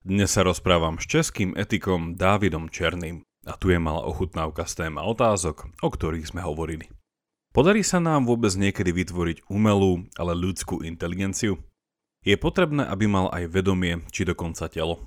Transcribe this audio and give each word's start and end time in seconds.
Dnes 0.00 0.32
sa 0.32 0.40
rozprávam 0.40 0.96
s 0.96 1.04
českým 1.04 1.52
etikom 1.60 2.16
Dávidom 2.16 2.72
Černým 2.72 3.20
a 3.44 3.52
tu 3.60 3.68
je 3.68 3.76
malá 3.76 4.00
ochutnávka 4.08 4.64
z 4.64 4.88
téma 4.88 5.04
otázok, 5.04 5.68
o 5.84 5.88
ktorých 5.92 6.24
sme 6.24 6.40
hovorili. 6.40 6.88
Podarí 7.52 7.84
sa 7.84 8.00
nám 8.00 8.24
vôbec 8.24 8.48
niekedy 8.56 8.96
vytvoriť 8.96 9.52
umelú, 9.52 10.08
ale 10.16 10.32
ľudskú 10.32 10.80
inteligenciu? 10.80 11.60
Je 12.24 12.32
potrebné, 12.40 12.88
aby 12.88 13.12
mal 13.12 13.28
aj 13.28 13.52
vedomie, 13.52 14.00
či 14.08 14.24
dokonca 14.24 14.72
telo. 14.72 15.04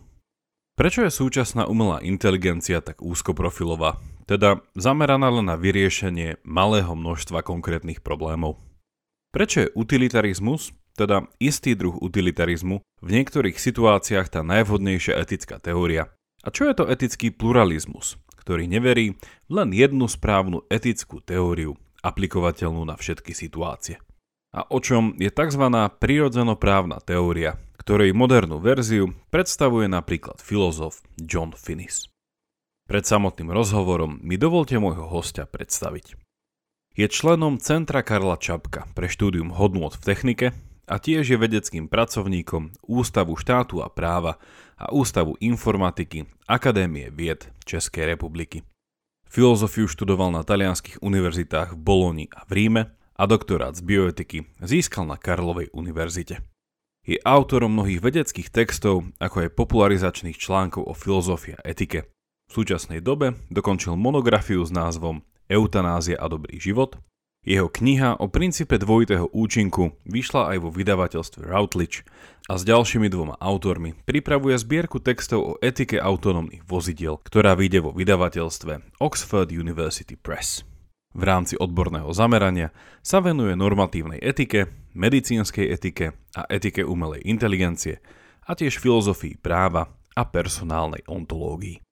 Prečo 0.78 1.02
je 1.02 1.10
súčasná 1.10 1.66
umelá 1.66 1.98
inteligencia 2.06 2.78
tak 2.78 3.02
úzkoprofilová, 3.02 3.98
teda 4.30 4.62
zameraná 4.78 5.34
len 5.34 5.50
na 5.50 5.58
vyriešenie 5.58 6.46
malého 6.46 6.94
množstva 6.94 7.42
konkrétnych 7.42 8.06
problémov? 8.06 8.62
Prečo 9.34 9.66
je 9.66 9.74
utilitarizmus, 9.74 10.70
teda 10.94 11.30
istý 11.42 11.74
druh 11.74 11.98
utilitarizmu, 11.98 12.82
v 13.04 13.10
niektorých 13.10 13.60
situáciách 13.60 14.32
tá 14.32 14.42
najvhodnejšia 14.46 15.20
etická 15.20 15.60
teória. 15.60 16.14
A 16.44 16.52
čo 16.52 16.68
je 16.68 16.74
to 16.76 16.88
etický 16.88 17.32
pluralizmus, 17.32 18.20
ktorý 18.40 18.68
neverí 18.68 19.16
v 19.48 19.52
len 19.52 19.72
jednu 19.72 20.08
správnu 20.08 20.68
etickú 20.68 21.20
teóriu, 21.24 21.76
aplikovateľnú 22.04 22.84
na 22.84 22.96
všetky 23.00 23.32
situácie? 23.32 24.00
A 24.54 24.70
o 24.70 24.78
čom 24.78 25.18
je 25.18 25.34
tzv. 25.34 25.66
prirodzenoprávna 25.98 27.02
teória, 27.02 27.58
ktorej 27.82 28.16
modernú 28.16 28.62
verziu 28.62 29.12
predstavuje 29.34 29.90
napríklad 29.90 30.40
filozof 30.40 31.02
John 31.20 31.52
Finnis. 31.58 32.08
Pred 32.88 33.04
samotným 33.08 33.50
rozhovorom 33.50 34.20
mi 34.22 34.36
dovolte 34.36 34.76
môjho 34.78 35.08
hostia 35.08 35.48
predstaviť. 35.48 36.20
Je 36.94 37.08
členom 37.10 37.58
Centra 37.58 38.06
Karla 38.06 38.38
Čapka 38.38 38.86
pre 38.94 39.10
štúdium 39.10 39.56
hodnôt 39.56 39.96
v 39.98 40.04
technike 40.04 40.48
a 40.94 41.02
tiež 41.02 41.26
je 41.26 41.38
vedeckým 41.42 41.90
pracovníkom 41.90 42.86
Ústavu 42.86 43.34
štátu 43.34 43.82
a 43.82 43.90
práva 43.90 44.38
a 44.78 44.94
Ústavu 44.94 45.34
informatiky 45.42 46.30
Akadémie 46.46 47.10
vied 47.10 47.50
Českej 47.66 48.14
republiky. 48.14 48.62
Filozofiu 49.26 49.90
študoval 49.90 50.30
na 50.30 50.46
talianských 50.46 51.02
univerzitách 51.02 51.74
v 51.74 51.82
Boloni 51.82 52.26
a 52.30 52.46
v 52.46 52.52
Ríme 52.54 52.94
a 52.94 53.24
doktorát 53.26 53.74
z 53.74 53.82
bioetiky 53.82 54.46
získal 54.62 55.10
na 55.10 55.18
Karlovej 55.18 55.74
univerzite. 55.74 56.46
Je 57.10 57.18
autorom 57.26 57.74
mnohých 57.74 58.00
vedeckých 58.00 58.54
textov, 58.54 59.10
ako 59.18 59.50
aj 59.50 59.58
popularizačných 59.58 60.38
článkov 60.38 60.86
o 60.86 60.94
filozofii 60.94 61.58
a 61.58 61.66
etike. 61.66 62.06
V 62.48 62.62
súčasnej 62.62 63.02
dobe 63.02 63.34
dokončil 63.50 63.98
monografiu 63.98 64.62
s 64.62 64.70
názvom 64.70 65.26
Eutanázia 65.50 66.22
a 66.22 66.30
dobrý 66.30 66.62
život 66.62 67.02
jeho 67.44 67.68
kniha 67.68 68.24
o 68.24 68.32
princípe 68.32 68.80
dvojitého 68.80 69.28
účinku 69.36 70.00
vyšla 70.08 70.56
aj 70.56 70.58
vo 70.64 70.70
vydavateľstve 70.72 71.44
Routledge 71.44 72.08
a 72.48 72.56
s 72.56 72.64
ďalšími 72.64 73.12
dvoma 73.12 73.36
autormi 73.40 73.96
pripravuje 74.08 74.56
zbierku 74.56 75.04
textov 75.04 75.40
o 75.44 75.54
etike 75.60 76.00
autonómnych 76.00 76.64
vozidiel, 76.64 77.20
ktorá 77.20 77.56
vyjde 77.60 77.84
vo 77.84 77.92
vydavateľstve 77.92 79.00
Oxford 79.04 79.52
University 79.52 80.16
Press. 80.16 80.64
V 81.14 81.24
rámci 81.24 81.54
odborného 81.60 82.10
zamerania 82.16 82.74
sa 83.06 83.22
venuje 83.22 83.54
normatívnej 83.54 84.18
etike, 84.18 84.72
medicínskej 84.98 85.70
etike 85.70 86.18
a 86.34 86.48
etike 86.50 86.82
umelej 86.82 87.22
inteligencie 87.28 88.02
a 88.48 88.58
tiež 88.58 88.82
filozofii 88.82 89.38
práva 89.38 89.94
a 90.18 90.24
personálnej 90.26 91.06
ontológii. 91.06 91.84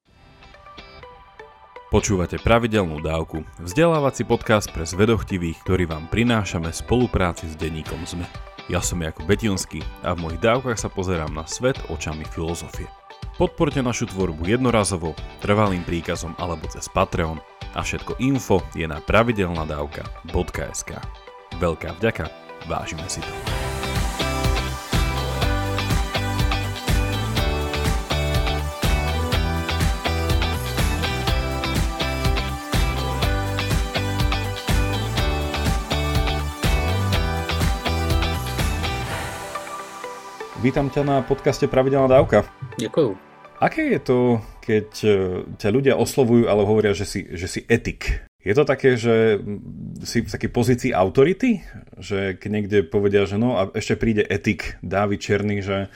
Počúvate 1.92 2.40
pravidelnú 2.40 3.04
dávku, 3.04 3.44
vzdelávací 3.60 4.24
podcast 4.24 4.72
pre 4.72 4.88
zvedochtivých, 4.88 5.60
ktorý 5.68 5.92
vám 5.92 6.08
prinášame 6.08 6.72
v 6.72 6.80
spolupráci 6.80 7.52
s 7.52 7.60
denníkom 7.60 8.08
ZME. 8.08 8.24
Ja 8.72 8.80
som 8.80 9.04
Jakub 9.04 9.28
Betinský 9.28 9.84
a 10.00 10.16
v 10.16 10.24
mojich 10.24 10.40
dávkach 10.40 10.80
sa 10.80 10.88
pozerám 10.88 11.36
na 11.36 11.44
svet 11.44 11.76
očami 11.92 12.24
filozofie. 12.24 12.88
Podporte 13.36 13.84
našu 13.84 14.08
tvorbu 14.08 14.48
jednorazovo, 14.48 15.20
trvalým 15.44 15.84
príkazom 15.84 16.32
alebo 16.40 16.64
cez 16.72 16.88
Patreon 16.88 17.44
a 17.76 17.84
všetko 17.84 18.24
info 18.24 18.64
je 18.72 18.88
na 18.88 19.04
pravidelnadavka.sk. 19.04 20.92
Veľká 21.60 22.00
vďaka, 22.00 22.32
vážime 22.72 23.04
si 23.12 23.20
to. 23.20 23.36
Vítam 40.62 40.94
ťa 40.94 41.02
na 41.02 41.18
podcaste 41.26 41.66
Pravidelná 41.66 42.06
dávka. 42.06 42.46
Ďakujú. 42.78 43.18
Aké 43.58 43.98
je 43.98 44.00
to, 44.06 44.46
keď 44.62 44.88
e, 45.02 45.10
ťa 45.58 45.70
ľudia 45.74 45.98
oslovujú, 45.98 46.46
ale 46.46 46.62
hovoria, 46.70 46.94
že 46.94 47.10
si, 47.10 47.26
že 47.34 47.50
si 47.50 47.66
etik? 47.66 48.30
Je 48.46 48.54
to 48.54 48.62
také, 48.62 48.94
že 48.94 49.42
si 50.06 50.22
v 50.22 50.30
takej 50.30 50.54
pozícii 50.54 50.92
autority? 50.94 51.66
Že 51.98 52.38
keď 52.38 52.50
niekde 52.54 52.78
povedia, 52.86 53.26
že 53.26 53.42
no 53.42 53.58
a 53.58 53.74
ešte 53.74 53.98
príde 53.98 54.22
etik 54.22 54.78
Dávid 54.86 55.26
Černý, 55.26 55.66
že 55.66 55.90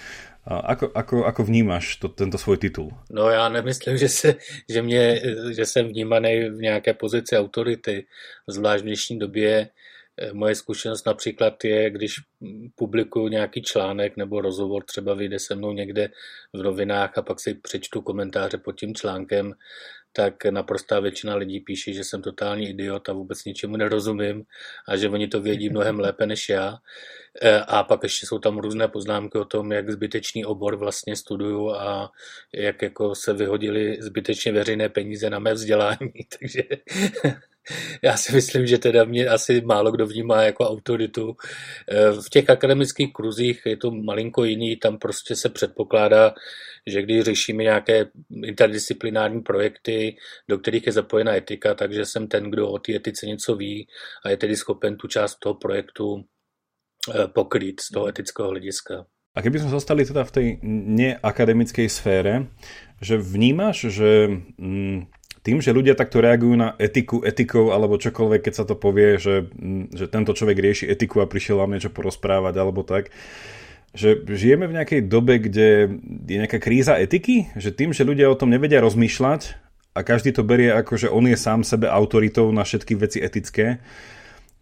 ako, 0.49 0.97
ako, 0.97 1.15
ako 1.29 1.41
vnímáš 1.45 2.01
to, 2.01 2.09
tento 2.09 2.41
svoj 2.41 2.57
titul? 2.57 2.89
No 3.13 3.29
já 3.29 3.45
nemyslím, 3.49 3.97
že, 3.97 4.09
se, 4.09 4.35
že, 4.69 4.81
mě, 4.81 5.21
že 5.53 5.65
jsem 5.65 5.87
vnímaný 5.87 6.49
v 6.49 6.57
nějaké 6.73 6.93
pozici 6.93 7.37
autority, 7.37 8.05
zvlášť 8.49 8.81
v 8.81 8.87
dnešní 8.87 9.19
době, 9.19 9.49
Eh, 9.61 9.84
moje 10.33 10.55
zkušenost 10.55 11.05
například 11.05 11.63
je, 11.63 11.89
když 11.89 12.15
publikuju 12.75 13.27
nějaký 13.27 13.61
článek 13.61 14.17
nebo 14.17 14.41
rozhovor, 14.41 14.83
třeba 14.83 15.13
vyjde 15.13 15.39
se 15.39 15.55
mnou 15.55 15.71
někde 15.71 16.09
v 16.53 16.63
novinách 16.63 17.17
a 17.17 17.21
pak 17.21 17.39
si 17.39 17.53
přečtu 17.53 18.01
komentáře 18.01 18.57
pod 18.57 18.79
tím 18.79 18.95
článkem, 18.95 19.53
tak 20.15 20.45
naprostá 20.45 20.99
většina 20.99 21.35
lidí 21.35 21.59
píše, 21.59 21.93
že 21.93 22.03
jsem 22.03 22.21
totální 22.21 22.69
idiot 22.69 23.09
a 23.09 23.13
vůbec 23.13 23.45
ničemu 23.45 23.77
nerozumím 23.77 24.43
a 24.87 24.97
že 24.97 25.09
oni 25.09 25.27
to 25.27 25.41
vědí 25.41 25.69
mnohem 25.69 25.99
lépe 25.99 26.25
než 26.25 26.49
já. 26.49 26.77
Eh, 27.41 27.59
a 27.59 27.83
pak 27.83 28.03
ještě 28.03 28.25
jsou 28.25 28.39
tam 28.39 28.57
různé 28.57 28.87
poznámky 28.87 29.37
o 29.37 29.45
tom, 29.45 29.71
jak 29.71 29.89
zbytečný 29.89 30.45
obor 30.45 30.75
vlastně 30.75 31.15
studuju 31.15 31.71
a 31.71 32.11
jak 32.53 32.81
jako 32.81 33.15
se 33.15 33.33
vyhodili 33.33 33.97
zbytečně 34.01 34.51
veřejné 34.51 34.89
peníze 34.89 35.29
na 35.29 35.39
mé 35.39 35.53
vzdělání. 35.53 36.13
Takže 36.39 36.61
já 38.01 38.17
si 38.17 38.33
myslím, 38.33 38.67
že 38.67 38.77
teda 38.77 39.03
mě 39.03 39.27
asi 39.27 39.61
málo 39.61 39.91
kdo 39.91 40.07
vnímá 40.07 40.43
jako 40.43 40.69
autoritu. 40.69 41.35
Eh, 41.91 42.11
v 42.11 42.29
těch 42.29 42.49
akademických 42.49 43.13
kruzích 43.13 43.61
je 43.65 43.77
to 43.77 43.91
malinko 43.91 44.43
jiný, 44.43 44.75
tam 44.75 44.97
prostě 44.97 45.35
se 45.35 45.49
předpokládá, 45.49 46.33
že 46.87 47.01
když 47.01 47.23
řešíme 47.23 47.63
nějaké 47.63 48.05
interdisciplinární 48.43 49.41
projekty, 49.41 50.15
do 50.49 50.57
kterých 50.57 50.85
je 50.85 50.91
zapojena 50.91 51.35
etika, 51.35 51.73
takže 51.73 52.05
jsem 52.05 52.27
ten, 52.27 52.51
kdo 52.51 52.69
o 52.69 52.79
té 52.79 52.95
etice 52.95 53.25
něco 53.25 53.55
ví 53.55 53.87
a 54.25 54.29
je 54.29 54.37
tedy 54.37 54.55
schopen 54.55 54.97
tu 54.97 55.07
část 55.07 55.35
toho 55.39 55.55
projektu 55.55 56.23
eh, 57.15 57.27
pokrýt 57.27 57.79
z 57.79 57.89
toho 57.89 58.07
etického 58.07 58.49
hlediska. 58.49 59.05
A 59.35 59.43
keby 59.43 59.59
sme 59.59 59.75
zostali 59.75 60.07
teda 60.07 60.23
v 60.23 60.31
tej 60.31 60.47
neakademickej 60.95 61.91
sfére, 61.91 62.47
že 63.03 63.19
vnímaš, 63.19 63.91
že 63.91 64.31
mm, 64.55 65.11
tým, 65.45 65.61
že 65.61 65.77
ľudia 65.77 65.93
takto 65.93 66.25
reagujú 66.25 66.57
na 66.57 66.73
etiku 66.81 67.21
etikou 67.21 67.69
alebo 67.69 68.01
čokoľvek, 68.01 68.41
keď 68.49 68.53
sa 68.57 68.65
to 68.65 68.73
povie, 68.73 69.21
že, 69.21 69.45
že 69.93 70.09
tento 70.09 70.33
človek 70.33 70.57
rieši 70.57 70.89
etiku 70.89 71.21
a 71.21 71.29
prišiel 71.29 71.61
vám 71.61 71.77
niečo 71.77 71.93
porozprávať 71.93 72.57
alebo 72.57 72.81
tak, 72.81 73.13
že 73.93 74.25
žijeme 74.25 74.65
v 74.65 74.75
nejakej 74.81 75.01
dobe, 75.05 75.37
kde 75.37 76.01
je 76.25 76.35
nejaká 76.41 76.57
kríza 76.57 76.97
etiky, 76.97 77.53
že 77.53 77.69
tým, 77.69 77.93
že 77.93 78.03
ľudia 78.03 78.27
o 78.27 78.35
tom 78.35 78.49
nevedia 78.49 78.81
rozmýšľať 78.81 79.55
a 79.93 80.01
každý 80.01 80.33
to 80.33 80.41
berie 80.41 80.73
ako, 80.73 80.97
že 80.97 81.13
on 81.13 81.29
je 81.29 81.37
sám 81.37 81.61
sebe 81.61 81.87
autoritou 81.87 82.49
na 82.49 82.65
všetky 82.65 82.97
veci 82.97 83.21
etické, 83.21 83.79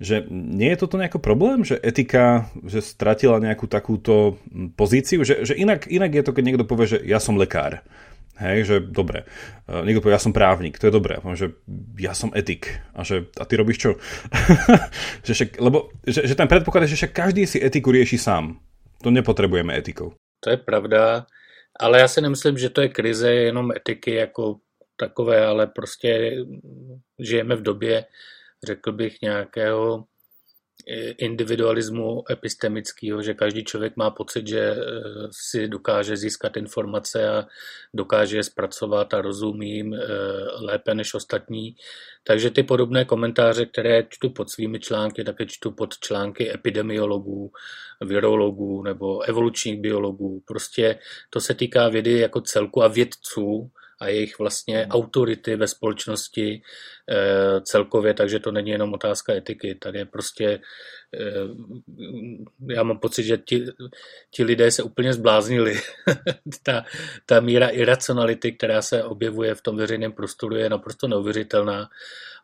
že 0.03 0.27
nie 0.29 0.67
je 0.75 0.83
toto 0.83 0.99
nejaký 0.99 1.17
problém, 1.17 1.63
že 1.63 1.79
etika 1.79 2.51
že 2.67 2.83
stratila 2.83 3.39
nejakú 3.39 3.71
takúto 3.71 4.35
pozíciu, 4.75 5.23
že, 5.23 5.47
že 5.47 5.55
inak, 5.55 5.87
inak 5.87 6.11
je 6.11 6.23
to, 6.27 6.35
keď 6.35 6.43
niekto 6.43 6.67
povie, 6.67 6.91
že 6.91 6.99
ja 7.07 7.23
som 7.23 7.39
lekár 7.39 7.81
Hej, 8.33 8.65
že 8.65 8.75
dobre. 8.81 9.29
Uh, 9.69 9.85
niekto 9.85 10.01
povie, 10.01 10.17
ja 10.17 10.25
som 10.25 10.33
právnik, 10.33 10.81
to 10.81 10.89
je 10.89 10.97
dobré. 10.97 11.21
Poviem, 11.21 11.37
že 11.37 11.47
ja 12.01 12.17
som 12.17 12.33
etik. 12.33 12.81
A 12.97 13.05
že, 13.05 13.29
a 13.37 13.45
ty 13.45 13.53
robíš 13.55 13.77
čo? 13.77 13.91
že 15.25 15.31
však, 15.37 15.49
lebo, 15.61 15.93
že, 16.01 16.25
že 16.25 16.33
ten 16.33 16.49
predpoklad 16.49 16.89
je, 16.89 16.97
že 16.97 16.99
však 17.05 17.13
každý 17.13 17.45
si 17.45 17.61
etiku 17.61 17.93
rieši 17.93 18.17
sám. 18.17 18.57
To 19.05 19.13
nepotrebujeme 19.13 19.77
etikou. 19.77 20.17
To 20.43 20.49
je 20.49 20.57
pravda, 20.57 21.25
ale 21.79 21.99
já 21.99 22.07
si 22.07 22.21
nemyslím, 22.21 22.57
že 22.57 22.69
to 22.69 22.81
je 22.81 22.89
krize 22.89 23.33
jenom 23.33 23.71
etiky 23.71 24.13
jako 24.13 24.59
takové, 24.95 25.45
ale 25.45 25.67
prostě 25.67 26.35
žijeme 27.19 27.55
v 27.55 27.61
době, 27.61 28.05
řekl 28.63 28.91
bych, 28.91 29.21
nějakého 29.21 30.05
individualismu 31.17 32.23
epistemického, 32.31 33.21
že 33.21 33.33
každý 33.33 33.63
člověk 33.63 33.97
má 33.97 34.09
pocit, 34.09 34.47
že 34.47 34.59
eh, 34.59 34.77
si 35.31 35.67
dokáže 35.67 36.17
získat 36.17 36.57
informace 36.57 37.29
a 37.29 37.47
dokáže 37.93 38.37
je 38.37 38.43
zpracovat 38.43 39.13
a 39.13 39.21
rozumí 39.21 39.81
eh, 39.81 39.99
lépe 40.59 40.95
než 40.95 41.13
ostatní. 41.13 41.75
Takže 42.23 42.49
ty 42.49 42.63
podobné 42.63 43.05
komentáře, 43.05 43.65
které 43.65 44.03
čtu 44.09 44.29
pod 44.29 44.49
svými 44.49 44.79
články, 44.79 45.23
také 45.23 45.45
čtu 45.45 45.71
pod 45.71 45.99
články 45.99 46.53
epidemiologů, 46.53 47.51
virologů 48.01 48.83
nebo 48.83 49.21
evolučních 49.21 49.81
biologů. 49.81 50.43
Prostě 50.47 50.99
to 51.29 51.41
se 51.41 51.53
týká 51.53 51.89
vědy 51.89 52.19
jako 52.19 52.41
celku 52.41 52.83
a 52.83 52.87
vědců, 52.87 53.71
a 54.03 54.07
jejich 54.07 54.39
vlastně 54.39 54.77
hmm. 54.77 54.91
autority 54.91 55.55
ve 55.55 55.67
společnosti 55.67 56.61
eh, 57.09 57.61
celkově, 57.61 58.13
takže 58.13 58.39
to 58.39 58.51
není 58.51 58.69
jenom 58.69 58.93
otázka 58.93 59.33
etiky. 59.33 59.75
Tady 59.75 59.99
je 59.99 60.05
prostě, 60.05 60.59
eh, 61.13 61.33
já 62.73 62.83
mám 62.83 62.99
pocit, 62.99 63.23
že 63.23 63.37
ti, 63.37 63.65
ti 64.31 64.43
lidé 64.43 64.71
se 64.71 64.83
úplně 64.83 65.13
zbláznili. 65.13 65.79
ta, 66.63 66.85
ta 67.25 67.39
míra 67.39 67.67
iracionality, 67.67 68.51
která 68.51 68.81
se 68.81 69.03
objevuje 69.03 69.55
v 69.55 69.61
tom 69.61 69.77
veřejném 69.77 70.11
prostoru, 70.11 70.55
je 70.55 70.69
naprosto 70.69 71.07
neuvěřitelná. 71.07 71.89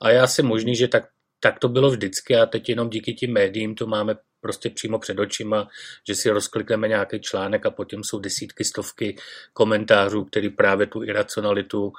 A 0.02 0.10
je 0.10 0.22
asi 0.22 0.44
možný, 0.44 0.76
že 0.76 0.88
tak, 0.88 1.04
tak 1.40 1.60
to 1.60 1.70
bylo 1.70 1.90
vždycky 1.90 2.36
a 2.36 2.46
teď 2.46 2.70
jenom 2.70 2.90
díky 2.90 3.14
tím 3.14 3.34
médiím 3.34 3.76
to 3.76 3.88
máme 3.88 4.16
prostě 4.42 4.70
přímo 4.70 5.00
před 5.00 5.20
očima, 5.20 5.68
že 6.08 6.16
si 6.16 6.30
rozklikneme 6.30 6.88
nějaký 6.88 7.20
článek 7.22 7.66
a 7.66 7.72
potom 7.72 8.04
jsou 8.04 8.20
desítky, 8.20 8.64
stovky 8.64 9.16
komentářů, 9.54 10.26
který 10.26 10.50
právě 10.50 10.88
tu 10.88 11.04
iracionalitu 11.04 11.92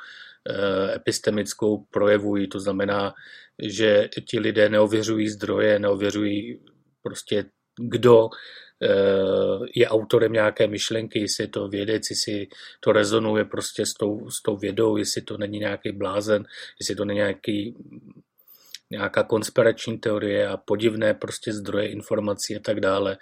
eh, 0.48 0.94
epistemickou 0.94 1.84
projevují. 1.90 2.48
To 2.48 2.60
znamená, 2.60 3.14
že 3.62 4.08
ti 4.24 4.38
lidé 4.38 4.68
neověřují 4.68 5.28
zdroje, 5.28 5.78
neověřují 5.78 6.60
prostě 7.02 7.44
kdo 7.80 8.28
eh, 8.82 9.66
je 9.74 9.88
autorem 9.88 10.32
nějaké 10.32 10.66
myšlenky, 10.66 11.20
jestli 11.20 11.44
je 11.44 11.48
to 11.48 11.68
vědec, 11.68 12.02
jestli 12.10 12.46
to 12.80 12.92
rezonuje 12.92 13.44
prostě 13.44 13.86
s 13.86 13.92
tou, 13.92 14.30
s 14.30 14.42
tou 14.42 14.56
vědou, 14.56 14.96
jestli 14.96 15.22
to 15.22 15.38
není 15.38 15.58
nějaký 15.58 15.92
blázen, 15.92 16.44
jestli 16.80 16.94
to 16.94 17.04
není 17.04 17.16
nějaký 17.16 17.76
nějaká 18.90 19.22
konspirační 19.22 19.98
teorie 19.98 20.48
a 20.48 20.56
podivné 20.56 21.14
prostě 21.14 21.52
zdroje 21.52 21.88
informací 21.88 22.56
a 22.56 22.60
tak 22.60 22.80
dále. 22.80 23.16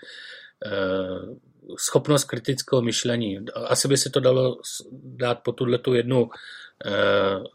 Eh, 0.66 1.36
schopnost 1.78 2.24
kritického 2.24 2.82
myšlení. 2.82 3.38
Asi 3.54 3.88
by 3.88 3.96
se 3.96 4.10
to 4.10 4.20
dalo 4.20 4.56
dát 4.92 5.38
po 5.44 5.52
tuhle 5.52 5.78
tu 5.78 5.94
jednu 5.94 6.28
eh, 6.86 6.90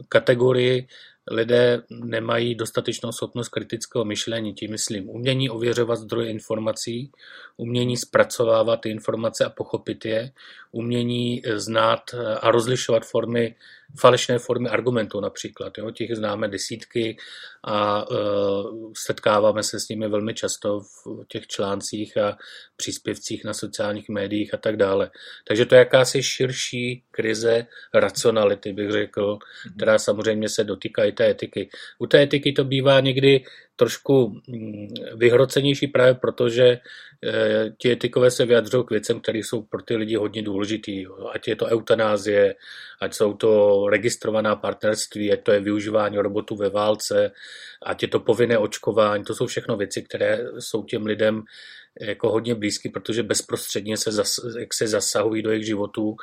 kategorii. 0.10 0.88
Lidé 1.32 1.82
nemají 1.90 2.56
dostatečnou 2.56 3.12
schopnost 3.12 3.50
kritického 3.50 4.06
myšlení, 4.06 4.54
tím 4.54 4.72
myslím 4.72 5.10
umění 5.10 5.50
ověřovat 5.50 5.96
zdroje 5.96 6.30
informací, 6.30 7.12
umění 7.58 7.98
zpracovávat 7.98 8.82
ty 8.82 8.90
informace 8.90 9.46
a 9.46 9.50
pochopit 9.50 10.06
je, 10.06 10.32
umění 10.72 11.42
znát 11.56 12.02
a 12.42 12.52
rozlišovat 12.52 13.06
formy 13.06 13.56
falešné 14.00 14.40
formy 14.40 14.70
argumentů 14.70 15.20
například. 15.20 15.78
Jo? 15.78 15.92
Těch 15.92 16.16
známe 16.16 16.48
desítky 16.48 17.18
a 17.64 18.10
uh, 18.12 18.92
setkáváme 18.98 19.64
se 19.64 19.80
s 19.80 19.90
nimi 19.90 20.10
velmi 20.10 20.34
často 20.34 20.80
v 20.80 21.26
těch 21.28 21.48
článcích 21.48 22.18
a 22.18 22.38
příspěvcích 22.76 23.46
na 23.46 23.54
sociálních 23.54 24.10
médiích 24.10 24.54
a 24.54 24.58
tak 24.58 24.78
dále. 24.78 25.12
Takže 25.48 25.66
to 25.66 25.76
je 25.76 25.80
jakási 25.80 26.24
širší 26.24 27.04
krize 27.12 27.68
racionality, 27.94 28.74
bych 28.74 28.92
řekl, 28.92 29.38
která 29.78 30.00
samozřejmě 30.00 30.50
se 30.50 30.64
dotýká 30.64 31.04
i 31.04 31.12
té 31.12 31.30
etiky. 31.30 31.70
U 32.00 32.08
té 32.08 32.22
etiky 32.22 32.52
to 32.52 32.64
bývá 32.64 33.00
někdy 33.00 33.44
trošku 33.76 34.42
mm, 34.48 34.88
vyhrocenější 35.16 35.88
právě 35.88 36.14
proto, 36.14 36.50
že 36.50 36.80
eh, 37.24 37.72
ti 37.78 37.92
etikové 37.92 38.32
se 38.32 38.46
vyjadřují 38.46 38.86
k 38.86 38.90
věcem, 38.90 39.20
které 39.20 39.40
jsou 39.40 39.62
pro 39.62 39.82
ty 39.82 39.96
lidi 39.96 40.16
hodně 40.16 40.42
důležitý. 40.42 41.06
Ať 41.32 41.48
je 41.48 41.56
to 41.56 41.66
eutanázie, 41.66 42.56
ať 43.02 43.14
jsou 43.14 43.34
to 43.34 43.84
registrovaná 43.90 44.56
partnerství, 44.56 45.34
ať 45.34 45.44
to 45.44 45.52
je 45.52 45.60
využívání 45.60 46.18
robotů 46.18 46.56
ve 46.56 46.70
válce, 46.70 47.32
ať 47.86 48.02
je 48.02 48.08
to 48.08 48.20
povinné 48.20 48.58
očkování. 48.58 49.24
To 49.24 49.36
jsou 49.36 49.46
všechno 49.48 49.78
věci, 49.78 50.02
které 50.02 50.40
jsou 50.60 50.84
těm 50.84 51.06
lidem 51.06 51.44
jako 52.02 52.32
hodně 52.32 52.56
blízky, 52.56 52.90
protože 52.90 53.24
bezprostředně 53.24 53.98
se, 53.98 54.12
zas, 54.12 54.36
jak 54.60 54.74
se 54.74 54.88
zasahují 54.88 55.42
do 55.42 55.52
jejich 55.52 55.66
životů, 55.66 56.16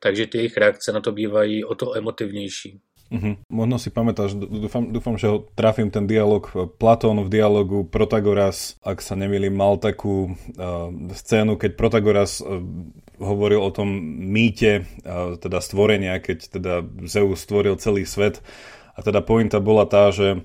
takže 0.00 0.26
ty 0.26 0.38
jejich 0.38 0.56
reakce 0.56 0.92
na 0.92 1.00
to 1.00 1.12
bývají 1.12 1.64
o 1.64 1.74
to 1.74 1.96
emotivnější. 1.96 2.80
Uh-huh. 3.08 3.40
Možno 3.48 3.80
si 3.80 3.88
pamätáš, 3.88 4.36
dúfam, 4.36 4.92
dúfam, 4.92 5.16
že 5.16 5.32
ho 5.32 5.48
trafím 5.56 5.88
ten 5.88 6.04
dialog. 6.04 6.44
Platón 6.76 7.24
v 7.24 7.32
dialogu 7.32 7.88
Protagoras, 7.88 8.76
ak 8.84 9.00
sa 9.00 9.16
nemýlim, 9.16 9.56
mal 9.56 9.80
takú 9.80 10.36
uh, 10.36 10.92
scénu, 11.16 11.56
keď 11.56 11.72
Protagoras 11.72 12.44
uh, 12.44 12.60
hovoril 13.16 13.64
o 13.64 13.72
tom 13.72 13.88
mýte, 14.28 14.84
uh, 15.08 15.40
teda 15.40 15.64
stvorenia, 15.64 16.20
keď 16.20 16.38
teda 16.52 16.72
Zeus 17.08 17.48
stvoril 17.48 17.80
celý 17.80 18.04
svet. 18.04 18.44
A 18.92 19.00
teda 19.00 19.24
pointa 19.24 19.56
bola 19.56 19.88
tá, 19.88 20.12
že 20.12 20.44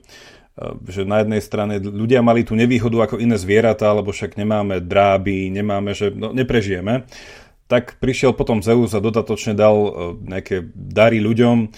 že 0.86 1.02
na 1.02 1.26
jednej 1.26 1.42
strane 1.42 1.82
ľudia 1.82 2.22
mali 2.22 2.46
tú 2.46 2.54
nevýhodu 2.54 3.10
ako 3.10 3.18
iné 3.18 3.42
zvieratá, 3.42 3.90
lebo 3.90 4.14
však 4.14 4.38
nemáme 4.38 4.86
dráby, 4.86 5.50
nemáme, 5.50 5.98
že 5.98 6.14
no, 6.14 6.30
neprežijeme. 6.30 7.10
Tak 7.66 7.98
prišiel 7.98 8.38
potom 8.38 8.62
Zeus 8.62 8.94
a 8.94 9.02
dodatočne 9.02 9.58
dal 9.58 9.74
nejaké 10.22 10.62
dary 10.78 11.18
ľuďom, 11.26 11.74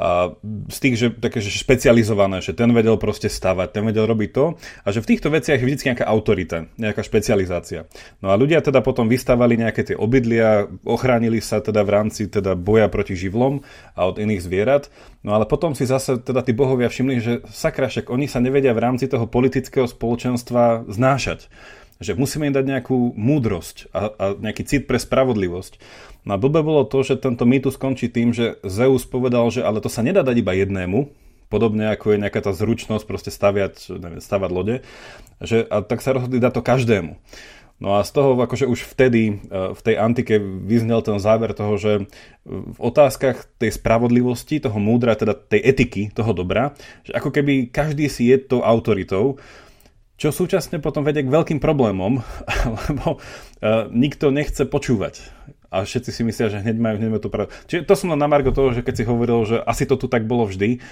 a 0.00 0.32
z 0.72 0.78
tých, 0.80 0.96
že 0.96 1.06
také 1.12 1.44
že 1.44 1.52
špecializované, 1.52 2.40
že 2.40 2.56
ten 2.56 2.72
vedel 2.72 2.96
proste 2.96 3.28
stavať, 3.28 3.68
ten 3.76 3.84
vedel 3.84 4.08
robiť 4.08 4.30
to 4.32 4.56
a 4.56 4.88
že 4.88 5.04
v 5.04 5.08
týchto 5.12 5.28
veciach 5.28 5.60
je 5.60 5.66
vždy 5.68 5.92
nejaká 5.92 6.08
autorita, 6.08 6.72
nejaká 6.80 7.04
špecializácia. 7.04 7.84
No 8.24 8.32
a 8.32 8.40
ľudia 8.40 8.64
teda 8.64 8.80
potom 8.80 9.12
vystavali 9.12 9.60
nejaké 9.60 9.92
tie 9.92 9.96
obydlia, 10.00 10.72
ochránili 10.88 11.44
sa 11.44 11.60
teda 11.60 11.84
v 11.84 11.90
rámci 11.92 12.32
teda 12.32 12.56
boja 12.56 12.88
proti 12.88 13.12
živlom 13.12 13.60
a 13.92 14.08
od 14.08 14.16
iných 14.16 14.40
zvierat, 14.40 14.88
no 15.20 15.36
ale 15.36 15.44
potom 15.44 15.76
si 15.76 15.84
zase 15.84 16.16
teda 16.16 16.40
tí 16.40 16.56
bohovia 16.56 16.88
všimli, 16.88 17.16
že 17.20 17.32
sakra, 17.52 17.92
však 17.92 18.08
oni 18.08 18.24
sa 18.24 18.40
nevedia 18.40 18.72
v 18.72 18.80
rámci 18.80 19.04
toho 19.04 19.28
politického 19.28 19.84
spoločenstva 19.84 20.88
znášať 20.88 21.52
že 22.00 22.16
musíme 22.16 22.48
im 22.48 22.56
dať 22.56 22.64
nejakú 22.64 23.12
múdrosť 23.12 23.92
a, 23.92 24.00
a 24.08 24.24
nejaký 24.40 24.64
cit 24.64 24.82
pre 24.88 24.96
spravodlivosť. 24.96 25.76
No 26.24 26.36
a 26.36 26.40
blbe 26.40 26.64
bolo 26.64 26.88
to, 26.88 27.04
že 27.04 27.20
tento 27.20 27.44
mýtus 27.44 27.76
skončí 27.76 28.08
tým, 28.08 28.32
že 28.32 28.56
Zeus 28.64 29.04
povedal, 29.04 29.48
že 29.52 29.60
ale 29.60 29.84
to 29.84 29.92
sa 29.92 30.00
nedá 30.00 30.24
dať 30.24 30.36
iba 30.40 30.52
jednému, 30.56 31.12
podobne 31.52 31.92
ako 31.92 32.16
je 32.16 32.22
nejaká 32.24 32.40
tá 32.40 32.52
zručnosť 32.56 33.04
proste 33.04 33.30
staviať, 33.32 33.92
neviem, 34.00 34.20
stavať 34.24 34.50
lode, 34.52 34.76
že, 35.44 35.64
a 35.64 35.84
tak 35.84 36.00
sa 36.00 36.16
rozhodli 36.16 36.40
dať 36.40 36.52
to 36.56 36.62
každému. 36.64 37.12
No 37.80 37.96
a 37.96 38.04
z 38.04 38.12
toho 38.12 38.36
akože 38.36 38.68
už 38.68 38.84
vtedy 38.92 39.22
e, 39.32 39.34
v 39.72 39.80
tej 39.80 39.96
antike 39.96 40.36
vyznel 40.40 41.00
ten 41.00 41.16
záver 41.16 41.56
toho, 41.56 41.80
že 41.80 41.92
v 42.44 42.78
otázkach 42.78 43.48
tej 43.56 43.72
spravodlivosti, 43.72 44.60
toho 44.60 44.76
múdra, 44.76 45.16
teda 45.16 45.32
tej 45.32 45.64
etiky, 45.64 46.02
toho 46.12 46.36
dobra, 46.36 46.76
že 47.08 47.16
ako 47.16 47.32
keby 47.32 47.72
každý 47.72 48.12
si 48.12 48.28
je 48.28 48.36
tou 48.36 48.60
autoritou, 48.60 49.40
čo 50.20 50.28
súčasne 50.28 50.84
potom 50.84 51.00
vedie 51.00 51.24
k 51.24 51.32
veľkým 51.32 51.64
problémom, 51.64 52.20
lebo 52.92 53.16
uh, 53.16 53.88
nikto 53.88 54.28
nechce 54.28 54.68
počúvať. 54.68 55.24
A 55.72 55.88
všetci 55.88 56.10
si 56.12 56.22
myslia, 56.26 56.52
že 56.52 56.60
hneď 56.60 56.76
majú, 56.76 56.94
hneď 57.00 57.08
majú 57.08 57.22
to 57.24 57.32
pravdu. 57.32 57.50
Čiže 57.70 57.88
to 57.88 57.94
som 57.96 58.12
na 58.12 58.28
margo 58.28 58.52
toho, 58.52 58.76
že 58.76 58.84
keď 58.84 58.94
si 59.00 59.08
hovoril, 59.08 59.40
že 59.48 59.56
asi 59.64 59.88
to 59.88 59.96
tu 59.96 60.12
tak 60.12 60.28
bolo 60.28 60.44
vždy, 60.44 60.82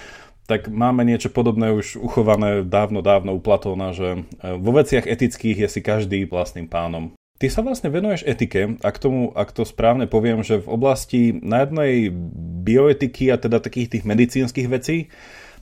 tak 0.49 0.65
máme 0.65 1.05
niečo 1.05 1.29
podobné 1.29 1.69
už 1.69 2.01
uchované 2.01 2.65
dávno, 2.65 3.05
dávno 3.05 3.37
u 3.37 3.43
Platóna, 3.43 3.93
že 3.93 4.25
e, 4.41 4.55
vo 4.57 4.71
veciach 4.73 5.05
etických 5.05 5.61
je 5.61 5.69
si 5.69 5.81
každý 5.85 6.25
vlastným 6.25 6.65
pánom. 6.65 7.13
Ty 7.37 7.53
sa 7.53 7.61
vlastne 7.61 7.93
venuješ 7.93 8.25
etike 8.25 8.81
a 8.81 8.89
k 8.89 8.97
tomu, 8.97 9.29
ak 9.35 9.53
to 9.53 9.61
správne 9.61 10.09
poviem, 10.09 10.41
že 10.41 10.63
v 10.63 10.71
oblasti 10.73 11.21
na 11.37 11.67
jednej 11.67 12.09
bioetiky 12.65 13.29
a 13.29 13.37
teda 13.37 13.61
takých 13.61 13.99
tých 13.99 14.03
medicínskych 14.09 14.67
vecí 14.71 15.13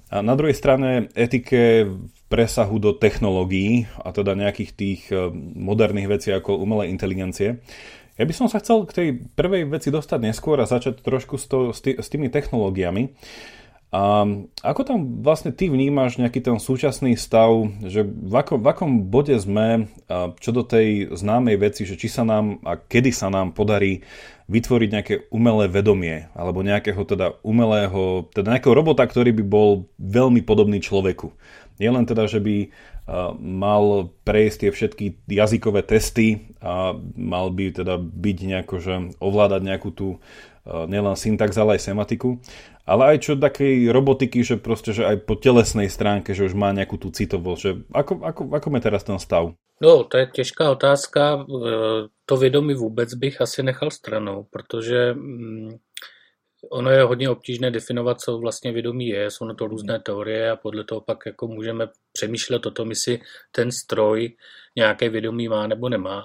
a 0.07 0.23
na 0.23 0.39
druhej 0.39 0.55
strane 0.55 1.11
etike 1.19 1.83
presahu 2.27 2.75
do 2.79 2.91
technológií 2.91 3.87
a 4.03 4.11
teda 4.11 4.35
nejakých 4.35 4.71
tých 4.75 5.01
e, 5.09 5.31
moderných 5.55 6.11
vecí 6.11 6.29
ako 6.31 6.59
umelej 6.59 6.91
inteligencie. 6.91 7.63
Ja 8.17 8.25
by 8.25 8.33
som 8.33 8.47
sa 8.49 8.59
chcel 8.59 8.83
k 8.89 8.95
tej 8.95 9.07
prvej 9.37 9.69
veci 9.69 9.93
dostať 9.93 10.19
neskôr 10.19 10.57
a 10.57 10.69
začať 10.69 11.05
trošku 11.05 11.37
s, 11.37 11.45
to, 11.47 11.71
s 11.71 12.07
tými 12.09 12.33
technológiami. 12.33 13.13
A 13.87 14.27
ako 14.67 14.81
tam 14.83 14.99
vlastne 15.23 15.55
ty 15.55 15.71
vnímaš 15.71 16.19
nejaký 16.19 16.43
ten 16.43 16.59
súčasný 16.59 17.15
stav, 17.15 17.71
že 17.87 18.03
v, 18.03 18.33
ako, 18.35 18.59
v 18.59 18.67
akom 18.67 18.91
bode 19.07 19.31
sme, 19.39 19.87
čo 20.43 20.51
do 20.51 20.67
tej 20.67 21.15
známej 21.15 21.55
veci, 21.55 21.87
že 21.87 21.95
či 21.95 22.11
sa 22.11 22.27
nám 22.27 22.59
a 22.67 22.75
kedy 22.75 23.15
sa 23.15 23.31
nám 23.31 23.55
podarí 23.55 24.03
vytvoriť 24.47 24.89
nejaké 24.89 25.15
umelé 25.27 25.67
vedomie, 25.67 26.31
alebo 26.31 26.63
nejakého 26.63 27.03
teda 27.03 27.35
umelého, 27.43 28.31
teda 28.31 28.55
nejakého 28.55 28.75
robota, 28.75 29.03
ktorý 29.03 29.35
by 29.35 29.43
bol 29.43 29.91
veľmi 29.99 30.39
podobný 30.43 30.79
človeku. 30.79 31.35
Nie 31.77 31.91
len 31.91 32.07
teda, 32.07 32.25
že 32.31 32.39
by 32.39 32.71
mal 33.39 34.11
prejsť 34.27 34.57
tie 34.67 34.71
všetky 34.71 35.05
jazykové 35.31 35.83
testy 35.83 36.51
a 36.59 36.95
mal 37.15 37.51
by 37.55 37.71
teda 37.71 37.95
byť 37.99 38.37
nejako, 38.43 38.75
že 38.83 38.93
ovládať 39.23 39.61
nejakú 39.63 39.89
tú 39.95 40.07
nielen 40.67 41.15
syntax, 41.15 41.55
ale 41.55 41.79
aj 41.79 41.87
sematiku, 41.87 42.39
ale 42.83 43.15
aj 43.15 43.17
čo 43.23 43.39
takej 43.39 43.87
robotiky, 43.91 44.43
že 44.43 44.59
proste, 44.59 44.91
že 44.91 45.07
aj 45.07 45.23
po 45.23 45.39
telesnej 45.39 45.87
stránke, 45.87 46.35
že 46.35 46.47
už 46.47 46.55
má 46.55 46.75
nejakú 46.75 46.99
tú 46.99 47.07
citovosť, 47.11 47.61
že 47.63 47.71
ako, 47.95 48.13
ako, 48.23 48.41
ako 48.51 48.67
je 48.75 48.83
teraz 48.83 49.03
ten 49.07 49.19
stav? 49.19 49.55
No, 49.79 50.03
to 50.03 50.15
je 50.17 50.25
těžká 50.27 50.75
otázka. 50.75 51.47
To 52.29 52.37
vědomí 52.37 52.73
vůbec 52.73 53.13
bych 53.13 53.41
asi 53.41 53.63
nechal 53.63 53.91
stranou, 53.91 54.43
protože 54.43 55.13
mm, 55.13 55.77
ono 56.71 56.91
je 56.91 57.03
hodně 57.03 57.29
obtížné 57.29 57.71
definovat, 57.71 58.21
co 58.21 58.37
vlastně 58.37 58.71
vědomí 58.71 59.07
je. 59.07 59.31
Jsou 59.31 59.45
na 59.45 59.53
to 59.53 59.67
různé 59.67 59.99
teorie 59.99 60.51
a 60.51 60.55
podle 60.55 60.83
toho 60.83 61.01
pak 61.01 61.17
jako 61.25 61.47
můžeme 61.47 61.87
přemýšlet 62.13 62.65
o 62.65 62.71
tom, 62.71 62.89
jestli 62.89 63.19
ten 63.51 63.71
stroj 63.71 64.35
nějaké 64.75 65.09
vědomí 65.09 65.47
má 65.47 65.67
nebo 65.67 65.89
nemá. 65.89 66.23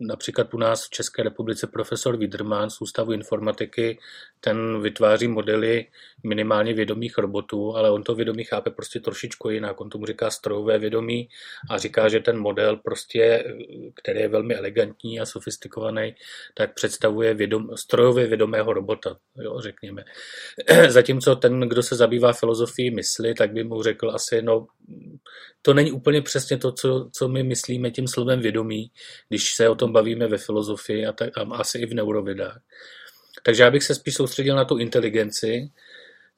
Například 0.00 0.54
u 0.54 0.58
nás 0.58 0.86
v 0.86 0.90
České 0.90 1.22
republice 1.22 1.66
profesor 1.66 2.16
Widerman 2.16 2.70
z 2.70 2.80
Ústavu 2.80 3.12
informatiky, 3.12 3.98
ten 4.40 4.82
vytváří 4.82 5.28
modely 5.28 5.86
minimálně 6.24 6.74
vědomých 6.74 7.18
robotů, 7.18 7.76
ale 7.76 7.90
on 7.90 8.02
to 8.02 8.14
vědomí 8.14 8.44
chápe 8.44 8.70
prostě 8.70 9.00
trošičku 9.00 9.50
jinak. 9.50 9.80
On 9.80 9.90
tomu 9.90 10.06
říká 10.06 10.30
strojové 10.30 10.78
vědomí 10.78 11.28
a 11.70 11.78
říká, 11.78 12.08
že 12.08 12.20
ten 12.20 12.38
model 12.38 12.76
prostě, 12.76 13.44
který 13.94 14.20
je 14.20 14.28
velmi 14.28 14.54
elegantní 14.54 15.20
a 15.20 15.26
sofistikovaný, 15.26 16.14
tak 16.54 16.74
představuje 16.74 17.34
vědom, 17.34 17.76
strojově 17.76 18.26
vědomého 18.26 18.72
robota, 18.72 19.16
jo, 19.36 19.60
řekněme. 19.60 20.04
Zatímco 20.88 21.36
ten, 21.36 21.60
kdo 21.60 21.82
se 21.82 21.96
zabývá 21.96 22.32
filozofií 22.32 22.90
mysli, 22.90 23.34
tak 23.34 23.52
by 23.52 23.64
mu 23.64 23.82
řekl 23.82 24.10
asi, 24.10 24.42
no, 24.42 24.66
to 25.62 25.74
není 25.74 25.92
úplně 25.92 26.22
přesně 26.22 26.56
to, 26.58 26.72
co, 26.72 27.10
co 27.12 27.28
my 27.28 27.42
myslíme 27.42 27.90
tím 27.90 28.08
slovem 28.08 28.40
vědomí, 28.40 28.90
když 29.28 29.54
se 29.54 29.68
o 29.68 29.74
tom 29.74 29.89
bavíme 29.92 30.26
ve 30.26 30.38
filozofii 30.38 31.06
a, 31.06 31.12
tak, 31.12 31.38
a 31.38 31.42
asi 31.54 31.78
i 31.78 31.86
v 31.86 31.94
neurovědách. 31.94 32.60
Takže 33.42 33.62
já 33.62 33.70
bych 33.70 33.82
se 33.82 33.94
spíš 33.94 34.14
soustředil 34.14 34.56
na 34.56 34.64
tu 34.64 34.78
inteligenci. 34.78 35.70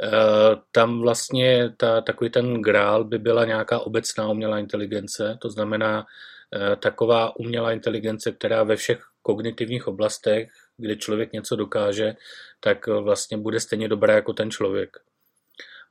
Eh, 0.02 0.56
tam 0.72 1.00
vlastně 1.00 1.74
ta, 1.76 2.00
takový 2.00 2.30
ten 2.30 2.62
grál 2.62 3.04
by 3.04 3.18
byla 3.18 3.44
nějaká 3.44 3.78
obecná 3.78 4.28
umělá 4.28 4.58
inteligence, 4.58 5.38
to 5.40 5.50
znamená 5.50 6.04
eh, 6.54 6.76
taková 6.76 7.36
umělá 7.36 7.72
inteligence, 7.72 8.32
která 8.32 8.62
ve 8.62 8.76
všech 8.76 8.98
kognitivních 9.22 9.88
oblastech, 9.88 10.48
kde 10.76 10.96
člověk 10.96 11.32
něco 11.32 11.56
dokáže, 11.56 12.14
tak 12.60 12.86
vlastně 12.86 13.36
bude 13.36 13.60
stejně 13.60 13.88
dobrá 13.88 14.14
jako 14.14 14.32
ten 14.32 14.50
člověk 14.50 14.96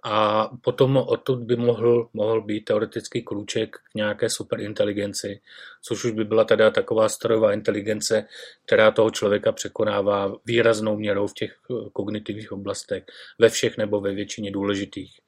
a 0.03 0.49
potom 0.61 0.97
odtud 0.97 1.39
by 1.39 1.55
mohl, 1.55 2.09
mohl 2.13 2.41
být 2.41 2.65
teoretický 2.65 3.21
krůček 3.21 3.75
k 3.75 3.95
nějaké 3.95 4.29
superinteligenci, 4.29 5.41
což 5.81 6.03
už 6.05 6.11
by 6.11 6.25
byla 6.25 6.43
teda 6.43 6.69
taková 6.69 7.09
strojová 7.09 7.53
inteligence, 7.53 8.25
která 8.65 8.91
toho 8.91 9.11
člověka 9.11 9.51
překonává 9.51 10.35
výraznou 10.45 10.97
měrou 10.97 11.27
v 11.27 11.33
těch 11.33 11.55
eh, 11.71 11.89
kognitivních 11.93 12.51
oblastech, 12.51 13.03
ve 13.39 13.49
všech 13.49 13.77
nebo 13.77 14.01
ve 14.01 14.13
většině 14.13 14.51
důležitých. 14.51 15.19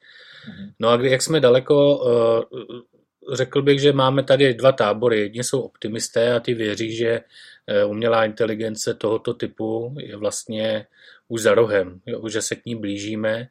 Mhm. 0.47 0.71
No 0.79 0.89
a 0.89 1.01
jak 1.01 1.21
jsme 1.21 1.39
daleko, 1.39 2.05
eh, 2.07 3.35
řekl 3.35 3.61
bych, 3.61 3.79
že 3.79 3.93
máme 3.93 4.23
tady 4.23 4.53
dva 4.53 4.71
tábory. 4.71 5.19
Jedni 5.19 5.43
jsou 5.43 5.61
optimisté 5.61 6.33
a 6.33 6.39
ty 6.39 6.53
věří, 6.53 6.95
že 6.95 7.21
eh, 7.67 7.85
umělá 7.85 8.25
inteligence 8.25 8.93
tohoto 8.93 9.33
typu 9.33 9.95
je 9.99 10.17
vlastně 10.17 10.85
už 11.27 11.41
za 11.41 11.53
rohem, 11.53 12.01
že 12.29 12.41
se 12.41 12.55
k 12.55 12.65
ní 12.65 12.75
blížíme 12.75 13.49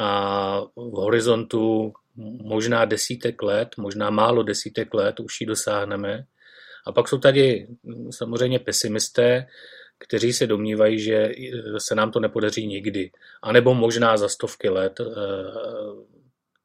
a 0.00 0.60
v 0.76 0.96
horizontu 0.96 1.92
možná 2.42 2.84
desítek 2.84 3.42
let, 3.42 3.68
možná 3.78 4.10
málo 4.10 4.42
desítek 4.42 4.94
let 4.94 5.20
už 5.20 5.40
ji 5.40 5.46
dosáhneme. 5.46 6.24
A 6.86 6.92
pak 6.92 7.08
jsou 7.08 7.18
tady 7.18 7.68
samozřejmě 8.10 8.58
pesimisté, 8.58 9.46
kteří 9.98 10.32
se 10.32 10.46
domnívají, 10.46 10.98
že 11.00 11.32
se 11.78 11.94
nám 11.94 12.10
to 12.10 12.20
nepodaří 12.20 12.66
nikdy. 12.66 13.10
A 13.42 13.52
nebo 13.52 13.74
možná 13.74 14.16
za 14.16 14.28
stovky 14.28 14.68
let 14.68 15.00
eh, 15.00 15.04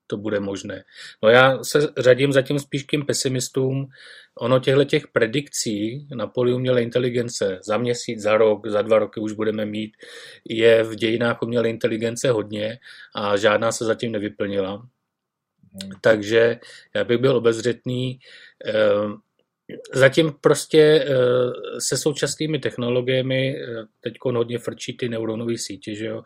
to 0.07 0.17
bude 0.17 0.39
možné. 0.39 0.83
No 1.23 1.29
já 1.29 1.63
se 1.63 1.87
řadím 1.97 2.31
zatím 2.31 2.59
spíš 2.59 2.83
k 2.83 2.91
těm 2.91 3.05
pesimistům. 3.05 3.87
Ono 4.39 4.59
těchto 4.59 4.83
těch 4.83 5.07
predikcí 5.07 6.07
na 6.15 6.27
poli 6.27 6.53
umělé 6.53 6.83
inteligence 6.83 7.59
za 7.63 7.77
měsíc, 7.77 8.21
za 8.21 8.37
rok, 8.37 8.67
za 8.67 8.81
dva 8.81 8.99
roky 8.99 9.19
už 9.19 9.31
budeme 9.31 9.65
mít, 9.65 9.91
je 10.49 10.83
v 10.83 10.95
dějinách 10.95 11.41
umělé 11.41 11.69
inteligence 11.69 12.31
hodně 12.31 12.79
a 13.15 13.37
žádná 13.37 13.71
se 13.71 13.85
zatím 13.85 14.11
nevyplnila. 14.11 14.75
Hmm. 14.75 15.91
Takže 16.01 16.59
já 16.95 17.03
bych 17.03 17.17
byl 17.17 17.35
obezřetný. 17.35 18.19
Ehm, 18.65 19.17
zatím 19.93 20.33
prostě 20.41 20.81
eh, 20.81 21.15
se 21.79 21.97
současnými 21.97 22.59
technologiemi 22.59 23.55
eh, 23.57 23.85
teď 24.01 24.13
hodně 24.23 24.59
frčí 24.59 24.97
ty 24.97 25.09
neuronové 25.09 25.57
sítě, 25.57 25.95
že 25.95 26.05
jo, 26.05 26.21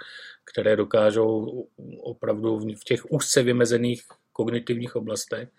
které 0.53 0.75
dokážou 0.75 1.67
opravdu 2.01 2.59
v 2.59 2.83
těch 2.85 3.11
úzce 3.11 3.43
vymezených 3.43 4.01
kognitivních 4.39 4.95
oblastech, 4.95 5.49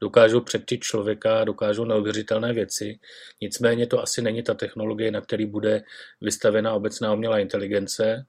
dokážou 0.00 0.40
předčit 0.40 0.80
člověka, 0.80 1.44
dokážou 1.44 1.84
neuvěřitelné 1.84 2.52
věci. 2.52 2.98
Nicméně 3.42 3.86
to 3.86 4.02
asi 4.02 4.22
není 4.22 4.42
ta 4.42 4.54
technologie, 4.54 5.10
na 5.10 5.20
který 5.20 5.46
bude 5.46 5.82
vystavena 6.20 6.72
obecná 6.72 7.12
umělá 7.12 7.38
inteligence. 7.38 8.26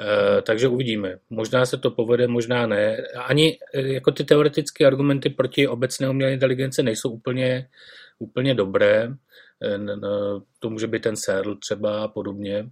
E, 0.00 0.42
takže 0.42 0.68
uvidíme. 0.68 1.18
Možná 1.30 1.66
se 1.66 1.78
to 1.78 1.90
povede, 1.90 2.26
možná 2.26 2.66
ne. 2.66 2.96
Ani 3.16 3.58
e, 3.74 3.80
jako 3.80 4.10
ty 4.12 4.24
teoretické 4.24 4.86
argumenty 4.86 5.30
proti 5.30 5.68
obecné 5.68 6.10
umělé 6.10 6.32
inteligence 6.32 6.82
nejsou 6.82 7.10
úplně, 7.10 7.68
úplně 8.18 8.54
dobré. 8.54 9.14
E, 9.62 9.78
to 10.58 10.70
může 10.70 10.86
být 10.86 11.02
ten 11.02 11.16
Searle 11.16 11.56
třeba 11.62 12.02
a 12.02 12.08
podobně. 12.08 12.70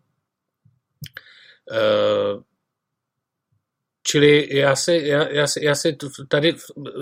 Čili 4.07 4.49
já 4.57 4.77
si, 4.77 5.01
já, 5.05 5.29
já, 5.29 5.47
si, 5.47 5.65
já 5.65 5.75
si 5.75 5.97
tady 6.29 6.55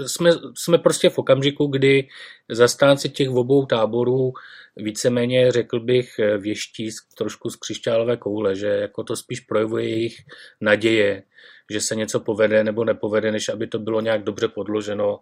jsme, 0.06 0.30
jsme 0.54 0.78
prostě 0.78 1.10
v 1.10 1.18
okamžiku, 1.18 1.66
kdy 1.66 2.08
zastánci 2.48 3.08
těch 3.08 3.30
obou 3.30 3.66
táborů 3.66 4.32
víceméně, 4.76 5.52
řekl 5.52 5.80
bych, 5.80 6.20
věští 6.38 6.90
trošku 7.18 7.50
z 7.50 7.56
křišťálové 7.56 8.16
koule, 8.16 8.56
že 8.56 8.66
jako 8.66 9.04
to 9.04 9.16
spíš 9.16 9.40
projevuje 9.40 9.88
jejich 9.88 10.16
naděje, 10.60 11.22
že 11.70 11.80
se 11.80 11.94
něco 11.94 12.20
povede 12.20 12.64
nebo 12.64 12.84
nepovede, 12.84 13.32
než 13.32 13.48
aby 13.48 13.66
to 13.66 13.78
bylo 13.78 14.00
nějak 14.00 14.22
dobře 14.22 14.48
podloženo 14.48 15.18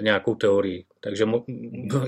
nějakou 0.00 0.34
teorii. 0.34 0.84
Takže 1.00 1.24
mo- 1.24 1.44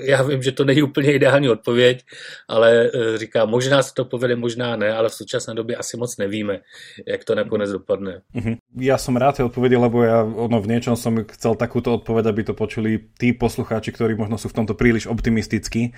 já 0.00 0.22
vím, 0.22 0.42
že 0.42 0.52
to 0.52 0.64
není 0.64 0.82
úplně 0.82 1.12
ideální 1.12 1.48
odpověď, 1.48 2.04
ale 2.48 2.90
e, 2.94 3.18
říkám, 3.18 3.50
možná 3.50 3.82
se 3.82 3.94
to 3.94 4.04
povede, 4.04 4.36
možná 4.36 4.76
ne, 4.76 4.92
ale 4.92 5.08
v 5.08 5.14
současné 5.14 5.54
době 5.54 5.76
asi 5.76 5.96
moc 5.96 6.16
nevíme, 6.16 6.60
jak 7.06 7.24
to 7.24 7.34
nakonec 7.34 7.70
dopadne. 7.70 8.20
Uh-huh. 8.34 8.56
Já 8.76 8.98
jsem 8.98 9.16
rád 9.16 9.36
tie 9.36 9.44
odpovede, 9.44 9.76
lebo 9.76 10.02
ja 10.02 10.24
ono, 10.24 10.60
v 10.60 10.68
niečom 10.68 10.96
som 10.96 11.16
chcel 11.32 11.56
takúto 11.56 11.94
odpoveď, 11.96 12.24
aby 12.26 12.42
to 12.44 12.54
počuli 12.54 13.12
tí 13.20 13.32
poslucháči, 13.32 13.92
ktorí 13.92 14.16
možno 14.16 14.36
sú 14.40 14.48
v 14.48 14.56
tomto 14.64 14.74
príliš 14.74 15.06
optimistickí 15.06 15.92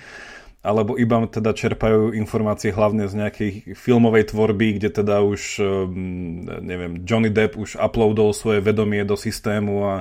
alebo 0.59 0.99
iba 0.99 1.23
teda 1.23 1.55
čerpajú 1.55 2.11
informácie 2.11 2.75
hlavne 2.75 3.07
z 3.07 3.15
nejakej 3.15 3.51
filmovej 3.79 4.35
tvorby, 4.35 4.75
kde 4.75 4.91
teda 4.91 5.23
už, 5.23 5.63
neviem, 6.59 6.99
Johnny 7.07 7.31
Depp 7.31 7.55
už 7.55 7.79
uploadol 7.79 8.35
svoje 8.35 8.59
vedomie 8.59 9.07
do 9.07 9.15
systému 9.15 9.87
a 9.87 9.95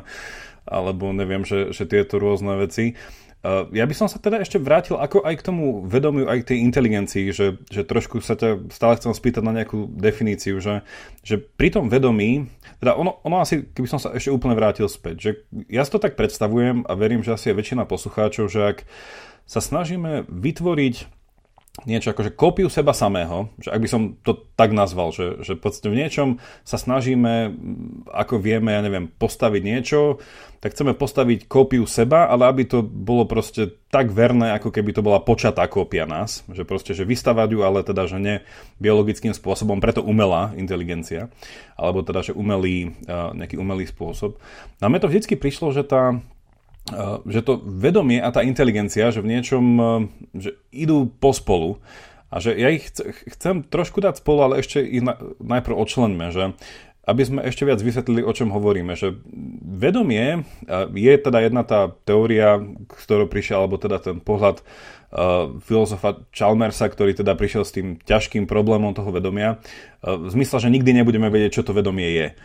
alebo 0.68 1.10
neviem, 1.16 1.42
že, 1.42 1.72
že 1.72 1.88
tieto 1.88 2.20
rôzne 2.20 2.60
veci. 2.60 2.94
Uh, 3.38 3.70
ja 3.70 3.87
by 3.87 3.94
som 3.94 4.10
sa 4.10 4.18
teda 4.18 4.42
ešte 4.42 4.58
vrátil 4.58 4.98
ako 4.98 5.22
aj 5.22 5.34
k 5.38 5.46
tomu 5.46 5.87
vedomiu, 5.87 6.26
aj 6.26 6.42
k 6.42 6.48
tej 6.52 6.58
inteligencii, 6.58 7.30
že, 7.30 7.62
že 7.70 7.87
trošku 7.87 8.18
sa 8.18 8.34
ťa 8.34 8.66
stále 8.75 8.98
chcem 8.98 9.14
spýtať 9.14 9.42
na 9.46 9.54
nejakú 9.54 9.87
definíciu, 9.94 10.58
že, 10.58 10.82
že 11.22 11.38
pri 11.38 11.70
tom 11.70 11.87
vedomí, 11.87 12.50
teda 12.82 12.98
ono, 12.98 13.22
ono 13.22 13.38
asi, 13.38 13.62
keby 13.70 13.87
som 13.87 14.02
sa 14.02 14.10
ešte 14.10 14.34
úplne 14.34 14.58
vrátil 14.58 14.90
späť, 14.90 15.16
že 15.22 15.30
ja 15.70 15.87
si 15.87 15.94
to 15.94 16.02
tak 16.02 16.18
predstavujem 16.18 16.82
a 16.82 16.92
verím, 16.98 17.22
že 17.22 17.38
asi 17.38 17.54
je 17.54 17.58
väčšina 17.62 17.87
poslucháčov, 17.87 18.50
že 18.50 18.60
ak 18.75 18.78
sa 19.46 19.62
snažíme 19.62 20.26
vytvoriť 20.26 21.17
niečo 21.87 22.11
akože 22.11 22.35
kópiu 22.35 22.66
seba 22.66 22.90
samého, 22.90 23.52
že 23.62 23.70
ak 23.70 23.80
by 23.82 23.88
som 23.90 24.02
to 24.26 24.35
tak 24.58 24.75
nazval, 24.75 25.14
že, 25.14 25.42
že 25.47 25.54
v 25.58 25.94
niečom 25.94 26.42
sa 26.66 26.80
snažíme, 26.80 27.54
ako 28.11 28.42
vieme, 28.42 28.75
ja 28.75 28.82
neviem, 28.82 29.06
postaviť 29.06 29.62
niečo, 29.62 30.18
tak 30.58 30.75
chceme 30.75 30.99
postaviť 30.99 31.47
kópiu 31.47 31.87
seba, 31.87 32.26
ale 32.26 32.50
aby 32.50 32.66
to 32.66 32.82
bolo 32.82 33.30
proste 33.30 33.78
tak 33.94 34.11
verné, 34.11 34.58
ako 34.58 34.75
keby 34.75 34.90
to 34.90 35.06
bola 35.06 35.23
počatá 35.23 35.62
kópia 35.70 36.02
nás, 36.02 36.42
že 36.50 36.66
proste, 36.66 36.99
že 36.99 37.06
vystavať 37.06 37.49
ju, 37.54 37.61
ale 37.62 37.87
teda, 37.87 38.11
že 38.11 38.18
ne 38.18 38.42
biologickým 38.82 39.30
spôsobom, 39.30 39.78
preto 39.78 40.02
umelá 40.02 40.50
inteligencia, 40.58 41.30
alebo 41.78 42.02
teda, 42.02 42.26
že 42.26 42.32
umelý, 42.35 42.99
nejaký 43.08 43.54
umelý 43.54 43.87
spôsob. 43.87 44.35
No 44.78 44.82
a 44.82 44.90
mne 44.90 44.99
to 44.99 45.11
vždycky 45.11 45.38
prišlo, 45.38 45.70
že 45.70 45.87
tá, 45.87 46.18
že 47.28 47.40
to 47.45 47.61
vedomie 47.64 48.21
a 48.21 48.33
tá 48.33 48.40
inteligencia, 48.40 49.12
že 49.12 49.21
v 49.21 49.30
niečom 49.37 49.64
že 50.33 50.57
idú 50.73 51.09
pospolu 51.09 51.80
a 52.28 52.40
že 52.40 52.57
ja 52.57 52.68
ich 52.73 52.88
chcem 53.37 53.64
trošku 53.64 54.00
dať 54.04 54.21
spolu, 54.21 54.40
ale 54.45 54.54
ešte 54.61 54.80
ich 54.85 55.04
najprv 55.40 55.75
odčlenme, 55.76 56.33
že 56.33 56.57
aby 57.09 57.25
sme 57.25 57.40
ešte 57.40 57.64
viac 57.64 57.80
vysvetlili, 57.80 58.21
o 58.21 58.37
čom 58.37 58.52
hovoríme, 58.52 58.92
že 58.92 59.16
vedomie 59.64 60.45
je 60.92 61.14
teda 61.16 61.40
jedna 61.40 61.64
tá 61.64 61.88
teória, 62.04 62.61
z 62.85 63.02
ktorou 63.09 63.25
prišiel, 63.33 63.64
alebo 63.64 63.80
teda 63.80 63.97
ten 63.97 64.21
pohľad 64.21 64.61
filozofa 65.64 66.21
Chalmersa, 66.37 66.85
ktorý 66.85 67.16
teda 67.16 67.33
prišiel 67.33 67.64
s 67.64 67.73
tým 67.73 67.97
ťažkým 68.04 68.45
problémom 68.45 68.92
toho 68.92 69.09
vedomia, 69.09 69.57
v 70.04 70.28
zmysle, 70.28 70.61
že 70.61 70.68
nikdy 70.68 71.00
nebudeme 71.00 71.33
vedieť, 71.33 71.61
čo 71.61 71.64
to 71.64 71.73
vedomie 71.73 72.12
je. 72.12 72.37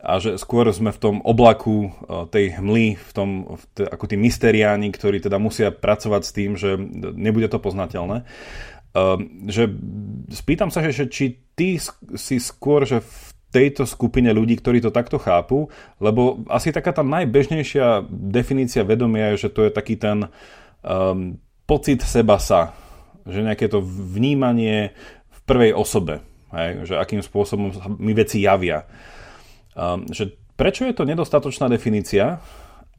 A 0.00 0.16
že 0.16 0.40
skôr 0.40 0.64
sme 0.72 0.90
v 0.90 1.00
tom 1.00 1.16
oblaku 1.20 1.92
tej 2.32 2.56
hmly, 2.56 2.96
v 2.96 3.10
tom, 3.12 3.28
v 3.52 3.64
t- 3.76 3.88
ako 3.88 4.08
tí 4.08 4.16
mysteriáni, 4.16 4.88
ktorí 4.88 5.20
teda 5.20 5.36
musia 5.36 5.68
pracovať 5.68 6.22
s 6.24 6.32
tým, 6.32 6.50
že 6.56 6.80
nebude 7.14 7.52
to 7.52 7.60
poznateľné. 7.60 8.24
Že 9.46 9.62
spýtam 10.32 10.72
sa, 10.72 10.82
že 10.82 11.06
či 11.06 11.38
ty 11.52 11.76
si 12.16 12.36
skôr, 12.40 12.88
že 12.88 13.04
v 13.04 13.28
tejto 13.50 13.84
skupine 13.84 14.30
ľudí, 14.30 14.56
ktorí 14.56 14.80
to 14.80 14.94
takto 14.94 15.18
chápu, 15.18 15.68
lebo 15.98 16.46
asi 16.48 16.70
taká 16.70 16.94
tá 16.94 17.02
najbežnejšia 17.02 18.06
definícia 18.10 18.86
vedomia 18.86 19.34
je, 19.34 19.46
že 19.46 19.50
to 19.52 19.66
je 19.66 19.70
taký 19.74 19.98
ten 19.98 20.30
um, 20.86 21.36
pocit 21.66 22.00
seba 22.06 22.38
sa, 22.38 22.72
že 23.26 23.42
nejaké 23.42 23.66
to 23.66 23.82
vnímanie 23.84 24.94
v 25.28 25.38
prvej 25.44 25.74
osobe, 25.74 26.22
hej, 26.54 26.88
že 26.88 26.94
akým 26.94 27.20
spôsobom 27.20 27.74
mi 27.98 28.14
veci 28.14 28.46
javia. 28.46 28.86
Um, 29.80 30.04
že 30.12 30.36
prečo 30.56 30.84
je 30.84 30.92
to 30.92 31.08
nedostatočná 31.08 31.68
definícia 31.68 32.36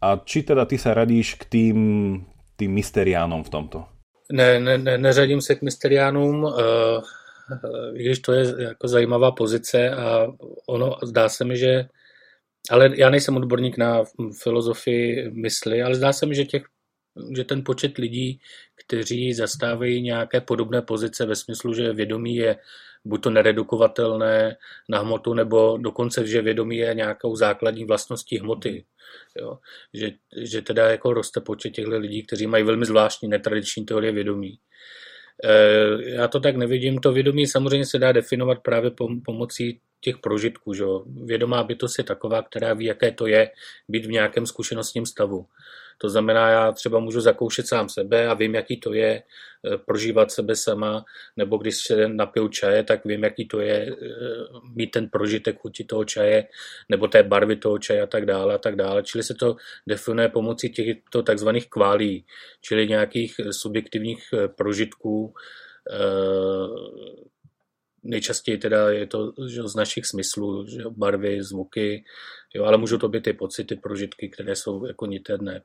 a 0.01 0.07
či 0.25 0.41
teda 0.41 0.65
ty 0.65 0.81
sa 0.81 0.97
radíš 0.97 1.37
k 1.37 1.45
tým, 1.45 1.77
tým 2.57 2.71
mysteriánom 2.73 3.45
v 3.45 3.49
tomto? 3.53 3.85
Ne, 4.33 4.59
ne, 4.59 4.77
ne, 4.77 4.97
neřadím 4.97 5.41
se 5.41 5.55
k 5.55 5.61
mysteriánům, 5.61 6.43
uh, 6.43 6.53
když 7.93 8.19
to 8.19 8.33
je 8.33 8.45
jako 8.57 8.87
zajímavá 8.87 9.31
pozice 9.31 9.89
a 9.89 10.27
ono 10.67 10.97
zdá 11.03 11.29
se 11.29 11.45
mi, 11.45 11.57
že 11.57 11.85
ale 12.69 12.89
já 12.97 13.09
nejsem 13.09 13.37
odborník 13.37 13.77
na 13.77 14.03
filozofii 14.43 15.31
mysli, 15.31 15.81
ale 15.81 15.95
zdá 15.95 16.13
se 16.13 16.25
mi, 16.25 16.35
že, 16.35 16.45
těch, 16.45 16.63
že 17.35 17.43
ten 17.43 17.63
počet 17.63 17.97
lidí, 17.97 18.39
kteří 18.91 19.33
zastávají 19.33 20.01
nějaké 20.01 20.41
podobné 20.41 20.81
pozice 20.81 21.25
ve 21.25 21.35
smyslu, 21.35 21.73
že 21.73 21.93
vědomí 21.93 22.35
je 22.35 22.57
buď 23.05 23.23
to 23.23 23.29
neredukovatelné 23.29 24.57
na 24.89 24.99
hmotu, 24.99 25.33
nebo 25.33 25.77
dokonce, 25.77 26.27
že 26.27 26.41
vědomí 26.41 26.77
je 26.77 26.93
nějakou 26.93 27.35
základní 27.35 27.85
vlastností 27.85 28.37
hmoty. 28.39 28.85
Jo? 29.39 29.57
Že, 29.93 30.11
že 30.43 30.61
teda 30.61 30.89
jako 30.89 31.13
roste 31.13 31.41
počet 31.41 31.69
těchto 31.69 31.97
lidí, 31.97 32.23
kteří 32.23 32.47
mají 32.47 32.63
velmi 32.63 32.85
zvláštní 32.85 33.29
netradiční 33.29 33.85
teorie 33.85 34.11
vědomí. 34.11 34.59
E, 35.43 36.11
já 36.11 36.27
to 36.27 36.39
tak 36.39 36.55
nevidím. 36.55 36.99
To 36.99 37.13
vědomí 37.13 37.47
samozřejmě 37.47 37.85
se 37.85 37.99
dá 37.99 38.11
definovat 38.11 38.59
právě 38.59 38.91
pomocí 39.25 39.79
těch 40.01 40.17
prožitků. 40.17 40.73
Že? 40.73 40.83
Vědomá 41.25 41.63
bytost 41.63 41.97
je 41.97 42.03
taková, 42.03 42.43
která 42.43 42.73
ví, 42.73 42.85
jaké 42.85 43.11
to 43.11 43.27
je 43.27 43.51
být 43.87 44.05
v 44.05 44.11
nějakém 44.19 44.45
zkušenostním 44.45 45.05
stavu. 45.05 45.45
To 46.01 46.09
znamená, 46.09 46.49
já 46.49 46.71
třeba 46.71 46.99
můžu 46.99 47.21
zakoušet 47.21 47.67
sám 47.67 47.89
sebe 47.89 48.27
a 48.27 48.33
vím, 48.33 48.55
jaký 48.55 48.79
to 48.79 48.93
je 48.93 49.23
eh, 49.23 49.77
prožívat 49.77 50.31
sebe 50.31 50.55
sama, 50.55 51.05
nebo 51.37 51.57
když 51.57 51.77
se 51.77 52.07
napiju 52.07 52.47
čaje, 52.47 52.83
tak 52.83 53.05
vím, 53.05 53.23
jaký 53.23 53.47
to 53.47 53.59
je 53.59 53.87
eh, 53.91 53.95
mít 54.75 54.91
ten 54.91 55.09
prožitek 55.09 55.59
chuti 55.59 55.83
toho 55.83 56.05
čaje, 56.05 56.47
nebo 56.89 57.07
té 57.07 57.23
barvy 57.23 57.55
toho 57.55 57.77
čaje 57.77 58.01
a 58.01 58.07
tak 58.07 58.25
dále 58.25 58.55
a 58.55 58.57
tak 58.57 58.75
dále. 58.75 59.03
Čili 59.03 59.23
se 59.23 59.33
to 59.33 59.55
definuje 59.87 60.29
pomocí 60.29 60.69
těchto 60.69 61.23
takzvaných 61.23 61.69
kválí, 61.69 62.25
čili 62.61 62.87
nějakých 62.87 63.35
subjektivních 63.51 64.23
eh, 64.33 64.47
prožitků, 64.47 65.33
nejčastěji 68.03 68.57
teda 68.57 68.89
je 68.89 69.07
to 69.07 69.33
že, 69.47 69.63
z 69.63 69.75
našich 69.75 70.05
smyslů, 70.05 70.65
že, 70.67 70.83
barvy, 70.89 71.43
zvuky, 71.43 72.03
jo, 72.53 72.63
ale 72.63 72.77
můžou 72.77 72.97
to 72.97 73.09
být 73.09 73.27
i 73.27 73.33
pocity, 73.33 73.75
prožitky, 73.75 74.29
které 74.29 74.55
jsou 74.55 74.85
jako 74.85 75.05
niterné. 75.05 75.61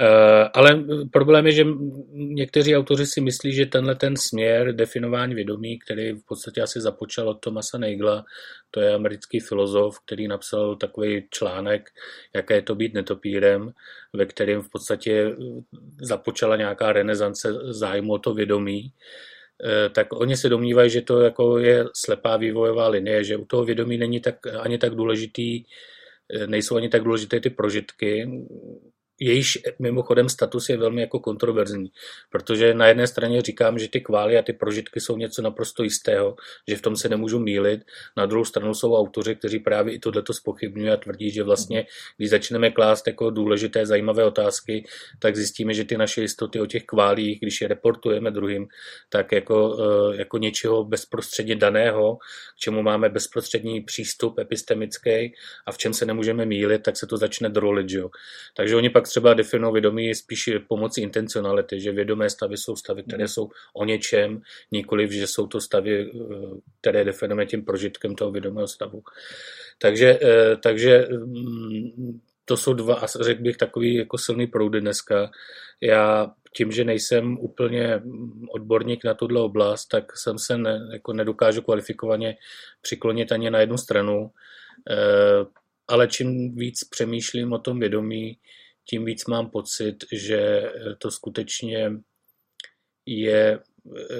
Eh, 0.00 0.48
ale 0.54 0.84
problém 1.12 1.46
je, 1.46 1.52
že 1.52 1.64
někteří 2.12 2.76
autoři 2.76 3.06
si 3.06 3.20
myslí, 3.20 3.52
že 3.52 3.66
tenhle 3.66 3.94
ten 3.94 4.16
směr 4.16 4.74
definování 4.74 5.34
vědomí, 5.34 5.78
který 5.78 6.12
v 6.12 6.24
podstatě 6.24 6.62
asi 6.62 6.80
započal 6.80 7.28
od 7.28 7.40
Tomasa 7.40 7.78
Neigla, 7.78 8.24
to 8.70 8.80
je 8.80 8.94
americký 8.94 9.40
filozof, 9.40 9.98
který 10.04 10.28
napsal 10.28 10.76
takový 10.76 11.28
článek, 11.30 11.90
jaké 12.34 12.54
je 12.54 12.62
to 12.62 12.74
být 12.74 12.94
netopírem, 12.94 13.72
ve 14.12 14.26
kterém 14.26 14.62
v 14.62 14.70
podstatě 14.70 15.36
započala 16.02 16.56
nějaká 16.56 16.92
renesance 16.92 17.52
zájmu 17.62 18.12
o 18.12 18.18
to 18.18 18.34
vědomí, 18.34 18.92
eh, 19.64 19.90
tak 19.90 20.12
oni 20.12 20.36
se 20.36 20.48
domnívají, 20.48 20.90
že 20.90 21.02
to 21.02 21.20
jako 21.20 21.58
je 21.58 21.84
slepá 21.96 22.36
vývojová 22.36 22.88
linie, 22.88 23.24
že 23.24 23.36
u 23.36 23.44
toho 23.44 23.64
vědomí 23.64 23.98
není 23.98 24.20
tak, 24.20 24.46
ani 24.46 24.78
tak 24.78 24.94
důležitý, 24.94 25.64
eh, 26.34 26.46
nejsou 26.46 26.76
ani 26.76 26.88
tak 26.88 27.02
důležité 27.02 27.40
ty 27.40 27.50
prožitky, 27.50 28.26
jejíž 29.20 29.58
mimochodem 29.78 30.28
status 30.28 30.68
je 30.68 30.76
velmi 30.76 31.00
jako 31.00 31.20
kontroverzní, 31.20 31.90
protože 32.30 32.74
na 32.74 32.86
jedné 32.86 33.06
straně 33.06 33.42
říkám, 33.42 33.78
že 33.78 33.88
ty 33.88 34.00
kvály 34.00 34.38
a 34.38 34.42
ty 34.42 34.52
prožitky 34.52 35.00
jsou 35.00 35.16
něco 35.16 35.42
naprosto 35.42 35.82
jistého, 35.82 36.36
že 36.68 36.76
v 36.76 36.82
tom 36.82 36.96
se 36.96 37.08
nemůžu 37.08 37.38
mílit, 37.38 37.80
na 38.16 38.26
druhou 38.26 38.44
stranu 38.44 38.74
jsou 38.74 38.94
autoři, 38.94 39.36
kteří 39.36 39.58
právě 39.58 39.94
i 39.94 39.98
tohleto 39.98 40.32
spochybňují 40.32 40.90
a 40.90 40.96
tvrdí, 40.96 41.30
že 41.30 41.42
vlastně, 41.42 41.86
když 42.16 42.30
začneme 42.30 42.70
klást 42.70 43.06
jako 43.06 43.30
důležité, 43.30 43.86
zajímavé 43.86 44.24
otázky, 44.24 44.86
tak 45.18 45.36
zjistíme, 45.36 45.74
že 45.74 45.84
ty 45.84 45.96
naše 45.96 46.20
jistoty 46.20 46.60
o 46.60 46.66
těch 46.66 46.84
kválích, 46.84 47.40
když 47.40 47.60
je 47.60 47.68
reportujeme 47.68 48.30
druhým, 48.30 48.66
tak 49.08 49.32
jako, 49.32 49.76
eh, 49.80 50.16
jako 50.16 50.38
něčeho 50.38 50.84
bezprostředně 50.84 51.56
daného, 51.56 52.16
k 52.56 52.58
čemu 52.58 52.82
máme 52.82 53.08
bezprostřední 53.08 53.80
přístup 53.80 54.38
epistemický 54.38 55.34
a 55.66 55.72
v 55.72 55.78
čem 55.78 55.94
se 55.94 56.06
nemůžeme 56.06 56.46
mílit, 56.46 56.82
tak 56.82 56.96
se 56.96 57.06
to 57.06 57.16
začne 57.16 57.48
drolit. 57.48 57.84
Takže 58.56 58.76
oni 58.76 58.90
pak 58.90 59.03
třeba 59.04 59.34
definují 59.34 59.72
vědomí 59.72 60.14
spíš 60.14 60.50
pomocí 60.68 61.00
intencionality, 61.00 61.80
že 61.80 61.92
vědomé 61.92 62.30
stavy 62.30 62.56
jsou 62.56 62.76
stavy, 62.76 63.02
které 63.02 63.24
mhm. 63.24 63.28
jsou 63.28 63.48
o 63.74 63.84
něčem, 63.84 64.42
nikoliv, 64.72 65.10
že 65.10 65.26
jsou 65.26 65.46
to 65.46 65.60
stavy, 65.60 66.10
eh, 66.10 66.10
které 66.80 67.04
definujeme 67.04 67.46
tím 67.46 67.64
prožitkem 67.64 68.14
toho 68.14 68.30
vědomého 68.30 68.68
stavu. 68.68 69.02
Takže, 69.78 70.18
eh, 70.22 70.56
takže 70.56 71.08
mm, 71.10 72.20
to 72.44 72.56
jsou 72.56 72.72
dva, 72.72 73.02
řekl 73.20 73.42
bych, 73.42 73.56
takový 73.56 73.94
jako 73.94 74.18
silný 74.18 74.46
proudy 74.46 74.80
dneska. 74.80 75.30
Já 75.80 76.30
tím, 76.56 76.72
že 76.72 76.84
nejsem 76.84 77.38
úplně 77.38 78.02
odborník 78.50 79.04
na 79.04 79.14
tuhle 79.14 79.40
oblast, 79.40 79.86
tak 79.86 80.16
jsem 80.16 80.38
se 80.38 80.58
ne, 80.58 80.88
jako 80.92 81.12
nedokážu 81.12 81.62
kvalifikovaně 81.62 82.36
přiklonit 82.80 83.32
ani 83.32 83.50
na 83.50 83.60
jednu 83.60 83.76
stranu. 83.76 84.30
Eh, 84.90 85.44
ale 85.88 86.08
čím 86.08 86.54
víc 86.54 86.84
přemýšlím 86.84 87.52
o 87.52 87.58
tom 87.58 87.80
vědomí, 87.80 88.38
tím 88.88 89.04
víc 89.04 89.26
mám 89.26 89.50
pocit, 89.50 89.96
že 90.12 90.72
to 90.98 91.10
skutečně 91.10 91.92
je 93.06 93.58
eh, 93.96 94.14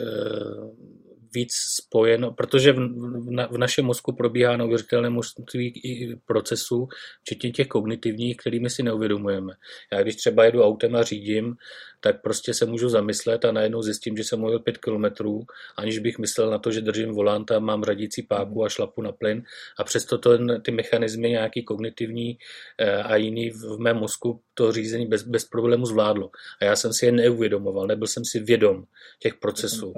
víc 1.35 1.53
spojeno, 1.83 2.33
protože 2.33 2.73
v, 2.73 2.77
v, 2.77 3.49
v 3.51 3.59
našem 3.59 3.85
mozku 3.85 4.13
probíhá 4.13 4.57
neuvěřitelné 4.57 5.11
množství 5.11 5.83
procesů, 6.27 6.89
včetně 7.23 7.51
těch 7.51 7.69
kognitivních, 7.69 8.37
kterými 8.37 8.71
si 8.71 8.83
neuvědomujeme. 8.83 9.53
Já 9.93 10.03
když 10.03 10.17
třeba 10.17 10.45
jedu 10.45 10.63
autem 10.63 10.97
a 10.97 11.03
řídím, 11.03 11.57
tak 12.01 12.23
prostě 12.23 12.55
se 12.55 12.67
můžu 12.67 12.89
zamyslet 12.89 13.45
a 13.45 13.53
najednou 13.53 13.83
zjistím, 13.83 14.17
že 14.17 14.25
jsem 14.25 14.41
mluvil 14.41 14.59
pět 14.59 14.79
kilometrů, 14.79 15.41
aniž 15.77 15.99
bych 15.99 16.19
myslel 16.19 16.51
na 16.51 16.59
to, 16.59 16.71
že 16.71 16.81
držím 16.81 17.13
volant 17.13 17.51
a 17.51 17.59
mám 17.59 17.83
radící 17.83 18.23
páku 18.23 18.65
a 18.65 18.69
šlapu 18.69 19.03
na 19.03 19.13
plyn 19.13 19.43
a 19.79 19.85
přesto 19.85 20.19
to, 20.19 20.39
ty 20.63 20.71
mechanismy 20.71 21.31
nějaký 21.31 21.63
kognitivní 21.63 22.39
eh, 22.79 23.03
a 23.03 23.17
jiný 23.17 23.51
v 23.51 23.79
mém 23.79 23.97
mozku 23.97 24.41
to 24.55 24.73
řízení 24.73 25.07
bez, 25.07 25.23
bez 25.23 25.45
problému 25.45 25.87
zvládlo. 25.87 26.31
A 26.61 26.65
já 26.65 26.77
jsem 26.77 26.93
si 26.93 27.07
je 27.07 27.13
neuvědomoval, 27.13 27.87
nebyl 27.87 28.07
jsem 28.07 28.25
si 28.25 28.41
vědom 28.41 28.85
těch 29.19 29.35
procesů. 29.35 29.93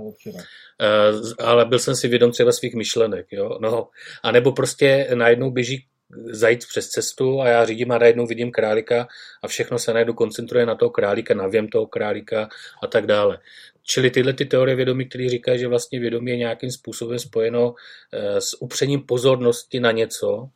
Ale 1.39 1.65
byl 1.65 1.79
jsem 1.79 1.97
si 1.97 2.09
vědom 2.09 2.31
třeba 2.31 2.53
svých 2.53 2.75
myšlenek. 2.75 3.27
Jo? 3.31 3.59
No, 3.61 3.89
a 4.23 4.33
nebo 4.33 4.53
prostě 4.53 5.09
najednou 5.15 5.51
běží 5.51 5.87
zajít 6.31 6.67
přes 6.69 6.89
cestu 6.89 7.41
a 7.41 7.49
já 7.49 7.65
řídím 7.65 7.93
a 7.93 7.99
najednou 7.99 8.27
vidím 8.27 8.53
králika 8.53 9.09
a 9.43 9.49
všechno 9.49 9.79
se 9.79 9.93
najednou 9.93 10.15
koncentruje 10.15 10.67
na 10.67 10.75
toho 10.75 10.91
králíka, 10.91 11.35
na 11.35 11.47
věm 11.47 11.69
toho 11.69 11.87
králíka 11.87 12.49
a 12.83 12.87
tak 12.87 13.07
dále. 13.07 13.39
Čili 13.83 14.11
tyhle 14.11 14.33
ty 14.33 14.45
teorie 14.45 14.77
vědomí, 14.77 15.09
které 15.09 15.29
říkají, 15.29 15.59
že 15.59 15.69
vlastně 15.69 16.01
vědomí 16.01 16.31
je 16.31 16.37
nějakým 16.37 16.71
způsobem 16.71 17.19
spojeno 17.19 17.75
eh, 18.13 18.41
s 18.41 18.63
upřením 18.63 19.01
pozornosti 19.01 19.81
na 19.81 19.93
něco, 19.93 20.49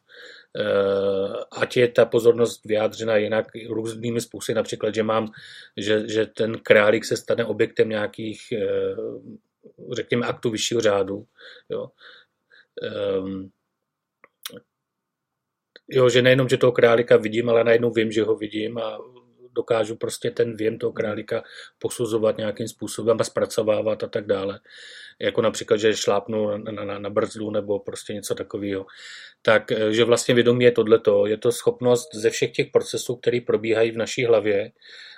eh, 0.57 1.45
ať 1.53 1.77
je 1.77 1.89
ta 1.89 2.05
pozornost 2.05 2.65
vyjádřena 2.65 3.17
jinak 3.17 3.47
různými 3.69 4.21
způsoby, 4.21 4.57
například, 4.57 4.95
že 4.95 5.03
mám, 5.03 5.29
že, 5.77 6.09
že 6.09 6.27
ten 6.27 6.59
králík 6.63 7.05
se 7.05 7.17
stane 7.17 7.45
objektem 7.45 7.89
nějakých, 7.89 8.53
eh, 8.53 8.97
řekněme, 9.93 10.27
aktů 10.27 10.51
vyššího 10.51 10.81
řádu. 10.81 11.25
Jo. 11.71 11.89
Um, 13.19 13.51
jo, 15.89 16.09
že 16.09 16.23
nejenom, 16.23 16.49
že 16.49 16.57
toho 16.57 16.73
králíka 16.73 17.17
vidím, 17.17 17.49
ale 17.49 17.65
najednou 17.65 17.91
vím, 17.91 18.13
že 18.13 18.23
ho 18.23 18.37
vidím 18.37 18.79
a 18.79 18.99
dokážu 19.53 19.97
prostě 19.97 20.31
ten 20.31 20.57
věm 20.57 20.79
toho 20.79 20.93
králíka 20.93 21.43
posuzovat 21.79 22.39
nějakým 22.39 22.69
způsobem 22.69 23.17
a 23.21 23.25
zpracovávat 23.25 24.03
a 24.05 24.07
tak 24.07 24.27
dále. 24.27 24.61
Jako 25.19 25.43
například, 25.43 25.77
že 25.77 25.97
šlápnu 25.97 26.59
na, 26.59 26.85
na, 26.85 26.99
na 26.99 27.11
brzdu 27.11 27.51
nebo 27.51 27.79
prostě 27.79 28.15
něco 28.15 28.35
takového. 28.35 28.87
Tak, 29.43 29.73
eh, 29.73 29.93
že 29.93 30.05
vlastně 30.05 30.35
vědomí 30.35 30.65
je 30.65 30.73
tohleto. 30.73 31.27
Je 31.27 31.37
to 31.37 31.53
schopnost 31.53 32.15
ze 32.15 32.31
všech 32.31 32.53
těch 32.53 32.71
procesů, 32.73 33.17
které 33.17 33.41
probíhají 33.47 33.91
v 33.91 33.97
naší 33.97 34.25
hlavě, 34.25 34.73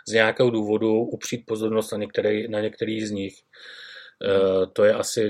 z 0.09 0.13
nějakého 0.13 0.51
důvodu 0.51 0.95
upřít 0.95 1.47
pozornost 1.47 1.93
na 1.93 1.99
některý, 1.99 2.49
na 2.49 2.61
některý 2.61 3.07
z 3.07 3.11
nich. 3.11 3.35
Uh, 3.35 3.92
to 4.73 4.81
je 4.85 4.93
asi 4.95 5.23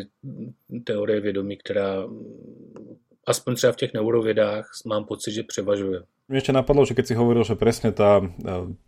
teorie 0.85 1.21
vědomí, 1.21 1.57
která 1.57 2.05
aspoň 3.27 3.55
třeba 3.55 3.73
v 3.73 3.77
těch 3.77 3.93
neurovědách 3.95 4.67
mám 4.87 5.05
pocit, 5.05 5.33
že 5.33 5.43
převažuje. 5.43 6.03
Mne 6.31 6.39
ešte 6.39 6.55
napadlo, 6.55 6.87
že 6.87 6.97
keď 6.97 7.05
si 7.13 7.19
hovoril, 7.19 7.45
že 7.45 7.59
presne 7.59 7.93
tá, 7.93 8.23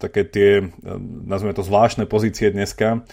také 0.00 0.24
tie, 0.24 0.70
nazveme 1.28 1.52
to 1.52 1.66
zvláštne 1.66 2.06
pozície 2.08 2.48
dneska, 2.48 3.04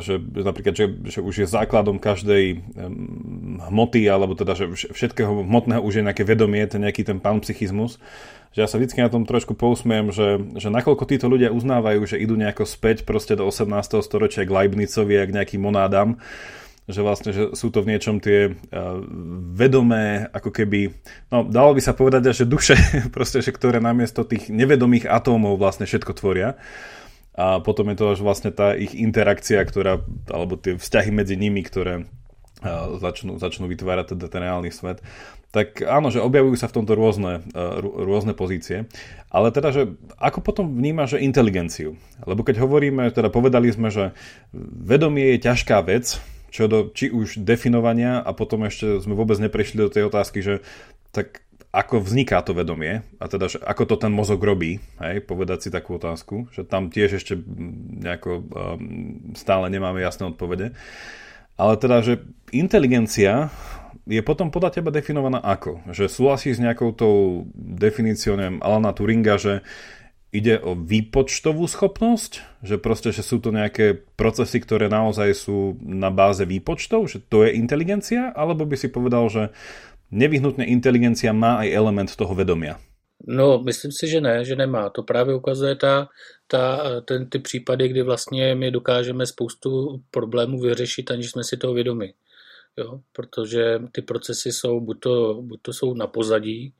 že 0.00 0.20
napríklad, 0.20 0.74
že, 0.74 0.86
že 1.08 1.20
už 1.22 1.44
je 1.44 1.46
základom 1.46 1.96
každej 2.02 2.60
hmoty, 3.68 4.04
alebo 4.10 4.36
teda, 4.36 4.58
že 4.58 4.66
všetkého 4.72 5.44
hmotného 5.44 5.80
už 5.80 6.00
je 6.00 6.06
nejaké 6.08 6.24
vedomie, 6.24 6.66
ten 6.68 6.82
nejaký 6.82 7.04
ten 7.04 7.20
panpsychizmus, 7.20 7.96
že 8.52 8.64
ja 8.64 8.68
sa 8.68 8.80
vždycky 8.80 9.04
na 9.04 9.12
tom 9.12 9.28
trošku 9.28 9.52
pousmiem, 9.52 10.08
že, 10.08 10.40
že 10.56 10.72
nakoľko 10.72 11.04
títo 11.04 11.28
ľudia 11.28 11.52
uznávajú, 11.52 12.00
že 12.08 12.20
idú 12.20 12.34
nejako 12.34 12.64
späť 12.64 13.04
proste 13.04 13.36
do 13.36 13.44
18. 13.44 13.68
storočia 14.00 14.48
k 14.48 14.54
Leibnicovi 14.54 15.14
a 15.20 15.28
k 15.28 15.34
nejakým 15.36 15.60
monádam, 15.60 16.16
že 16.88 17.04
vlastne 17.04 17.30
že 17.36 17.52
sú 17.52 17.68
to 17.68 17.84
v 17.84 17.92
niečom 17.94 18.16
tie 18.16 18.48
uh, 18.48 18.56
vedomé, 19.52 20.24
ako 20.32 20.48
keby, 20.48 20.96
no 21.28 21.44
dalo 21.44 21.76
by 21.76 21.84
sa 21.84 21.92
povedať, 21.92 22.32
že 22.32 22.48
duše, 22.48 22.74
proste, 23.16 23.44
že 23.44 23.52
ktoré 23.52 23.78
namiesto 23.78 24.24
tých 24.24 24.48
nevedomých 24.48 25.04
atómov 25.04 25.60
vlastne 25.60 25.84
všetko 25.84 26.16
tvoria. 26.16 26.56
A 27.38 27.62
potom 27.62 27.86
je 27.86 27.96
to 28.02 28.18
až 28.18 28.18
vlastne 28.18 28.50
tá 28.50 28.74
ich 28.74 28.98
interakcia, 28.98 29.62
ktorá, 29.62 30.02
alebo 30.26 30.58
tie 30.58 30.74
vzťahy 30.74 31.14
medzi 31.14 31.38
nimi, 31.38 31.62
ktoré 31.62 32.08
uh, 32.64 32.98
začnú, 32.98 33.36
začnú 33.36 33.68
vytvárať 33.68 34.16
teda 34.16 34.26
ten 34.32 34.42
reálny 34.42 34.72
svet. 34.72 35.04
Tak 35.48 35.80
áno, 35.80 36.12
že 36.12 36.20
objavujú 36.20 36.60
sa 36.60 36.68
v 36.68 36.76
tomto 36.76 36.92
rôzne, 36.92 37.40
uh, 37.56 37.80
rôzne 37.80 38.36
pozície. 38.36 38.84
Ale 39.32 39.48
teda, 39.48 39.72
že 39.72 39.82
ako 40.20 40.44
potom 40.44 40.68
vníma, 40.68 41.08
že 41.08 41.24
inteligenciu? 41.24 41.96
Lebo 42.28 42.44
keď 42.44 42.60
hovoríme, 42.60 43.08
teda 43.08 43.32
povedali 43.32 43.72
sme, 43.72 43.88
že 43.88 44.12
vedomie 44.56 45.36
je 45.36 45.48
ťažká 45.48 45.80
vec, 45.88 46.20
čo 46.52 46.68
do 46.68 46.92
či 46.92 47.08
už 47.08 47.40
definovania 47.44 48.20
a 48.20 48.32
potom 48.36 48.64
ešte 48.68 49.00
sme 49.00 49.16
vôbec 49.16 49.36
neprešli 49.40 49.80
do 49.80 49.92
tej 49.92 50.08
otázky, 50.08 50.40
že 50.44 50.60
tak 51.12 51.44
ako 51.68 52.00
vzniká 52.00 52.40
to 52.40 52.56
vedomie 52.56 53.04
a 53.20 53.24
teda, 53.28 53.52
že 53.52 53.58
ako 53.60 53.84
to 53.84 53.96
ten 54.00 54.12
mozog 54.12 54.40
robí, 54.40 54.80
hej, 55.04 55.20
povedať 55.20 55.68
si 55.68 55.68
takú 55.68 56.00
otázku, 56.00 56.48
že 56.56 56.64
tam 56.64 56.88
tiež 56.88 57.20
ešte 57.20 57.36
nejako 58.00 58.30
um, 58.40 58.44
stále 59.36 59.68
nemáme 59.68 60.00
jasné 60.00 60.32
odpovede. 60.32 60.72
Ale 61.60 61.74
teda, 61.76 62.00
že 62.00 62.24
inteligencia 62.54 63.52
je 64.08 64.22
potom 64.24 64.48
podľa 64.48 64.80
teba 64.80 64.88
definovaná 64.88 65.44
ako? 65.44 65.84
Že 65.92 66.08
súhlasí 66.08 66.56
s 66.56 66.62
nejakou 66.62 66.96
tou 66.96 67.44
definíciou 67.54 68.40
neviem, 68.40 68.58
Alana 68.64 68.96
Turinga, 68.96 69.36
že 69.36 69.60
ide 70.32 70.60
o 70.60 70.76
výpočtovú 70.76 71.64
schopnosť, 71.64 72.64
že 72.64 72.76
proste, 72.76 73.12
že 73.12 73.24
sú 73.24 73.40
to 73.40 73.52
nejaké 73.52 73.96
procesy, 74.16 74.60
ktoré 74.60 74.88
naozaj 74.88 75.32
sú 75.32 75.76
na 75.80 76.12
báze 76.12 76.44
výpočtov, 76.44 77.08
že 77.08 77.20
to 77.20 77.48
je 77.48 77.56
inteligencia, 77.56 78.32
alebo 78.32 78.68
by 78.68 78.76
si 78.76 78.88
povedal, 78.92 79.28
že 79.32 79.42
nevyhnutne 80.12 80.68
inteligencia 80.68 81.32
má 81.32 81.64
aj 81.64 81.68
element 81.72 82.10
toho 82.12 82.32
vedomia? 82.36 82.76
No, 83.18 83.58
myslím 83.66 83.92
si, 83.92 84.06
že 84.06 84.20
ne, 84.20 84.44
že 84.44 84.56
nemá. 84.56 84.90
To 84.90 85.02
právě 85.02 85.34
ukazuje 85.34 85.74
ta, 85.74 86.08
ta, 86.46 86.80
ten, 87.04 87.26
ty 87.26 87.38
případy, 87.38 87.88
kdy 87.88 88.02
vlastně 88.02 88.54
my 88.54 88.70
dokážeme 88.70 89.26
spoustu 89.26 90.00
problémů 90.10 90.60
vyřešit, 90.60 91.10
aniž 91.10 91.30
jsme 91.30 91.44
si 91.44 91.56
toho 91.56 91.74
vědomi. 91.74 92.14
Jo? 92.78 93.00
Protože 93.12 93.78
ty 93.92 94.02
procesy 94.02 94.52
jsou, 94.52 94.80
buď 94.80 95.00
to, 95.00 95.42
buď 95.42 95.60
to 95.62 95.72
jsou 95.72 95.94
na 95.94 96.06
pozadí 96.06 96.74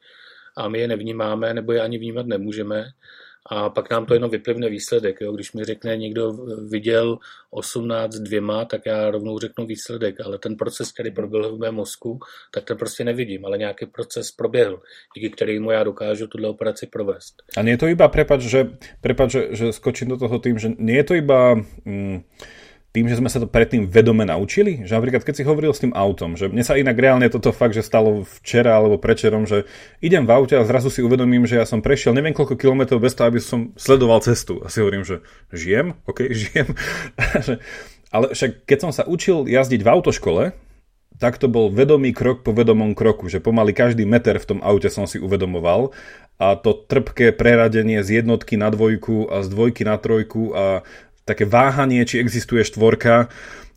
a 0.56 0.68
my 0.68 0.78
je 0.78 0.88
nevnímáme, 0.88 1.54
nebo 1.54 1.72
je 1.72 1.80
ani 1.80 1.98
vnímat 1.98 2.26
nemůžeme, 2.26 2.84
a 3.50 3.70
pak 3.70 3.90
nám 3.90 4.06
to 4.06 4.14
jenom 4.14 4.30
vyplivne 4.30 4.68
výsledek. 4.68 5.20
Jo. 5.20 5.32
Když 5.32 5.52
mi 5.52 5.64
řekne 5.64 5.96
někdo 5.96 6.32
viděl 6.70 7.18
18 7.50 8.14
dvěma, 8.14 8.64
tak 8.64 8.80
já 8.86 9.10
rovnou 9.10 9.38
řeknu 9.38 9.66
výsledek, 9.66 10.20
ale 10.20 10.38
ten 10.38 10.56
proces, 10.56 10.92
který 10.92 11.10
proběhl 11.10 11.56
v 11.56 11.60
mém 11.60 11.74
mozku, 11.74 12.18
tak 12.54 12.64
ten 12.64 12.76
prostě 12.76 13.04
nevidím, 13.04 13.44
ale 13.44 13.58
nějaký 13.58 13.86
proces 13.86 14.32
proběhl, 14.32 14.80
díky 15.16 15.30
kterému 15.30 15.70
já 15.70 15.84
dokážu 15.84 16.26
tuhle 16.26 16.48
operaci 16.48 16.86
provést. 16.86 17.34
A 17.56 17.60
je 17.60 17.78
to 17.78 17.86
iba, 17.86 18.08
prepač, 18.08 18.40
že, 18.40 18.70
prepač, 19.00 19.30
že, 19.30 19.48
že 19.50 19.72
skočím 19.72 20.08
do 20.08 20.16
toho 20.16 20.38
tým, 20.38 20.58
že 20.58 20.68
nie 20.78 20.96
je 20.96 21.04
to 21.04 21.14
iba... 21.14 21.54
Mm, 21.84 22.22
tým, 22.88 23.04
že 23.04 23.20
sme 23.20 23.28
sa 23.28 23.36
to 23.36 23.48
predtým 23.48 23.84
vedome 23.84 24.24
naučili? 24.24 24.80
Že 24.88 24.96
napríklad, 24.96 25.22
keď 25.22 25.34
si 25.36 25.44
hovoril 25.44 25.76
s 25.76 25.84
tým 25.84 25.92
autom, 25.92 26.40
že 26.40 26.48
mne 26.48 26.64
sa 26.64 26.80
inak 26.80 26.96
reálne 26.96 27.28
toto 27.28 27.52
fakt, 27.52 27.76
že 27.76 27.84
stalo 27.84 28.24
včera 28.40 28.80
alebo 28.80 28.96
prečerom, 28.96 29.44
že 29.44 29.68
idem 30.00 30.24
v 30.24 30.32
aute 30.32 30.56
a 30.56 30.64
zrazu 30.64 30.88
si 30.88 31.04
uvedomím, 31.04 31.44
že 31.44 31.60
ja 31.60 31.68
som 31.68 31.84
prešiel 31.84 32.16
neviem 32.16 32.32
koľko 32.32 32.56
kilometrov 32.56 33.04
bez 33.04 33.12
toho, 33.12 33.28
aby 33.28 33.40
som 33.44 33.76
sledoval 33.76 34.24
cestu. 34.24 34.64
A 34.64 34.72
si 34.72 34.80
hovorím, 34.80 35.04
že 35.04 35.20
žijem? 35.52 36.00
OK, 36.08 36.32
žijem. 36.40 36.72
Ale 38.08 38.32
však 38.32 38.64
keď 38.64 38.78
som 38.80 38.90
sa 38.90 39.04
učil 39.04 39.44
jazdiť 39.44 39.84
v 39.84 39.92
autoškole, 39.92 40.44
tak 41.18 41.36
to 41.36 41.50
bol 41.50 41.68
vedomý 41.68 42.14
krok 42.14 42.46
po 42.46 42.54
vedomom 42.54 42.94
kroku, 42.94 43.26
že 43.26 43.42
pomaly 43.42 43.74
každý 43.74 44.06
meter 44.06 44.38
v 44.38 44.48
tom 44.54 44.58
aute 44.62 44.86
som 44.86 45.04
si 45.04 45.18
uvedomoval 45.18 45.90
a 46.38 46.54
to 46.54 46.70
trpké 46.70 47.34
preradenie 47.34 48.06
z 48.06 48.22
jednotky 48.22 48.54
na 48.54 48.70
dvojku 48.70 49.26
a 49.26 49.42
z 49.42 49.50
dvojky 49.50 49.82
na 49.82 49.98
trojku 49.98 50.54
a 50.54 50.86
také 51.28 51.44
váhanie, 51.44 52.08
či 52.08 52.16
existuje 52.16 52.64
štvorka, 52.64 53.28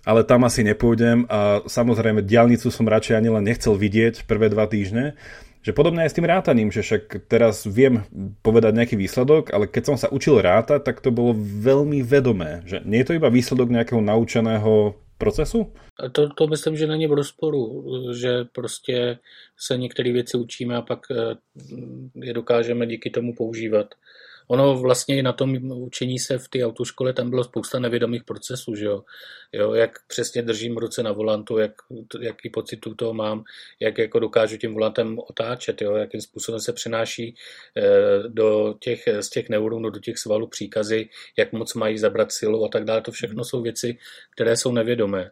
ale 0.07 0.23
tam 0.23 0.47
asi 0.47 0.63
nepôjdem 0.63 1.27
a 1.29 1.61
samozrejme 1.67 2.25
diálnicu 2.25 2.71
som 2.71 2.87
radšej 2.87 3.19
ani 3.19 3.29
len 3.29 3.43
nechcel 3.45 3.75
vidieť 3.75 4.25
prvé 4.25 4.47
dva 4.47 4.65
týždne. 4.65 5.19
Že 5.61 5.77
podobne 5.77 6.01
aj 6.01 6.09
s 6.09 6.17
tým 6.17 6.25
rátaním, 6.25 6.73
že 6.73 6.81
však 6.81 7.29
teraz 7.29 7.69
viem 7.69 8.01
povedať 8.41 8.73
nejaký 8.73 8.95
výsledok, 8.97 9.53
ale 9.53 9.69
keď 9.69 9.93
som 9.93 9.97
sa 9.99 10.09
učil 10.09 10.41
rátať, 10.41 10.81
tak 10.81 11.05
to 11.05 11.13
bolo 11.13 11.37
veľmi 11.37 12.01
vedomé. 12.01 12.65
Že 12.65 12.81
nie 12.89 13.05
je 13.05 13.07
to 13.13 13.17
iba 13.21 13.29
výsledok 13.29 13.69
nejakého 13.69 14.01
naučeného 14.01 14.97
procesu? 15.21 15.69
To, 16.01 16.33
to 16.33 16.43
myslím, 16.47 16.77
že 16.77 16.89
není 16.89 17.05
v 17.07 17.13
rozporu, 17.13 17.85
že 18.13 18.49
prostě 18.51 19.21
se 19.57 19.77
některé 19.77 20.11
věci 20.11 20.37
učíme 20.37 20.75
a 20.75 20.81
pak 20.81 20.99
eh, 21.11 21.37
je 22.25 22.33
dokážeme 22.33 22.87
díky 22.87 23.09
tomu 23.09 23.35
používat. 23.37 23.93
Ono 24.47 24.77
vlastně 24.77 25.17
i 25.17 25.23
na 25.23 25.33
tom 25.33 25.71
učení 25.71 26.19
se 26.19 26.37
v 26.37 26.47
té 26.47 26.65
autoškole 26.65 27.13
tam 27.13 27.29
bylo 27.29 27.43
spousta 27.43 27.79
nevědomých 27.79 28.23
procesů, 28.23 28.75
že 28.75 28.85
jo? 28.85 29.03
jo 29.53 29.73
jak 29.73 29.91
přesně 30.07 30.41
držím 30.41 30.77
ruce 30.77 31.03
na 31.03 31.11
volantu, 31.11 31.57
jak, 31.57 31.71
jaký 32.21 32.49
pocit 32.49 32.79
toho 32.95 33.13
mám, 33.13 33.43
jak 33.79 33.97
jako 33.97 34.19
dokážu 34.19 34.57
tím 34.57 34.73
volantem 34.73 35.19
otáčet, 35.29 35.81
jo? 35.81 35.95
jakým 35.95 36.21
způsobem 36.21 36.59
se 36.59 36.73
přenáší 36.73 37.35
eh, 37.77 37.83
do 38.27 38.75
těch, 38.79 39.03
z 39.19 39.29
těch 39.29 39.49
neuronů 39.49 39.89
do 39.89 39.99
těch 39.99 40.17
svalů 40.17 40.47
příkazy, 40.47 41.09
jak 41.37 41.51
moc 41.51 41.73
mají 41.73 41.97
zabrat 41.97 42.31
silu 42.31 42.65
a 42.65 42.69
tak 42.69 42.83
dále. 42.83 43.01
To 43.01 43.11
všechno 43.11 43.43
jsou 43.43 43.61
věci, 43.61 43.97
které 44.35 44.57
jsou 44.57 44.71
nevědomé. 44.71 45.31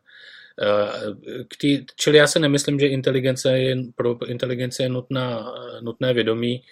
Eh, 0.62 1.44
k 1.48 1.58
tý, 1.58 1.86
čili 1.96 2.18
já 2.18 2.28
se 2.28 2.40
nemyslím, 2.40 2.80
že 2.80 2.88
inteligence 2.88 3.60
je, 3.60 3.76
pro 3.96 4.28
inteligence 4.28 4.84
je 4.84 4.90
nutná, 4.90 5.54
nutné 5.82 6.14
vědomí, 6.14 6.64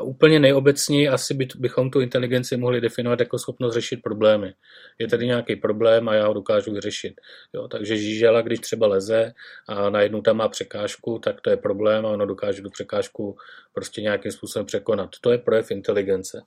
Úplně 0.00 0.40
nejobecněji 0.40 1.08
asi 1.08 1.34
by, 1.34 1.48
bychom 1.56 1.90
tu 1.90 2.00
inteligenci 2.00 2.56
mohli 2.56 2.80
definovat 2.80 3.20
jako 3.20 3.38
schopnost 3.38 3.74
řešit 3.74 4.02
problémy. 4.02 4.54
Je 4.98 5.08
tady 5.08 5.26
nějaký 5.26 5.56
problém 5.56 6.08
a 6.08 6.14
já 6.14 6.26
ho 6.26 6.34
dokážu 6.34 6.72
vyřešit. 6.72 7.14
Jo, 7.52 7.68
takže 7.68 7.96
žížela, 7.96 8.42
když 8.42 8.58
třeba 8.58 8.86
leze 8.86 9.32
a 9.68 9.90
najednou 9.90 10.20
tam 10.20 10.36
má 10.36 10.48
překážku, 10.48 11.18
tak 11.18 11.40
to 11.40 11.50
je 11.50 11.56
problém 11.56 12.06
a 12.06 12.08
ono 12.08 12.26
dokáže 12.26 12.62
tu 12.62 12.70
překážku 12.70 13.36
prostě 13.74 14.02
nějakým 14.02 14.32
způsobem 14.32 14.66
překonat. 14.66 15.10
To 15.20 15.30
je 15.30 15.38
projev 15.38 15.70
inteligence. 15.70 16.42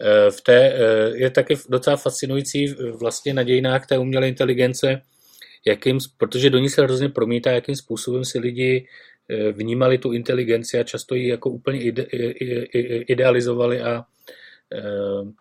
E, 0.00 0.30
v 0.30 0.40
té, 0.40 0.58
e, 0.58 0.78
je 1.14 1.30
taky 1.30 1.54
docela 1.68 1.96
fascinující 1.96 2.74
vlastně 3.00 3.34
na 3.34 3.42
dějinách 3.42 3.86
té 3.86 3.98
umělé 3.98 4.28
inteligence, 4.28 5.02
jakým, 5.66 5.98
protože 6.16 6.50
do 6.50 6.58
ní 6.58 6.68
se 6.68 6.82
hrozně 6.82 7.08
promítá, 7.08 7.50
jakým 7.50 7.76
způsobem 7.76 8.24
si 8.24 8.38
lidi 8.38 8.86
Eh, 8.86 8.86
vnímali 9.52 9.98
tu 9.98 10.12
inteligenci 10.12 10.78
a 10.78 10.84
často 10.84 11.14
ji 11.14 11.28
jako 11.28 11.50
úplně 11.50 11.80
ide, 11.80 12.02
idealizovali 13.06 13.80
a 13.80 14.04
eh, 14.74 15.32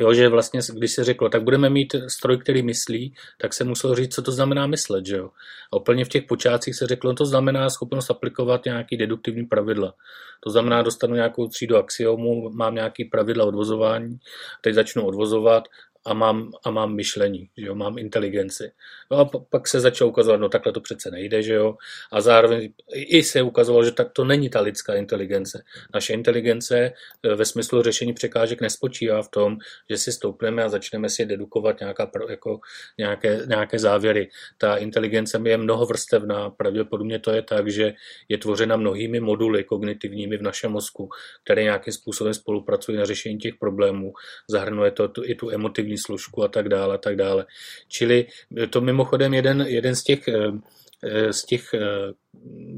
Jo, 0.00 0.12
že 0.14 0.28
vlastně, 0.28 0.60
když 0.74 0.92
se 0.92 1.04
řeklo, 1.04 1.28
tak 1.28 1.42
budeme 1.42 1.70
mít 1.70 1.94
stroj, 2.08 2.38
který 2.38 2.62
myslí, 2.62 3.14
tak 3.38 3.54
se 3.54 3.64
muselo 3.64 3.94
říct, 3.94 4.14
co 4.14 4.22
to 4.22 4.32
znamená 4.32 4.66
myslet, 4.66 5.06
že 5.06 5.16
jo. 5.16 5.30
A 5.72 5.76
úplně 5.76 6.04
v 6.04 6.08
těch 6.08 6.24
počátcích 6.24 6.76
se 6.76 6.86
řeklo, 6.86 7.10
no 7.10 7.14
to 7.14 7.26
znamená 7.26 7.70
schopnost 7.70 8.10
aplikovat 8.10 8.64
nějaký 8.64 8.96
deduktivní 8.96 9.46
pravidla. 9.46 9.94
To 10.40 10.50
znamená, 10.50 10.82
dostanu 10.82 11.14
nějakou 11.14 11.48
třídu 11.48 11.76
axiomu, 11.76 12.50
mám 12.50 12.74
nějaký 12.74 13.04
pravidla 13.04 13.44
odvozování, 13.44 14.18
teď 14.60 14.74
začnu 14.74 15.06
odvozovat 15.06 15.64
a 16.06 16.14
mám, 16.14 16.50
a 16.64 16.70
mám 16.70 16.94
myšlení, 16.94 17.50
že 17.56 17.66
jo, 17.66 17.74
mám 17.74 17.98
inteligenci. 17.98 18.70
No 19.10 19.16
a 19.18 19.24
pak 19.24 19.68
se 19.68 19.80
začalo 19.80 20.10
ukazovat, 20.10 20.40
no 20.40 20.48
takhle 20.48 20.72
to 20.72 20.80
přece 20.80 21.10
nejde, 21.10 21.42
že 21.42 21.54
jo, 21.54 21.76
a 22.12 22.20
zároveň 22.20 22.72
i 22.92 23.22
se 23.22 23.42
ukazovalo, 23.42 23.84
že 23.84 23.92
tak 23.92 24.12
to 24.12 24.24
není 24.24 24.50
ta 24.50 24.60
lidská 24.60 24.94
inteligence. 24.94 25.64
Naše 25.94 26.12
inteligence 26.12 26.92
eh, 27.22 27.34
ve 27.34 27.44
smyslu 27.44 27.82
řešení 27.82 28.12
překážek 28.12 28.60
nespočívá 28.60 29.22
v 29.22 29.28
tom, 29.28 29.56
že 29.90 29.96
si 29.96 30.12
stoupneme 30.12 30.64
a 30.64 30.68
začneme 30.68 31.08
si 31.08 31.26
dedukovat 31.26 31.80
nějaká, 31.80 32.10
jako 32.30 32.60
nějaké, 32.98 33.42
nějaké 33.48 33.78
závěry. 33.78 34.28
Ta 34.58 34.76
inteligence 34.76 35.40
je 35.44 35.56
mnohovrstevná, 35.56 36.50
pravděpodobně 36.50 37.18
to 37.18 37.30
je 37.30 37.42
tak, 37.42 37.70
že 37.70 37.94
je 38.28 38.38
tvořena 38.38 38.76
mnohými 38.76 39.20
moduly 39.20 39.64
kognitivními 39.64 40.36
v 40.36 40.42
našem 40.42 40.72
mozku, 40.72 41.08
které 41.44 41.62
nějakým 41.62 41.92
způsobem 41.92 42.34
spolupracují 42.34 42.98
na 42.98 43.04
řešení 43.04 43.38
těch 43.38 43.54
problémů. 43.54 44.12
Zahrnuje 44.48 44.90
to 44.90 45.08
tu, 45.08 45.24
i 45.24 45.34
tu 45.34 45.50
emotivní 45.50 45.95
služku 45.98 46.42
a 46.42 46.48
tak 46.48 46.68
dále, 46.68 46.94
a 46.94 46.98
tak 46.98 47.16
dále. 47.16 47.46
Čili 47.88 48.26
to 48.70 48.80
mimochodem 48.80 49.34
jeden, 49.34 49.60
jeden 49.60 49.96
z 49.96 50.02
těch, 50.02 50.28
eh, 50.28 51.32
z 51.32 51.44
těch 51.44 51.74
eh, 51.74 51.80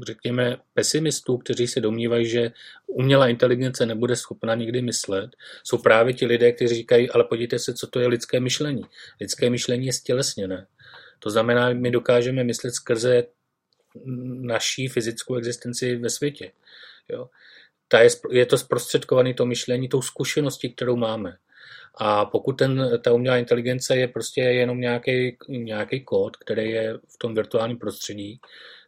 řekněme, 0.05 0.57
pesimistů, 0.73 1.37
kteří 1.37 1.67
se 1.67 1.81
domnívají, 1.81 2.25
že 2.25 2.51
umělá 2.87 3.27
inteligence 3.27 3.85
nebude 3.85 4.15
schopna 4.15 4.55
nikdy 4.55 4.81
myslet, 4.81 5.29
jsou 5.63 5.77
právě 5.77 6.13
ti 6.13 6.25
lidé, 6.25 6.51
kteří 6.51 6.75
říkají, 6.75 7.09
ale 7.09 7.23
podívejte 7.23 7.59
se, 7.59 7.73
co 7.73 7.87
to 7.87 7.99
je 7.99 8.07
lidské 8.07 8.39
myšlení. 8.39 8.81
Lidské 9.21 9.49
myšlení 9.49 9.85
je 9.85 9.93
stělesněné. 9.93 10.67
To 11.19 11.29
znamená, 11.29 11.73
my 11.73 11.91
dokážeme 11.91 12.43
myslet 12.43 12.71
skrze 12.71 13.23
naší 14.41 14.87
fyzickou 14.87 15.35
existenci 15.35 15.95
ve 15.95 16.09
světě. 16.09 16.51
Jo. 17.09 17.29
Ta 17.87 17.99
je, 17.99 18.09
je 18.31 18.45
to 18.45 18.57
zprostředkované 18.57 19.33
to 19.33 19.45
myšlení 19.45 19.89
tou 19.89 20.01
zkušeností, 20.01 20.73
kterou 20.73 20.95
máme. 20.95 21.37
A 21.95 22.25
pokud 22.25 22.53
ten, 22.53 22.99
ta 23.03 23.13
umělá 23.13 23.37
inteligence 23.37 23.97
je 23.97 24.07
prostě 24.07 24.41
jenom 24.41 24.79
nějaký, 24.79 25.37
nějaký 25.47 26.03
kód, 26.03 26.37
který 26.37 26.71
je 26.71 26.93
v 26.93 27.17
tom 27.17 27.35
virtuálním 27.35 27.77
prostředí, 27.77 28.39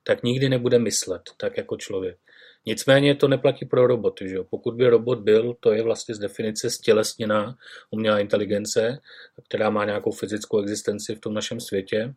tak 0.04 0.24
nikdy 0.24 0.50
nebude 0.50 0.80
myslet 0.80 1.22
tak 1.38 1.58
jako 1.58 1.78
člověk. 1.78 2.18
Nicméně 2.66 3.16
to 3.16 3.28
neplatí 3.28 3.66
pro 3.66 3.88
roboty. 3.88 4.30
Že? 4.30 4.38
Pokud 4.50 4.76
by 4.76 4.90
robot 4.90 5.20
byl, 5.20 5.56
to 5.60 5.72
je 5.74 5.84
vlastně 5.84 6.16
z 6.16 6.20
definice 6.20 6.70
stělesněná 6.70 7.56
umělá 7.92 8.20
inteligence, 8.20 9.00
která 9.48 9.70
má 9.70 9.86
nějakou 9.86 10.12
fyzickou 10.12 10.62
existenci 10.62 11.16
v 11.16 11.20
tom 11.20 11.34
našem 11.34 11.60
světě, 11.60 12.14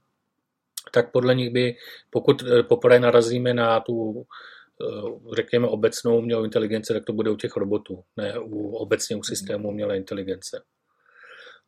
tak 0.92 1.12
podle 1.12 1.34
nich 1.34 1.50
by, 1.50 1.76
pokud 2.10 2.42
eh, 2.42 2.62
poprvé 2.62 3.00
narazíme 3.00 3.54
na 3.54 3.80
tu 3.80 4.24
eh, 4.24 5.34
řekněme 5.36 5.68
obecnou 5.68 6.18
umělou 6.18 6.44
inteligenci, 6.44 6.92
tak 6.92 7.04
to 7.04 7.12
bude 7.12 7.30
u 7.30 7.36
těch 7.36 7.56
robotů, 7.56 8.02
ne 8.16 8.38
u 8.38 8.76
obecně 8.76 9.16
u 9.16 9.22
systému 9.22 9.68
umělé 9.68 9.96
inteligence. 9.96 10.62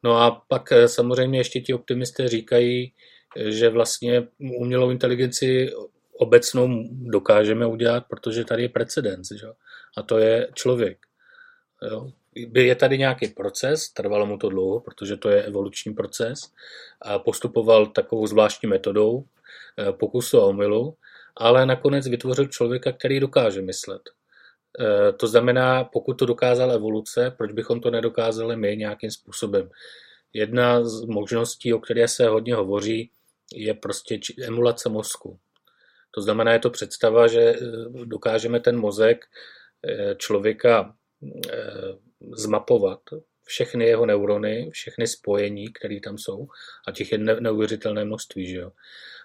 No 0.07 0.17
a 0.23 0.45
pak 0.49 0.73
eh, 0.73 0.89
samozřejmě 0.89 1.39
ještě 1.39 1.61
ti 1.61 1.75
optimisté 1.75 2.29
říkají, 2.29 2.93
že 3.49 3.69
vlastně 3.69 4.29
umělou 4.39 4.91
inteligenci 4.91 5.71
obecnou 6.19 6.69
dokážeme 6.91 7.67
udělat, 7.67 8.05
protože 8.09 8.45
tady 8.45 8.63
je 8.63 8.69
precedens, 8.69 9.29
že? 9.41 9.47
a 9.97 10.03
to 10.03 10.19
je 10.19 10.49
člověk. 10.55 10.99
Jo? 11.91 12.11
Je 12.55 12.75
tady 12.75 12.99
nějaký 12.99 13.29
proces, 13.29 13.89
trvalo 13.89 14.27
mu 14.27 14.39
to 14.39 14.49
dlouho, 14.49 14.81
protože 14.81 15.17
to 15.17 15.29
je 15.29 15.43
evoluční 15.43 15.95
proces, 15.95 16.41
a 17.03 17.19
postupoval 17.19 17.87
takovou 17.87 18.27
zvláštní 18.27 18.69
metodou 18.69 19.25
eh, 19.79 19.93
pokusu 19.93 20.41
a 20.41 20.47
omylu, 20.47 20.97
ale 21.37 21.67
nakonec 21.67 22.09
vytvořil 22.09 22.47
člověka, 22.47 22.93
který 22.93 23.21
dokáže 23.21 23.63
myslet. 23.63 24.03
Eh, 24.81 25.13
to 25.13 25.27
znamená, 25.27 25.85
pokud 25.85 26.15
to 26.15 26.27
dokázala 26.27 26.75
evoluce, 26.75 27.35
proč 27.39 27.53
bychom 27.53 27.81
to 27.81 27.91
nedokázali 27.91 28.57
my 28.57 28.77
nějakým 28.77 29.11
způsobem? 29.11 29.71
Jedna 30.33 30.85
z 30.85 31.05
možností, 31.05 31.75
o 31.75 31.79
které 31.79 32.09
se 32.09 32.29
hodně 32.29 32.55
hovoří, 32.55 33.11
je 33.55 33.75
prostě 33.75 34.19
emulace 34.47 34.89
mozku. 34.89 35.39
To 36.11 36.23
znamená, 36.23 36.53
je 36.53 36.59
to 36.59 36.71
představa, 36.71 37.27
že 37.27 37.41
eh, 37.41 37.59
dokážeme 38.05 38.61
ten 38.61 38.79
mozek 38.79 39.25
eh, 39.89 40.15
člověka 40.19 40.95
zmapovat, 42.37 43.01
všechny 43.47 43.85
jeho 43.85 44.07
neurony, 44.07 44.71
všechny 44.73 45.07
spojení, 45.07 45.73
které 45.73 46.01
tam 46.01 46.19
jsou, 46.19 46.49
a 46.87 46.93
těch 46.93 47.13
je 47.13 47.19
neuvěřitelné 47.19 48.05
množství, 48.05 48.47
že 48.47 48.57
jo. 48.57 48.73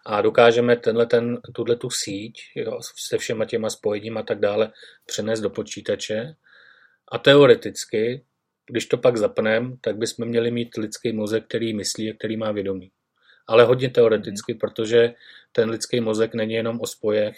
A 0.06 0.22
dokážeme 0.22 0.76
tenhle 0.76 1.06
ten, 1.06 1.42
tuhle 1.54 1.76
tu 1.76 1.90
síť 1.90 2.40
jo, 2.56 2.80
se 3.10 3.18
všema 3.18 3.46
těma 3.46 3.70
spojením 3.70 4.18
a 4.18 4.24
tak 4.24 4.40
dále 4.40 4.72
přenést 5.06 5.42
do 5.42 5.50
počítače. 5.50 6.36
A 7.12 7.18
teoreticky, 7.18 8.26
když 8.66 8.86
to 8.86 8.98
pak 8.98 9.18
zapneme, 9.18 9.78
tak 9.82 9.98
bychom 9.98 10.28
měli 10.28 10.52
mít 10.52 10.78
lidský 10.78 11.14
mozek, 11.14 11.46
který 11.46 11.74
myslí 11.74 12.12
a 12.12 12.14
který 12.14 12.38
má 12.38 12.52
vědomí 12.52 12.92
ale 13.52 13.64
hodně 13.64 13.90
teoreticky, 13.90 14.54
protože 14.54 15.14
ten 15.52 15.70
lidský 15.70 16.00
mozek 16.00 16.34
není 16.34 16.54
jenom 16.54 16.80
o 16.82 16.88
spojech 16.88 17.38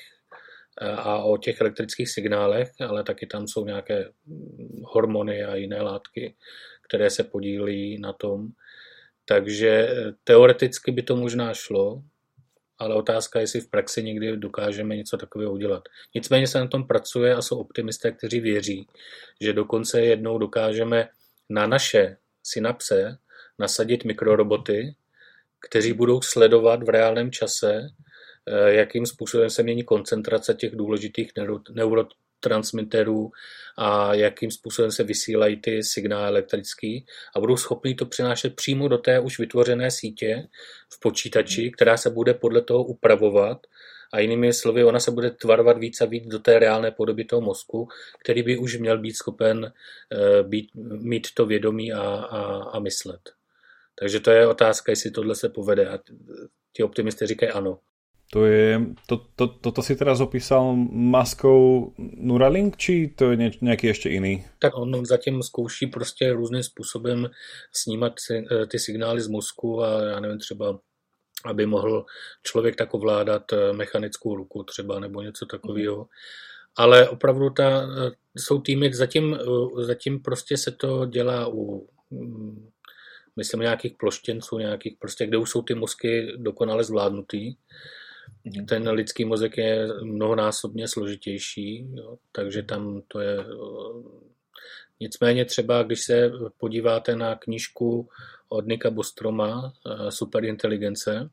eh, 0.82 0.92
a 0.92 1.18
o 1.18 1.38
těch 1.38 1.62
elektrických 1.62 2.10
signálech, 2.10 2.72
ale 2.88 3.04
taky 3.04 3.28
tam 3.28 3.48
jsou 3.48 3.66
nějaké 3.66 4.10
hormony 4.84 5.44
a 5.44 5.56
jiné 5.56 5.82
látky, 5.82 6.36
které 6.88 7.10
se 7.10 7.24
podílí 7.24 7.98
na 8.00 8.14
tom. 8.14 8.48
Takže 9.26 9.70
eh, 9.70 10.14
teoreticky 10.24 10.92
by 10.92 11.04
to 11.04 11.16
možná 11.16 11.54
šlo, 11.54 12.02
ale 12.80 12.96
otázka 12.96 13.40
je, 13.40 13.44
jestli 13.44 13.62
v 13.62 13.70
praxi 13.70 14.04
někdy 14.04 14.38
dokážeme 14.38 14.96
něco 14.96 15.18
takového 15.18 15.52
udělat. 15.52 15.84
Nicméně 16.16 16.48
se 16.48 16.60
na 16.60 16.68
tom 16.68 16.88
pracuje 16.88 17.36
a 17.36 17.42
jsou 17.42 17.58
optimisté, 17.58 18.12
kteří 18.12 18.40
věří, 18.40 18.88
že 19.42 19.54
dokonce 19.54 20.02
jednou 20.02 20.38
dokážeme 20.38 21.10
na 21.50 21.68
naše 21.68 22.18
synapse 22.44 23.18
nasadit 23.60 24.06
mikroroboty, 24.06 24.96
kteří 25.60 25.94
budou 25.94 26.22
sledovat 26.22 26.84
v 26.84 26.90
reálném 26.90 27.32
čase, 27.32 27.82
eh, 28.46 28.74
jakým 28.74 29.06
způsobem 29.06 29.50
se 29.50 29.64
mění 29.64 29.84
koncentrace 29.84 30.54
těch 30.54 30.76
důležitých 30.76 31.34
neurotransmiterů 32.50 33.32
a 33.78 34.14
jakým 34.14 34.52
způsobem 34.52 34.92
se 34.92 35.04
vysílají 35.04 35.58
ty 35.58 35.84
signály 35.84 36.28
elektrické 36.28 37.00
a 37.36 37.40
budou 37.40 37.58
schopni 37.58 37.96
to 37.96 38.06
přenášet 38.06 38.56
přímo 38.56 38.88
do 38.88 38.98
té 38.98 39.20
už 39.20 39.40
vytvořené 39.40 39.92
sítě 39.92 40.48
v 40.90 41.00
počítači, 41.00 41.72
která 41.72 41.98
se 41.98 42.10
bude 42.10 42.34
podle 42.34 42.62
toho 42.62 42.84
upravovat 42.84 43.68
a 44.14 44.20
jinými 44.20 44.54
slovy, 44.54 44.84
ona 44.84 45.00
se 45.00 45.12
bude 45.12 45.32
tvarovat 45.32 45.78
víc 45.78 46.02
a 46.02 46.06
víc 46.06 46.28
do 46.28 46.40
té 46.40 46.60
reálné 46.60 46.92
podoby 46.92 47.26
toho 47.26 47.42
mozku, 47.42 47.88
který 48.24 48.44
by 48.44 48.58
už 48.58 48.78
měl 48.78 48.98
být 48.98 49.16
schopen 49.16 49.74
eh, 50.12 50.44
být, 50.44 50.70
mít 51.02 51.28
to 51.34 51.46
vědomí 51.46 51.94
a, 51.94 52.02
a, 52.02 52.40
a 52.64 52.80
myslet. 52.80 53.22
Takže 54.00 54.20
to 54.20 54.32
je 54.32 54.48
otázka, 54.48 54.92
jestli 54.92 55.12
tohle 55.12 55.36
se 55.36 55.50
povede. 55.50 55.90
A 55.90 56.00
ti 56.74 56.84
optimisty 56.84 57.28
říkají 57.28 57.52
ano. 57.52 57.80
To 58.34 58.46
je, 58.46 58.82
to, 59.06 59.18
to, 59.36 59.48
toto 59.48 59.82
si 59.82 59.96
teraz 59.96 60.18
opísal 60.20 60.74
maskou 60.90 61.94
Neuralink, 61.98 62.78
či 62.78 63.14
to 63.16 63.32
je 63.32 63.52
nějaký 63.62 63.88
ještě 63.88 64.10
jiný? 64.10 64.46
Tak 64.60 64.78
on 64.78 65.06
zatím 65.06 65.44
zkouší 65.44 65.88
prostě 65.88 66.34
různým 66.34 66.64
způsobem 66.64 67.30
snímat 67.72 68.14
eh, 68.32 68.66
ty 68.66 68.80
signály 68.80 69.22
z 69.22 69.28
mozku 69.28 69.84
a 69.84 70.04
já 70.04 70.20
nevím, 70.20 70.40
třeba 70.40 70.80
aby 71.46 71.66
mohl 71.66 72.06
člověk 72.44 72.76
tak 72.76 72.94
ovládat 72.94 73.54
eh, 73.54 73.74
mechanickou 73.74 74.36
ruku 74.36 74.64
třeba 74.64 75.00
nebo 75.00 75.22
něco 75.22 75.46
takového. 75.46 76.08
Ale 76.76 77.10
opravdu 77.10 77.50
ta, 77.50 77.82
eh, 77.82 78.12
jsou 78.38 78.62
týmy, 78.62 78.94
zatím, 78.94 79.38
zatím 79.78 80.20
prostě 80.20 80.58
se 80.58 80.72
to 80.72 81.06
dělá 81.06 81.48
u 81.54 81.88
mm, 82.10 82.70
myslím 83.36 83.60
nějakých 83.60 83.94
ploštěnců, 84.00 84.58
nějakých 84.58 84.98
prostě, 85.00 85.26
kde 85.26 85.38
už 85.38 85.50
jsou 85.50 85.62
ty 85.62 85.76
mozky 85.76 86.34
dokonale 86.38 86.84
zvládnutý. 86.84 87.56
Mhm. 88.46 88.66
Ten 88.66 88.90
lidský 88.90 89.26
mozek 89.26 89.58
je 89.58 89.88
mnohonásobně 90.02 90.88
složitější, 90.88 91.88
jo, 91.94 92.18
takže 92.32 92.64
tam 92.64 93.02
to 93.08 93.20
je... 93.20 93.38
Nicméně 95.00 95.46
třeba, 95.46 95.84
když 95.84 96.02
se 96.02 96.32
podíváte 96.58 97.16
na 97.16 97.36
knížku 97.36 98.10
od 98.50 98.68
Nika 98.68 98.90
Bostroma 98.90 99.74
eh, 99.74 100.12
Superinteligence, 100.12 101.30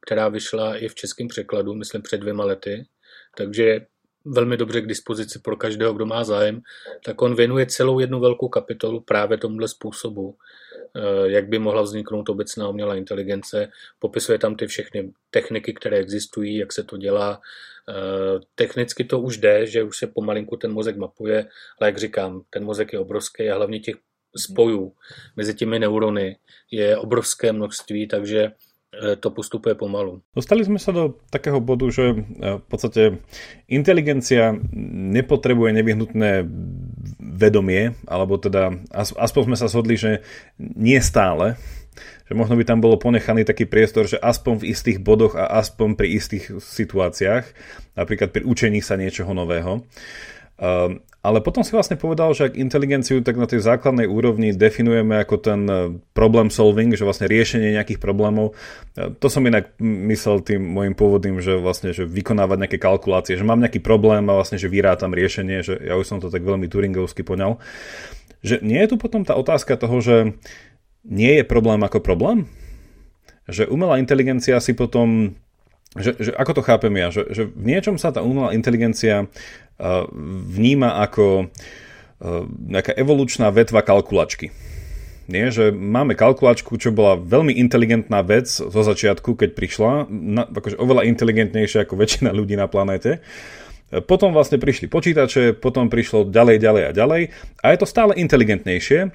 která 0.00 0.28
vyšla 0.28 0.76
i 0.76 0.88
v 0.88 0.94
českém 0.94 1.28
překladu, 1.28 1.74
myslím 1.74 2.02
před 2.02 2.18
dvěma 2.18 2.44
lety, 2.44 2.86
takže 3.36 3.86
velmi 4.24 4.56
dobře 4.56 4.80
k 4.80 4.86
dispozici 4.86 5.38
pro 5.38 5.56
každého, 5.56 5.92
kdo 5.92 6.06
má 6.06 6.24
zájem, 6.24 6.60
tak 7.04 7.22
on 7.22 7.34
věnuje 7.34 7.66
celou 7.66 7.98
jednu 7.98 8.20
velkou 8.20 8.48
kapitolu 8.48 9.00
právě 9.00 9.38
tomuhle 9.38 9.68
způsobu, 9.68 10.36
jak 11.24 11.48
by 11.48 11.58
mohla 11.58 11.82
vzniknout 11.82 12.28
obecná 12.28 12.68
umělá 12.68 12.94
inteligence. 12.94 13.68
Popisuje 13.98 14.38
tam 14.38 14.56
ty 14.56 14.66
všechny 14.66 15.12
techniky, 15.30 15.74
které 15.74 15.96
existují, 15.96 16.56
jak 16.56 16.72
se 16.72 16.84
to 16.84 16.96
dělá. 16.96 17.40
Eh, 17.88 18.40
technicky 18.54 19.04
to 19.04 19.20
už 19.20 19.36
jde, 19.36 19.66
že 19.66 19.82
už 19.82 19.96
se 19.96 20.06
pomalinku 20.06 20.56
ten 20.56 20.72
mozek 20.72 20.96
mapuje, 20.96 21.46
ale 21.80 21.88
jak 21.88 21.98
říkám, 21.98 22.42
ten 22.50 22.64
mozek 22.64 22.92
je 22.92 22.98
obrovský 22.98 23.50
a 23.50 23.56
hlavně 23.56 23.80
těch 23.80 23.94
spojů 24.36 24.92
mezi 25.36 25.54
těmi 25.54 25.78
neurony 25.78 26.36
je 26.70 26.96
obrovské 26.96 27.52
množství, 27.52 28.08
takže 28.08 28.42
eh, 28.42 29.16
to 29.16 29.30
postupuje 29.30 29.74
pomalu. 29.74 30.22
Dostali 30.36 30.64
jsme 30.64 30.78
se 30.78 30.92
do 30.92 31.14
takého 31.30 31.60
bodu, 31.60 31.90
že 31.90 32.12
v 32.56 32.68
podstatě 32.68 33.18
inteligencia 33.68 34.56
nepotřebuje 34.92 35.72
nevyhnutné 35.72 36.48
vedomie, 37.18 37.98
alebo 38.06 38.38
teda 38.38 38.70
aspoň 38.94 39.42
sme 39.50 39.56
sa 39.58 39.66
shodli, 39.66 39.98
že 39.98 40.22
nie 40.58 40.98
stále, 41.02 41.58
že 42.24 42.32
možno 42.38 42.54
by 42.56 42.64
tam 42.64 42.78
bolo 42.80 42.96
ponechaný 42.96 43.42
taký 43.44 43.66
priestor, 43.66 44.06
že 44.06 44.22
aspoň 44.22 44.62
v 44.62 44.68
istých 44.72 45.02
bodoch 45.02 45.34
a 45.34 45.58
aspoň 45.58 45.98
pri 45.98 46.08
istých 46.16 46.62
situáciách, 46.62 47.44
napríklad 47.98 48.30
pri 48.30 48.46
učení 48.46 48.80
sa 48.80 48.94
niečoho 48.96 49.34
nového. 49.34 49.82
Ale 51.22 51.38
potom 51.38 51.62
si 51.62 51.70
vlastne 51.70 51.94
povedal, 51.94 52.34
že 52.34 52.50
ak 52.50 52.58
inteligenciu 52.58 53.22
tak 53.22 53.38
na 53.38 53.46
tej 53.46 53.62
základnej 53.62 54.10
úrovni 54.10 54.50
definujeme 54.50 55.22
ako 55.22 55.36
ten 55.38 55.60
e, 55.70 55.74
problem 56.10 56.50
solving, 56.50 56.98
že 56.98 57.06
vlastne 57.06 57.30
riešenie 57.30 57.78
nejakých 57.78 58.02
problémov. 58.02 58.58
E, 58.98 59.14
to 59.22 59.30
som 59.30 59.46
inak 59.46 59.70
myslel 59.78 60.42
tým 60.42 60.58
môjim 60.58 60.98
pôvodným, 60.98 61.38
že 61.38 61.62
vlastne 61.62 61.94
že 61.94 62.10
vykonávať 62.10 62.66
nejaké 62.66 62.78
kalkulácie, 62.82 63.38
že 63.38 63.46
mám 63.46 63.62
nejaký 63.62 63.78
problém 63.78 64.26
a 64.26 64.34
vlastne 64.34 64.58
že 64.58 64.66
vyrátam 64.66 65.14
riešenie, 65.14 65.62
že 65.62 65.78
ja 65.78 65.94
už 65.94 66.10
som 66.10 66.18
to 66.18 66.26
tak 66.26 66.42
veľmi 66.42 66.66
turingovsky 66.66 67.22
poňal. 67.22 67.62
Že 68.42 68.58
nie 68.66 68.82
je 68.82 68.90
tu 68.90 68.96
potom 68.98 69.22
tá 69.22 69.38
otázka 69.38 69.78
toho, 69.78 70.02
že 70.02 70.34
nie 71.06 71.38
je 71.38 71.46
problém 71.46 71.86
ako 71.86 72.02
problém? 72.02 72.50
Že 73.46 73.70
umelá 73.70 74.02
inteligencia 74.02 74.58
si 74.58 74.74
potom 74.74 75.38
že, 75.92 76.16
že 76.16 76.32
ako 76.32 76.56
to 76.56 76.62
chápem 76.64 76.94
ja, 76.96 77.12
že, 77.12 77.28
že 77.28 77.42
v 77.52 77.64
niečom 77.68 78.00
sa 78.00 78.08
tá 78.16 78.24
umelá 78.24 78.56
inteligencia 78.56 79.28
vníma 80.56 81.00
ako 81.04 81.46
uh, 81.46 82.44
nejaká 82.48 82.92
evolučná 82.96 83.48
vetva 83.54 83.80
kalkulačky. 83.80 84.52
Nie, 85.30 85.54
že 85.54 85.70
máme 85.70 86.18
kalkulačku, 86.18 86.74
čo 86.76 86.90
bola 86.90 87.14
veľmi 87.14 87.54
inteligentná 87.54 88.26
vec 88.26 88.50
zo 88.50 88.82
začiatku, 88.82 89.38
keď 89.38 89.50
prišla, 89.54 89.90
na, 90.10 90.42
akože 90.50 90.76
oveľa 90.76 91.06
inteligentnejšia 91.08 91.86
ako 91.86 91.94
väčšina 91.94 92.34
ľudí 92.34 92.58
na 92.58 92.66
planéte. 92.66 93.22
Potom 94.08 94.32
vlastne 94.32 94.56
prišli 94.56 94.88
počítače, 94.88 95.60
potom 95.60 95.92
prišlo 95.92 96.32
ďalej, 96.32 96.56
ďalej 96.64 96.82
a 96.88 96.92
ďalej 96.96 97.22
a 97.60 97.66
je 97.70 97.78
to 97.78 97.86
stále 97.86 98.16
inteligentnejšie 98.16 99.12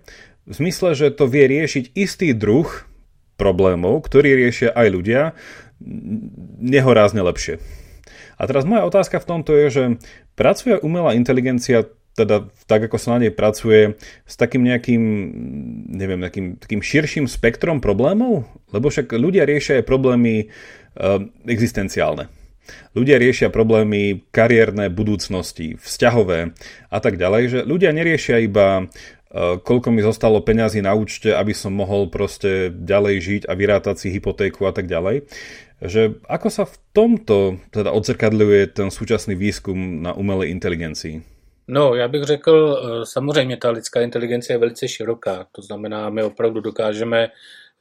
v 0.48 0.54
zmysle, 0.54 0.94
že 0.94 1.12
to 1.12 1.26
vie 1.26 1.50
riešiť 1.50 1.98
istý 1.98 2.32
druh 2.32 2.70
problémov, 3.42 4.06
ktorý 4.06 4.38
riešia 4.38 4.72
aj 4.78 4.88
ľudia, 4.94 5.22
nehorázne 6.62 7.26
lepšie. 7.26 7.58
A 8.38 8.44
teraz 8.46 8.64
moja 8.70 8.86
otázka 8.86 9.18
v 9.18 9.30
tomto 9.30 9.52
je, 9.58 9.68
že 9.70 9.84
pracuje 10.38 10.78
umelá 10.80 11.18
inteligencia 11.18 11.90
teda 12.18 12.50
tak, 12.66 12.90
ako 12.90 12.98
sa 12.98 13.14
na 13.16 13.30
nej 13.30 13.32
pracuje, 13.32 13.94
s 14.26 14.34
takým 14.34 14.66
nejakým, 14.66 15.04
neviem, 15.94 16.18
takým, 16.18 16.58
takým 16.58 16.82
širším 16.82 17.30
spektrom 17.30 17.78
problémov? 17.78 18.50
Lebo 18.74 18.90
však 18.90 19.14
ľudia 19.14 19.46
riešia 19.46 19.80
aj 19.80 19.86
problémy 19.86 20.50
uh, 20.50 21.22
existenciálne. 21.46 22.26
Ľudia 22.98 23.22
riešia 23.22 23.54
problémy 23.54 24.28
kariérne, 24.34 24.90
budúcnosti, 24.90 25.78
vzťahové 25.78 26.58
a 26.90 27.00
tak 27.00 27.22
ďalej, 27.22 27.44
že 27.48 27.60
ľudia 27.70 27.94
neriešia 27.94 28.42
iba 28.42 28.90
uh, 28.90 29.62
koľko 29.62 29.94
mi 29.94 30.02
zostalo 30.02 30.42
peňazí 30.42 30.82
na 30.82 30.98
účte, 30.98 31.38
aby 31.38 31.54
som 31.54 31.70
mohol 31.70 32.10
proste 32.10 32.74
ďalej 32.74 33.16
žiť 33.22 33.42
a 33.46 33.54
vyrátať 33.54 33.96
si 34.02 34.08
hypotéku 34.10 34.66
a 34.66 34.74
tak 34.74 34.90
ďalej 34.90 35.30
že 35.82 36.18
ako 36.26 36.50
sa 36.50 36.64
v 36.66 36.76
tomto 36.94 37.62
teda 37.70 37.94
odzrkadľuje 37.94 38.74
ten 38.74 38.90
súčasný 38.90 39.36
výskum 39.36 40.02
na 40.02 40.14
umelej 40.14 40.50
inteligencii? 40.52 41.22
No, 41.68 41.96
já 41.96 42.08
bych 42.08 42.24
řekl, 42.24 42.56
eh, 42.80 43.06
samozřejmě 43.06 43.58
ta 43.58 43.70
lidská 43.70 44.02
inteligence 44.02 44.54
je 44.54 44.58
velice 44.58 44.88
široká, 44.88 45.48
to 45.52 45.62
znamená, 45.62 46.10
my 46.10 46.24
opravdu 46.24 46.62
dokážeme 46.62 47.30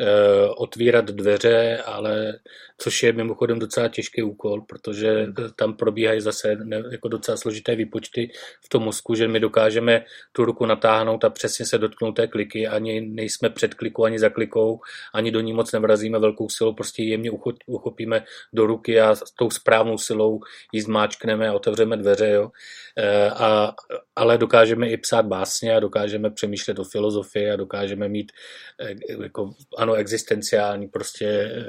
Eh, 0.01 0.49
otvírat 0.57 1.05
dveře, 1.05 1.77
ale 1.77 2.39
což 2.79 3.03
je 3.03 3.13
mimochodem 3.13 3.59
docela 3.59 3.89
těžký 3.89 4.23
úkol, 4.23 4.61
protože 4.61 5.27
tam 5.57 5.75
probíhají 5.75 6.21
zase 6.21 6.57
jako 6.91 7.09
docela 7.09 7.37
složité 7.37 7.77
výpočty 7.77 8.31
v 8.65 8.69
tom 8.69 8.83
mozku, 8.83 9.15
že 9.15 9.29
my 9.29 9.41
dokážeme 9.41 10.05
tu 10.33 10.45
ruku 10.45 10.67
natáhnout 10.67 11.25
a 11.25 11.31
přesně 11.31 11.67
se 11.67 11.79
dotknout 11.79 12.17
té 12.17 12.27
kliky, 12.27 12.67
ani 12.67 13.01
nejsme 13.01 13.51
před 13.51 13.75
klikou, 13.75 14.05
ani 14.05 14.19
za 14.19 14.29
klikou, 14.29 14.81
ani 15.15 15.31
do 15.31 15.41
ní 15.41 15.53
moc 15.53 15.73
nevrazíme 15.73 16.19
velkou 16.19 16.49
silou, 16.49 16.75
prostě 16.75 17.03
jemně 17.03 17.31
uchopíme 17.67 18.25
do 18.53 18.67
ruky 18.67 19.01
a 19.01 19.15
s 19.15 19.33
tou 19.39 19.51
správnou 19.51 19.99
silou 19.99 20.41
ji 20.73 20.81
zmáčkneme 20.81 21.49
a 21.49 21.53
otevřeme 21.53 21.97
dveře, 21.97 22.29
jo. 22.29 22.51
Eh, 22.99 23.31
a, 23.31 23.75
ale 24.17 24.39
dokážeme 24.39 24.89
i 24.89 24.97
psát 24.97 25.27
básně 25.27 25.77
a 25.77 25.81
dokážeme 25.81 26.31
přemýšlet 26.31 26.79
o 26.79 26.85
filozofii 26.85 27.51
a 27.51 27.57
dokážeme 27.57 28.09
mít 28.09 28.33
eh, 28.81 28.95
jako, 29.23 29.51
ano, 29.79 29.95
existenciální 29.95 30.89
prostě 30.89 31.27
eh, 31.27 31.63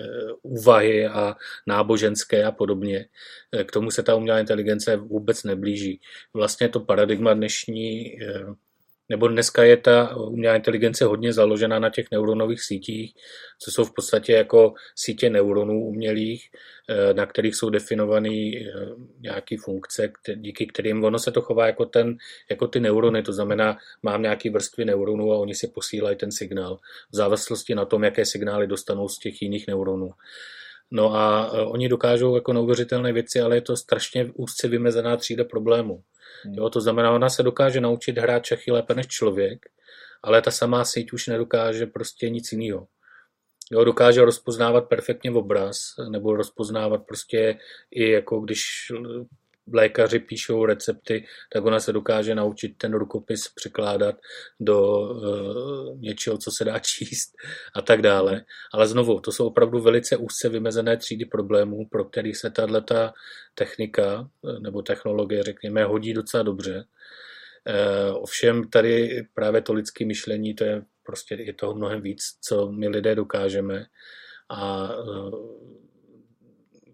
a 1.05 1.35
náboženské 1.67 2.43
a 2.43 2.51
podobně. 2.51 3.05
Eh, 3.51 3.63
k 3.63 3.71
tomu 3.71 3.91
se 3.91 4.03
ta 4.03 4.15
umělá 4.15 4.39
inteligence 4.39 4.95
vůbec 4.95 5.43
neblíží. 5.43 6.01
Vlastně 6.33 6.69
to 6.69 6.79
paradigma 6.79 7.33
dnešní 7.33 8.21
eh, 8.23 8.45
nebo 9.09 9.27
dneska 9.27 9.63
je 9.63 9.77
ta 9.77 10.15
umělá 10.15 10.55
inteligence 10.55 11.05
hodně 11.05 11.33
založena 11.33 11.79
na 11.79 11.89
těch 11.89 12.11
neuronových 12.11 12.61
sítích, 12.61 13.13
co 13.59 13.71
jsou 13.71 13.85
v 13.85 13.93
podstatě 13.93 14.33
jako 14.33 14.73
sítě 14.95 15.29
neuronů 15.29 15.85
umělých, 15.85 16.49
eh, 16.89 17.13
na 17.13 17.25
kterých 17.25 17.55
jsou 17.55 17.69
definované 17.69 18.51
nějaké 19.19 19.55
funkce, 19.63 20.11
díky 20.35 20.65
kterým 20.65 21.03
ono 21.03 21.19
se 21.19 21.31
to 21.31 21.41
chová 21.41 21.67
jako, 21.67 21.85
ten, 21.85 22.17
jako 22.49 22.67
ty 22.67 22.79
neurony, 22.79 23.23
to 23.23 23.33
znamená, 23.33 23.77
mám 24.03 24.21
nějaké 24.21 24.49
vrstvy 24.51 24.85
neuronů 24.85 25.33
a 25.33 25.37
oni 25.37 25.55
si 25.55 25.67
posílají 25.67 26.17
ten 26.17 26.31
signál 26.31 26.79
v 27.11 27.15
závislosti 27.15 27.75
na 27.75 27.85
tom, 27.85 28.03
jaké 28.03 28.25
signály 28.25 28.67
dostanou 28.67 29.07
z 29.07 29.19
těch 29.19 29.41
jiných 29.41 29.67
neuronů. 29.67 30.09
No 30.91 31.15
a 31.15 31.51
eh, 31.53 31.61
oni 31.61 31.89
dokážou 31.89 32.35
jako 32.35 32.53
neuvěřitelné 32.53 33.13
věci, 33.13 33.41
ale 33.41 33.55
je 33.57 33.61
to 33.61 33.77
strašně 33.77 34.31
úzce 34.33 34.67
vymezená 34.67 35.17
třída 35.17 35.43
problémů. 35.43 36.03
Jo, 36.51 36.69
to 36.69 36.81
znamená, 36.81 37.11
ona 37.11 37.29
se 37.29 37.43
dokáže 37.43 37.81
naučit 37.81 38.17
hrát 38.17 38.45
šachy 38.45 38.71
lépe 38.71 38.95
než 38.95 39.07
člověk, 39.07 39.65
ale 40.23 40.41
ta 40.41 40.51
samá 40.51 40.85
síť 40.85 41.13
už 41.13 41.27
nedokáže 41.27 41.85
prostě 41.85 42.29
nic 42.29 42.51
jiného. 42.51 42.87
Jo, 43.71 43.83
dokáže 43.83 44.25
rozpoznávat 44.25 44.87
perfektně 44.87 45.31
obraz, 45.31 45.77
nebo 46.09 46.35
rozpoznávat 46.35 47.05
prostě 47.07 47.57
i 47.91 48.11
jako 48.11 48.39
když 48.39 48.91
lékaři 49.73 50.19
píšou 50.19 50.65
recepty, 50.65 51.25
tak 51.53 51.65
ona 51.65 51.79
se 51.79 51.93
dokáže 51.93 52.35
naučit 52.35 52.77
ten 52.77 52.93
rukopis 52.93 53.47
překládat 53.55 54.15
do 54.59 54.99
uh, 54.99 55.99
něčeho, 55.99 56.37
co 56.37 56.51
se 56.51 56.65
dá 56.65 56.79
číst 56.83 57.33
a 57.75 57.81
tak 57.81 58.01
dále. 58.01 58.45
Ale 58.73 58.87
znovu, 58.87 59.19
to 59.19 59.31
jsou 59.31 59.47
opravdu 59.47 59.79
velice 59.79 60.17
úzce 60.17 60.49
vymezené 60.49 60.97
třídy 60.97 61.25
problémů, 61.25 61.87
pro 61.91 62.05
který 62.05 62.33
se 62.33 62.49
tato 62.49 63.11
technika 63.55 64.29
eh, 64.49 64.59
nebo 64.59 64.81
technologie, 64.81 65.43
řekněme, 65.43 65.83
hodí 65.83 66.13
docela 66.13 66.43
dobře. 66.43 66.85
Uh, 67.67 68.23
ovšem 68.23 68.69
tady 68.69 69.23
právě 69.33 69.61
to 69.61 69.73
lidské 69.73 70.05
myšlení, 70.05 70.53
to 70.53 70.63
je 70.63 70.81
prostě 71.03 71.35
je 71.35 71.53
toho 71.53 71.75
mnohem 71.75 72.01
víc, 72.01 72.21
co 72.41 72.71
my 72.71 72.87
lidé 72.87 73.15
dokážeme 73.15 73.85
a 74.49 74.95
uh, 74.97 75.31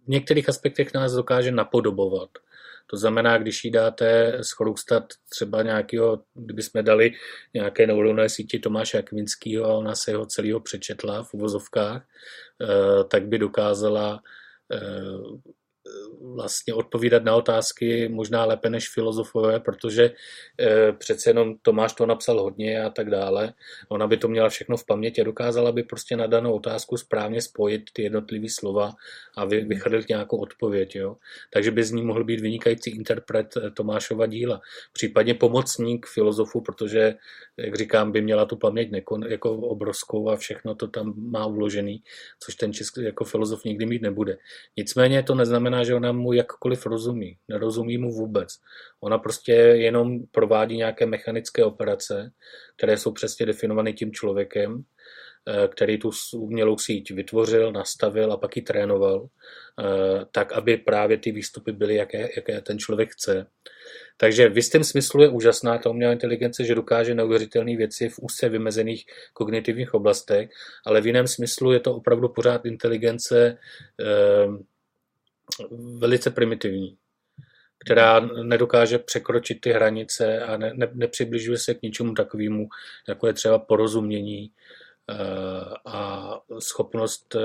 v 0.05 0.07
některých 0.07 0.49
aspektech 0.49 0.93
nás 0.93 1.13
dokáže 1.13 1.51
napodobovat. 1.51 2.29
To 2.88 2.98
znamená, 2.98 3.38
když 3.38 3.63
jí 3.63 3.72
dáte 3.72 4.38
schroustat 4.41 5.04
třeba 5.30 5.63
nějakého, 5.63 6.24
kdyby 6.34 6.63
jsme 6.63 6.84
dali 6.84 7.12
nějaké 7.54 7.88
neuronové 7.88 8.30
síti 8.30 8.60
Tomáše 8.60 9.00
Akvinského 9.00 9.65
a 9.65 9.74
ona 9.74 9.96
se 9.96 10.15
ho 10.15 10.26
celého 10.26 10.60
přečetla 10.60 11.24
v 11.24 11.34
uvozovkách, 11.34 12.06
eh, 12.62 13.04
tak 13.04 13.28
by 13.28 13.38
dokázala 13.38 14.22
eh, 14.72 14.80
vlastně 16.21 16.73
odpovídat 16.73 17.23
na 17.23 17.36
otázky 17.36 18.10
možná 18.10 18.45
lépe 18.45 18.69
než 18.69 18.89
filozofové, 18.89 19.60
protože 19.60 20.12
e, 20.60 20.91
přece 20.91 21.29
jenom 21.29 21.56
Tomáš 21.62 21.93
to 21.93 22.06
napsal 22.06 22.41
hodně 22.41 22.84
a 22.84 22.89
tak 22.89 23.10
dále. 23.10 23.53
Ona 23.89 24.08
by 24.08 24.17
to 24.17 24.27
měla 24.27 24.49
všechno 24.49 24.77
v 24.77 24.86
paměti, 24.86 25.23
dokázala 25.23 25.71
by 25.71 25.84
prostě 25.84 26.17
na 26.17 26.27
danou 26.27 26.53
otázku 26.53 26.97
správně 26.97 27.41
spojit 27.41 27.82
ty 27.93 28.03
jednotlivé 28.03 28.47
slova 28.49 28.91
a 29.38 29.45
vy, 29.45 29.62
vychrlit 29.62 30.10
nějakou 30.10 30.38
odpověď. 30.38 30.95
Jo? 30.95 31.17
Takže 31.53 31.71
by 31.71 31.84
z 31.84 31.91
ní 31.91 32.03
mohl 32.03 32.23
být 32.23 32.39
vynikající 32.39 32.89
interpret 32.89 33.58
eh, 33.58 33.71
Tomášova 33.71 34.25
díla. 34.25 34.62
Případně 34.93 35.34
pomocník 35.34 36.06
filozofu, 36.06 36.62
protože, 36.62 37.15
jak 37.58 37.75
říkám, 37.75 38.12
by 38.12 38.21
měla 38.21 38.45
tu 38.45 38.56
paměť 38.56 38.91
nekon, 38.91 39.23
jako 39.23 39.51
obrovskou 39.51 40.29
a 40.29 40.36
všechno 40.36 40.75
to 40.75 40.88
tam 40.88 41.13
má 41.17 41.45
uložený, 41.45 42.03
což 42.39 42.56
ten 42.56 42.73
český 42.73 43.03
jako 43.03 43.25
filozof 43.25 43.63
nikdy 43.63 43.86
mít 43.86 44.01
nebude. 44.01 44.38
Nicméně 44.77 45.23
to 45.23 45.36
neznamená, 45.36 45.83
že 45.84 45.96
ona 45.96 46.12
mu 46.12 46.34
jakkoliv 46.34 46.86
rozumí. 46.86 47.38
Nerozumí 47.48 47.98
mu 47.98 48.12
vůbec. 48.12 48.50
Ona 49.02 49.17
prostě 49.17 49.52
jenom 49.52 50.19
provádí 50.32 50.78
nějaké 50.78 51.06
mechanické 51.06 51.63
operace, 51.63 52.32
které 52.78 52.98
jsou 52.98 53.12
přesně 53.12 53.46
definované 53.46 53.93
tím 53.93 54.12
člověkem, 54.12 54.84
eh, 55.48 55.67
který 55.67 56.00
tu 56.00 56.12
umělou 56.36 56.78
síť 56.78 57.12
vytvořil, 57.12 57.72
nastavil 57.72 58.32
a 58.32 58.38
pak 58.38 58.56
ji 58.56 58.62
trénoval, 58.62 59.28
eh, 59.28 60.26
tak, 60.32 60.52
aby 60.54 60.78
právě 60.78 61.17
ty 61.17 61.32
výstupy 61.32 61.72
byly, 61.72 61.96
jaké, 61.96 62.30
jaké 62.36 62.62
ten 62.62 62.80
člověk 62.80 63.10
chce. 63.12 63.48
Takže 64.17 64.50
v 64.50 64.56
jistém 64.56 64.84
smyslu 64.84 65.22
je 65.22 65.30
úžasná 65.30 65.78
ta 65.78 65.89
umělá 65.89 66.13
inteligence, 66.13 66.63
že 66.63 66.76
dokáže 66.76 67.15
neuvěřitelné 67.15 67.78
věci 67.78 68.10
v 68.10 68.19
úzce 68.22 68.50
vymezených 68.50 69.06
kognitivních 69.34 69.93
oblastech, 69.93 70.50
ale 70.86 71.02
v 71.02 71.08
jiném 71.08 71.28
smyslu 71.28 71.72
je 71.72 71.80
to 71.80 71.96
opravdu 71.96 72.30
pořád 72.30 72.65
inteligence 72.65 73.58
eh, 74.02 74.48
velice 75.97 76.32
primitivní, 76.32 76.97
která 77.86 78.19
nedokáže 78.19 78.99
překročit 78.99 79.62
ty 79.62 79.71
hranice 79.71 80.39
a 80.39 80.58
ne, 80.58 80.73
ne, 80.73 80.88
nepřibližuje 80.93 81.58
se 81.58 81.73
k 81.73 81.82
ničemu 81.82 82.13
takovému, 82.13 82.67
jako 83.08 83.27
je 83.27 83.34
třeba 83.34 83.60
porozumění 83.60 84.51
uh, 85.10 85.73
a 85.86 86.32
schopnost 86.60 87.36
uh, 87.36 87.41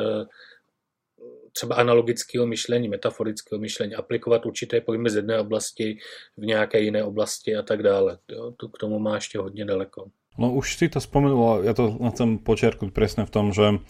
třeba 1.53 1.75
analogického 1.75 2.47
myšlení, 2.47 2.89
metaforického 2.89 3.59
myšlení, 3.59 3.95
aplikovat 3.95 4.47
určité 4.47 4.81
pojmy 4.81 5.11
z 5.11 5.17
jedné 5.17 5.41
oblasti 5.41 5.99
v 6.37 6.45
nějaké 6.47 6.81
jiné 6.81 7.05
oblasti 7.05 7.57
a 7.57 7.63
tak 7.63 7.83
dále. 7.83 8.19
Jo, 8.29 8.55
to 8.57 8.69
k 8.69 8.79
tomu 8.79 8.99
má 8.99 9.15
ještě 9.15 9.39
hodně 9.39 9.65
daleko. 9.65 10.11
No 10.39 10.55
už 10.55 10.79
si 10.79 10.87
to 10.87 11.03
spomenul, 11.03 11.67
ja 11.67 11.75
to 11.75 11.99
chcem 12.15 12.39
počiarknúť 12.39 12.95
presne 12.95 13.27
v 13.27 13.35
tom, 13.35 13.51
že 13.51 13.83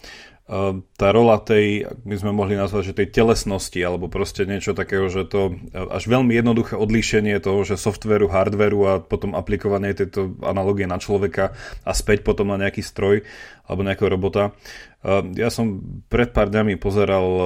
tá 0.97 1.13
rola 1.13 1.37
tej, 1.37 1.85
my 2.09 2.15
sme 2.17 2.33
mohli 2.33 2.57
nazvať, 2.57 2.89
že 2.89 2.97
tej 2.97 3.21
telesnosti, 3.21 3.77
alebo 3.77 4.09
proste 4.09 4.49
niečo 4.49 4.73
takého, 4.73 5.05
že 5.05 5.29
to 5.29 5.53
až 5.69 6.09
veľmi 6.09 6.33
jednoduché 6.33 6.73
odlíšenie 6.73 7.37
toho, 7.37 7.61
že 7.61 7.77
softveru, 7.77 8.25
hardveru 8.33 8.79
a 8.89 8.93
potom 8.97 9.37
aplikovanie 9.37 9.93
tejto 9.93 10.41
analogie 10.41 10.89
na 10.89 10.97
človeka 10.97 11.53
a 11.85 11.91
späť 11.93 12.25
potom 12.25 12.49
na 12.49 12.57
nejaký 12.57 12.81
stroj 12.81 13.21
alebo 13.69 13.85
nejakého 13.85 14.09
robota. 14.09 14.57
Ja 15.37 15.53
som 15.53 15.85
pred 16.09 16.33
pár 16.33 16.49
dňami 16.49 16.81
pozeral 16.81 17.23
e, 17.29 17.45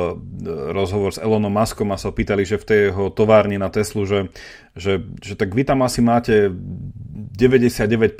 rozhovor 0.74 1.14
s 1.14 1.22
Elonom 1.22 1.54
Muskom 1.54 1.92
a 1.94 2.02
sa 2.02 2.10
pýtali, 2.10 2.48
že 2.48 2.58
v 2.58 2.66
tej 2.66 2.80
jeho 2.90 3.14
továrni 3.14 3.62
na 3.62 3.70
Teslu, 3.70 4.08
že, 4.08 4.32
že, 4.74 5.04
že 5.22 5.36
tak 5.38 5.54
vy 5.54 5.68
tam 5.68 5.86
asi 5.86 6.02
máte 6.02 6.50
99% 6.50 8.16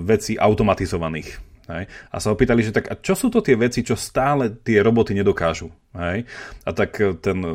vecí 0.00 0.38
automatizovaných 0.38 1.53
Hej? 1.64 1.88
A 2.12 2.16
sa 2.20 2.28
opýtali, 2.28 2.60
že 2.60 2.76
tak 2.76 2.92
a 2.92 2.94
čo 3.00 3.16
sú 3.16 3.32
to 3.32 3.40
tie 3.40 3.56
veci, 3.56 3.80
čo 3.80 3.96
stále 3.96 4.52
tie 4.52 4.84
roboty 4.84 5.16
nedokážu? 5.16 5.72
Hej? 5.96 6.28
A 6.68 6.70
tak 6.76 7.00
e, 7.00 7.16
ten 7.16 7.40
e, 7.40 7.50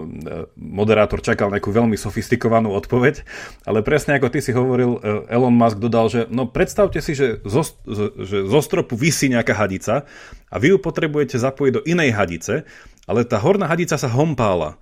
moderátor 0.57 1.21
čakal 1.21 1.53
nejakú 1.53 1.69
veľmi 1.69 1.93
sofistikovanú 1.93 2.73
odpoveď, 2.73 3.21
ale 3.69 3.85
presne 3.85 4.17
ako 4.17 4.33
ty 4.33 4.39
si 4.41 4.49
hovoril, 4.49 4.97
e, 4.97 5.29
Elon 5.29 5.53
Musk 5.53 5.77
dodal, 5.77 6.09
že 6.09 6.25
no 6.33 6.49
predstavte 6.49 7.05
si, 7.05 7.13
že 7.13 7.43
zo, 7.45 7.61
že 8.17 8.49
zo 8.49 8.59
stropu 8.65 8.97
vysí 8.97 9.29
nejaká 9.29 9.53
hadica 9.53 10.09
a 10.49 10.55
vy 10.57 10.73
ju 10.73 10.77
potrebujete 10.81 11.37
zapojiť 11.37 11.71
do 11.77 11.85
inej 11.85 12.17
hadice, 12.17 12.53
ale 13.05 13.29
tá 13.29 13.37
horná 13.37 13.69
hadica 13.69 13.93
sa 13.93 14.09
hompála. 14.09 14.81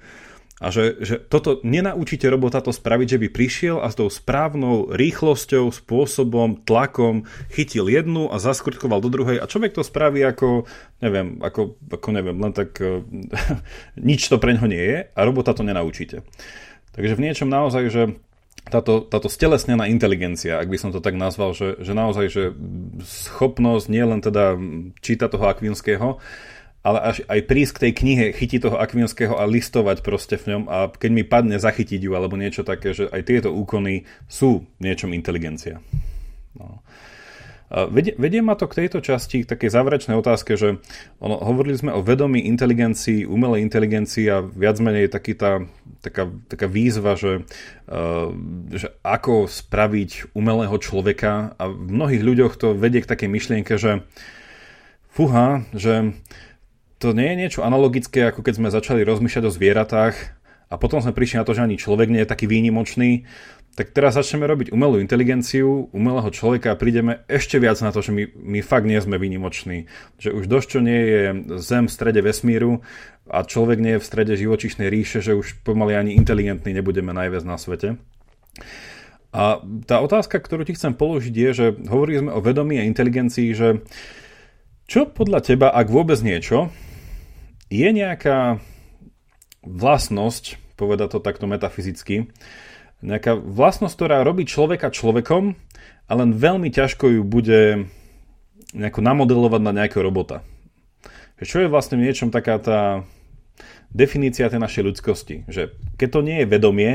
A 0.58 0.74
že, 0.74 0.98
že 1.06 1.22
toto 1.22 1.62
nenaučíte 1.62 2.26
robota 2.26 2.66
to 2.66 2.74
spraviť, 2.74 3.08
že 3.14 3.22
by 3.22 3.28
prišiel 3.30 3.78
a 3.78 3.94
s 3.94 3.96
tou 4.02 4.10
správnou 4.10 4.90
rýchlosťou, 4.90 5.70
spôsobom, 5.70 6.66
tlakom 6.66 7.30
chytil 7.54 7.86
jednu 7.86 8.34
a 8.34 8.42
zaskrtkoval 8.42 8.98
do 9.06 9.14
druhej 9.14 9.38
a 9.38 9.46
človek 9.46 9.78
to 9.78 9.86
spraví 9.86 10.26
ako, 10.26 10.66
neviem, 11.06 11.38
ako, 11.46 11.78
ako 11.94 12.10
neviem, 12.10 12.42
len 12.42 12.58
tak 12.58 12.74
uh, 12.82 13.06
nič 14.10 14.26
to 14.34 14.42
pre 14.42 14.58
ňo 14.58 14.66
nie 14.66 14.82
je 14.82 15.00
a 15.14 15.20
robota 15.22 15.54
to 15.54 15.62
nenaučíte. 15.62 16.26
Takže 16.98 17.14
v 17.14 17.24
niečom 17.30 17.54
naozaj, 17.54 17.84
že 17.94 18.04
táto, 18.68 19.06
táto 19.06 19.30
stelesnená 19.32 19.86
inteligencia, 19.88 20.58
ak 20.58 20.74
by 20.74 20.78
som 20.82 20.90
to 20.90 21.00
tak 21.00 21.16
nazval, 21.16 21.54
že, 21.54 21.80
že 21.80 21.94
naozaj, 21.94 22.26
že 22.34 22.44
schopnosť 23.06 23.86
nie 23.94 24.04
len 24.04 24.20
teda 24.20 24.58
čítať 25.06 25.30
toho 25.32 25.46
Akvinského, 25.48 26.18
ale 26.86 27.00
až 27.04 27.18
aj 27.28 27.40
prísť 27.50 27.74
k 27.74 27.82
tej 27.88 27.94
knihe, 28.00 28.26
chytiť 28.32 28.70
toho 28.70 28.78
Akvinského 28.80 29.36
a 29.36 29.50
listovať 29.50 30.06
proste 30.06 30.36
v 30.40 30.56
ňom 30.56 30.64
a 30.72 30.78
keď 30.94 31.12
mi 31.12 31.24
padne 31.28 31.58
zachytiť 31.60 32.00
ju 32.00 32.12
alebo 32.16 32.40
niečo 32.40 32.64
také, 32.64 32.94
že 32.96 33.10
aj 33.12 33.22
tieto 33.28 33.50
úkony 33.52 34.08
sú 34.30 34.64
niečom 34.80 35.12
inteligencia. 35.12 35.84
No. 36.56 36.82
Vedie, 37.68 38.16
vedie 38.16 38.40
ma 38.40 38.56
to 38.56 38.64
k 38.72 38.88
tejto 38.88 39.04
časti, 39.04 39.44
k 39.44 39.52
takej 39.52 39.68
záverečnej 39.68 40.16
otázke, 40.16 40.56
že 40.56 40.80
ono, 41.20 41.36
hovorili 41.44 41.76
sme 41.76 41.92
o 41.92 42.00
vedomí 42.00 42.48
inteligencii, 42.48 43.28
umelej 43.28 43.60
inteligencii 43.68 44.26
a 44.32 44.40
viac 44.40 44.80
menej 44.80 45.12
taký 45.12 45.36
tá, 45.36 45.68
taká, 46.00 46.32
taká 46.48 46.72
výzva, 46.72 47.20
že, 47.20 47.44
uh, 47.92 48.32
že 48.72 48.96
ako 49.04 49.52
spraviť 49.52 50.32
umelého 50.32 50.80
človeka 50.80 51.60
a 51.60 51.68
v 51.68 51.92
mnohých 51.92 52.24
ľuďoch 52.24 52.54
to 52.56 52.72
vedie 52.72 53.04
k 53.04 53.12
takej 53.12 53.30
myšlienke, 53.36 53.76
že 53.76 54.08
fuha, 55.12 55.68
že 55.76 56.16
to 56.98 57.14
nie 57.14 57.34
je 57.34 57.40
niečo 57.46 57.62
analogické, 57.62 58.30
ako 58.30 58.42
keď 58.42 58.54
sme 58.58 58.74
začali 58.74 59.02
rozmýšľať 59.06 59.44
o 59.46 59.54
zvieratách 59.54 60.16
a 60.68 60.76
potom 60.76 61.00
sme 61.00 61.14
prišli 61.16 61.40
na 61.40 61.46
to, 61.46 61.54
že 61.54 61.64
ani 61.64 61.78
človek 61.80 62.10
nie 62.10 62.22
je 62.26 62.32
taký 62.32 62.50
výnimočný, 62.50 63.24
tak 63.78 63.94
teraz 63.94 64.18
začneme 64.18 64.50
robiť 64.50 64.74
umelú 64.74 64.98
inteligenciu, 64.98 65.94
umelého 65.94 66.34
človeka 66.34 66.74
a 66.74 66.80
prídeme 66.82 67.22
ešte 67.30 67.62
viac 67.62 67.78
na 67.86 67.94
to, 67.94 68.02
že 68.02 68.10
my, 68.10 68.26
my 68.34 68.60
fakt 68.66 68.90
nie 68.90 68.98
sme 68.98 69.22
výnimoční. 69.22 69.86
Že 70.18 70.34
už 70.34 70.44
dosť, 70.50 70.68
čo 70.74 70.80
nie 70.82 71.02
je 71.06 71.22
Zem 71.62 71.86
v 71.86 71.94
strede 71.94 72.26
vesmíru 72.26 72.82
a 73.30 73.46
človek 73.46 73.78
nie 73.78 73.94
je 73.96 74.02
v 74.02 74.10
strede 74.10 74.34
živočišnej 74.34 74.90
ríše, 74.90 75.22
že 75.22 75.38
už 75.38 75.62
pomaly 75.62 75.94
ani 75.94 76.18
inteligentný 76.18 76.74
nebudeme 76.74 77.14
najviac 77.14 77.46
na 77.46 77.62
svete. 77.62 78.02
A 79.30 79.62
tá 79.86 80.02
otázka, 80.02 80.42
ktorú 80.42 80.66
ti 80.66 80.74
chcem 80.74 80.98
položiť 80.98 81.36
je, 81.38 81.50
že 81.54 81.66
hovorili 81.86 82.26
sme 82.26 82.32
o 82.34 82.42
vedomí 82.42 82.82
a 82.82 82.88
inteligencii, 82.90 83.54
že 83.54 83.86
čo 84.90 85.06
podľa 85.06 85.46
teba, 85.46 85.70
ak 85.70 85.86
vôbec 85.94 86.18
niečo, 86.26 86.74
je 87.68 87.90
nejaká 87.92 88.60
vlastnosť, 89.64 90.56
poveda 90.80 91.12
to 91.12 91.20
takto 91.20 91.50
metafyzicky, 91.50 92.32
nejaká 93.04 93.38
vlastnosť, 93.38 93.94
ktorá 93.94 94.18
robí 94.26 94.48
človeka 94.48 94.90
človekom 94.90 95.54
a 96.08 96.12
len 96.16 96.34
veľmi 96.34 96.72
ťažko 96.74 97.20
ju 97.20 97.22
bude 97.22 97.92
nejako 98.74 99.02
namodelovať 99.04 99.62
na 99.62 99.76
nejakého 99.84 100.04
robota. 100.04 100.44
Čo 101.38 101.62
je 101.62 101.72
vlastne 101.72 102.02
v 102.02 102.10
niečom 102.10 102.34
taká 102.34 102.58
tá 102.58 103.06
definícia 103.94 104.50
tej 104.50 104.58
našej 104.58 104.84
ľudskosti? 104.90 105.36
Že 105.46 105.78
keď 105.96 106.10
to 106.10 106.20
nie 106.26 106.38
je 106.42 106.50
vedomie, 106.50 106.92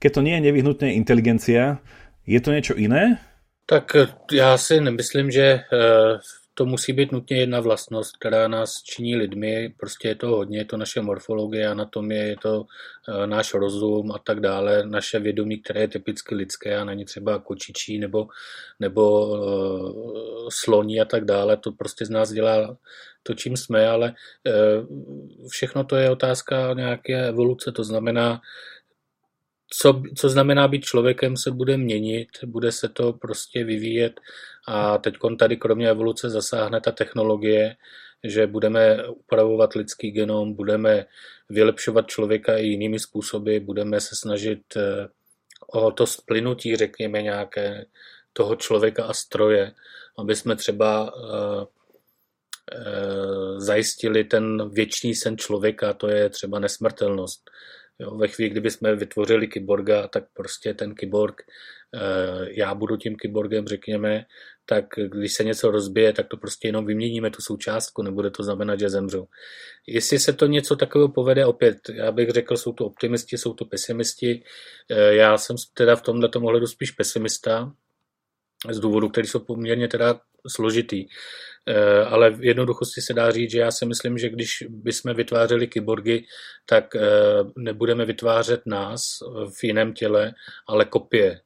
keď 0.00 0.10
to 0.16 0.24
nie 0.24 0.34
je 0.40 0.44
nevyhnutne 0.48 0.88
inteligencia, 0.96 1.84
je 2.24 2.40
to 2.40 2.50
niečo 2.56 2.74
iné? 2.74 3.20
Tak 3.66 3.96
já 4.32 4.58
si 4.58 4.80
nemyslím, 4.80 5.30
že 5.30 5.60
eh, 5.60 6.18
to 6.54 6.66
musí 6.66 6.92
být 6.92 7.12
nutně 7.12 7.36
jedna 7.36 7.60
vlastnost, 7.60 8.16
která 8.16 8.48
nás 8.48 8.82
činí 8.82 9.16
lidmi, 9.16 9.74
prostě 9.76 10.08
je 10.08 10.14
to 10.14 10.28
hodně, 10.28 10.58
je 10.58 10.64
to 10.64 10.76
naše 10.76 11.00
morfologie, 11.00 11.68
anatomie, 11.68 12.24
je 12.24 12.36
to 12.42 12.64
e, 13.08 13.26
náš 13.26 13.54
rozum 13.54 14.12
a 14.12 14.18
tak 14.18 14.40
dále, 14.40 14.86
naše 14.86 15.18
vědomí, 15.18 15.58
které 15.58 15.80
je 15.80 15.88
typicky 15.88 16.34
lidské 16.34 16.76
a 16.76 16.84
není 16.84 17.04
třeba 17.04 17.38
kočičí 17.38 17.98
nebo, 17.98 18.28
nebo 18.80 19.36
e, 19.36 19.40
sloní 20.48 21.00
a 21.00 21.04
tak 21.04 21.24
dále, 21.24 21.56
to 21.56 21.72
prostě 21.72 22.06
z 22.06 22.10
nás 22.10 22.32
dělá 22.32 22.76
to, 23.22 23.34
čím 23.34 23.56
jsme, 23.56 23.88
ale 23.88 24.08
e, 24.08 24.52
všechno 25.48 25.84
to 25.84 25.96
je 25.96 26.10
otázka 26.10 26.74
nějaké 26.74 27.28
evoluce, 27.28 27.72
to 27.72 27.84
znamená, 27.84 28.40
co, 29.70 30.02
co 30.16 30.28
znamená 30.28 30.68
být 30.68 30.84
člověkem, 30.84 31.36
se 31.36 31.50
bude 31.50 31.76
měnit, 31.76 32.28
bude 32.46 32.72
se 32.72 32.88
to 32.88 33.12
prostě 33.12 33.64
vyvíjet 33.64 34.20
a 34.68 34.98
teď 34.98 35.14
tady 35.38 35.56
kromě 35.56 35.90
evoluce 35.90 36.30
zasáhne 36.30 36.80
ta 36.80 36.92
technologie, 36.92 37.76
že 38.24 38.46
budeme 38.46 39.08
upravovat 39.08 39.72
lidský 39.72 40.10
genom, 40.10 40.54
budeme 40.54 41.06
vylepšovat 41.48 42.06
člověka 42.06 42.56
i 42.56 42.66
jinými 42.66 42.98
způsoby, 42.98 43.58
budeme 43.58 44.00
se 44.00 44.16
snažit 44.16 44.76
eh, 44.76 45.08
o 45.66 45.90
to 45.90 46.06
splynutí, 46.06 46.76
řekněme, 46.76 47.22
nějaké 47.22 47.84
toho 48.32 48.56
člověka 48.56 49.04
a 49.04 49.12
stroje, 49.12 49.72
aby 50.18 50.36
jsme 50.36 50.56
třeba 50.56 51.16
uh, 51.16 51.30
uh, 51.60 53.58
zajistili 53.58 54.24
ten 54.24 54.70
věčný 54.70 55.14
sen 55.14 55.38
člověka, 55.38 55.92
to 55.92 56.08
je 56.08 56.30
třeba 56.30 56.58
nesmrtelnost. 56.58 57.50
Jo, 57.98 58.16
ve 58.16 58.28
chvíli, 58.28 58.50
kdyby 58.50 58.70
jsme 58.70 58.96
vytvořili 58.96 59.48
kyborga, 59.48 60.08
tak 60.08 60.24
prostě 60.32 60.74
ten 60.74 60.94
kyborg, 60.94 61.42
eh, 61.94 62.48
já 62.50 62.74
budu 62.74 62.96
tím 62.96 63.16
kyborgem, 63.16 63.66
řekněme, 63.66 64.24
tak 64.66 64.84
když 64.96 65.32
se 65.32 65.44
něco 65.44 65.70
rozbije, 65.70 66.12
tak 66.12 66.28
to 66.28 66.36
prostě 66.36 66.68
jenom 66.68 66.86
vyměníme 66.86 67.30
tu 67.30 67.42
součástku, 67.42 68.02
nebude 68.02 68.30
to 68.30 68.42
znamenat, 68.42 68.80
že 68.80 68.90
zemřu. 68.90 69.28
Jestli 69.86 70.18
se 70.18 70.32
to 70.32 70.46
něco 70.46 70.76
takového 70.76 71.08
povede, 71.08 71.46
opět, 71.46 71.78
já 71.92 72.12
bych 72.12 72.30
řekl, 72.30 72.56
jsou 72.56 72.72
to 72.72 72.86
optimisti, 72.86 73.38
jsou 73.38 73.54
to 73.54 73.64
pesimisti. 73.64 74.42
Eh, 74.90 75.14
já 75.14 75.38
jsem 75.38 75.56
teda 75.74 75.96
v 75.96 76.02
tomhle 76.02 76.28
ohledu 76.34 76.66
spíš 76.66 76.90
pesimista, 76.90 77.72
z 78.70 78.80
důvodu, 78.80 79.08
který 79.08 79.26
jsou 79.26 79.38
poměrně 79.38 79.88
teda 79.88 80.20
složitý. 80.48 81.06
Eh, 81.68 82.04
ale 82.04 82.30
v 82.30 82.44
jednoduchosti 82.44 83.00
se 83.00 83.14
dá 83.14 83.30
říct, 83.30 83.50
že 83.50 83.58
já 83.58 83.70
si 83.70 83.86
myslím, 83.86 84.18
že 84.18 84.28
když 84.28 84.64
bychom 84.68 85.14
vytvářeli 85.14 85.66
kyborgy, 85.66 86.24
tak 86.66 86.96
eh, 86.96 87.00
nebudeme 87.56 88.04
vytvářet 88.04 88.66
nás 88.66 89.00
v 89.60 89.64
jiném 89.64 89.92
těle, 89.92 90.32
ale 90.68 90.84
kopie 90.84 91.40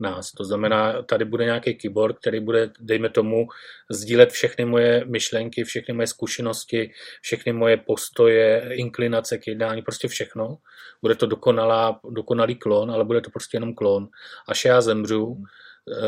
nás. 0.00 0.32
To 0.32 0.44
znamená, 0.44 1.02
tady 1.02 1.24
bude 1.24 1.44
nějaký 1.44 1.74
kyborg, 1.74 2.18
který 2.18 2.40
bude, 2.40 2.70
dejme 2.80 3.08
tomu, 3.08 3.46
sdílet 3.90 4.30
všechny 4.30 4.64
moje 4.64 5.04
myšlenky, 5.04 5.64
všechny 5.64 5.94
moje 5.94 6.06
zkušenosti, 6.06 6.90
všechny 7.22 7.52
moje 7.52 7.76
postoje, 7.76 8.70
inklinace 8.72 9.38
k 9.38 9.46
jednání, 9.46 9.82
prostě 9.82 10.08
všechno. 10.08 10.56
Bude 11.02 11.14
to 11.14 11.26
dokonalá, 11.26 12.00
dokonalý 12.10 12.56
klon, 12.56 12.90
ale 12.90 13.04
bude 13.04 13.20
to 13.20 13.30
prostě 13.30 13.56
jenom 13.56 13.74
klon. 13.74 14.08
Až 14.48 14.64
já 14.64 14.80
zemřu, 14.80 15.36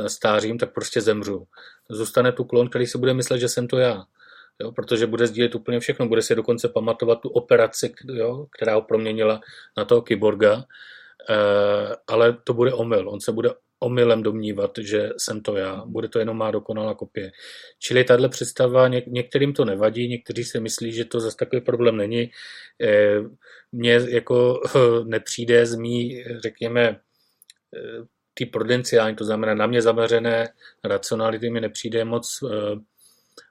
stářím, 0.07 0.59
tak 0.59 0.75
prostě 0.75 1.01
zemřu. 1.01 1.47
Zůstane 1.91 2.33
tu 2.33 2.45
klon, 2.45 2.68
který 2.68 2.87
si 2.87 2.99
bude 2.99 3.14
myslet, 3.14 3.39
že 3.39 3.49
jsem 3.49 3.68
to 3.68 3.79
já. 3.79 4.05
Jo, 4.61 4.73
protože 4.73 5.07
bude 5.07 5.27
sdílet 5.27 5.55
úplně 5.55 5.81
všechno, 5.81 6.09
bude 6.09 6.23
si 6.23 6.35
dokonce 6.35 6.68
pamatovat 6.68 7.20
tu 7.20 7.29
operaci, 7.29 7.93
jo, 8.09 8.47
která 8.57 8.75
ho 8.75 8.83
proměnila 8.83 9.41
na 9.77 9.85
toho 9.85 10.03
kyborga, 10.03 10.64
e, 11.31 11.37
ale 12.07 12.37
to 12.45 12.55
bude 12.55 12.73
omyl. 12.73 13.09
On 13.09 13.20
se 13.20 13.33
bude 13.33 13.51
omylem 13.81 14.23
domnívat, 14.23 14.70
že 14.79 15.11
jsem 15.16 15.41
to 15.41 15.57
já. 15.57 15.85
Bude 15.87 16.09
to 16.09 16.18
jenom 16.18 16.37
má 16.37 16.51
dokonalá 16.51 16.95
kopie. 16.95 17.33
Čili 17.79 18.05
tahle 18.05 18.29
představa, 18.29 18.89
něk- 18.89 19.07
některým 19.07 19.53
to 19.53 19.64
nevadí, 19.64 20.09
někteří 20.09 20.45
si 20.45 20.61
myslí, 20.61 20.93
že 20.93 21.05
to 21.05 21.20
zase 21.20 21.37
takový 21.37 21.62
problém 21.62 21.97
není. 21.97 22.31
E, 22.83 23.18
mně 23.73 24.01
jako 24.09 24.61
nepřijde 25.05 25.66
z 25.66 25.75
mý, 25.75 26.25
řekněme, 26.39 27.01
ty 28.43 28.47
prudenciální, 28.47 29.16
to 29.16 29.24
znamená 29.24 29.55
na 29.55 29.66
mě 29.66 29.82
zaměřené 29.82 30.49
racionality 30.84 31.51
mi 31.51 31.61
nepřijde 31.61 32.05
moc 32.05 32.38
eh, 32.43 32.80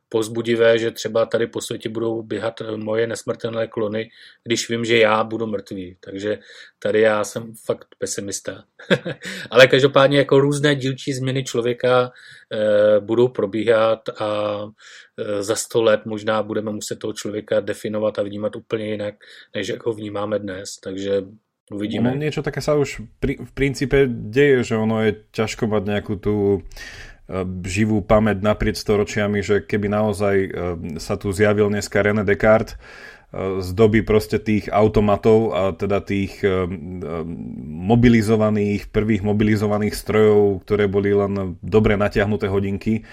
pozbudivé, 0.10 0.80
že 0.80 0.92
třeba 0.92 1.26
tady 1.26 1.48
po 1.48 1.62
světě 1.62 1.90
budou 1.90 2.22
běhat 2.22 2.62
eh, 2.62 2.78
moje 2.78 3.08
nesmrtelné 3.08 3.68
klony, 3.68 4.10
když 4.44 4.70
vím, 4.70 4.86
že 4.86 4.98
já 4.98 5.24
budu 5.24 5.48
mrtvý. 5.48 5.98
Takže 6.00 6.40
tady 6.80 7.02
já 7.02 7.24
jsem 7.24 7.54
fakt 7.66 7.88
pesimista. 7.98 8.64
Ale 9.52 9.68
každopádně 9.68 10.18
jako 10.18 10.40
různé 10.40 10.76
dílčí 10.76 11.14
změny 11.14 11.44
člověka 11.44 12.12
eh, 12.52 13.00
budou 13.00 13.28
probíhat 13.28 14.10
a 14.20 14.60
eh, 15.18 15.44
za 15.44 15.56
sto 15.56 15.82
let 15.82 16.02
možná 16.06 16.44
budeme 16.44 16.72
muset 16.72 17.00
toho 17.00 17.14
člověka 17.14 17.60
definovat 17.60 18.20
a 18.20 18.24
vnímat 18.24 18.56
úplně 18.56 18.86
jinak, 18.86 19.16
než 19.56 19.68
jak 19.68 19.86
ho 19.86 19.94
vnímáme 19.94 20.40
dnes. 20.40 20.76
Takže 20.84 21.24
Uvidíme. 21.72 22.12
No, 22.12 22.20
niečo 22.20 22.44
také 22.44 22.60
sa 22.60 22.76
už 22.76 23.08
pri, 23.24 23.40
v 23.40 23.52
princípe 23.56 24.04
deje, 24.06 24.68
že 24.68 24.76
ono 24.76 25.08
je 25.08 25.24
ťažko 25.32 25.72
mať 25.72 25.84
nejakú 25.88 26.14
tú 26.20 26.60
E, 27.32 27.48
živú 27.64 28.04
pamäť 28.04 28.44
naprieč 28.44 28.84
storočiami, 28.84 29.40
že 29.40 29.64
keby 29.64 29.88
naozaj 29.88 30.36
e, 30.36 30.50
sa 31.00 31.16
tu 31.16 31.32
zjavil 31.32 31.72
dneska 31.72 32.04
René 32.04 32.28
Descartes 32.28 32.76
e, 32.76 33.64
z 33.64 33.70
doby 33.72 34.04
proste 34.04 34.36
tých 34.36 34.68
automatov 34.68 35.56
a 35.56 35.72
teda 35.72 36.04
tých 36.04 36.44
mobilizovaných, 37.88 38.92
prvých 38.92 39.24
mobilizovaných 39.24 39.96
strojov, 39.96 40.68
ktoré 40.68 40.92
boli 40.92 41.16
len 41.16 41.56
dobre 41.64 41.96
natiahnuté 41.96 42.52
hodinky, 42.52 43.08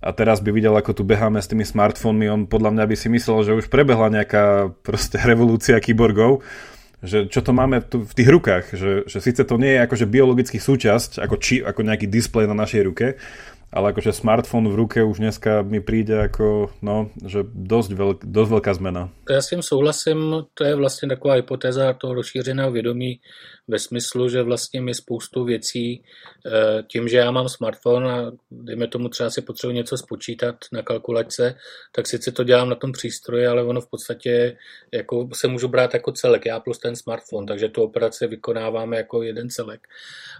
a 0.00 0.16
teraz 0.16 0.40
by 0.40 0.48
videl, 0.48 0.72
ako 0.72 0.96
tu 0.96 1.04
beháme 1.04 1.36
s 1.44 1.52
tými 1.52 1.60
smartfónmi, 1.60 2.24
on 2.32 2.48
podľa 2.48 2.72
mňa 2.72 2.84
by 2.88 2.96
si 2.96 3.12
myslel, 3.12 3.44
že 3.44 3.52
už 3.52 3.68
prebehla 3.68 4.08
nejaká 4.08 4.72
proste 4.80 5.20
revolúcia 5.30 5.76
kyborgov, 5.76 6.40
že 7.02 7.28
čo 7.32 7.40
to 7.40 7.52
máme 7.52 7.80
tu 7.80 8.04
v 8.04 8.12
tých 8.12 8.28
rukách, 8.28 8.64
že, 8.76 8.92
že 9.08 9.18
síce 9.20 9.44
to 9.44 9.56
nie 9.56 9.72
je 9.72 9.84
akože 9.88 10.06
biologický 10.06 10.60
súčasť, 10.60 11.24
ako, 11.24 11.36
či, 11.40 11.64
ako 11.64 11.80
nejaký 11.80 12.06
displej 12.06 12.44
na 12.44 12.56
našej 12.56 12.82
ruke, 12.84 13.06
ale 13.72 13.94
akože 13.94 14.12
smartfón 14.12 14.66
v 14.66 14.74
ruke 14.74 14.98
už 15.04 15.18
dneska 15.18 15.62
mi 15.62 15.80
přijde 15.80 16.14
jako, 16.14 16.70
no, 16.82 17.10
že 17.26 17.38
dost, 17.54 17.92
velk, 17.92 18.24
dost 18.24 18.50
velká 18.50 18.74
zmena. 18.74 19.10
Já 19.30 19.40
s 19.40 19.48
tím 19.48 19.62
souhlasím, 19.62 20.34
to 20.54 20.64
je 20.64 20.74
vlastně 20.74 21.08
taková 21.08 21.34
hypotéza 21.34 21.92
toho 21.92 22.14
rozšířeného 22.14 22.70
vědomí 22.72 23.20
ve 23.70 23.78
smyslu, 23.78 24.28
že 24.28 24.42
vlastně 24.42 24.80
mi 24.80 24.94
spoustu 24.94 25.44
věcí, 25.44 26.02
eh, 26.46 26.82
tím, 26.82 27.08
že 27.08 27.16
já 27.16 27.30
mám 27.30 27.48
smartphone 27.48 28.12
a 28.12 28.32
dejme 28.50 28.88
tomu 28.88 29.08
třeba 29.08 29.30
si 29.30 29.42
potřebuji 29.42 29.72
něco 29.72 29.96
spočítat 29.96 30.56
na 30.72 30.82
kalkulačce, 30.82 31.54
tak 31.92 32.06
sice 32.06 32.32
to 32.32 32.44
dělám 32.44 32.68
na 32.68 32.74
tom 32.74 32.92
přístroji, 32.92 33.46
ale 33.46 33.64
ono 33.64 33.80
v 33.80 33.90
podstatě 33.90 34.56
jako 34.92 35.28
se 35.32 35.48
můžu 35.48 35.68
brát 35.68 35.94
jako 35.94 36.12
celek, 36.12 36.46
já 36.46 36.60
plus 36.60 36.78
ten 36.78 36.96
smartphone, 36.96 37.46
takže 37.46 37.68
tu 37.68 37.82
operaci 37.82 38.26
vykonáváme 38.26 38.96
jako 38.96 39.22
jeden 39.22 39.50
celek. 39.50 39.86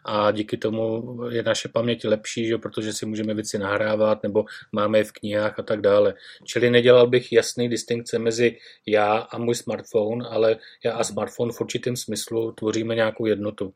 A 0.04 0.30
díky 0.30 0.56
tomu 0.56 1.02
je 1.30 1.42
naše 1.42 1.68
paměť 1.68 2.04
lepší, 2.04 2.46
že, 2.46 2.58
protože 2.58 2.92
si 2.92 3.06
můžeme 3.06 3.34
věci 3.34 3.58
nahrávat 3.58 4.22
nebo 4.22 4.44
máme 4.72 4.98
je 4.98 5.04
v 5.04 5.12
knihách 5.12 5.58
a 5.58 5.62
tak 5.62 5.80
dále. 5.80 6.14
Čili 6.44 6.70
nedělal 6.70 7.06
bych 7.06 7.32
jasný 7.32 7.68
distinkce 7.68 8.18
mezi 8.18 8.56
já 8.86 9.16
a 9.16 9.38
můj 9.38 9.54
smartphone, 9.54 10.28
ale 10.28 10.56
já 10.84 10.92
a 10.92 11.04
smartphone 11.04 11.52
v 11.52 11.60
určitém 11.60 11.96
smyslu 11.96 12.52
tvoříme 12.52 12.94
nějakou 12.94 13.19
jednotu. 13.26 13.72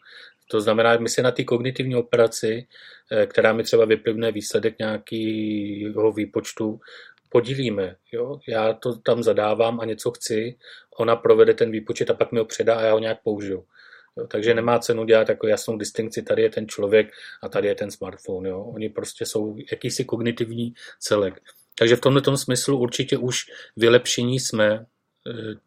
To 0.50 0.60
znamená, 0.60 0.96
my 0.96 1.08
se 1.08 1.22
na 1.22 1.30
ty 1.30 1.44
kognitivní 1.44 1.96
operaci, 1.96 2.66
eh, 3.12 3.26
která 3.26 3.52
mi 3.52 3.62
třeba 3.62 3.84
vyplivne 3.84 4.32
výsledek 4.32 4.78
nějakého 4.78 6.12
výpočtu, 6.12 6.80
podílíme. 7.28 7.96
Jo? 8.12 8.38
Já 8.48 8.72
to 8.72 8.96
tam 8.96 9.22
zadávám 9.22 9.80
a 9.80 9.84
něco 9.84 10.10
chci, 10.10 10.56
ona 10.98 11.16
provede 11.16 11.54
ten 11.54 11.70
výpočet 11.70 12.10
a 12.10 12.14
pak 12.14 12.32
mi 12.32 12.38
ho 12.38 12.44
předá 12.44 12.74
a 12.74 12.82
já 12.82 12.92
ho 12.92 12.98
nějak 12.98 13.22
použiju. 13.22 13.64
Jo, 14.16 14.26
takže 14.26 14.54
nemá 14.54 14.78
cenu 14.78 15.04
dělat 15.04 15.28
jako 15.28 15.46
jasnou 15.46 15.78
distinkci, 15.78 16.22
tady 16.22 16.42
je 16.42 16.50
ten 16.50 16.68
člověk 16.68 17.10
a 17.42 17.48
tady 17.48 17.68
je 17.68 17.74
ten 17.74 17.90
smartphone. 17.90 18.48
Jo. 18.48 18.60
Oni 18.60 18.88
prostě 18.88 19.26
jsou 19.26 19.56
jakýsi 19.72 20.04
kognitivní 20.04 20.74
celek. 20.98 21.40
Takže 21.78 21.96
v 21.96 22.00
tomto 22.00 22.36
smyslu 22.36 22.78
určitě 22.78 23.18
už 23.18 23.44
vylepšení 23.76 24.40
jsme 24.40 24.86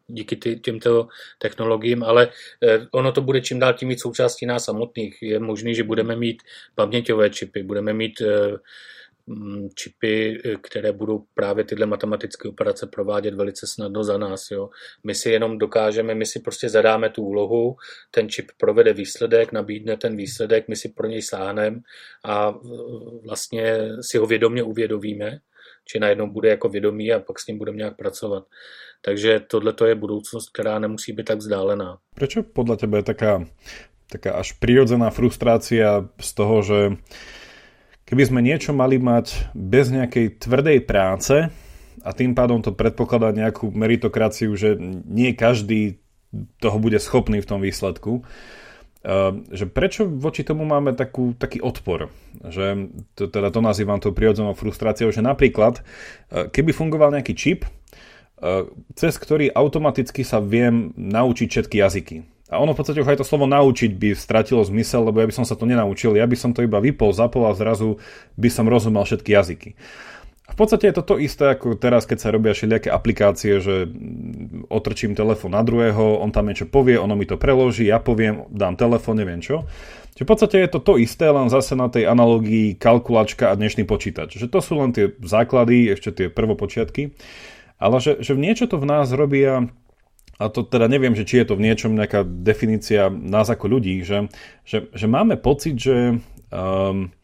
díky 0.06 0.36
ty, 0.36 0.56
těmto 0.56 1.08
technologiím, 1.38 2.02
ale 2.02 2.28
eh, 2.62 2.86
ono 2.90 3.12
to 3.12 3.20
bude 3.20 3.40
čím 3.40 3.58
dál 3.58 3.74
tím 3.74 3.88
víc 3.88 4.02
součástí 4.02 4.46
nás 4.46 4.64
samotných. 4.64 5.22
Je 5.22 5.38
možné, 5.38 5.74
že 5.74 5.82
budeme 5.82 6.16
mít 6.16 6.42
paměťové 6.74 7.30
čipy, 7.30 7.62
budeme 7.62 7.92
mít 7.92 8.20
eh, 8.20 8.56
mm, 9.26 9.68
čipy, 9.74 10.42
které 10.62 10.92
budou 10.92 11.24
právě 11.34 11.64
tyhle 11.64 11.86
matematické 11.86 12.48
operace 12.48 12.86
provádět 12.86 13.34
velice 13.34 13.66
snadno 13.66 14.04
za 14.04 14.18
nás. 14.18 14.50
Jo. 14.50 14.70
My 15.04 15.14
si 15.14 15.30
jenom 15.30 15.58
dokážeme, 15.58 16.14
my 16.14 16.26
si 16.26 16.40
prostě 16.40 16.68
zadáme 16.68 17.10
tu 17.10 17.22
úlohu, 17.24 17.76
ten 18.10 18.28
čip 18.28 18.50
provede 18.58 18.92
výsledek, 18.92 19.52
nabídne 19.52 19.96
ten 19.96 20.16
výsledek, 20.16 20.68
my 20.68 20.76
si 20.76 20.88
pro 20.88 21.06
něj 21.06 21.22
sáhneme 21.22 21.80
a 22.24 22.54
vlastně 23.24 23.88
si 24.00 24.18
ho 24.18 24.26
vědomě 24.26 24.62
uvědomíme, 24.62 25.38
či 25.88 25.98
najednou 25.98 26.28
bude 26.28 26.48
jako 26.48 26.68
vědomí 26.68 27.12
a 27.12 27.20
pak 27.20 27.40
s 27.40 27.46
ním 27.46 27.58
budeme 27.58 27.78
nějak 27.78 27.96
pracovat. 27.96 28.44
Takže 29.02 29.40
tohle 29.40 29.74
je 29.86 29.94
budoucnost, 29.94 30.50
která 30.52 30.78
nemusí 30.78 31.12
být 31.12 31.24
tak 31.26 31.38
vzdálená. 31.38 31.98
Proč 32.14 32.38
podle 32.52 32.76
tebe 32.76 32.98
je 32.98 33.02
taká, 33.02 33.44
taká 34.10 34.32
až 34.32 34.52
prirodzená 34.52 35.10
frustrácia 35.10 36.04
z 36.20 36.30
toho, 36.34 36.62
že 36.62 36.78
keby 38.04 38.22
sme 38.26 38.40
niečo 38.42 38.72
mali 38.72 38.98
mať 38.98 39.54
bez 39.54 39.88
nejakej 39.88 40.42
tvrdej 40.42 40.78
práce 40.84 41.48
a 42.02 42.10
tým 42.12 42.34
pádom 42.34 42.60
to 42.64 42.74
predpokladá 42.74 43.30
nejakú 43.32 43.70
meritokraciu, 43.70 44.56
že 44.56 44.76
nie 45.06 45.32
každý 45.32 46.02
toho 46.60 46.76
bude 46.76 47.00
schopný 47.00 47.40
v 47.40 47.48
tom 47.48 47.60
výsledku, 47.64 48.26
že 49.48 49.64
prečo 49.64 50.04
voči 50.04 50.44
tomu 50.44 50.68
máme 50.68 50.92
takú, 50.92 51.32
taký 51.32 51.64
odpor? 51.64 52.12
Že 52.44 52.92
to, 53.16 53.32
teda 53.32 53.48
to 53.48 53.64
nazývam 53.64 53.96
to 54.04 54.12
prirodzenou 54.12 54.52
frustráciou, 54.52 55.08
že 55.08 55.24
napríklad 55.24 55.80
eh, 55.80 56.52
keby 56.52 56.76
fungoval 56.76 57.16
nejaký 57.16 57.32
čip, 57.32 57.64
Eh, 58.38 58.70
cez 58.94 59.18
ktorý 59.18 59.50
automaticky 59.50 60.22
sa 60.22 60.38
viem 60.38 60.94
naučiť 60.94 61.48
všetky 61.50 61.76
jazyky. 61.82 62.16
A 62.54 62.62
ono 62.62 62.70
v 62.70 62.78
podstate 62.78 63.02
už 63.02 63.10
aj 63.10 63.20
to 63.20 63.26
slovo 63.26 63.50
naučiť 63.50 63.98
by 63.98 64.14
stratilo 64.14 64.62
zmysel, 64.62 65.10
lebo 65.10 65.18
ja 65.18 65.26
by 65.26 65.34
som 65.34 65.44
sa 65.44 65.58
to 65.58 65.66
nenaučil, 65.66 66.14
ja 66.14 66.22
by 66.22 66.38
som 66.38 66.54
to 66.54 66.62
iba 66.62 66.78
vypol, 66.78 67.10
zapol 67.10 67.50
a 67.50 67.52
zrazu 67.58 67.98
by 68.38 68.48
som 68.48 68.70
rozumel 68.70 69.02
všetky 69.02 69.34
jazyky. 69.34 69.70
A 69.74 70.17
v 70.48 70.56
podstate 70.56 70.88
je 70.88 70.96
to 70.96 71.04
to 71.04 71.14
isté 71.20 71.54
ako 71.54 71.76
teraz, 71.76 72.08
keď 72.08 72.18
sa 72.18 72.34
robia 72.34 72.56
všelijaké 72.56 72.88
aplikácie, 72.88 73.60
že 73.60 73.86
otrčím 74.72 75.12
telefon 75.12 75.52
na 75.52 75.62
druhého, 75.62 76.18
on 76.18 76.32
tam 76.32 76.48
niečo 76.48 76.66
povie, 76.66 76.96
ono 76.96 77.14
mi 77.14 77.28
to 77.28 77.36
preloží, 77.36 77.86
ja 77.86 78.00
poviem, 78.00 78.48
dám 78.48 78.74
telefon, 78.74 79.20
neviem 79.20 79.44
čo. 79.44 79.68
Čiže 80.16 80.24
v 80.26 80.30
podstate 80.34 80.56
je 80.58 80.70
to 80.72 80.80
to 80.82 80.94
isté, 80.98 81.30
len 81.30 81.46
zase 81.46 81.78
na 81.78 81.86
tej 81.86 82.10
analogii 82.10 82.74
kalkulačka 82.74 83.54
a 83.54 83.58
dnešný 83.60 83.86
počítač. 83.86 84.34
Že 84.34 84.50
to 84.50 84.58
sú 84.58 84.72
len 84.80 84.90
tie 84.90 85.14
základy, 85.22 85.94
ešte 85.94 86.10
tie 86.10 86.26
prvopočiatky 86.26 87.14
ale 87.78 87.96
že, 88.02 88.20
že 88.20 88.34
niečo 88.34 88.66
to 88.66 88.76
v 88.76 88.90
nás 88.90 89.08
robí 89.14 89.40
a, 89.46 89.70
a 90.36 90.44
to 90.50 90.66
teda 90.66 90.90
neviem, 90.90 91.14
že 91.14 91.24
či 91.24 91.40
je 91.40 91.46
to 91.46 91.54
v 91.54 91.64
niečom 91.70 91.94
nejaká 91.94 92.26
definícia 92.26 93.08
nás 93.08 93.46
ako 93.48 93.78
ľudí, 93.78 94.02
že, 94.02 94.26
že, 94.66 94.90
že 94.90 95.06
máme 95.06 95.38
pocit, 95.38 95.78
že 95.78 96.18
um, 96.50 97.14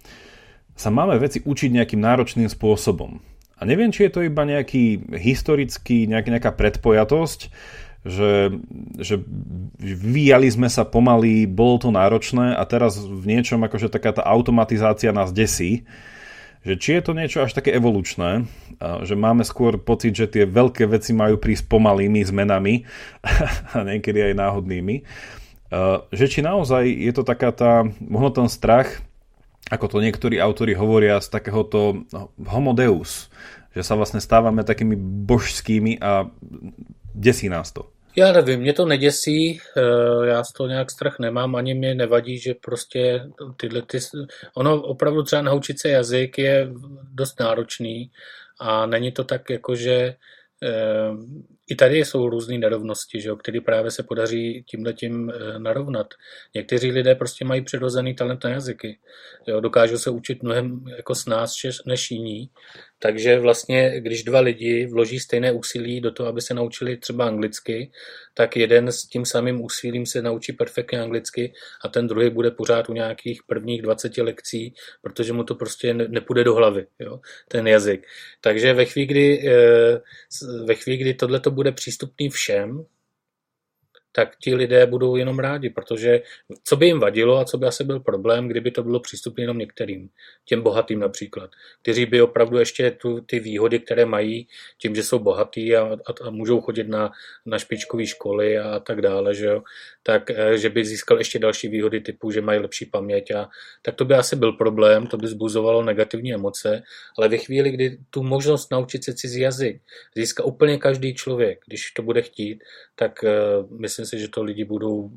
sa 0.74 0.90
máme 0.90 1.18
veci 1.22 1.42
učiť 1.42 1.70
nejakým 1.70 2.02
náročným 2.02 2.50
spôsobom. 2.50 3.22
A 3.54 3.62
neviem, 3.62 3.94
či 3.94 4.10
je 4.10 4.12
to 4.12 4.26
iba 4.26 4.42
nejaký 4.42 5.14
historický, 5.14 6.10
nejak, 6.10 6.26
nejaká 6.26 6.50
predpojatosť, 6.50 7.40
že, 8.04 8.52
že 9.00 9.16
vyvíjali 9.80 10.50
sme 10.50 10.68
sa 10.68 10.84
pomaly, 10.84 11.48
bolo 11.48 11.80
to 11.80 11.88
náročné 11.88 12.52
a 12.52 12.62
teraz 12.68 13.00
v 13.00 13.24
niečom 13.24 13.64
akože 13.64 13.88
taká 13.88 14.12
tá 14.12 14.22
automatizácia 14.26 15.14
nás 15.14 15.32
desí 15.32 15.88
že 16.64 16.80
či 16.80 16.96
je 16.96 17.02
to 17.04 17.12
niečo 17.12 17.44
až 17.44 17.52
také 17.52 17.76
evolučné, 17.76 18.48
že 19.04 19.14
máme 19.14 19.44
skôr 19.44 19.76
pocit, 19.76 20.16
že 20.16 20.32
tie 20.32 20.48
veľké 20.48 20.88
veci 20.88 21.12
majú 21.12 21.36
prísť 21.36 21.68
pomalými 21.68 22.24
zmenami 22.24 22.88
a 23.76 23.84
niekedy 23.84 24.32
aj 24.32 24.34
náhodnými, 24.40 24.96
že 26.08 26.26
či 26.26 26.40
naozaj 26.40 26.88
je 26.88 27.12
to 27.12 27.22
taká 27.22 27.52
tá, 27.52 27.84
možno 28.00 28.44
ten 28.44 28.48
strach, 28.48 29.04
ako 29.70 29.86
to 29.88 29.98
niektorí 30.04 30.36
autori 30.40 30.76
hovoria, 30.76 31.20
z 31.24 31.28
takéhoto 31.32 32.04
no, 32.12 32.32
homodeus, 32.44 33.32
že 33.72 33.82
sa 33.82 33.96
vlastne 33.96 34.20
stávame 34.20 34.64
takými 34.64 34.96
božskými 35.24 35.98
a 36.00 36.28
desí 37.14 37.48
nás 37.48 37.72
to. 37.72 37.90
Já 38.16 38.32
nevím, 38.32 38.60
mě 38.60 38.72
to 38.72 38.86
neděsí, 38.86 39.60
eh, 39.76 40.26
já 40.26 40.44
z 40.44 40.52
toho 40.52 40.68
nějak 40.68 40.90
strach 40.90 41.18
nemám, 41.18 41.56
ani 41.56 41.74
mě 41.74 41.94
nevadí, 41.94 42.38
že 42.38 42.54
prostě 42.54 43.26
tyhle 43.56 43.82
ty... 43.82 43.98
Ono 44.54 44.82
opravdu 44.82 45.22
třeba 45.22 45.42
naučit 45.42 45.80
se 45.80 45.88
jazyk 45.88 46.38
je 46.38 46.68
dost 47.12 47.40
náročný 47.40 48.10
a 48.60 48.86
není 48.86 49.12
to 49.12 49.24
tak 49.24 49.50
jako, 49.50 49.74
že 49.74 50.14
eh, 50.62 51.10
i 51.68 51.74
tady 51.74 51.98
jsou 51.98 52.28
různé 52.28 52.58
nerovnosti, 52.58 53.20
že 53.20 53.28
jo, 53.28 53.36
které 53.36 53.60
právě 53.60 53.90
se 53.90 54.02
podaří 54.02 54.64
tímhle 54.68 54.92
tím 54.92 55.30
eh, 55.30 55.58
narovnat. 55.58 56.06
Někteří 56.54 56.90
lidé 56.90 57.14
prostě 57.14 57.44
mají 57.44 57.62
přirozený 57.62 58.14
talent 58.14 58.44
na 58.44 58.50
jazyky. 58.50 58.98
Jo, 59.46 59.60
dokážou 59.60 59.98
se 59.98 60.10
učit 60.10 60.42
mnohem 60.42 60.84
jako 60.96 61.14
s 61.14 61.26
nás 61.26 61.52
než 61.86 62.10
jiní. 62.10 62.50
Takže 62.98 63.38
vlastně, 63.38 64.00
když 64.00 64.24
dva 64.24 64.40
lidi 64.40 64.86
vloží 64.86 65.20
stejné 65.20 65.52
úsilí 65.52 66.00
do 66.00 66.10
toho, 66.10 66.28
aby 66.28 66.40
se 66.40 66.54
naučili 66.54 66.96
třeba 66.96 67.26
anglicky, 67.26 67.90
tak 68.34 68.56
jeden 68.56 68.88
s 68.88 69.02
tím 69.02 69.24
samým 69.24 69.60
úsilím 69.60 70.06
se 70.06 70.22
naučí 70.22 70.52
perfektně 70.52 71.00
anglicky 71.00 71.52
a 71.84 71.88
ten 71.88 72.06
druhý 72.06 72.30
bude 72.30 72.50
pořád 72.50 72.88
u 72.88 72.92
nějakých 72.92 73.42
prvních 73.46 73.82
20 73.82 74.18
lekcí, 74.18 74.74
protože 75.02 75.32
mu 75.32 75.44
to 75.44 75.54
prostě 75.54 75.94
nepůjde 75.94 76.44
do 76.44 76.54
hlavy, 76.54 76.86
jo, 76.98 77.20
ten 77.48 77.66
jazyk. 77.66 78.06
Takže 78.40 78.72
ve 78.72 78.84
chvíli, 78.84 79.06
kdy, 79.06 79.48
eh, 79.48 80.00
ve 80.64 80.74
chvíli, 80.74 80.98
kdy 80.98 81.14
tohle 81.14 81.40
bude 81.54 81.72
přístupný 81.72 82.28
všem, 82.28 82.84
tak 84.16 84.36
ti 84.36 84.54
lidé 84.54 84.86
budou 84.86 85.16
jenom 85.16 85.38
rádi, 85.38 85.70
protože 85.70 86.22
co 86.64 86.76
by 86.76 86.86
jim 86.86 87.00
vadilo 87.00 87.38
a 87.38 87.44
co 87.44 87.58
by 87.58 87.66
asi 87.66 87.84
byl 87.84 88.00
problém, 88.00 88.48
kdyby 88.48 88.70
to 88.70 88.82
bylo 88.82 89.00
přístupné 89.00 89.42
jenom 89.42 89.58
některým, 89.58 90.08
těm 90.44 90.62
bohatým 90.62 91.00
například, 91.00 91.50
kteří 91.82 92.06
by 92.06 92.22
opravdu 92.22 92.58
ještě 92.58 92.90
tu, 92.90 93.20
ty 93.20 93.40
výhody, 93.40 93.78
které 93.78 94.06
mají 94.06 94.46
tím, 94.78 94.94
že 94.94 95.02
jsou 95.02 95.18
bohatí 95.18 95.76
a, 95.76 95.82
a, 95.82 96.26
a 96.26 96.30
můžou 96.30 96.60
chodit 96.60 96.88
na, 96.88 97.12
na 97.46 97.58
špičkové 97.58 98.06
školy 98.06 98.58
a 98.58 98.80
tak 98.80 99.00
dále, 99.00 99.34
že 99.34 99.46
jo, 99.46 99.62
tak 100.02 100.30
eh, 100.30 100.58
že 100.58 100.68
by 100.70 100.84
získal 100.84 101.18
ještě 101.18 101.38
další 101.38 101.68
výhody 101.68 102.00
typu, 102.00 102.30
že 102.30 102.40
mají 102.40 102.58
lepší 102.58 102.86
paměť 102.86 103.30
a 103.30 103.48
tak 103.82 103.94
to 103.94 104.04
by 104.04 104.14
asi 104.14 104.36
byl 104.36 104.52
problém, 104.52 105.06
to 105.06 105.16
by 105.16 105.26
zbuzovalo 105.26 105.82
negativní 105.82 106.34
emoce, 106.34 106.82
ale 107.18 107.28
ve 107.28 107.38
chvíli, 107.38 107.70
kdy 107.70 107.98
tu 108.10 108.22
možnost 108.22 108.70
naučit 108.70 109.04
se 109.04 109.14
cizí 109.14 109.40
jazyk 109.40 109.80
získá 110.16 110.44
úplně 110.44 110.78
každý 110.78 111.14
člověk, 111.14 111.58
když 111.66 111.90
to 111.90 112.02
bude 112.02 112.22
chtít, 112.22 112.64
tak 112.94 113.24
uh, 113.24 113.78
myslím 114.04 114.20
si, 114.20 114.24
že 114.28 114.28
to 114.28 114.44
lidi 114.44 114.64
budou 114.64 115.10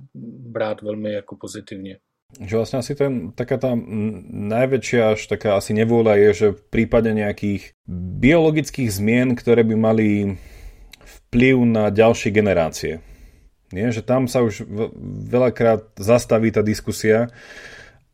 brát 0.56 0.82
velmi 0.82 1.14
jako 1.14 1.36
pozitivně. 1.36 2.00
Že 2.44 2.60
vlastne 2.60 2.84
asi 2.84 2.92
ten, 2.92 3.32
taká 3.32 3.56
tá 3.56 3.72
najväčšia 3.72 5.16
až 5.16 5.32
taká 5.32 5.56
asi 5.56 5.72
nevôľa 5.72 6.20
je, 6.20 6.30
že 6.36 6.48
v 6.60 6.62
prípade 6.68 7.08
nejakých 7.16 7.72
biologických 8.20 8.92
zmien, 8.92 9.32
ktoré 9.32 9.64
by 9.64 9.76
mali 9.80 10.36
vplyv 11.08 11.56
na 11.64 11.88
ďalšie 11.88 12.36
generácie. 12.36 13.00
Nie? 13.72 13.96
Že 13.96 14.04
tam 14.04 14.28
sa 14.28 14.44
už 14.44 14.68
veľakrát 15.32 15.96
zastaví 15.96 16.52
tá 16.52 16.60
diskusia 16.60 17.32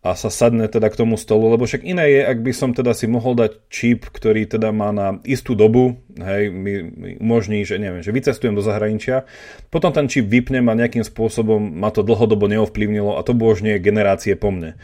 a 0.03 0.19
sa 0.19 0.27
sadne 0.27 0.67
teda 0.67 0.91
k 0.91 0.99
tomu 0.99 1.15
stolu, 1.15 1.55
lebo 1.55 1.63
však 1.63 1.87
iné 1.87 2.11
je, 2.11 2.21
ak 2.27 2.43
by 2.43 2.51
som 2.51 2.75
teda 2.75 2.91
si 2.91 3.07
mohol 3.07 3.39
dať 3.39 3.71
čip, 3.71 4.11
ktorý 4.11 4.43
teda 4.43 4.75
má 4.75 4.91
na 4.91 5.23
istú 5.23 5.55
dobu, 5.55 5.95
hej, 6.19 6.51
mi, 6.51 6.83
mi 6.83 7.09
umožní, 7.23 7.63
že 7.63 7.79
neviem, 7.79 8.03
že 8.03 8.11
vycestujem 8.11 8.51
do 8.51 8.59
zahraničia, 8.59 9.23
potom 9.71 9.95
ten 9.95 10.11
čip 10.11 10.27
vypnem 10.27 10.67
a 10.67 10.75
nejakým 10.75 11.07
spôsobom 11.07 11.79
ma 11.79 11.87
to 11.87 12.03
dlhodobo 12.03 12.51
neovplyvnilo 12.51 13.15
a 13.15 13.23
to 13.23 13.31
božne 13.31 13.79
generácie 13.79 14.35
po 14.35 14.51
mne. 14.51 14.75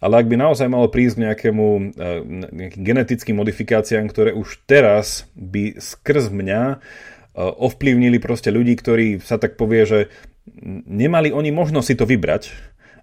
Ale 0.00 0.24
ak 0.24 0.28
by 0.28 0.36
naozaj 0.40 0.72
malo 0.72 0.88
prísť 0.88 1.20
k 1.20 1.24
nejakému 1.28 1.66
e, 1.66 1.80
nejakým 2.52 2.82
genetickým 2.84 3.36
modifikáciám, 3.36 4.08
ktoré 4.08 4.32
už 4.32 4.64
teraz 4.64 5.28
by 5.36 5.76
skrz 5.80 6.32
mňa 6.32 6.62
e, 6.68 6.76
ovplyvnili 7.40 8.20
proste 8.20 8.52
ľudí, 8.52 8.76
ktorí 8.76 9.20
sa 9.20 9.40
tak 9.40 9.60
povie, 9.60 9.84
že 9.88 10.00
nemali 10.88 11.32
oni 11.32 11.48
možnosť 11.52 11.86
si 11.88 11.94
to 11.96 12.04
vybrať. 12.04 12.42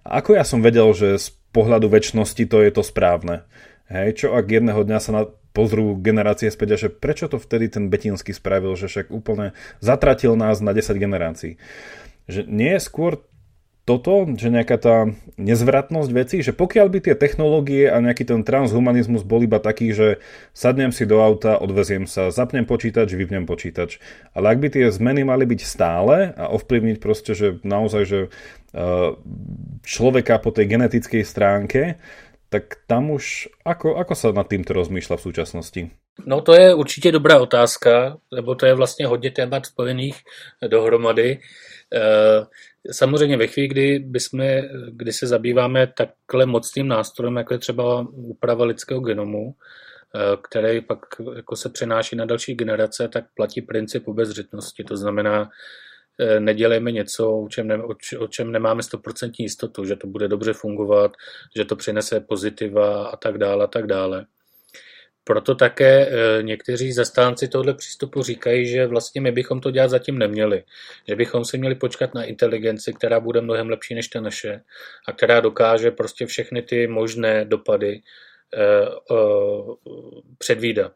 Ako 0.04 0.36
ja 0.36 0.44
som 0.44 0.60
vedel, 0.60 0.92
že 0.92 1.16
z 1.16 1.32
pohľadu 1.56 1.88
väčšnosti 1.88 2.44
to 2.44 2.60
je 2.60 2.70
to 2.70 2.82
správne. 2.84 3.48
Hej, 3.88 4.24
čo 4.24 4.26
ak 4.36 4.48
jedného 4.48 4.80
dňa 4.84 4.98
sa 5.00 5.10
na, 5.12 5.22
pozrú 5.56 5.96
generácie 5.96 6.50
späť 6.52 6.68
a 6.74 6.80
že 6.80 6.88
prečo 6.92 7.30
to 7.30 7.40
vtedy 7.40 7.72
ten 7.72 7.88
Betinský 7.88 8.36
spravil, 8.36 8.76
že 8.76 8.90
však 8.90 9.08
úplne 9.14 9.56
zatratil 9.80 10.36
nás 10.36 10.60
na 10.60 10.74
10 10.76 10.98
generácií. 10.98 11.56
Že 12.28 12.48
nie 12.48 12.76
je 12.76 12.84
skôr 12.84 13.22
toto, 13.84 14.24
že 14.40 14.48
nejaká 14.48 14.80
tá 14.80 14.96
nezvratnosť 15.36 16.10
vecí, 16.10 16.36
že 16.40 16.56
pokiaľ 16.56 16.86
by 16.88 16.98
tie 17.04 17.14
technológie 17.16 17.92
a 17.92 18.00
nejaký 18.00 18.24
ten 18.24 18.40
transhumanizmus 18.40 19.28
bol 19.28 19.44
iba 19.44 19.60
taký, 19.60 19.92
že 19.92 20.24
sadnem 20.56 20.88
si 20.88 21.04
do 21.04 21.20
auta, 21.20 21.60
odveziem 21.60 22.08
sa, 22.08 22.32
zapnem 22.32 22.64
počítač, 22.64 23.12
vypnem 23.12 23.44
počítač. 23.44 24.00
Ale 24.32 24.56
ak 24.56 24.58
by 24.64 24.68
tie 24.72 24.84
zmeny 24.88 25.28
mali 25.28 25.44
byť 25.44 25.60
stále 25.60 26.32
a 26.32 26.48
ovplyvniť 26.56 26.96
proste, 26.96 27.36
že 27.36 27.60
naozaj, 27.60 28.02
že 28.08 28.20
človeka 29.84 30.40
po 30.40 30.50
tej 30.50 30.66
genetickej 30.66 31.22
stránke, 31.22 32.00
tak 32.48 32.86
tam 32.86 33.10
už 33.10 33.50
ako, 33.66 34.00
ako 34.00 34.14
sa 34.14 34.32
nad 34.32 34.46
týmto 34.46 34.72
rozmýšľa 34.72 35.16
v 35.18 35.26
súčasnosti? 35.26 35.82
No 36.26 36.40
to 36.40 36.54
je 36.54 36.74
určitě 36.74 37.12
dobrá 37.12 37.40
otázka, 37.40 38.16
nebo 38.34 38.54
to 38.54 38.66
je 38.66 38.74
vlastně 38.74 39.06
hodně 39.06 39.30
témat 39.30 39.66
spojených 39.66 40.22
dohromady. 40.68 41.38
Eh, 41.94 42.46
samozřejmě 42.90 43.36
ve 43.36 43.46
chvíli, 43.46 43.68
kdy, 43.68 43.98
bychom, 43.98 44.40
kdy 44.90 45.12
se 45.12 45.26
zabýváme 45.26 45.86
takhle 45.86 46.46
mocným 46.46 46.88
nástrojem, 46.88 47.36
jako 47.36 47.54
je 47.54 47.58
třeba 47.58 48.06
úprava 48.12 48.64
lidského 48.64 49.00
genomu, 49.00 49.54
eh, 50.14 50.36
který 50.42 50.80
pak 50.80 50.98
jako 51.36 51.56
se 51.56 51.68
přenáší 51.68 52.16
na 52.16 52.24
další 52.24 52.54
generace, 52.54 53.08
tak 53.08 53.24
platí 53.34 53.62
princip 53.62 54.08
obezřetnosti. 54.08 54.84
To 54.84 54.96
znamená, 54.96 55.50
Eh, 56.20 56.40
nedělejme 56.40 56.92
něco, 56.92 57.32
o 57.32 57.48
čem, 57.48 57.68
ne, 57.68 57.78
o 58.18 58.28
čem 58.28 58.52
nemáme 58.52 58.82
stoprocentní 58.82 59.42
jistotu, 59.42 59.84
že 59.84 59.96
to 59.96 60.06
bude 60.06 60.28
dobře 60.28 60.52
fungovat, 60.52 61.12
že 61.56 61.64
to 61.64 61.76
přinese 61.76 62.20
pozitiva 62.20 63.06
a 63.06 63.16
tak 63.16 63.38
dále 63.38 63.64
a 63.64 63.66
tak 63.66 63.86
dále. 63.86 64.26
Proto 65.24 65.54
také 65.54 66.08
eh, 66.08 66.42
někteří 66.42 66.92
zastánci 66.92 67.48
tohle 67.48 67.74
přístupu 67.74 68.22
říkají, 68.22 68.66
že 68.66 68.86
vlastně 68.86 69.20
my 69.20 69.32
bychom 69.32 69.60
to 69.60 69.70
dělat 69.70 69.88
zatím 69.88 70.18
neměli. 70.18 70.64
Že 71.08 71.16
bychom 71.16 71.44
si 71.44 71.58
měli 71.58 71.74
počkat 71.74 72.14
na 72.14 72.24
inteligenci, 72.24 72.92
která 72.92 73.20
bude 73.20 73.40
mnohem 73.40 73.68
lepší 73.68 73.94
než 73.94 74.08
ta 74.08 74.20
naše 74.20 74.60
a 75.08 75.12
která 75.12 75.40
dokáže 75.40 75.90
prostě 75.90 76.26
všechny 76.26 76.62
ty 76.62 76.86
možné 76.86 77.44
dopady 77.44 78.02
eh, 78.54 78.86
předvídat. 80.38 80.92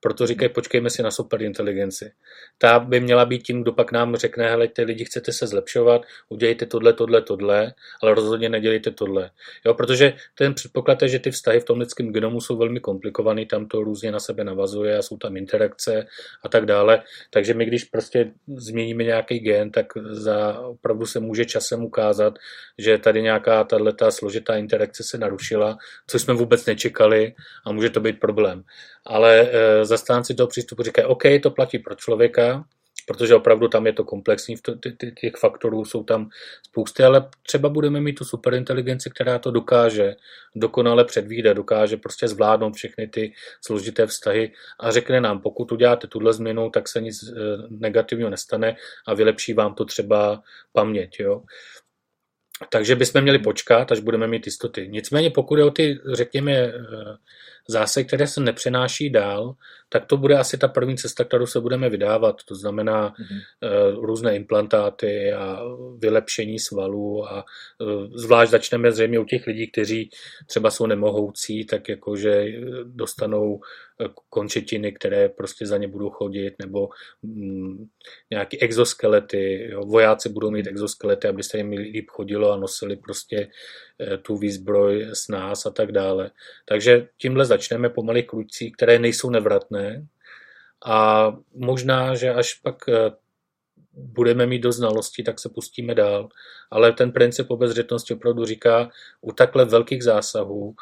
Proto 0.00 0.26
říkají, 0.26 0.48
počkejme 0.48 0.90
si 0.90 1.02
na 1.02 1.10
superinteligenci. 1.10 2.12
Ta 2.58 2.78
by 2.78 3.00
měla 3.00 3.24
být 3.24 3.42
tím, 3.42 3.62
kdo 3.62 3.72
pak 3.72 3.92
nám 3.92 4.16
řekne, 4.16 4.50
hele, 4.50 4.68
ty 4.68 4.82
lidi 4.82 5.04
chcete 5.04 5.32
se 5.32 5.46
zlepšovat, 5.46 6.02
udělejte 6.28 6.66
tohle, 6.66 6.92
tohle, 6.92 7.22
tohle, 7.22 7.74
ale 8.02 8.14
rozhodně 8.14 8.48
nedělejte 8.48 8.90
tohle. 8.90 9.30
Jo, 9.64 9.74
protože 9.74 10.12
ten 10.34 10.54
předpoklad 10.54 11.02
je, 11.02 11.08
že 11.08 11.18
ty 11.18 11.30
vztahy 11.30 11.60
v 11.60 11.64
tom 11.64 11.78
lidském 11.78 12.12
genomu 12.12 12.40
jsou 12.40 12.56
velmi 12.56 12.80
komplikovaný, 12.80 13.46
tam 13.46 13.66
to 13.66 13.82
různě 13.82 14.12
na 14.12 14.20
sebe 14.20 14.44
navazuje 14.44 14.98
a 14.98 15.02
jsou 15.02 15.16
tam 15.16 15.36
interakce 15.36 16.06
a 16.44 16.48
tak 16.48 16.66
dále. 16.66 17.02
Takže 17.30 17.54
my, 17.54 17.64
když 17.64 17.84
prostě 17.84 18.32
změníme 18.56 19.04
nějaký 19.04 19.38
gen, 19.38 19.70
tak 19.70 19.86
za 20.10 20.60
opravdu 20.60 21.06
se 21.06 21.20
může 21.20 21.44
časem 21.44 21.84
ukázat, 21.84 22.38
že 22.78 22.98
tady 22.98 23.22
nějaká 23.22 23.64
tato 23.64 24.10
složitá 24.10 24.56
interakce 24.56 25.02
se 25.02 25.18
narušila, 25.18 25.78
což 26.06 26.22
jsme 26.22 26.34
vůbec 26.34 26.66
nečekali 26.66 27.34
a 27.66 27.72
může 27.72 27.90
to 27.90 28.00
být 28.00 28.20
problém. 28.20 28.64
Ale 29.06 29.40
e, 29.40 29.84
zastánci 29.84 30.34
toho 30.34 30.46
přístupu 30.46 30.82
říkají, 30.82 31.06
OK, 31.06 31.22
to 31.42 31.50
platí 31.50 31.78
pro 31.78 31.94
člověka, 31.94 32.64
protože 33.06 33.34
opravdu 33.34 33.68
tam 33.68 33.86
je 33.86 33.92
to 33.92 34.04
komplexní, 34.04 34.54
těch 35.20 35.32
faktorů 35.38 35.84
jsou 35.84 36.04
tam 36.04 36.28
spousty, 36.66 37.02
ale 37.02 37.28
třeba 37.42 37.68
budeme 37.68 38.00
mít 38.00 38.12
tu 38.12 38.24
superinteligenci, 38.24 39.10
která 39.10 39.38
to 39.38 39.50
dokáže 39.50 40.14
dokonale 40.56 41.04
předvídat, 41.04 41.52
dokáže 41.52 41.96
prostě 41.96 42.28
zvládnout 42.28 42.74
všechny 42.74 43.08
ty 43.08 43.32
složité 43.66 44.06
vztahy 44.06 44.52
a 44.80 44.90
řekne 44.90 45.20
nám, 45.20 45.40
pokud 45.40 45.72
uděláte 45.72 46.06
tuhle 46.06 46.32
změnu, 46.32 46.70
tak 46.70 46.88
se 46.88 47.00
nic 47.00 47.22
e, 47.22 47.32
negativního 47.70 48.30
nestane 48.30 48.76
a 49.06 49.14
vylepší 49.14 49.52
vám 49.52 49.74
to 49.74 49.84
třeba 49.84 50.42
paměť. 50.72 51.20
Jo? 51.20 51.42
Takže 52.68 52.96
bychom 52.96 53.20
měli 53.20 53.38
počkat, 53.38 53.92
až 53.92 54.00
budeme 54.00 54.26
mít 54.26 54.46
jistoty. 54.46 54.88
Nicméně 54.88 55.30
pokud 55.30 55.58
je 55.58 55.64
o 55.64 55.70
ty, 55.70 55.98
řekněme, 56.12 56.72
zásah, 57.70 58.06
které 58.06 58.26
se 58.26 58.40
nepřenáší 58.40 59.10
dál, 59.10 59.54
tak 59.88 60.06
to 60.06 60.16
bude 60.16 60.38
asi 60.38 60.58
ta 60.58 60.68
první 60.68 60.96
cesta, 60.96 61.24
kterou 61.24 61.46
se 61.46 61.60
budeme 61.60 61.88
vydávat. 61.88 62.36
To 62.44 62.54
znamená 62.54 63.08
mm-hmm. 63.10 63.94
uh, 63.96 64.04
různé 64.04 64.36
implantáty 64.36 65.32
a 65.32 65.62
vylepšení 65.98 66.58
svalů 66.58 67.28
a 67.28 67.44
uh, 67.78 68.06
zvlášť 68.14 68.50
začneme 68.50 68.92
zřejmě 68.92 69.18
u 69.18 69.24
těch 69.24 69.46
lidí, 69.46 69.70
kteří 69.70 70.10
třeba 70.46 70.70
jsou 70.70 70.86
nemohoucí, 70.86 71.66
tak 71.66 71.88
jakože 71.88 72.30
eh, 72.30 72.60
dostanou 72.84 73.60
končetiny, 74.30 74.92
které 74.92 75.28
prostě 75.28 75.66
za 75.66 75.76
ně 75.76 75.88
budou 75.88 76.10
chodit, 76.10 76.54
nebo 76.58 76.88
mm, 77.22 77.86
nějaký 78.30 78.62
exoskelety. 78.62 79.68
Jo. 79.70 79.80
Vojáci 79.84 80.28
budou 80.28 80.50
mít 80.50 80.66
exoskelety, 80.66 81.28
aby 81.28 81.42
se 81.42 81.56
jim 81.56 81.70
líp 81.70 82.10
chodilo 82.10 82.52
a 82.52 82.56
nosili 82.56 82.96
prostě 82.96 83.48
tu 84.22 84.36
výzbroj 84.36 85.08
s 85.12 85.28
nás 85.28 85.66
a 85.66 85.70
tak 85.70 85.92
dále. 85.92 86.30
Takže 86.64 87.08
tímhle 87.16 87.44
začneme 87.44 87.88
po 87.88 88.02
malých 88.02 88.26
kručcích, 88.26 88.72
které 88.72 88.98
nejsou 88.98 89.30
nevratné 89.30 90.06
a 90.84 91.32
možná, 91.54 92.14
že 92.14 92.34
až 92.34 92.54
pak 92.54 92.88
eh, 92.88 93.10
budeme 93.94 94.46
mít 94.46 94.58
do 94.58 94.72
znalosti, 94.72 95.22
tak 95.22 95.40
se 95.40 95.48
pustíme 95.48 95.94
dál. 95.94 96.28
Ale 96.70 96.92
ten 96.92 97.12
princip 97.12 97.50
obezřetnosti 97.50 98.14
opravdu 98.14 98.44
říká, 98.44 98.90
u 99.20 99.32
takhle 99.32 99.64
velkých 99.64 100.04
zásahů 100.04 100.74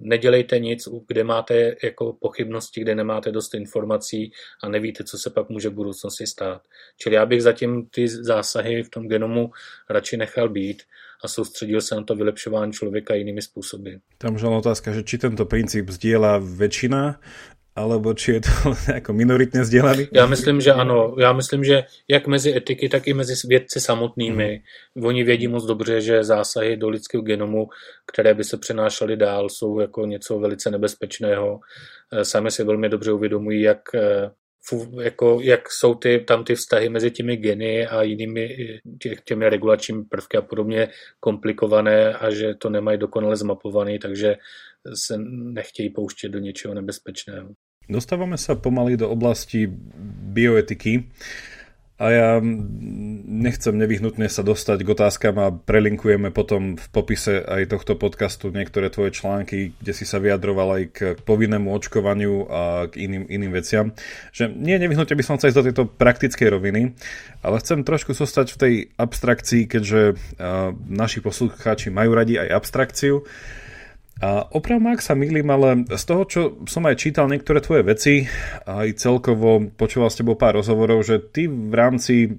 nedělejte 0.00 0.58
nic, 0.58 0.88
kde 1.06 1.24
máte 1.24 1.74
jako 1.82 2.12
pochybnosti, 2.12 2.80
kde 2.80 2.94
nemáte 2.94 3.32
dost 3.32 3.54
informací 3.54 4.32
a 4.62 4.68
nevíte, 4.68 5.04
co 5.04 5.18
se 5.18 5.30
pak 5.30 5.48
může 5.48 5.68
v 5.68 5.74
budoucnosti 5.74 6.26
stát. 6.26 6.62
Čili 6.96 7.14
já 7.14 7.26
bych 7.26 7.42
zatím 7.42 7.86
ty 7.86 8.08
zásahy 8.08 8.82
v 8.82 8.88
tom 8.88 9.08
genomu 9.08 9.50
radši 9.90 10.16
nechal 10.16 10.48
být 10.48 10.82
a 11.24 11.28
soustředil 11.28 11.80
se 11.80 11.94
na 11.94 12.02
to 12.02 12.14
vylepšování 12.14 12.72
člověka 12.72 13.14
jinými 13.14 13.42
způsoby. 13.42 13.90
Tam 14.18 14.32
možná 14.32 14.50
otázka, 14.50 14.92
že 14.92 15.02
či 15.02 15.18
tento 15.18 15.44
princip 15.44 15.88
sdílá 15.88 16.38
většina 16.38 17.20
alebo 17.76 18.14
či 18.14 18.32
je 18.32 18.40
to 18.40 18.50
jako 18.92 19.12
minoritně 19.12 19.64
sdělaný? 19.64 20.08
Já 20.12 20.26
myslím, 20.26 20.60
že 20.60 20.72
ano. 20.72 21.14
Já 21.18 21.32
myslím, 21.32 21.64
že 21.64 21.82
jak 22.08 22.26
mezi 22.26 22.56
etiky, 22.56 22.88
tak 22.88 23.08
i 23.08 23.14
mezi 23.14 23.34
vědci 23.48 23.80
samotnými. 23.80 24.62
Mm. 24.94 25.04
Oni 25.06 25.24
vědí 25.24 25.48
moc 25.48 25.64
dobře, 25.66 26.00
že 26.00 26.24
zásahy 26.24 26.76
do 26.76 26.88
lidského 26.88 27.22
genomu, 27.22 27.68
které 28.12 28.34
by 28.34 28.44
se 28.44 28.58
přenášely 28.58 29.16
dál, 29.16 29.48
jsou 29.48 29.80
jako 29.80 30.06
něco 30.06 30.38
velice 30.38 30.70
nebezpečného. 30.70 31.60
Eh, 32.12 32.24
sami 32.24 32.50
si 32.50 32.64
velmi 32.64 32.88
dobře 32.88 33.12
uvědomují, 33.12 33.62
jak 33.62 33.94
eh, 33.94 34.30
jako, 35.02 35.38
jak 35.42 35.60
jsou 35.72 35.94
ty, 35.94 36.18
tam 36.18 36.44
ty 36.44 36.54
vztahy 36.54 36.88
mezi 36.88 37.10
těmi 37.10 37.36
geny 37.36 37.86
a 37.86 38.02
jinými 38.02 38.56
těch, 38.98 39.20
těmi 39.20 39.48
regulačními 39.48 40.04
prvky 40.04 40.36
a 40.36 40.42
podobně 40.42 40.88
komplikované 41.20 42.14
a 42.14 42.30
že 42.30 42.54
to 42.54 42.70
nemají 42.70 42.98
dokonale 42.98 43.36
zmapované, 43.36 43.98
takže 43.98 44.36
se 44.94 45.18
nechtějí 45.52 45.90
pouštět 45.90 46.28
do 46.28 46.38
něčeho 46.38 46.74
nebezpečného. 46.74 47.48
Dostáváme 47.88 48.38
se 48.38 48.54
pomaly 48.54 48.96
do 48.96 49.10
oblasti 49.10 49.66
bioetiky. 50.32 51.04
A 52.00 52.06
ja 52.10 52.30
nechcem 52.42 53.78
nevyhnutne 53.78 54.26
sa 54.26 54.42
dostať 54.42 54.82
k 54.82 54.90
otázkam 54.90 55.36
a 55.38 55.54
prelinkujeme 55.54 56.34
potom 56.34 56.74
v 56.74 56.86
popise 56.90 57.44
aj 57.44 57.70
tohto 57.70 57.94
podcastu 57.94 58.50
niektoré 58.50 58.90
tvoje 58.90 59.14
články, 59.14 59.76
kde 59.78 59.92
si 59.94 60.02
sa 60.02 60.18
vyjadroval 60.18 60.68
aj 60.82 60.84
k 60.90 60.98
povinnému 61.22 61.70
očkovaniu 61.70 62.48
a 62.50 62.90
k 62.90 63.06
iným, 63.06 63.30
iným 63.30 63.52
veciam. 63.54 63.86
Že 64.34 64.50
nie 64.50 64.82
nevyhnutne 64.82 65.14
by 65.14 65.22
som 65.22 65.38
chcel 65.38 65.54
ísť 65.54 65.58
do 65.62 65.66
tejto 65.70 65.84
praktickej 65.94 66.48
roviny, 66.50 66.96
ale 67.44 67.56
chcem 67.62 67.86
trošku 67.86 68.18
zostať 68.18 68.46
v 68.50 68.58
tej 68.58 68.74
abstrakcii, 68.98 69.62
keďže 69.70 70.18
naši 70.90 71.22
poslucháči 71.22 71.94
majú 71.94 72.18
radi 72.18 72.34
aj 72.40 72.50
abstrakciu. 72.50 73.22
A 74.22 74.46
opravdu, 74.54 74.86
ak 74.86 75.02
sa 75.02 75.18
milím, 75.18 75.50
ale 75.50 75.82
z 75.90 76.04
toho, 76.06 76.22
čo 76.30 76.40
som 76.70 76.86
aj 76.86 76.94
čítal 76.94 77.26
niektoré 77.26 77.58
tvoje 77.58 77.82
veci, 77.82 78.14
aj 78.70 78.94
celkovo 78.94 79.66
počúval 79.74 80.14
s 80.14 80.18
tebou 80.22 80.38
pár 80.38 80.62
rozhovorov, 80.62 81.02
že 81.02 81.18
ty 81.18 81.50
v 81.50 81.74
rámci 81.74 82.30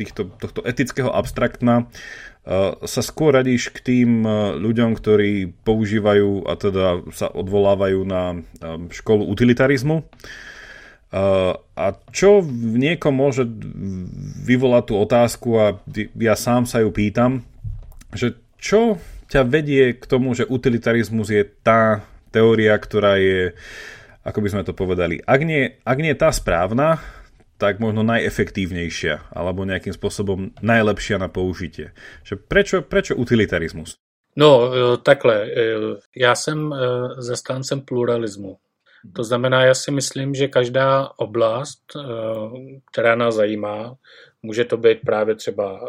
týchto, 0.00 0.32
tohto 0.40 0.64
etického 0.64 1.12
abstraktna 1.12 1.84
uh, 1.84 2.80
sa 2.80 3.04
skôr 3.04 3.36
radíš 3.36 3.76
k 3.76 3.78
tým 3.84 4.24
uh, 4.24 4.56
ľuďom, 4.56 4.96
ktorí 4.96 5.52
používajú 5.68 6.48
a 6.48 6.52
teda 6.56 6.86
sa 7.12 7.28
odvolávajú 7.28 8.00
na 8.08 8.32
um, 8.32 8.88
školu 8.88 9.28
utilitarizmu. 9.28 10.08
A 11.08 11.96
čo 12.12 12.44
v 12.44 12.76
niekom 12.76 13.16
môže 13.16 13.48
vyvolať 14.44 14.92
tú 14.92 14.94
otázku 15.00 15.48
a 15.56 15.66
ja 15.96 16.36
sám 16.36 16.68
sa 16.68 16.84
ju 16.84 16.92
pýtam, 16.92 17.48
že 18.12 18.36
čo 18.60 19.00
ťa 19.28 19.44
vedie 19.44 19.94
k 19.94 20.04
tomu, 20.08 20.32
že 20.32 20.48
utilitarizmus 20.48 21.28
je 21.28 21.44
tá 21.44 22.02
teória, 22.32 22.72
ktorá 22.76 23.16
je, 23.20 23.52
ako 24.24 24.38
by 24.40 24.48
sme 24.48 24.62
to 24.64 24.72
povedali, 24.72 25.20
ak 25.24 25.40
nie, 25.44 25.76
ak 25.84 25.98
nie 26.00 26.12
je 26.16 26.20
tá 26.20 26.32
správna, 26.32 27.00
tak 27.58 27.82
možno 27.82 28.06
najefektívnejšia, 28.06 29.34
alebo 29.34 29.66
nejakým 29.66 29.90
spôsobom 29.90 30.54
najlepšia 30.62 31.18
na 31.18 31.26
použitie. 31.26 31.90
Že 32.22 32.34
prečo, 32.38 32.76
prečo 32.86 33.18
utilitarismus? 33.18 33.98
No, 34.38 34.70
e, 34.70 34.96
takhle. 35.02 35.36
E, 35.42 35.74
já 36.16 36.34
jsem 36.34 36.72
e, 36.72 36.76
zastáncem 37.18 37.80
pluralismu. 37.80 38.56
To 39.16 39.24
znamená, 39.24 39.64
já 39.64 39.74
si 39.74 39.90
myslím, 39.90 40.34
že 40.34 40.48
každá 40.48 41.10
oblast, 41.16 41.80
která 42.90 43.14
nás 43.14 43.34
zajímá, 43.34 43.94
Může 44.42 44.64
to 44.64 44.76
být 44.76 44.98
právě 45.06 45.34
třeba 45.34 45.80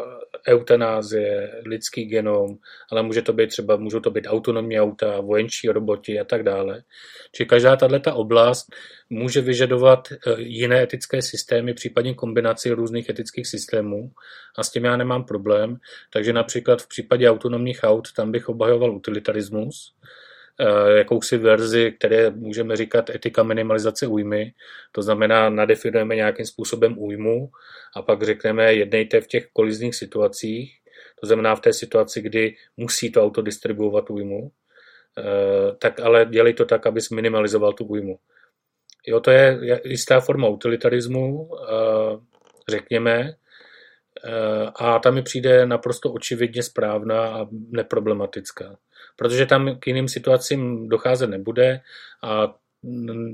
eutanázie, 0.48 1.62
lidský 1.64 2.04
genom, 2.04 2.58
ale 2.90 3.02
může 3.02 3.22
to 3.22 3.32
být 3.32 3.46
třeba, 3.46 3.76
můžou 3.76 4.00
to 4.00 4.10
být 4.10 4.26
autonomní 4.26 4.80
auta, 4.80 5.20
vojenčí 5.20 5.68
roboti 5.68 6.20
a 6.20 6.24
tak 6.24 6.42
dále. 6.42 6.82
Čili 7.32 7.46
každá 7.46 7.76
tato 7.76 8.14
oblast 8.16 8.66
může 9.10 9.40
vyžadovat 9.40 10.08
eh, 10.12 10.16
jiné 10.36 10.82
etické 10.82 11.22
systémy, 11.22 11.74
případně 11.74 12.14
kombinaci 12.14 12.70
různých 12.70 13.08
etických 13.08 13.46
systémů 13.46 14.10
a 14.58 14.64
s 14.64 14.70
tím 14.70 14.84
já 14.84 14.96
nemám 14.96 15.24
problém. 15.24 15.76
Takže 16.12 16.32
například 16.32 16.82
v 16.82 16.88
případě 16.88 17.30
autonomních 17.30 17.80
aut 17.82 18.12
tam 18.12 18.32
bych 18.32 18.48
obhajoval 18.48 18.94
utilitarismus, 18.96 19.94
Eh, 20.02 20.29
jakousi 20.96 21.38
verzi, 21.38 21.92
které 21.98 22.30
můžeme 22.30 22.76
říkat 22.76 23.10
etika 23.10 23.42
minimalizace 23.42 24.06
újmy. 24.06 24.52
To 24.92 25.02
znamená, 25.02 25.50
nadefinujeme 25.50 26.16
nějakým 26.16 26.46
způsobem 26.46 26.98
újmu 26.98 27.50
a 27.96 28.02
pak 28.02 28.22
řekneme, 28.22 28.74
jednejte 28.74 29.20
v 29.20 29.26
těch 29.26 29.46
kolizních 29.52 29.94
situacích, 29.94 30.80
to 31.20 31.26
znamená 31.26 31.54
v 31.56 31.60
té 31.60 31.72
situaci, 31.72 32.22
kdy 32.22 32.54
musí 32.76 33.12
to 33.12 33.22
auto 33.22 33.42
distribuovat 33.42 34.10
újmu, 34.10 34.50
eh, 35.18 35.76
tak 35.78 36.00
ale 36.00 36.26
dělej 36.30 36.54
to 36.54 36.64
tak, 36.64 36.86
abys 36.86 37.10
minimalizoval 37.10 37.72
tu 37.72 37.84
újmu. 37.84 38.18
Jo, 39.06 39.20
to 39.20 39.30
je 39.30 39.58
jistá 39.84 40.20
forma 40.20 40.48
utilitarismu, 40.48 41.50
eh, 41.54 42.18
řekněme, 42.68 43.34
a 44.74 44.98
tam 44.98 45.14
mi 45.14 45.22
přijde 45.22 45.66
naprosto 45.66 46.12
očividně 46.12 46.62
správná 46.62 47.26
a 47.28 47.46
neproblematická 47.70 48.76
protože 49.20 49.46
tam 49.46 49.78
k 49.78 49.86
jiným 49.86 50.08
situacím 50.08 50.88
docházet 50.88 51.26
nebude 51.26 51.80
a 52.22 52.54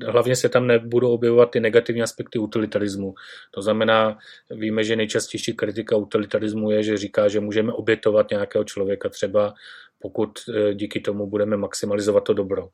hlavně 0.06 0.36
se 0.36 0.48
tam 0.48 0.66
nebudou 0.66 1.10
objevovat 1.12 1.50
ty 1.50 1.60
negativní 1.60 2.02
aspekty 2.02 2.38
utilitarismu. 2.38 3.14
To 3.50 3.62
znamená, 3.62 4.18
víme, 4.50 4.84
že 4.84 4.96
nejčastější 4.96 5.54
kritika 5.54 5.96
utilitarismu 5.96 6.70
je, 6.70 6.82
že 6.82 6.96
říká, 6.96 7.28
že 7.28 7.40
můžeme 7.40 7.72
obětovat 7.72 8.30
nějakého 8.30 8.64
člověka 8.64 9.08
třeba, 9.08 9.54
pokud 9.98 10.30
e, 10.48 10.74
díky 10.74 11.00
tomu 11.00 11.26
budeme 11.26 11.56
maximalizovat 11.56 12.24
to 12.24 12.34
dobro. 12.34 12.68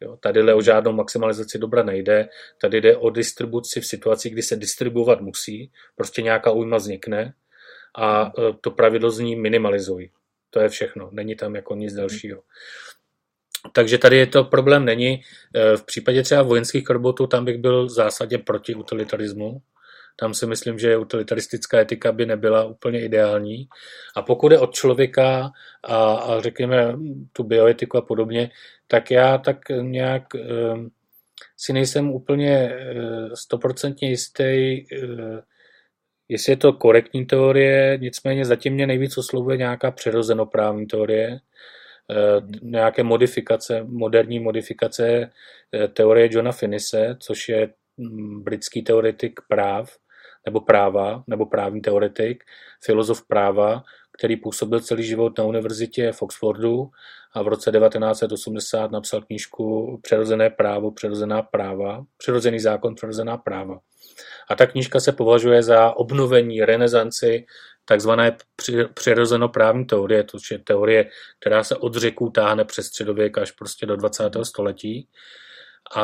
Jo, 0.00 0.16
tady 0.20 0.52
o 0.52 0.62
žádnou 0.62 0.92
maximalizaci 0.92 1.58
dobra 1.58 1.82
nejde, 1.82 2.28
tady 2.60 2.80
jde 2.80 2.96
o 2.96 3.10
distribuci 3.10 3.80
v 3.80 3.86
situaci, 3.86 4.30
kdy 4.30 4.42
se 4.42 4.56
distribuovat 4.56 5.20
musí, 5.20 5.70
prostě 5.96 6.22
nějaká 6.22 6.50
újma 6.50 6.76
vznikne 6.76 7.34
a 7.96 8.32
e, 8.38 8.52
to 8.60 8.70
pravidlo 8.70 9.10
zní 9.10 9.36
minimalizuj. 9.36 10.10
To 10.50 10.60
je 10.60 10.68
všechno, 10.68 11.08
není 11.12 11.36
tam 11.36 11.54
jako 11.54 11.74
nic 11.74 11.92
mhm. 11.92 12.00
dalšího. 12.00 12.42
Takže 13.72 13.98
tady 13.98 14.16
je 14.16 14.26
to 14.26 14.44
problém 14.44 14.84
není. 14.84 15.20
E, 15.54 15.76
v 15.76 15.84
případě 15.84 16.22
třeba 16.22 16.42
vojenských 16.42 16.90
robotů 16.90 17.26
tam 17.26 17.44
bych 17.44 17.58
byl 17.58 17.86
v 17.86 17.90
zásadě 17.90 18.38
proti 18.38 18.74
utilitarismu. 18.74 19.62
Tam 20.18 20.34
si 20.34 20.46
myslím, 20.46 20.78
že 20.78 20.96
utilitaristická 20.96 21.80
etika 21.80 22.12
by 22.12 22.26
nebyla 22.26 22.64
úplně 22.64 23.04
ideální. 23.04 23.68
A 24.16 24.22
pokud 24.22 24.52
je 24.52 24.58
od 24.58 24.74
člověka 24.74 25.50
a, 25.84 26.14
a 26.14 26.40
řekněme 26.40 26.96
tu 27.32 27.44
bioetiku 27.44 27.98
a 27.98 28.02
podobně, 28.02 28.50
tak 28.86 29.10
já 29.10 29.38
tak 29.38 29.56
nějak 29.80 30.34
e, 30.34 30.40
si 31.56 31.72
nejsem 31.72 32.10
úplně 32.10 32.54
e, 32.54 32.96
stoprocentně 33.34 34.08
jistý, 34.08 34.84
jestli 36.28 36.52
je 36.52 36.56
to 36.56 36.72
korektní 36.72 37.26
teorie, 37.26 37.98
nicméně 38.02 38.44
zatím 38.44 38.72
mě 38.72 38.86
nejvíc 38.86 39.18
oslovuje 39.18 39.56
nějaká 39.56 39.90
přirozenoprávní 39.90 40.86
teorie, 40.86 41.40
eh, 42.10 42.40
nějaké 42.62 43.02
modifikace, 43.02 43.84
moderní 43.84 44.40
modifikace 44.40 45.30
eh, 45.74 45.88
teorie 45.88 46.28
Johna 46.32 46.52
Finise, 46.52 47.16
což 47.20 47.48
je 47.48 47.68
mm, 47.96 48.42
britský 48.42 48.82
teoretik 48.82 49.40
práv, 49.48 49.96
nebo 50.46 50.60
práva, 50.60 51.24
nebo 51.26 51.46
právní 51.46 51.80
teoretik, 51.80 52.44
filozof 52.84 53.26
práva, 53.26 53.82
který 54.18 54.36
působil 54.36 54.80
celý 54.80 55.02
život 55.02 55.38
na 55.38 55.44
univerzitě 55.44 56.12
v 56.12 56.22
Oxfordu 56.22 56.90
a 57.32 57.42
v 57.42 57.48
roce 57.48 57.72
1980 57.72 58.90
napsal 58.90 59.22
knížku 59.22 59.98
Přirozené 60.02 60.50
právo, 60.50 60.90
přirozená 60.90 61.42
práva, 61.42 62.04
přirozený 62.16 62.60
zákon, 62.60 62.94
přirozená 62.94 63.36
práva. 63.36 63.80
A 64.50 64.54
ta 64.54 64.66
knížka 64.66 65.00
se 65.00 65.12
považuje 65.12 65.62
za 65.62 65.90
obnovení, 65.90 66.64
renesanci 66.64 67.46
takzvané 67.84 68.36
přirozenoprávní 68.94 69.84
teorie, 69.84 70.24
to 70.24 70.38
je 70.50 70.58
teorie, 70.58 71.10
která 71.40 71.64
se 71.64 71.76
od 71.76 71.94
řeků 71.94 72.30
táhne 72.30 72.64
přes 72.64 72.86
středověk 72.86 73.38
až 73.38 73.50
prostě 73.50 73.86
do 73.86 73.96
20. 73.96 74.36
století. 74.42 75.08
A, 75.96 76.02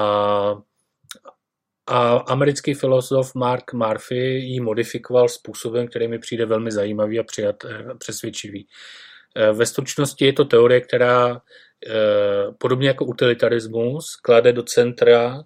a 1.86 2.16
americký 2.16 2.74
filozof 2.74 3.34
Mark 3.34 3.72
Murphy 3.72 4.38
ji 4.38 4.60
modifikoval 4.60 5.28
způsobem, 5.28 5.88
který 5.88 6.08
mi 6.08 6.18
přijde 6.18 6.46
velmi 6.46 6.72
zajímavý 6.72 7.18
a 7.18 7.22
přijat, 7.22 7.56
přesvědčivý. 7.98 8.68
Ve 9.52 9.66
stručnosti 9.66 10.24
je 10.24 10.32
to 10.32 10.44
teorie, 10.44 10.80
která 10.80 11.40
podobně 12.58 12.88
jako 12.88 13.04
utilitarismus 13.04 14.16
klade 14.16 14.52
do 14.52 14.62
centra 14.62 15.42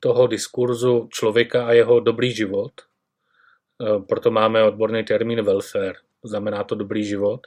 toho 0.00 0.26
diskurzu 0.26 1.08
člověka 1.12 1.66
a 1.66 1.72
jeho 1.72 2.00
dobrý 2.00 2.32
život. 2.32 2.72
E, 2.80 4.02
proto 4.08 4.30
máme 4.30 4.64
odborný 4.64 5.04
termín 5.04 5.42
welfare, 5.42 5.94
znamená 6.24 6.64
to 6.64 6.74
dobrý 6.74 7.04
život. 7.04 7.46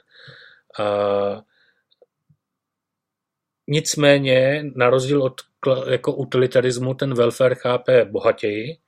A 0.80 0.86
nicméně, 3.66 4.64
na 4.76 4.90
rozdíl 4.90 5.22
od 5.22 5.40
jako 5.90 6.12
utilitarismu, 6.12 6.94
ten 6.94 7.14
welfare 7.14 7.54
chápe 7.54 8.04
bohatěji. 8.04 8.78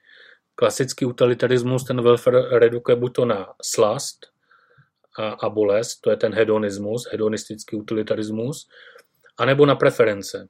Klasický 0.55 1.05
utilitarismus 1.05 1.85
ten 1.85 2.03
welfare 2.03 2.59
redukuje 2.59 2.97
buď 2.97 3.13
to 3.13 3.25
na 3.25 3.55
slast 3.63 4.27
a, 5.19 5.29
a 5.29 5.49
bolest, 5.49 6.01
to 6.01 6.11
je 6.11 6.17
ten 6.17 6.35
hedonismus, 6.35 7.09
hedonistický 7.13 7.77
utilitarismus, 7.77 8.69
anebo 9.39 9.67
na 9.67 9.75
preference. 9.75 10.49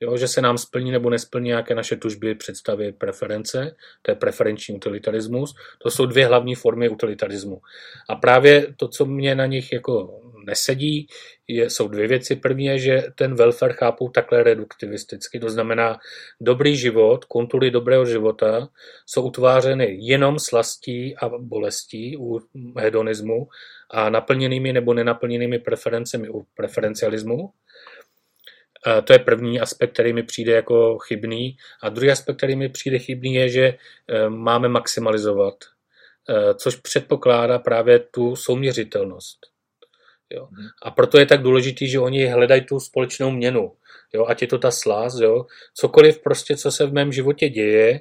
Jo, 0.00 0.16
že 0.16 0.28
se 0.28 0.40
nám 0.40 0.58
splní 0.58 0.90
nebo 0.90 1.10
nesplní 1.10 1.46
nějaké 1.46 1.74
naše 1.74 1.96
tužby, 1.96 2.34
představy, 2.34 2.92
preference, 2.92 3.76
to 4.02 4.10
je 4.10 4.14
preferenční 4.14 4.74
utilitarismus. 4.74 5.54
To 5.78 5.90
jsou 5.90 6.06
dvě 6.06 6.26
hlavní 6.26 6.54
formy 6.54 6.88
utilitarismu. 6.88 7.60
A 8.08 8.16
právě 8.16 8.74
to, 8.76 8.88
co 8.88 9.06
mě 9.06 9.34
na 9.34 9.46
nich 9.46 9.72
jako 9.72 10.20
nesedí, 10.46 11.06
je, 11.48 11.70
jsou 11.70 11.88
dvě 11.88 12.08
věci. 12.08 12.36
První 12.36 12.64
je, 12.64 12.78
že 12.78 13.02
ten 13.14 13.34
welfare 13.34 13.72
chápou 13.72 14.08
takhle 14.08 14.42
reduktivisticky, 14.42 15.40
to 15.40 15.50
znamená, 15.50 15.98
dobrý 16.40 16.76
život, 16.76 17.24
kontury 17.24 17.70
dobrého 17.70 18.06
života 18.06 18.68
jsou 19.06 19.22
utvářeny 19.22 19.96
jenom 20.00 20.38
slastí 20.38 21.16
a 21.16 21.28
bolestí 21.38 22.16
u 22.16 22.40
hedonismu 22.78 23.48
a 23.90 24.10
naplněnými 24.10 24.72
nebo 24.72 24.94
nenaplněnými 24.94 25.58
preferencemi 25.58 26.28
u 26.28 26.46
preferencialismu. 26.54 27.50
To 29.04 29.12
je 29.12 29.18
první 29.18 29.60
aspekt, 29.60 29.92
který 29.92 30.12
mi 30.12 30.22
přijde 30.22 30.52
jako 30.52 30.98
chybný. 30.98 31.56
A 31.82 31.88
druhý 31.88 32.10
aspekt, 32.10 32.36
který 32.36 32.56
mi 32.56 32.68
přijde 32.68 32.98
chybný, 32.98 33.34
je, 33.34 33.48
že 33.48 33.64
eh, 33.64 34.28
máme 34.28 34.68
maximalizovat, 34.68 35.54
eh, 36.28 36.54
což 36.54 36.76
předpokládá 36.76 37.58
právě 37.58 37.98
tu 37.98 38.36
souměřitelnost. 38.36 39.38
Jo. 40.30 40.48
Mhm. 40.50 40.68
A 40.82 40.90
proto 40.90 41.18
je 41.18 41.26
tak 41.26 41.42
důležitý, 41.42 41.88
že 41.88 42.00
oni 42.00 42.26
hledají 42.26 42.60
tu 42.64 42.80
společnou 42.80 43.30
měnu. 43.30 43.72
Jo, 44.12 44.26
ať 44.26 44.42
je 44.42 44.48
to 44.48 44.58
ta 44.58 44.70
slás, 44.70 45.14
jo. 45.14 45.46
Cokoliv 45.74 46.22
prostě, 46.22 46.56
co 46.56 46.70
se 46.70 46.86
v 46.86 46.92
mém 46.92 47.12
životě 47.12 47.48
děje, 47.48 48.00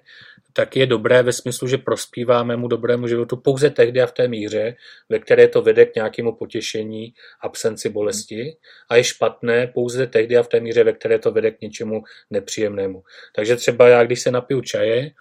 tak 0.54 0.76
je 0.76 0.86
dobré 0.86 1.24
ve 1.24 1.34
smyslu, 1.34 1.68
že 1.68 1.78
prospívá 1.78 2.43
mému 2.43 2.68
dobrému 2.68 3.08
životu 3.08 3.38
pouze 3.38 3.70
tehdy 3.70 4.02
a 4.02 4.08
v 4.08 4.12
té 4.12 4.28
míře, 4.28 4.76
ve 5.10 5.20
které 5.20 5.47
to 5.47 5.62
vede 5.62 5.86
k 5.86 5.95
nějakému 5.95 6.36
potěšení, 6.36 7.14
absenci 7.41 7.89
bolesti 7.89 8.58
a 8.89 8.95
je 8.95 9.04
špatné 9.04 9.68
pouze 9.68 10.08
tehdy 10.08 10.38
a 10.38 10.43
v 10.43 10.47
té 10.47 10.60
míře, 10.60 10.84
ve 10.84 10.93
které 10.93 11.20
to 11.20 11.32
vede 11.32 11.52
k 11.52 11.62
něčemu 11.62 12.04
nepříjemnému. 12.30 13.04
Takže 13.36 13.56
třeba 13.56 13.88
já, 13.88 14.04
když 14.04 14.22
se 14.22 14.32
napiju 14.32 14.62
čaje, 14.62 15.12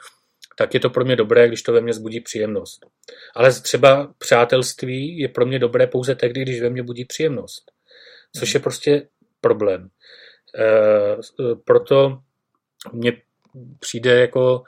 tak 0.58 0.74
je 0.74 0.80
to 0.80 0.90
pro 0.90 1.04
mě 1.04 1.16
dobré, 1.16 1.48
když 1.48 1.62
to 1.62 1.72
ve 1.72 1.80
mně 1.80 1.92
zbudí 1.92 2.20
příjemnost. 2.20 2.86
Ale 3.34 3.52
třeba 3.52 4.14
přátelství 4.18 5.18
je 5.18 5.28
pro 5.28 5.46
mě 5.46 5.58
dobré 5.58 5.86
pouze 5.86 6.14
tehdy, 6.14 6.42
když 6.42 6.60
ve 6.60 6.70
mně 6.70 6.82
budí 6.82 7.04
příjemnost. 7.04 7.72
Což 8.38 8.54
je 8.54 8.60
prostě 8.60 9.08
problém. 9.40 9.88
E, 10.58 10.66
proto 11.64 12.18
mně 12.92 13.12
přijde 13.80 14.20
jako 14.20 14.62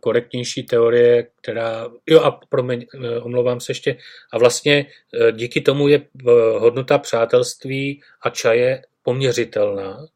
korektnější 0.00 0.62
teorie, 0.62 1.26
která, 1.42 1.88
jo 2.06 2.20
a 2.20 2.30
promiň, 2.30 2.86
eh, 2.94 3.20
omlouvám 3.20 3.60
se 3.60 3.70
ještě, 3.70 3.96
a 4.32 4.38
vlastně 4.38 4.86
eh, 5.14 5.32
díky 5.32 5.60
tomu 5.60 5.88
je 5.88 6.06
hodnota 6.58 6.98
přátelství 6.98 8.02
a 8.22 8.30
čaje 8.30 8.82
poměřitelná, 9.02 10.06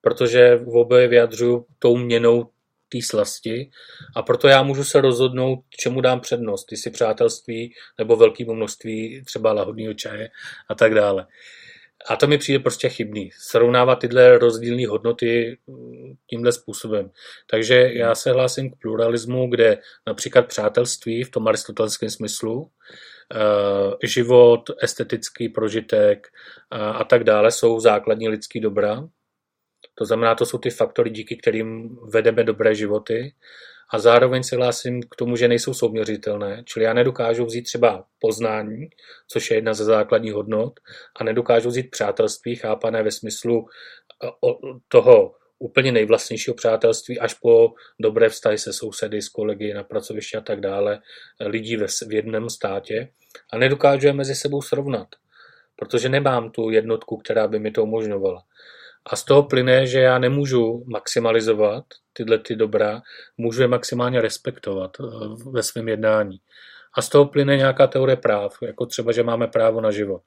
protože 0.00 0.56
v 0.56 0.76
oboje 0.76 1.08
vyjadřuju 1.08 1.66
tou 1.78 1.96
měnou 1.96 2.48
té 2.88 2.98
slasti 3.02 3.70
a 4.16 4.22
proto 4.22 4.48
já 4.48 4.62
můžu 4.62 4.84
se 4.84 5.00
rozhodnout, 5.00 5.58
čemu 5.68 6.00
dám 6.00 6.20
přednost, 6.20 6.72
jestli 6.72 6.90
přátelství 6.90 7.74
nebo 7.98 8.16
velké 8.16 8.44
množství 8.44 9.22
třeba 9.24 9.52
lahodného 9.52 9.94
čaje 9.94 10.30
a 10.68 10.74
tak 10.74 10.94
dále. 10.94 11.26
A 12.08 12.16
to 12.16 12.26
mi 12.26 12.38
přijde 12.38 12.58
prostě 12.58 12.88
chybný. 12.88 13.30
Srovnávat 13.38 13.94
tyhle 13.94 14.38
rozdílné 14.38 14.86
hodnoty 14.86 15.58
mm, 15.66 16.14
tímhle 16.26 16.52
způsobem. 16.52 17.10
Takže 17.50 17.90
já 17.92 18.14
se 18.14 18.32
hlásím 18.32 18.70
k 18.70 18.76
pluralismu, 18.76 19.50
kde 19.50 19.78
například 20.06 20.46
přátelství 20.46 21.24
v 21.24 21.30
tom 21.30 21.48
aristotelském 21.48 22.10
smyslu, 22.10 22.70
eh, 23.34 24.06
život, 24.06 24.70
estetický 24.82 25.48
prožitek 25.48 26.28
a 26.70 27.04
tak 27.04 27.24
dále 27.24 27.50
jsou 27.50 27.80
základní 27.80 28.28
lidský 28.28 28.60
dobra. 28.60 29.08
To 29.94 30.04
znamená, 30.04 30.34
to 30.34 30.46
jsou 30.46 30.58
ty 30.58 30.70
faktory, 30.70 31.10
díky 31.10 31.36
kterým 31.36 31.96
vedeme 32.12 32.44
dobré 32.44 32.74
životy 32.74 33.34
a 33.92 33.98
zároveň 33.98 34.42
se 34.42 34.56
hlásím 34.56 35.02
k 35.02 35.16
tomu, 35.16 35.36
že 35.36 35.48
nejsou 35.48 35.74
souměřitelné. 35.74 36.62
Čili 36.64 36.84
já 36.84 36.92
nedokážu 36.92 37.44
vzít 37.44 37.62
třeba 37.62 38.04
poznání, 38.20 38.88
což 39.28 39.50
je 39.50 39.56
jedna 39.56 39.74
ze 39.74 39.84
základních 39.84 40.32
hodnot, 40.32 40.72
a 41.16 41.24
nedokážu 41.24 41.68
vzít 41.68 41.90
přátelství, 41.90 42.56
chápané 42.56 43.02
ve 43.02 43.10
smyslu 43.10 43.66
e, 44.24 44.28
toho 44.88 45.34
úplně 45.58 45.92
nejvlastnějšího 45.92 46.54
přátelství 46.54 47.20
až 47.20 47.34
po 47.34 47.72
dobré 48.00 48.28
vztahy 48.28 48.58
se 48.58 48.72
sousedy, 48.72 49.22
s 49.22 49.28
kolegy 49.28 49.74
na 49.74 49.84
pracovišti 49.84 50.36
a 50.36 50.40
tak 50.40 50.60
dále, 50.60 51.00
lidí 51.40 51.76
ve, 51.76 51.86
v 52.08 52.12
jednom 52.12 52.50
státě 52.50 53.08
a 53.52 53.58
nedokážu 53.58 54.06
je 54.06 54.12
mezi 54.12 54.34
sebou 54.34 54.62
srovnat, 54.62 55.08
protože 55.76 56.08
nemám 56.08 56.50
tu 56.50 56.70
jednotku, 56.70 57.16
která 57.16 57.48
by 57.48 57.58
mi 57.58 57.70
to 57.70 57.82
umožňovala. 57.82 58.42
A 59.06 59.16
z 59.16 59.24
toho 59.24 59.42
plyne, 59.42 59.86
že 59.86 60.00
já 60.00 60.18
nemůžu 60.18 60.84
maximalizovat 60.86 61.84
tyhle 62.12 62.38
ty 62.38 62.56
dobra, 62.56 63.02
můžu 63.36 63.62
je 63.62 63.68
maximálně 63.68 64.20
respektovat 64.20 64.90
eh, 65.00 65.04
ve 65.50 65.62
svém 65.62 65.88
jednání. 65.88 66.38
A 66.96 67.02
z 67.02 67.08
toho 67.08 67.26
plyne 67.26 67.56
nějaká 67.56 67.86
teorie 67.86 68.16
práv, 68.16 68.58
jako 68.62 68.86
třeba, 68.86 69.12
že 69.12 69.22
máme 69.22 69.46
právo 69.46 69.80
na 69.80 69.90
život. 69.90 70.22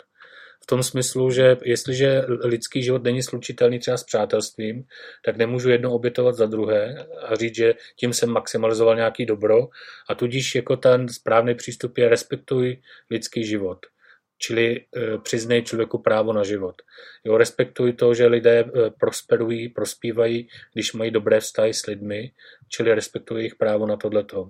V 0.63 0.65
tom 0.65 0.84
smyslu, 0.84 1.32
že 1.32 1.57
jestliže 1.63 2.21
lidský 2.28 2.84
život 2.84 3.03
není 3.03 3.24
slučitelný 3.24 3.80
třeba 3.80 3.97
s 3.97 4.03
přátelstvím, 4.03 4.84
tak 5.26 5.38
nemůžu 5.38 5.69
jedno 5.69 5.93
obětovat 5.93 6.36
za 6.36 6.45
druhé 6.45 7.05
a 7.28 7.36
říct, 7.36 7.55
že 7.55 7.74
tím 7.95 8.13
jsem 8.13 8.30
maximalizoval 8.30 8.95
nějaký 8.95 9.26
dobro 9.26 9.67
a 10.09 10.15
tudíž 10.15 10.55
jako 10.55 10.78
ten 10.78 11.09
správný 11.09 11.55
přístup 11.55 11.97
je 11.97 12.09
respektuj 12.09 12.82
lidský 13.09 13.45
život 13.45 13.86
čili 14.38 14.76
eh, 14.82 15.18
přiznej 15.18 15.64
člověku 15.64 15.98
právo 15.98 16.34
na 16.34 16.44
život. 16.44 16.76
Jo, 17.24 17.38
respektuj 17.38 17.94
to, 17.94 18.14
že 18.14 18.28
lidé 18.28 18.60
eh, 18.60 18.90
prosperují, 19.00 19.70
prospívají, 19.70 20.48
když 20.74 20.94
mají 20.94 21.12
dobré 21.12 21.40
vztahy 21.40 21.74
s 21.74 21.86
lidmi, 21.86 22.32
čili 22.70 22.94
respektuj 22.94 23.40
jejich 23.40 23.56
právo 23.56 23.88
na 23.88 23.98
tohleto. 23.98 24.50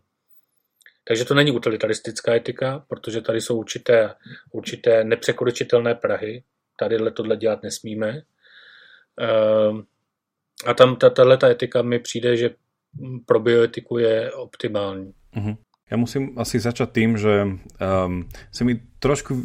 Takže 1.07 1.25
to 1.25 1.33
není 1.33 1.51
utilitaristická 1.51 2.35
etika, 2.35 2.85
protože 2.87 3.21
tady 3.21 3.41
jsou 3.41 3.57
určité, 3.57 4.15
určité 4.51 5.03
nepřekročitelné 5.03 5.95
prahy. 5.95 6.43
Tady 6.79 7.11
tohle 7.11 7.37
dělat 7.37 7.63
nesmíme. 7.63 8.21
Ehm, 9.19 9.83
a 10.65 10.73
tam 10.73 10.95
tato 10.95 11.45
etika 11.45 11.81
mi 11.81 11.99
přijde, 11.99 12.37
že 12.37 12.49
pro 13.25 13.39
bioetiku 13.39 13.97
je 13.97 14.31
optimální. 14.31 15.13
Mm-hmm. 15.35 15.57
Ja 15.91 16.01
musím 16.01 16.33
asi 16.41 16.57
začať 16.57 16.89
tým, 16.89 17.21
že 17.21 17.45
um, 17.45 18.25
si 18.49 18.61
mi 18.63 18.81
trošku 19.03 19.35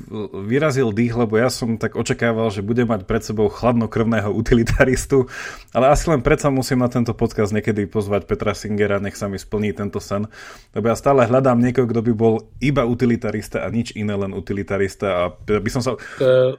vyrazil 0.47 0.95
dých, 0.95 1.19
lebo 1.19 1.35
ja 1.35 1.51
som 1.51 1.75
tak 1.75 1.99
očakával, 1.99 2.55
že 2.55 2.63
bude 2.63 2.87
mať 2.87 3.03
pred 3.11 3.27
sebou 3.27 3.51
chladnokrvného 3.51 4.31
utilitaristu, 4.31 5.27
ale 5.75 5.91
asi 5.91 6.07
len 6.07 6.23
predsa 6.23 6.55
musím 6.55 6.79
na 6.79 6.87
tento 6.87 7.11
podcast 7.11 7.51
niekedy 7.51 7.91
pozvať 7.91 8.31
Petra 8.31 8.55
Singera, 8.55 9.03
nech 9.03 9.19
sa 9.19 9.27
mi 9.27 9.35
splní 9.35 9.75
tento 9.75 9.99
sen, 9.99 10.31
lebo 10.71 10.87
ja 10.87 10.95
stále 10.95 11.27
hľadám 11.27 11.59
niekoho, 11.59 11.91
kto 11.91 12.07
by 12.07 12.13
bol 12.15 12.47
iba 12.63 12.87
utilitarista 12.87 13.67
a 13.67 13.69
nič 13.75 13.99
iné, 13.99 14.15
len 14.15 14.31
utilitarista 14.31 15.07
a 15.11 15.23
by 15.35 15.71
som 15.75 15.83
sa... 15.83 15.99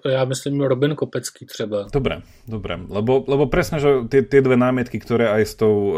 Ja 0.04 0.28
myslím 0.28 0.68
Robin 0.68 0.98
Kopecký 1.00 1.46
třeba. 1.46 1.88
Dobre, 1.94 2.26
dobre, 2.44 2.76
lebo, 2.90 3.24
lebo 3.24 3.48
presne, 3.48 3.80
že 3.80 4.04
tie, 4.12 4.26
tie 4.26 4.44
dve 4.44 4.60
námietky, 4.60 5.00
ktoré 5.00 5.32
aj 5.32 5.44
s 5.46 5.54
tou 5.56 5.76
uh, 5.94 5.96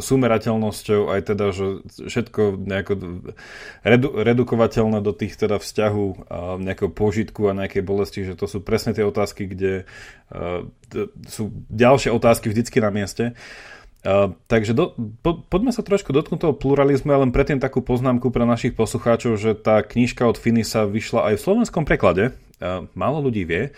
sumerateľnosťou, 0.00 1.12
aj 1.12 1.20
teda, 1.34 1.46
že 1.50 1.66
všetko 2.08 2.62
nejako 2.64 2.92
redu, 3.82 4.08
redukovateľné 4.14 5.02
do 5.02 5.12
tých 5.12 5.34
teda 5.34 5.58
vzťahov 5.58 6.13
nejakého 6.60 6.90
požitku 6.92 7.50
a 7.50 7.56
nejakej 7.56 7.82
bolesti, 7.82 8.20
že 8.22 8.38
to 8.38 8.46
sú 8.46 8.62
presne 8.62 8.94
tie 8.94 9.02
otázky, 9.04 9.50
kde 9.50 9.88
sú 11.28 11.52
ďalšie 11.70 12.10
otázky 12.14 12.50
vždycky 12.50 12.78
na 12.78 12.90
mieste. 12.90 13.36
Uh, 14.04 14.36
takže 14.52 14.76
do, 14.76 14.92
po, 15.24 15.40
poďme 15.48 15.72
sa 15.72 15.80
trošku 15.80 16.12
dotknúť 16.12 16.36
toho 16.36 16.52
pluralizmu, 16.52 17.08
ja 17.08 17.24
len 17.24 17.32
predtým 17.32 17.56
takú 17.56 17.80
poznámku 17.80 18.28
pre 18.28 18.44
našich 18.44 18.76
poslucháčov, 18.76 19.40
že 19.40 19.56
tá 19.56 19.80
knižka 19.80 20.28
od 20.28 20.36
Finisa 20.36 20.84
vyšla 20.84 21.32
aj 21.32 21.40
v 21.40 21.44
slovenskom 21.48 21.88
preklade. 21.88 22.36
Uh, 22.60 22.84
málo 22.92 23.24
ľudí 23.24 23.48
vie. 23.48 23.72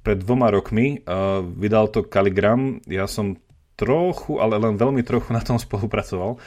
Pred 0.00 0.24
dvoma 0.24 0.48
rokmi 0.48 1.04
uh, 1.04 1.44
vydal 1.44 1.92
to 1.92 2.08
Kaligram. 2.08 2.80
Ja 2.88 3.04
som 3.04 3.36
trochu, 3.76 4.40
ale 4.40 4.56
len 4.56 4.80
veľmi 4.80 5.04
trochu 5.04 5.36
na 5.36 5.44
tom 5.44 5.60
spolupracoval. 5.64 6.40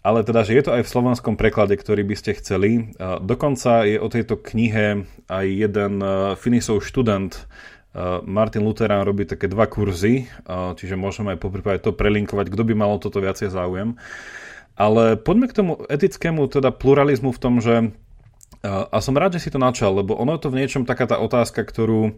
Ale 0.00 0.24
teda, 0.24 0.48
že 0.48 0.56
je 0.56 0.64
to 0.64 0.72
aj 0.80 0.82
v 0.88 0.92
slovenskom 0.92 1.36
preklade, 1.36 1.76
ktorý 1.76 2.08
by 2.08 2.16
ste 2.16 2.32
chceli. 2.40 2.96
Dokonca 3.00 3.84
je 3.84 4.00
o 4.00 4.08
tejto 4.08 4.40
knihe 4.40 5.04
aj 5.28 5.46
jeden 5.46 6.00
e, 6.00 6.08
Finisov 6.40 6.80
študent, 6.80 7.36
e, 7.36 7.42
Martin 8.24 8.64
Luterán 8.64 9.04
robí 9.04 9.28
také 9.28 9.44
dva 9.44 9.68
kurzy, 9.68 10.24
e, 10.24 10.26
čiže 10.48 10.96
môžeme 10.96 11.36
aj 11.36 11.38
po 11.44 11.52
prípade 11.52 11.84
to 11.84 11.92
prelinkovať, 11.92 12.48
kto 12.48 12.62
by 12.64 12.72
malo 12.72 12.96
toto 12.96 13.20
viacej 13.20 13.52
záujem. 13.52 14.00
Ale 14.72 15.20
poďme 15.20 15.52
k 15.52 15.56
tomu 15.60 15.72
etickému 15.84 16.48
teda 16.48 16.72
pluralizmu 16.72 17.36
v 17.36 17.42
tom, 17.42 17.60
že 17.60 17.92
a 18.64 19.00
som 19.00 19.16
rád, 19.16 19.40
že 19.40 19.48
si 19.48 19.50
to 19.52 19.56
načal, 19.56 19.96
lebo 19.96 20.12
ono 20.12 20.36
je 20.36 20.44
to 20.44 20.52
v 20.52 20.60
niečom 20.60 20.84
taká 20.84 21.08
tá 21.08 21.16
otázka, 21.16 21.64
ktorú 21.64 22.12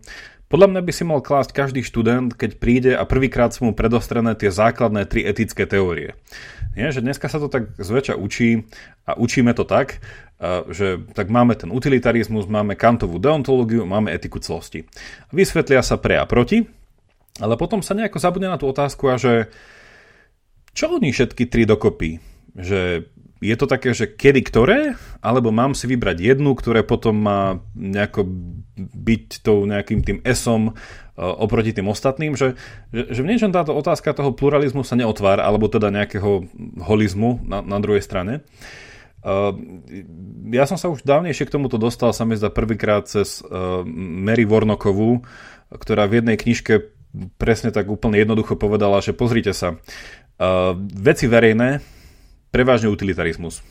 podľa 0.50 0.68
mňa 0.68 0.82
by 0.84 0.92
si 0.92 1.02
mal 1.08 1.24
klásť 1.24 1.54
každý 1.54 1.80
študent, 1.80 2.36
keď 2.36 2.50
príde 2.60 2.92
a 2.92 3.06
prvýkrát 3.06 3.56
sú 3.56 3.70
mu 3.70 3.72
predostrené 3.72 4.36
tie 4.36 4.52
základné 4.52 5.08
tri 5.08 5.24
etické 5.24 5.64
teórie. 5.64 6.12
Nie, 6.72 6.88
že 6.88 7.04
dneska 7.04 7.28
sa 7.28 7.36
to 7.36 7.52
tak 7.52 7.76
zväčša 7.76 8.16
učí 8.16 8.64
a 9.04 9.20
učíme 9.20 9.52
to 9.52 9.68
tak, 9.68 10.00
že 10.72 11.04
tak 11.12 11.28
máme 11.28 11.52
ten 11.52 11.68
utilitarizmus, 11.68 12.48
máme 12.48 12.80
kantovú 12.80 13.20
deontológiu, 13.20 13.84
máme 13.84 14.08
etiku 14.08 14.40
celosti. 14.40 14.88
Vysvetlia 15.30 15.84
sa 15.84 16.00
pre 16.00 16.16
a 16.16 16.24
proti, 16.24 16.64
ale 17.44 17.60
potom 17.60 17.84
sa 17.84 17.92
nejako 17.92 18.18
zabudne 18.18 18.48
na 18.48 18.56
tú 18.56 18.72
otázku 18.72 19.12
a 19.12 19.20
že 19.20 19.52
čo 20.72 20.96
oni 20.96 21.12
všetky 21.12 21.44
tri 21.52 21.68
dokopy? 21.68 22.24
Že 22.56 23.04
je 23.42 23.56
to 23.58 23.66
také, 23.66 23.90
že 23.90 24.06
kedy 24.06 24.40
ktoré, 24.46 24.80
alebo 25.18 25.50
mám 25.50 25.74
si 25.74 25.90
vybrať 25.90 26.16
jednu, 26.22 26.54
ktoré 26.54 26.86
potom 26.86 27.18
má 27.18 27.58
nejako 27.74 28.22
byť 28.78 29.42
tou 29.42 29.66
nejakým 29.66 30.00
tým 30.00 30.18
esom 30.22 30.78
oproti 31.16 31.76
tým 31.76 31.92
ostatným, 31.92 32.32
že, 32.34 32.56
že, 32.88 33.12
že 33.12 33.20
v 33.20 33.28
niečom 33.28 33.52
táto 33.52 33.76
otázka 33.76 34.16
toho 34.16 34.32
pluralizmu 34.32 34.80
sa 34.80 34.96
neotvára, 34.96 35.44
alebo 35.44 35.68
teda 35.68 35.92
nejakého 35.92 36.48
holizmu 36.80 37.44
na, 37.44 37.60
na 37.60 37.78
druhej 37.80 38.00
strane. 38.00 38.40
Uh, 39.22 39.54
ja 40.50 40.66
som 40.66 40.74
sa 40.74 40.90
už 40.90 41.06
dávnejšie 41.06 41.46
k 41.46 41.54
tomuto 41.54 41.78
dostal, 41.78 42.10
sa 42.10 42.26
mi 42.26 42.34
zdá 42.34 42.50
prvýkrát 42.50 43.06
cez 43.06 43.38
uh, 43.44 43.86
Mary 43.86 44.42
Vornokovú, 44.42 45.22
ktorá 45.70 46.10
v 46.10 46.18
jednej 46.18 46.34
knižke 46.34 46.90
presne 47.38 47.70
tak 47.70 47.86
úplne 47.86 48.18
jednoducho 48.18 48.58
povedala, 48.58 48.98
že 48.98 49.14
pozrite 49.14 49.54
sa, 49.54 49.78
uh, 49.78 50.74
veci 50.96 51.30
verejné 51.30 51.78
prevažne 52.50 52.90
utilitarizmus. 52.90 53.62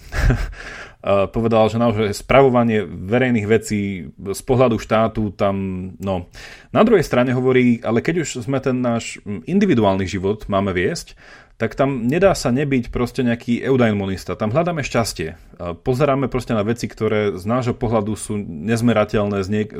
Povedal, 1.06 1.66
že 1.66 1.82
naozaj 1.82 2.14
spravovanie 2.14 2.86
verejných 2.86 3.50
vecí 3.50 4.14
z 4.14 4.42
pohľadu 4.46 4.78
štátu 4.78 5.34
tam, 5.34 5.56
no. 5.98 6.30
Na 6.70 6.86
druhej 6.86 7.02
strane 7.02 7.34
hovorí, 7.34 7.82
ale 7.82 8.06
keď 8.06 8.22
už 8.22 8.46
sme 8.46 8.62
ten 8.62 8.86
náš 8.86 9.18
individuálny 9.26 10.06
život 10.06 10.46
máme 10.46 10.70
viesť, 10.78 11.18
tak 11.58 11.78
tam 11.78 12.10
nedá 12.10 12.34
sa 12.34 12.50
nebyť 12.50 12.90
proste 12.90 13.22
nejaký 13.22 13.62
eudaimonisτα. 13.62 14.34
Tam 14.34 14.50
hľadáme 14.50 14.82
šťastie. 14.82 15.38
Pozeráme 15.86 16.26
proste 16.26 16.58
na 16.58 16.66
veci, 16.66 16.90
ktoré 16.90 17.38
z 17.38 17.46
nášho 17.46 17.78
pohľadu 17.78 18.18
sú 18.18 18.38
nezmerateľné 18.42 19.46
s, 19.46 19.50
niek- 19.50 19.74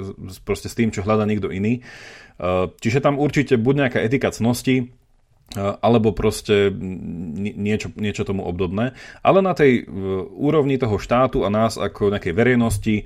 proste 0.46 0.70
s 0.70 0.78
tým, 0.78 0.94
čo 0.94 1.02
hľadá 1.02 1.26
niekto 1.26 1.50
iný. 1.50 1.82
Čiže 2.82 3.02
tam 3.02 3.18
určite 3.18 3.58
buď 3.58 3.74
nejaká 3.78 4.00
etika 4.02 4.30
cnosti, 4.30 4.94
alebo 5.58 6.16
proste 6.16 6.72
niečo, 6.72 7.92
niečo 8.00 8.24
tomu 8.24 8.48
obdobné. 8.48 8.96
Ale 9.20 9.44
na 9.44 9.52
tej 9.52 9.84
úrovni 10.32 10.80
toho 10.80 10.96
štátu 10.96 11.44
a 11.44 11.52
nás 11.52 11.76
ako 11.76 12.16
nejakej 12.16 12.34
verejnosti 12.36 12.96
e, 13.02 13.04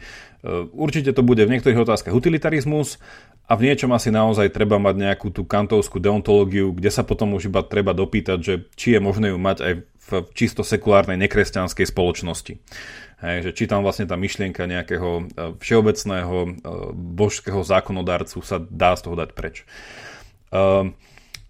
určite 0.73 1.09
to 1.13 1.25
bude 1.25 1.41
v 1.41 1.51
niektorých 1.57 1.81
otázkach 1.81 2.13
utilitarizmus 2.13 3.01
a 3.49 3.57
v 3.57 3.69
niečom 3.69 3.93
asi 3.93 4.09
naozaj 4.09 4.53
treba 4.53 4.77
mať 4.77 4.95
nejakú 4.97 5.29
tú 5.33 5.45
kantovskú 5.45 6.01
deontológiu, 6.01 6.73
kde 6.73 6.89
sa 6.93 7.05
potom 7.05 7.33
už 7.37 7.49
iba 7.49 7.61
treba 7.65 7.93
dopýtať, 7.97 8.39
že 8.41 8.53
či 8.77 8.97
je 8.97 8.99
možné 9.01 9.33
ju 9.33 9.37
mať 9.41 9.57
aj 9.61 9.73
v 10.05 10.11
čisto 10.37 10.61
sekulárnej 10.61 11.17
nekresťanskej 11.17 11.85
spoločnosti. 11.89 12.61
Hej, 13.25 13.37
že 13.41 13.51
či 13.57 13.63
tam 13.65 13.81
vlastne 13.81 14.05
tá 14.05 14.13
myšlienka 14.13 14.69
nejakého 14.69 15.09
e, 15.17 15.23
všeobecného 15.57 16.35
e, 16.45 16.49
božského 16.93 17.65
zákonodárcu 17.65 18.37
sa 18.45 18.61
dá 18.61 18.93
z 18.93 19.01
toho 19.01 19.15
dať 19.17 19.29
preč. 19.33 19.65
Uh, 20.53 20.93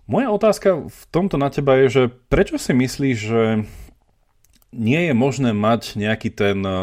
moja 0.05 0.29
otázka 0.33 0.89
v 0.89 1.01
tomto 1.09 1.35
na 1.37 1.49
teba 1.49 1.77
je, 1.85 1.87
že 1.89 2.03
prečo 2.29 2.57
si 2.57 2.71
myslíš, 2.73 3.17
že 3.17 3.43
nie 4.75 5.01
je 5.09 5.13
možné 5.15 5.55
mať 5.55 5.95
nejaký 5.95 6.29
ten, 6.33 6.59
eh, 6.61 6.75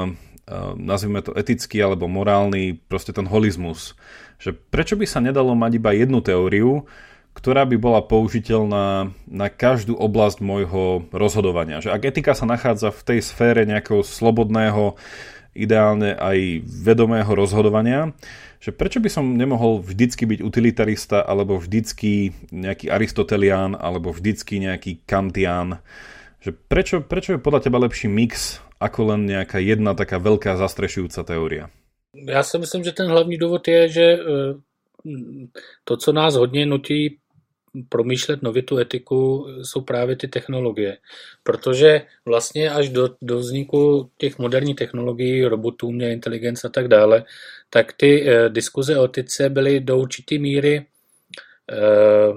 eh, 0.48 0.72
nazvime 0.76 1.20
to 1.22 1.36
etický 1.36 1.82
alebo 1.82 2.08
morálny, 2.08 2.80
proste 2.88 3.12
ten 3.12 3.28
holizmus. 3.28 3.94
Že 4.42 4.58
prečo 4.72 4.94
by 4.98 5.06
sa 5.06 5.22
nedalo 5.22 5.54
mať 5.54 5.78
iba 5.78 5.90
jednu 5.94 6.18
teóriu, 6.24 6.88
ktorá 7.32 7.64
by 7.64 7.76
bola 7.80 8.00
použiteľná 8.04 9.08
na 9.24 9.48
každú 9.48 9.96
oblasť 9.96 10.44
môjho 10.44 11.08
rozhodovania. 11.16 11.80
Že 11.80 11.96
ak 11.96 12.02
etika 12.12 12.32
sa 12.36 12.44
nachádza 12.44 12.92
v 12.92 13.04
tej 13.08 13.18
sfére 13.24 13.64
nejakého 13.64 14.04
slobodného, 14.04 15.00
ideálne 15.52 16.16
aj 16.16 16.64
vedomého 16.64 17.28
rozhodovania, 17.32 18.12
že 18.62 18.70
prečo 18.70 19.02
by 19.02 19.10
som 19.10 19.34
nemohol 19.34 19.82
vždycky 19.82 20.22
byť 20.22 20.38
utilitarista, 20.38 21.18
alebo 21.18 21.58
vždycky 21.58 22.30
nejaký 22.54 22.94
aristotelián, 22.94 23.74
alebo 23.74 24.14
vždycky 24.14 24.62
nejaký 24.62 25.02
kantián. 25.02 25.82
Že 26.38 26.54
prečo, 26.70 26.96
prečo 27.02 27.34
je 27.34 27.42
podľa 27.42 27.66
teba 27.66 27.82
lepší 27.82 28.06
mix, 28.06 28.62
ako 28.78 29.14
len 29.14 29.26
nejaká 29.26 29.58
jedna 29.58 29.98
taká 29.98 30.22
veľká 30.22 30.54
zastrešujúca 30.54 31.26
teória? 31.26 31.74
Já 32.14 32.42
si 32.42 32.58
myslím, 32.58 32.84
že 32.84 32.92
ten 32.92 33.08
hlavní 33.10 33.38
důvod 33.38 33.68
je, 33.68 33.88
že 33.88 34.02
e, 34.02 34.18
to, 35.84 35.96
co 35.96 36.12
nás 36.12 36.34
hodně 36.34 36.66
nutí 36.66 37.18
promýšlet 37.88 38.42
nově 38.42 38.62
tu 38.62 38.78
etiku, 38.78 39.46
jsou 39.62 39.80
právě 39.80 40.16
ty 40.16 40.28
technologie. 40.28 40.98
Protože 41.42 42.02
vlastně 42.24 42.70
až 42.70 42.88
do, 42.88 43.08
do 43.22 43.38
vzniku 43.38 44.10
těch 44.16 44.38
moderních 44.38 44.76
technologií, 44.76 45.44
robotů, 45.44 45.88
umělé 45.88 46.12
inteligence 46.12 46.66
a 46.66 46.70
tak 46.70 46.88
dále, 46.88 47.24
tak 47.74 47.92
ty 47.92 48.28
eh, 48.28 48.48
diskuze 48.48 48.98
o 48.98 49.04
etice 49.04 49.50
byly 49.50 49.80
do 49.80 49.98
určité 49.98 50.38
míry, 50.38 50.86
eh, 51.72 52.32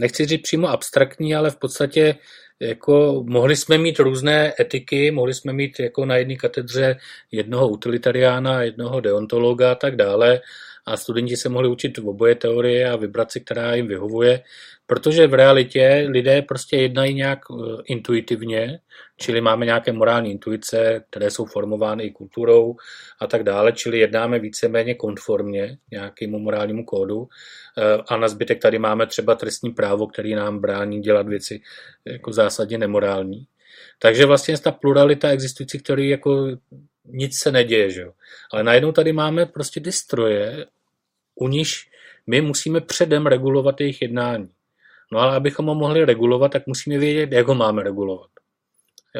nechci 0.00 0.26
říct 0.26 0.42
přímo 0.42 0.68
abstraktní, 0.68 1.34
ale 1.34 1.50
v 1.50 1.56
podstatě 1.56 2.14
jako 2.60 3.24
mohli 3.26 3.56
jsme 3.56 3.78
mít 3.78 3.98
různé 3.98 4.52
etiky, 4.60 5.10
mohli 5.10 5.34
jsme 5.34 5.52
mít 5.52 5.80
jako 5.80 6.04
na 6.04 6.16
jedné 6.16 6.36
katedře 6.36 6.96
jednoho 7.32 7.68
utilitariána, 7.68 8.62
jednoho 8.62 9.00
deontologa 9.00 9.72
a 9.72 9.74
tak 9.74 9.96
dále. 9.96 10.40
A 10.86 10.96
studenti 10.96 11.36
se 11.36 11.48
mohli 11.48 11.68
učit 11.68 11.98
v 11.98 12.08
oboje 12.08 12.34
teorie 12.34 12.90
a 12.90 12.96
vybrat 12.96 13.32
si, 13.32 13.40
která 13.40 13.74
jim 13.74 13.86
vyhovuje, 13.86 14.42
protože 14.86 15.26
v 15.26 15.34
realitě 15.34 16.06
lidé 16.08 16.42
prostě 16.42 16.76
jednají 16.76 17.14
nějak 17.14 17.38
eh, 17.50 17.82
intuitivně, 17.84 18.80
čili 19.16 19.40
máme 19.40 19.66
nějaké 19.66 19.92
morální 19.92 20.30
intuice, 20.30 21.04
které 21.10 21.30
jsou 21.30 21.44
formovány 21.44 22.04
i 22.04 22.10
kulturou 22.10 22.76
a 23.20 23.26
tak 23.26 23.42
dále, 23.42 23.72
čili 23.72 23.98
jednáme 23.98 24.38
víceméně 24.38 24.94
konformně 24.94 25.78
nějakému 25.90 26.38
morálnímu 26.38 26.84
kódu 26.84 27.28
eh, 27.78 28.02
a 28.08 28.16
na 28.16 28.28
zbytek 28.28 28.62
tady 28.62 28.78
máme 28.78 29.06
třeba 29.06 29.34
trestní 29.34 29.70
právo, 29.70 30.06
který 30.06 30.34
nám 30.34 30.58
brání 30.58 31.00
dělat 31.00 31.28
věci 31.28 31.60
jako 32.04 32.32
zásadně 32.32 32.78
nemorální. 32.78 33.46
Takže 33.98 34.26
vlastně 34.26 34.58
ta 34.58 34.70
pluralita 34.70 35.28
existující, 35.28 35.78
který 35.78 36.08
jako 36.08 36.46
nic 37.04 37.38
se 37.38 37.52
neděje, 37.52 37.90
že 37.90 38.00
jo. 38.00 38.12
Ale 38.52 38.64
najednou 38.64 38.92
tady 38.92 39.12
máme 39.12 39.46
prostě 39.46 39.80
ty 39.80 39.92
stroje, 39.92 40.66
u 41.34 41.48
níž 41.48 41.90
my 42.26 42.40
musíme 42.40 42.80
předem 42.80 43.26
regulovat 43.26 43.80
jejich 43.80 44.02
jednání. 44.02 44.48
No 45.12 45.18
ale 45.18 45.36
abychom 45.36 45.66
ho 45.66 45.74
mohli 45.74 46.04
regulovat, 46.04 46.52
tak 46.52 46.66
musíme 46.66 46.98
vědět, 46.98 47.32
jak 47.32 47.46
ho 47.46 47.54
máme 47.54 47.82
regulovat. 47.82 48.33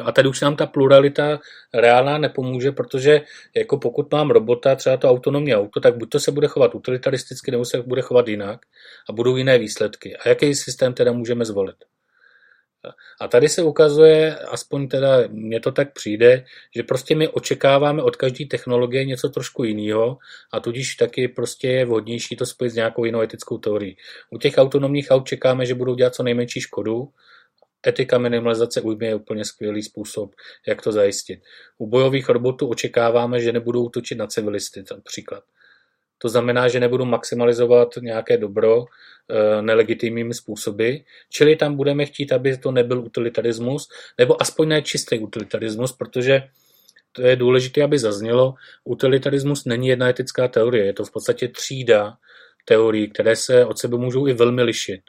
A 0.03 0.11
tady 0.11 0.29
už 0.29 0.41
nám 0.41 0.55
ta 0.55 0.65
pluralita 0.65 1.39
reálná 1.73 2.17
nepomůže, 2.17 2.71
protože 2.71 3.21
jako 3.55 3.77
pokud 3.77 4.11
mám 4.11 4.31
robota, 4.31 4.75
třeba 4.75 4.97
to 4.97 5.09
autonomní 5.09 5.55
auto, 5.55 5.79
tak 5.79 5.97
buď 5.97 6.09
to 6.09 6.19
se 6.19 6.31
bude 6.31 6.47
chovat 6.47 6.75
utilitaristicky, 6.75 7.51
nebo 7.51 7.65
se 7.65 7.81
bude 7.81 8.01
chovat 8.01 8.27
jinak 8.27 8.59
a 9.09 9.13
budou 9.13 9.37
jiné 9.37 9.57
výsledky. 9.57 10.17
A 10.17 10.29
jaký 10.29 10.55
systém 10.55 10.93
teda 10.93 11.11
můžeme 11.11 11.45
zvolit? 11.45 11.75
A 13.21 13.27
tady 13.27 13.49
se 13.49 13.63
ukazuje, 13.63 14.35
aspoň 14.35 14.87
teda 14.87 15.23
mně 15.29 15.59
to 15.59 15.71
tak 15.71 15.93
přijde, 15.93 16.45
že 16.75 16.83
prostě 16.83 17.15
my 17.15 17.27
očekáváme 17.27 18.01
od 18.01 18.15
každé 18.15 18.45
technologie 18.45 19.05
něco 19.05 19.29
trošku 19.29 19.63
jiného 19.63 20.17
a 20.53 20.59
tudíž 20.59 20.95
taky 20.95 21.27
prostě 21.27 21.67
je 21.67 21.85
vhodnější 21.85 22.35
to 22.35 22.45
spojit 22.45 22.69
s 22.71 22.75
nějakou 22.75 23.05
jinou 23.05 23.21
etickou 23.21 23.57
teorií. 23.57 23.97
U 24.29 24.37
těch 24.37 24.53
autonomních 24.57 25.07
aut 25.09 25.27
čekáme, 25.27 25.65
že 25.65 25.75
budou 25.75 25.95
dělat 25.95 26.15
co 26.15 26.23
nejmenší 26.23 26.61
škodu, 26.61 27.09
Etika 27.87 28.17
minimalizace 28.17 28.81
újmy 28.81 29.05
je 29.05 29.15
úplně 29.15 29.45
skvělý 29.45 29.83
způsob, 29.83 30.31
jak 30.67 30.81
to 30.81 30.91
zajistit. 30.91 31.39
U 31.77 31.87
bojových 31.87 32.29
robotů 32.29 32.67
očekáváme, 32.67 33.39
že 33.39 33.51
nebudou 33.51 33.85
útočit 33.85 34.15
na 34.15 34.27
civilisty, 34.27 34.83
například. 34.91 35.43
To 36.17 36.29
znamená, 36.29 36.67
že 36.67 36.79
nebudu 36.79 37.05
maximalizovat 37.05 37.89
nějaké 38.01 38.37
dobro 38.37 38.85
eh, 38.85 39.61
nelegitimními 39.61 40.33
způsoby, 40.33 40.95
čili 41.29 41.55
tam 41.55 41.75
budeme 41.75 42.05
chtít, 42.05 42.31
aby 42.31 42.57
to 42.57 42.71
nebyl 42.71 42.99
utilitarismus, 42.99 43.87
nebo 44.17 44.41
aspoň 44.41 44.67
ne 44.67 44.81
čistý 44.81 45.19
utilitarismus, 45.19 45.91
protože 45.91 46.43
to 47.11 47.21
je 47.21 47.35
důležité, 47.35 47.83
aby 47.83 47.99
zaznělo, 47.99 48.53
utilitarismus 48.83 49.65
není 49.65 49.87
jedna 49.87 50.09
etická 50.09 50.47
teorie, 50.47 50.85
je 50.85 50.93
to 50.93 51.05
v 51.05 51.11
podstatě 51.11 51.47
třída 51.47 52.17
teorií, 52.65 53.09
které 53.09 53.35
se 53.35 53.65
od 53.65 53.79
sebe 53.79 53.97
můžou 53.97 54.27
i 54.27 54.33
velmi 54.33 54.63
lišit. 54.63 55.01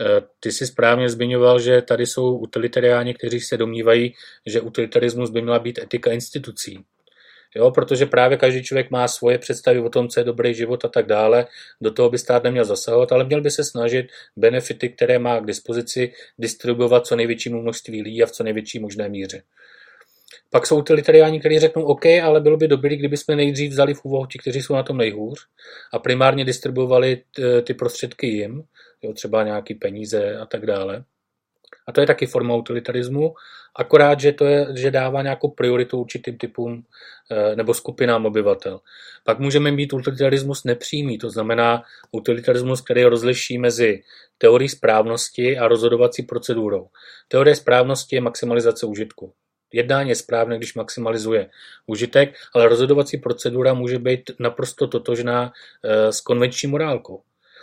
Eh, 0.00 0.20
ty 0.40 0.52
jsi 0.52 0.66
správně 0.66 1.08
zmiňoval, 1.08 1.60
že 1.60 1.82
tady 1.82 2.06
jsou 2.06 2.38
utilitariáni, 2.38 3.14
kteří 3.14 3.40
se 3.40 3.56
domnívají, 3.56 4.14
že 4.46 4.60
utilitarismus 4.60 5.30
by 5.30 5.42
měla 5.42 5.58
být 5.58 5.78
etika 5.78 6.12
institucí. 6.12 6.84
Jo, 7.54 7.70
protože 7.70 8.06
právě 8.06 8.38
každý 8.38 8.62
člověk 8.62 8.90
má 8.90 9.08
svoje 9.08 9.38
představy 9.38 9.80
o 9.80 9.88
tom, 9.88 10.08
co 10.08 10.20
je 10.20 10.24
dobrý 10.24 10.54
život 10.54 10.84
a 10.84 10.88
tak 10.88 11.06
dále. 11.06 11.46
Do 11.80 11.90
toho 11.90 12.10
by 12.10 12.18
stát 12.18 12.44
neměl 12.44 12.64
zasahovat, 12.64 13.12
ale 13.12 13.24
měl 13.24 13.40
by 13.40 13.50
se 13.50 13.64
snažit 13.64 14.06
benefity, 14.36 14.88
které 14.88 15.18
má 15.18 15.40
k 15.40 15.46
dispozici, 15.46 16.12
distribuovat 16.38 17.06
co 17.06 17.16
největšímu 17.16 17.62
množství 17.62 18.02
lidí 18.02 18.22
a 18.22 18.26
v 18.26 18.30
co 18.30 18.44
největší 18.44 18.78
možné 18.78 19.08
míře. 19.08 19.42
Pak 20.50 20.66
jsou 20.66 20.78
utilitariáni, 20.78 21.40
kteří 21.40 21.58
řeknou 21.58 21.82
OK, 21.82 22.06
ale 22.06 22.40
bylo 22.40 22.56
by 22.56 22.68
dobré, 22.68 22.96
kdyby 22.96 23.16
jsme 23.16 23.36
nejdřív 23.36 23.70
vzali 23.70 23.94
v 23.94 24.04
úvahu 24.04 24.26
ti, 24.26 24.38
kteří 24.38 24.62
jsou 24.62 24.74
na 24.74 24.82
tom 24.82 24.96
nejhůř 24.96 25.46
a 25.92 25.98
primárně 25.98 26.44
distribuovali 26.44 27.22
ty 27.64 27.74
prostředky 27.74 28.26
jim, 28.26 28.62
jo, 29.02 29.12
třeba 29.12 29.42
nějaký 29.42 29.74
peníze 29.74 30.36
a 30.36 30.46
tak 30.46 30.66
dále. 30.66 31.04
A 31.88 31.92
to 31.92 32.00
je 32.00 32.06
taky 32.06 32.26
forma 32.26 32.54
utilitarismu, 32.54 33.34
akorát, 33.76 34.20
že 34.20 34.32
to 34.32 34.44
je, 34.44 34.66
že 34.76 34.90
dává 34.90 35.22
nějakou 35.22 35.48
prioritu 35.48 36.00
určitým 36.00 36.38
typům 36.38 36.82
eh, 37.30 37.56
nebo 37.56 37.74
skupinám 37.74 38.26
obyvatel. 38.26 38.80
Pak 39.24 39.38
můžeme 39.38 39.70
mít 39.70 39.92
utilitarismus 39.92 40.64
nepřímý, 40.64 41.18
to 41.18 41.30
znamená 41.30 41.82
utilitarismus, 42.12 42.80
který 42.80 43.04
rozliší 43.04 43.58
mezi 43.58 44.02
teorií 44.38 44.68
správnosti 44.68 45.58
a 45.58 45.68
rozhodovací 45.68 46.22
procedurou. 46.22 46.88
Teorie 47.28 47.56
správnosti 47.56 48.16
je 48.16 48.20
maximalizace 48.20 48.86
užitku. 48.86 49.32
Jednání 49.72 50.08
je 50.08 50.16
správné, 50.16 50.56
když 50.56 50.74
maximalizuje 50.74 51.50
užitek, 51.86 52.34
ale 52.54 52.68
rozhodovací 52.68 53.18
procedura 53.18 53.74
může 53.74 53.98
být 53.98 54.30
naprosto 54.38 54.86
totožná 54.86 55.52
eh, 55.84 56.12
s 56.12 56.20
konvenční 56.20 56.68
morálkou. 56.68 57.22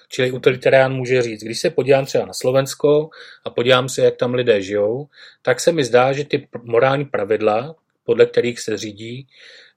Čili 0.09 0.31
utilitarián 0.31 0.93
může 0.93 1.21
říct, 1.21 1.43
když 1.43 1.59
se 1.59 1.69
podívám 1.69 2.05
třeba 2.05 2.25
na 2.25 2.33
Slovensko 2.33 3.09
a 3.45 3.49
podívám 3.49 3.89
se, 3.89 4.01
jak 4.01 4.15
tam 4.15 4.33
lidé 4.33 4.61
žijou, 4.61 5.07
tak 5.41 5.59
se 5.59 5.71
mi 5.71 5.83
zdá, 5.83 6.13
že 6.13 6.23
ty 6.23 6.47
morální 6.63 7.05
pravidla, 7.05 7.75
podle 8.03 8.25
kterých 8.25 8.59
se 8.59 8.77
řídí, 8.77 9.27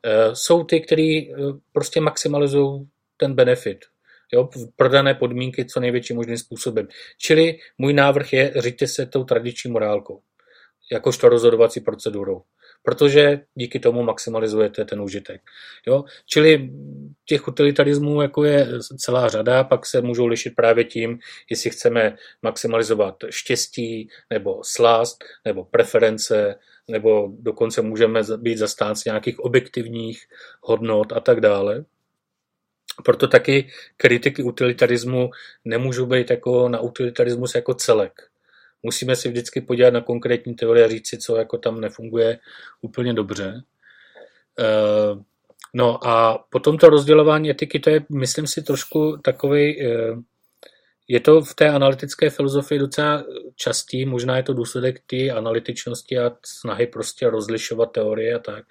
eh, 0.05 0.37
jsou 0.37 0.65
ty, 0.65 0.81
které 0.81 1.23
eh, 1.23 1.35
prostě 1.73 2.01
maximalizují 2.01 2.89
ten 3.17 3.35
benefit. 3.35 3.79
Jo, 4.33 4.49
prodané 4.77 5.15
podmínky 5.15 5.65
co 5.65 5.81
největším 5.81 6.17
možným 6.17 6.39
způsobem. 6.39 6.89
Čili 7.19 7.59
můj 7.79 7.93
návrh 7.93 8.33
je, 8.33 8.53
říďte 8.57 8.87
se 8.87 9.07
tou 9.07 9.25
tradiční 9.25 9.71
morálkou, 9.71 10.21
jakožto 10.93 11.29
rozhodovací 11.29 11.81
procedurou 11.81 12.43
protože 12.83 13.41
díky 13.55 13.81
tomu 13.81 14.03
maximalizujete 14.03 14.85
ten 14.85 15.01
užitek. 15.01 15.41
Jo? 15.87 16.05
Čili 16.27 16.71
těch 17.25 17.49
utilitarismů 17.49 18.23
jako 18.23 18.45
je 18.45 18.69
celá 18.99 19.29
řada, 19.29 19.65
pak 19.65 19.87
se 19.87 20.01
můžou 20.01 20.27
lišit 20.27 20.55
právě 20.57 20.85
tím, 20.85 21.19
jestli 21.51 21.71
chceme 21.71 22.17
maximalizovat 22.43 23.17
štěstí, 23.31 24.09
nebo 24.31 24.61
slast, 24.65 25.25
nebo 25.45 25.65
preference, 25.65 26.55
nebo 26.89 27.29
dokonce 27.39 27.83
můžeme 27.83 28.21
být 28.37 28.59
zastánci 28.59 29.09
nějakých 29.09 29.41
objektivních 29.41 30.27
hodnot 30.63 31.13
a 31.13 31.21
tak 31.21 31.41
dále. 31.41 31.85
Proto 33.05 33.29
taky 33.29 33.69
kritiky 33.97 34.43
utilitarismu 34.43 35.31
nemůžou 35.65 36.07
být 36.07 36.31
jako 36.31 36.69
na 36.69 36.81
utilitarismus 36.81 37.55
jako 37.55 37.75
celek 37.75 38.30
musíme 38.83 39.17
si 39.17 39.29
vždycky 39.29 39.61
podívat 39.61 39.95
na 39.95 40.01
konkrétní 40.01 40.55
teorie 40.55 40.85
a 40.85 40.89
říct 40.89 41.09
si, 41.09 41.19
co 41.19 41.37
jako 41.37 41.59
tam 41.59 41.81
nefunguje 41.81 42.39
úplně 42.83 43.15
dobře. 43.15 43.63
Eh, 44.59 45.23
no 45.75 46.07
a 46.07 46.45
potom 46.51 46.79
to 46.79 46.91
rozdělování 46.91 47.51
etiky, 47.51 47.81
to 47.81 47.91
je, 47.91 48.05
myslím 48.11 48.47
si, 48.47 48.63
trošku 48.63 49.17
takový 49.17 49.83
eh, 49.83 50.17
je 51.11 51.21
to 51.21 51.41
v 51.41 51.55
té 51.55 51.69
analytické 51.69 52.31
filozofii 52.31 52.79
docela 52.79 53.25
častý, 53.57 54.07
možná 54.07 54.37
je 54.37 54.43
to 54.43 54.55
důsledek 54.55 55.01
té 55.07 55.31
analytičnosti 55.31 56.19
a 56.19 56.31
snahy 56.47 56.87
prostě 56.87 57.31
rozlišovat 57.31 57.93
teorie 57.93 58.35
a 58.35 58.39
tak. 58.39 58.65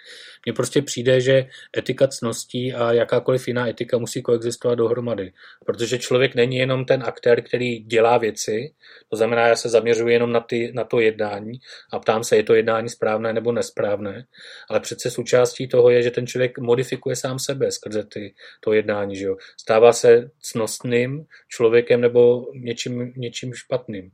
Mně 0.46 0.54
prostě 0.54 0.82
přijde, 0.82 1.22
že 1.22 1.46
etika 1.78 2.08
cností 2.08 2.74
a 2.74 2.94
jakákoliv 2.94 3.48
jiná 3.48 3.68
etika 3.68 3.98
musí 3.98 4.22
koexistovat 4.22 4.78
dohromady, 4.78 5.32
protože 5.66 6.00
člověk 6.00 6.36
není 6.36 6.56
jenom 6.56 6.86
ten 6.86 7.04
aktér, 7.04 7.42
který 7.42 7.80
dělá 7.80 8.18
věci, 8.18 8.74
to 9.10 9.16
znamená, 9.16 9.48
já 9.48 9.56
se 9.56 9.70
zaměřuji 9.70 10.14
jenom 10.14 10.32
na, 10.32 10.40
ty, 10.40 10.72
na 10.76 10.84
to 10.84 11.00
jednání 11.00 11.60
a 11.92 12.00
ptám 12.00 12.24
se, 12.24 12.36
je 12.36 12.44
to 12.44 12.54
jednání 12.54 12.90
správné 12.90 13.34
nebo 13.34 13.52
nesprávné, 13.52 14.26
ale 14.70 14.80
přece 14.80 15.12
součástí 15.12 15.68
toho 15.68 15.90
je, 15.90 16.02
že 16.02 16.12
ten 16.12 16.28
člověk 16.28 16.60
modifikuje 16.60 17.16
sám 17.16 17.40
sebe 17.40 17.72
skrze 17.72 18.04
ty, 18.04 18.34
to 18.60 18.74
jednání, 18.74 19.16
že 19.16 19.26
jo. 19.26 19.36
Stává 19.62 19.94
se 19.94 20.32
cnostným 20.42 21.26
člověkem 21.50 22.02
nebo 22.02 22.29
něčím, 22.54 23.14
něčím 23.16 23.54
špatným. 23.54 24.12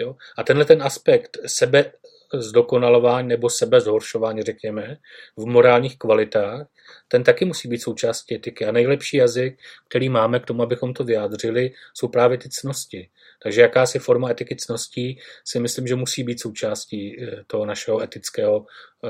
Jo? 0.00 0.16
A 0.38 0.42
tenhle 0.42 0.64
ten 0.64 0.82
aspekt 0.82 1.38
sebe 1.46 1.92
zdokonalování 2.34 3.28
nebo 3.28 3.50
sebe 3.50 3.80
zhoršování, 3.80 4.42
řekněme, 4.42 4.96
v 5.36 5.46
morálních 5.46 5.98
kvalitách, 5.98 6.66
ten 7.08 7.24
taky 7.24 7.44
musí 7.44 7.68
být 7.68 7.82
součástí 7.82 8.34
etiky. 8.34 8.66
A 8.66 8.72
nejlepší 8.72 9.16
jazyk, 9.16 9.58
který 9.88 10.08
máme 10.08 10.40
k 10.40 10.46
tomu, 10.46 10.62
abychom 10.62 10.94
to 10.94 11.04
vyjádřili, 11.04 11.70
jsou 11.94 12.08
právě 12.08 12.38
ty 12.38 12.48
cnosti. 12.48 13.08
Takže 13.42 13.60
jakási 13.60 13.98
forma 13.98 14.30
etiky 14.30 14.56
cností 14.56 15.18
si 15.44 15.60
myslím, 15.60 15.86
že 15.86 15.94
musí 15.94 16.22
být 16.24 16.40
součástí 16.40 17.22
eh, 17.22 17.44
toho 17.46 17.66
našeho 17.66 18.02
etického, 18.02 18.66
eh, 19.04 19.08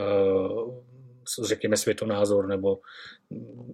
řekněme, 1.45 1.77
světonázor 1.77 2.49
nebo 2.49 2.79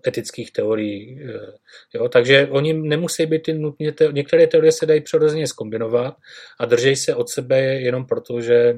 etických 0.06 0.52
teorií. 0.52 1.20
Eh, 1.22 1.52
jo? 1.94 2.08
Takže 2.08 2.48
oni 2.50 2.72
nemusí 2.72 3.26
být 3.26 3.42
ty 3.42 3.54
nutně, 3.54 3.92
te- 3.92 4.12
některé 4.12 4.46
teorie 4.46 4.72
se 4.72 4.86
dají 4.86 5.00
přirozeně 5.00 5.46
zkombinovat 5.46 6.16
a 6.60 6.66
držej 6.66 6.96
se 6.96 7.14
od 7.14 7.28
sebe 7.28 7.60
jenom 7.60 8.06
proto, 8.06 8.40
že 8.40 8.76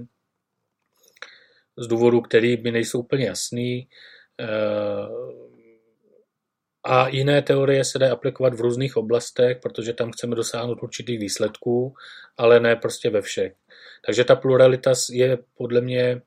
z 1.76 1.86
důvodů, 1.86 2.20
který 2.20 2.56
by 2.56 2.72
nejsou 2.72 2.98
úplně 2.98 3.26
jasný, 3.26 3.88
eh, 4.40 5.08
a 6.84 7.08
jiné 7.08 7.42
teorie 7.42 7.84
se 7.84 7.98
dají 7.98 8.12
aplikovat 8.12 8.54
v 8.54 8.60
různých 8.60 8.96
oblastech, 8.96 9.58
protože 9.62 9.92
tam 9.92 10.12
chceme 10.12 10.36
dosáhnout 10.36 10.82
určitých 10.82 11.18
výsledků, 11.18 11.94
ale 12.36 12.60
ne 12.60 12.76
prostě 12.76 13.10
ve 13.10 13.22
všech. 13.22 13.52
Takže 14.06 14.24
ta 14.24 14.36
pluralita 14.36 14.92
je 15.10 15.38
podle 15.56 15.80
mě 15.80 16.22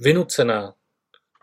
vynucená 0.00 0.74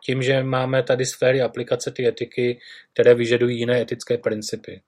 tím, 0.06 0.24
že 0.24 0.44
máme 0.44 0.84
tady 0.84 1.06
sféry 1.06 1.42
aplikace 1.42 1.92
ty 1.92 2.08
etiky, 2.08 2.60
které 2.94 3.16
vyžadují 3.16 3.60
jiné 3.60 3.82
etické 3.82 4.18
principy. 4.18 4.82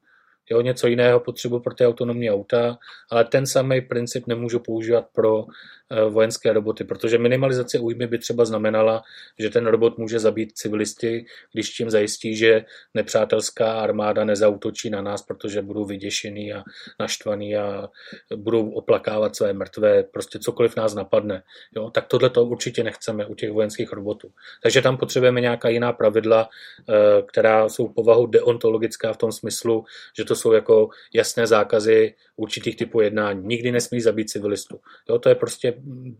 Jo, 0.52 0.62
něco 0.62 0.88
jiného 0.88 1.20
potřebuji 1.20 1.60
pro 1.60 1.74
ty 1.74 1.86
autonomní 1.86 2.32
auta, 2.32 2.78
ale 3.12 3.26
ten 3.26 3.46
samý 3.46 3.82
princip 3.82 4.28
nemůžu 4.28 4.60
používat 4.60 5.06
pro 5.14 5.46
Eh, 5.92 6.10
vojenské 6.10 6.54
roboty, 6.54 6.84
protože 6.84 7.18
minimalizace 7.18 7.80
újmy 7.80 8.08
by 8.08 8.18
třeba 8.18 8.46
znamenala, 8.46 9.04
že 9.40 9.50
ten 9.50 9.66
robot 9.66 9.98
může 9.98 10.20
zabít 10.20 10.52
civilisty, 10.52 11.26
když 11.54 11.70
tím 11.70 11.90
zajistí, 11.90 12.36
že 12.36 12.66
nepřátelská 12.94 13.74
armáda 13.74 14.26
nezautočí 14.26 14.90
na 14.90 15.02
nás, 15.02 15.22
protože 15.22 15.62
budou 15.62 15.86
vyděšený 15.86 16.54
a 16.54 16.64
naštvaný 17.00 17.58
a 17.58 17.88
budou 18.36 18.70
oplakávat 18.70 19.36
své 19.36 19.54
mrtvé, 19.54 20.04
prostě 20.04 20.40
cokoliv 20.40 20.76
nás 20.76 20.94
napadne. 20.94 21.44
Jo? 21.76 21.90
Tak 21.90 22.08
tohle 22.08 22.30
to 22.30 22.46
určitě 22.46 22.84
nechceme 22.84 23.26
u 23.26 23.36
těch 23.36 23.52
vojenských 23.52 23.94
robotů. 23.94 24.32
Takže 24.64 24.82
tam 24.82 24.98
potřebujeme 24.98 25.42
nějaká 25.42 25.70
jiná 25.70 25.94
pravidla, 25.94 26.50
eh, 26.90 27.22
která 27.22 27.70
jsou 27.70 27.88
povahu 27.88 28.26
deontologická 28.26 29.14
v 29.14 29.18
tom 29.18 29.32
smyslu, 29.32 29.86
že 30.18 30.26
to 30.26 30.33
jsou 30.36 30.52
jako 30.52 30.90
jasné 31.14 31.48
zákazy 31.48 32.14
určitých 32.36 32.76
typů 32.76 33.02
jednání. 33.02 33.48
Nikdy 33.48 33.72
nesmí 33.72 34.02
zabít 34.02 34.30
civilistu. 34.30 34.80
Jo? 35.10 35.20
To 35.20 35.30
je 35.30 35.36
prostě 35.36 35.74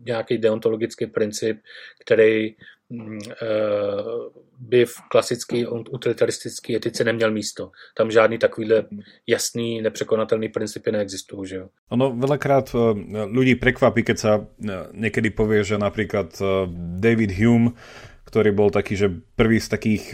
nějaký 0.06 0.38
deontologický 0.38 1.06
princip, 1.06 1.60
který 2.04 2.54
mm, 2.90 3.18
eh, 3.18 3.46
by 4.58 4.84
v 4.84 4.96
klasické 5.10 5.66
utilitaristické 5.68 6.76
etice 6.76 7.04
neměl 7.04 7.30
místo. 7.30 7.70
Tam 7.96 8.10
žádný 8.10 8.38
takovýhle 8.38 8.84
jasný, 9.26 9.82
nepřekonatelný 9.82 10.48
principy 10.48 10.92
neexistují. 10.92 11.48
Že 11.48 11.56
jo? 11.56 11.66
Ono 11.90 12.14
veľakrát 12.14 12.70
eh, 12.74 12.80
ľudí 13.26 13.54
prekvapí, 13.58 14.02
keď 14.02 14.16
sa 14.18 14.32
eh, 14.38 14.88
niekedy 14.92 15.30
povie, 15.30 15.64
že 15.64 15.78
napríklad 15.78 16.34
David 16.98 17.34
Hume, 17.34 17.74
ktorý 18.24 18.50
bol 18.54 18.70
taký, 18.70 18.96
že 18.96 19.08
prvý 19.36 19.60
z 19.60 19.68
takých 19.68 20.04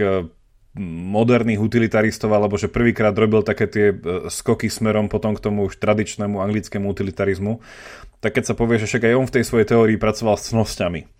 moderných 0.79 1.59
utilitaristov, 1.59 2.31
alebo 2.31 2.55
že 2.55 2.71
prvýkrát 2.71 3.11
robil 3.11 3.43
také 3.43 3.67
tie 3.67 3.91
skoky 4.31 4.71
smerom 4.71 5.11
potom 5.11 5.35
k 5.35 5.43
tomu 5.43 5.67
už 5.67 5.83
tradičnému 5.83 6.39
anglickému 6.39 6.87
utilitarizmu, 6.87 7.59
tak 8.23 8.39
keď 8.39 8.53
sa 8.53 8.55
povie, 8.55 8.79
že 8.79 8.87
však 8.87 9.11
aj 9.11 9.19
on 9.19 9.27
v 9.27 9.35
tej 9.35 9.45
svojej 9.51 9.67
teórii 9.67 9.99
pracoval 9.99 10.39
s 10.39 10.55
cnosťami. 10.55 11.11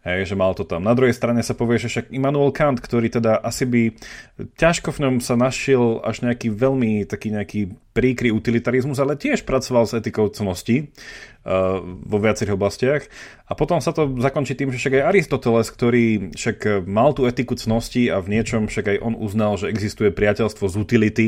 Hej, 0.00 0.32
že 0.32 0.36
mal 0.36 0.56
to 0.56 0.64
tam. 0.64 0.80
Na 0.80 0.96
druhej 0.96 1.12
strane 1.12 1.44
sa 1.44 1.52
povie, 1.52 1.76
že 1.76 1.92
však 1.92 2.08
Immanuel 2.08 2.56
Kant, 2.56 2.80
ktorý 2.80 3.12
teda 3.12 3.36
asi 3.36 3.68
by 3.68 3.82
ťažko 4.56 4.96
v 4.96 5.02
ňom 5.04 5.14
sa 5.20 5.36
našiel 5.36 6.00
až 6.00 6.24
nejaký 6.24 6.48
veľmi 6.48 7.04
taký 7.04 7.36
nejaký 7.36 7.60
príkry 7.90 8.30
utilitarizmus, 8.30 9.02
ale 9.02 9.18
tiež 9.18 9.42
pracoval 9.42 9.86
s 9.86 9.98
etikou 9.98 10.30
cnosti 10.30 10.94
vo 12.04 12.20
viacerých 12.20 12.52
oblastiach. 12.52 13.02
A 13.48 13.56
potom 13.56 13.80
sa 13.80 13.96
to 13.96 14.12
zakončí 14.20 14.52
tým, 14.52 14.68
že 14.70 14.78
však 14.78 15.00
aj 15.00 15.06
Aristoteles, 15.08 15.72
ktorý 15.72 16.36
však 16.36 16.84
mal 16.84 17.16
tú 17.16 17.24
etiku 17.24 17.56
cnosti 17.56 18.12
a 18.12 18.20
v 18.20 18.36
niečom 18.36 18.68
však 18.68 18.86
aj 18.94 18.98
on 19.00 19.16
uznal, 19.16 19.56
že 19.56 19.72
existuje 19.72 20.12
priateľstvo 20.12 20.68
z 20.68 20.76
utility 20.76 21.26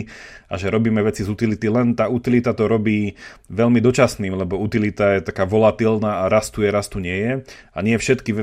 a 0.53 0.61
že 0.61 0.69
robíme 0.69 1.01
veci 1.01 1.25
z 1.25 1.33
utility, 1.33 1.67
len 1.73 1.97
tá 1.97 2.13
utilita 2.13 2.53
to 2.53 2.69
robí 2.69 3.17
veľmi 3.49 3.81
dočasným, 3.81 4.37
lebo 4.37 4.61
utilita 4.61 5.17
je 5.17 5.25
taká 5.25 5.49
volatilná 5.49 6.29
a 6.29 6.31
rastuje, 6.31 6.69
rastu 6.69 7.01
nie 7.01 7.17
je. 7.17 7.33
A 7.73 7.79
nie 7.81 7.97
všetky 7.97 8.37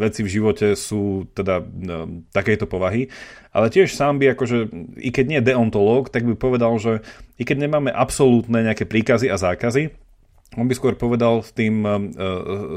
veci 0.00 0.24
v 0.24 0.32
živote 0.32 0.72
sú 0.72 1.28
teda 1.36 1.60
no, 1.62 2.24
takejto 2.32 2.64
povahy. 2.64 3.12
Ale 3.58 3.74
tiež 3.74 3.90
sám 3.90 4.22
by 4.22 4.38
akože, 4.38 4.70
i 5.02 5.10
keď 5.10 5.24
nie 5.26 5.40
deontológ, 5.42 6.14
tak 6.14 6.22
by 6.22 6.38
povedal, 6.38 6.78
že 6.78 7.02
i 7.34 7.42
keď 7.42 7.66
nemáme 7.66 7.90
absolútne 7.90 8.62
nejaké 8.62 8.86
príkazy 8.86 9.26
a 9.26 9.34
zákazy, 9.34 9.90
On 10.54 10.70
by 10.70 10.78
skôr 10.78 10.94
povedal 10.94 11.42
s 11.42 11.50
tým, 11.50 11.82
uh, 11.82 11.98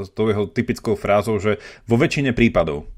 s 0.02 0.10
tou 0.10 0.26
jeho 0.26 0.50
typickou 0.50 0.98
frázou, 0.98 1.38
že 1.38 1.62
vo 1.86 1.94
väčšine 1.94 2.34
prípadov 2.34 2.90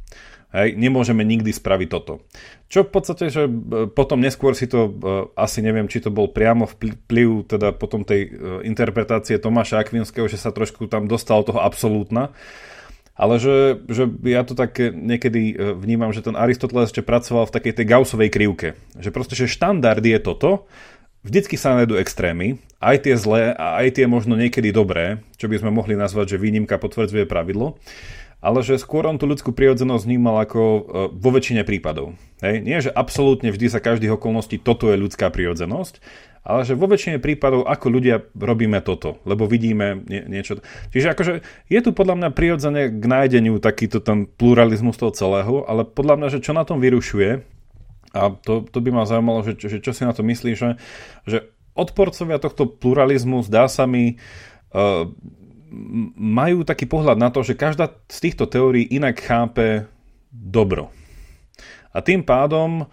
Hej, 0.55 0.79
nemôžeme 0.79 1.27
nikdy 1.27 1.51
spraviť 1.51 1.89
toto. 1.91 2.23
Čo 2.71 2.87
v 2.87 2.91
podstate, 2.95 3.27
že 3.27 3.51
potom 3.91 4.23
neskôr 4.23 4.55
si 4.55 4.71
to, 4.71 4.87
asi 5.35 5.59
neviem, 5.59 5.91
či 5.91 5.99
to 5.99 6.15
bol 6.15 6.31
priamo 6.31 6.71
vplyv 6.71 7.51
teda 7.51 7.75
potom 7.75 8.07
tej 8.07 8.31
interpretácie 8.63 9.43
Tomáša 9.43 9.83
Akvinského, 9.83 10.31
že 10.31 10.39
sa 10.39 10.55
trošku 10.55 10.87
tam 10.87 11.11
dostal 11.11 11.43
toho 11.43 11.59
absolútna, 11.59 12.31
ale 13.15 13.39
že, 13.39 13.86
že 13.86 14.11
ja 14.27 14.43
to 14.43 14.59
tak 14.59 14.74
niekedy 14.78 15.55
vnímam, 15.78 16.11
že 16.11 16.27
ten 16.27 16.35
Aristoteles 16.35 16.91
ešte 16.91 17.07
pracoval 17.07 17.47
v 17.47 17.55
takej 17.55 17.73
tej 17.78 17.86
Gaussovej 17.86 18.31
krivke. 18.31 18.74
Že 18.99 19.11
proste, 19.15 19.35
že 19.39 19.47
štandard 19.47 20.03
je 20.03 20.19
toto, 20.19 20.66
vždycky 21.23 21.55
sa 21.55 21.78
nájdú 21.78 21.95
extrémy, 21.97 22.59
aj 22.82 23.07
tie 23.09 23.15
zlé 23.16 23.55
a 23.57 23.81
aj 23.81 24.03
tie 24.03 24.07
možno 24.11 24.36
niekedy 24.36 24.74
dobré, 24.74 25.24
čo 25.41 25.49
by 25.49 25.57
sme 25.62 25.73
mohli 25.73 25.97
nazvať, 25.97 26.36
že 26.36 26.43
výnimka 26.43 26.77
potvrdzuje 26.77 27.24
pravidlo 27.24 27.81
ale 28.45 28.61
že 28.61 28.77
skôr 28.77 29.09
on 29.09 29.16
tú 29.16 29.25
ľudskú 29.25 29.57
prirodzenosť 29.57 30.05
vnímal 30.05 30.45
ako 30.45 30.61
e, 30.61 30.81
vo 31.16 31.31
väčšine 31.33 31.65
prípadov. 31.65 32.12
Hej? 32.45 32.61
Nie, 32.61 32.85
že 32.85 32.93
absolútne 32.93 33.49
vždy 33.49 33.73
za 33.73 33.81
každých 33.81 34.21
okolností 34.21 34.61
toto 34.61 34.93
je 34.93 35.01
ľudská 35.01 35.33
prirodzenosť, 35.33 36.05
ale 36.45 36.69
že 36.69 36.77
vo 36.77 36.85
väčšine 36.85 37.25
prípadov 37.25 37.65
ako 37.65 37.87
ľudia 37.89 38.21
robíme 38.37 38.85
toto, 38.85 39.16
lebo 39.25 39.49
vidíme 39.49 40.05
nie, 40.05 40.29
niečo. 40.29 40.61
Čiže 40.93 41.16
akože 41.16 41.33
je 41.73 41.81
tu 41.81 41.91
podľa 41.97 42.21
mňa 42.21 42.29
prirodzene 42.37 42.93
k 42.93 43.05
nájdeniu 43.09 43.57
takýto 43.65 44.05
ten 44.05 44.29
pluralizmus 44.29 45.01
toho 45.01 45.16
celého, 45.16 45.65
ale 45.65 45.89
podľa 45.89 46.21
mňa, 46.21 46.29
že 46.37 46.45
čo 46.45 46.53
na 46.53 46.69
tom 46.69 46.85
vyrušuje, 46.85 47.41
a 48.15 48.31
to, 48.45 48.62
to 48.69 48.79
by 48.85 48.93
ma 48.93 49.09
zaujímalo, 49.09 49.41
že, 49.43 49.57
že 49.57 49.81
čo 49.81 49.97
si 49.97 50.05
na 50.05 50.12
to 50.12 50.21
myslíš, 50.21 50.55
že, 50.55 50.71
že 51.25 51.39
odporcovia 51.75 52.37
tohto 52.39 52.69
pluralizmu 52.69 53.43
zdá 53.43 53.66
sa 53.66 53.89
mi 53.89 54.21
uh, 54.71 55.11
majú 56.15 56.63
taký 56.63 56.87
pohľad 56.87 57.19
na 57.19 57.29
to, 57.35 57.43
že 57.43 57.59
každá 57.59 57.91
z 58.07 58.19
týchto 58.31 58.47
teórií 58.47 58.87
inak 58.87 59.19
chápe 59.19 59.91
dobro. 60.31 60.91
A 61.95 62.03
tým 62.03 62.27
pádom 62.27 62.83
e, 62.83 62.85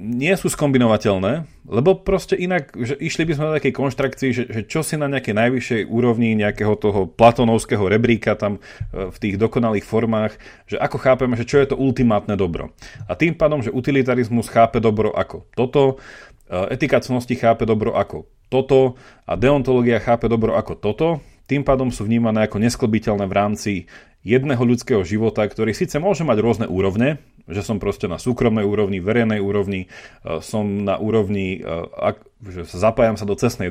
nie 0.00 0.32
sú 0.32 0.48
skombinovateľné, 0.48 1.44
lebo 1.68 2.00
proste 2.00 2.40
inak, 2.40 2.72
že 2.72 2.96
išli 2.96 3.28
by 3.28 3.32
sme 3.36 3.44
na 3.52 3.56
takej 3.60 3.74
konštrakcii, 3.76 4.30
že, 4.32 4.44
že 4.48 4.60
čo 4.64 4.80
si 4.80 4.96
na 4.96 5.12
nejakej 5.12 5.36
najvyššej 5.36 5.82
úrovni 5.92 6.32
nejakého 6.32 6.72
toho 6.80 7.04
platonovského 7.04 7.84
rebríka 7.84 8.32
tam 8.32 8.56
e, 8.56 9.10
v 9.12 9.16
tých 9.20 9.36
dokonalých 9.36 9.84
formách, 9.84 10.40
že 10.64 10.80
ako 10.80 10.96
chápeme, 10.96 11.36
že 11.36 11.44
čo 11.44 11.60
je 11.60 11.68
to 11.68 11.76
ultimátne 11.76 12.32
dobro. 12.32 12.72
A 13.04 13.12
tým 13.12 13.36
pádom, 13.36 13.60
že 13.60 13.74
utilitarizmus 13.74 14.48
chápe 14.48 14.80
dobro 14.80 15.12
ako 15.12 15.44
toto, 15.52 16.00
e, 16.48 16.72
etika 16.72 17.04
cnosti 17.04 17.36
chápe 17.36 17.68
dobro 17.68 17.92
ako 17.92 18.24
toto 18.48 19.00
a 19.28 19.36
deontológia 19.36 20.00
chápe 20.00 20.28
dobro 20.28 20.56
ako 20.56 20.76
toto, 20.76 21.08
tým 21.52 21.68
pádom 21.68 21.92
sú 21.92 22.08
vnímané 22.08 22.48
ako 22.48 22.64
nesklbiteľné 22.64 23.28
v 23.28 23.36
rámci 23.36 23.72
jedného 24.24 24.64
ľudského 24.64 25.04
života, 25.04 25.44
ktorý 25.44 25.76
síce 25.76 26.00
môže 26.00 26.24
mať 26.24 26.38
rôzne 26.40 26.66
úrovne, 26.72 27.20
že 27.44 27.60
som 27.60 27.76
proste 27.76 28.08
na 28.08 28.16
súkromnej 28.16 28.64
úrovni, 28.64 29.04
verejnej 29.04 29.44
úrovni, 29.44 29.92
e, 30.24 30.40
som 30.40 30.64
na 30.64 30.96
úrovni, 30.96 31.60
e, 31.60 32.16
že 32.48 32.64
zapájam 32.72 33.20
sa 33.20 33.28
do 33.28 33.36
cestnej 33.36 33.68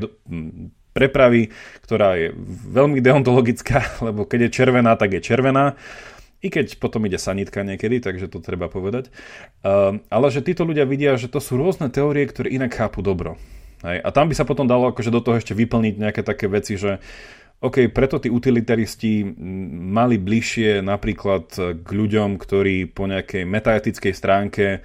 prepravy, 0.93 1.49
ktorá 1.81 2.21
je 2.21 2.37
veľmi 2.69 3.01
deontologická, 3.01 3.81
lebo 4.05 4.29
keď 4.29 4.45
je 4.45 4.55
červená, 4.61 4.93
tak 4.93 5.17
je 5.17 5.25
červená. 5.25 5.73
I 6.41 6.53
keď 6.53 6.77
potom 6.81 7.05
ide 7.05 7.21
sanitka 7.21 7.61
niekedy, 7.61 8.01
takže 8.01 8.29
to 8.29 8.45
treba 8.45 8.69
povedať. 8.69 9.09
E, 9.09 9.11
ale 9.97 10.25
že 10.29 10.45
títo 10.45 10.69
ľudia 10.69 10.85
vidia, 10.85 11.17
že 11.17 11.33
to 11.33 11.41
sú 11.41 11.57
rôzne 11.57 11.89
teórie, 11.89 12.29
ktoré 12.29 12.53
inak 12.53 12.77
chápu 12.77 13.01
dobro. 13.01 13.41
A 13.81 14.13
tam 14.13 14.29
by 14.29 14.37
sa 14.37 14.45
potom 14.45 14.69
dalo 14.69 14.93
akože 14.93 15.09
do 15.09 15.25
toho 15.25 15.41
ešte 15.41 15.57
vyplniť 15.57 15.97
nejaké 15.97 16.21
také 16.21 16.45
veci, 16.45 16.77
že 16.77 17.01
OK, 17.61 17.93
preto 17.93 18.17
tí 18.17 18.33
utilitaristi 18.33 19.21
mali 19.93 20.17
bližšie 20.17 20.81
napríklad 20.81 21.77
k 21.85 21.89
ľuďom, 21.93 22.41
ktorí 22.41 22.89
po 22.89 23.05
nejakej 23.05 23.45
metaetickej 23.45 24.13
stránke 24.17 24.65
e, 24.73 24.79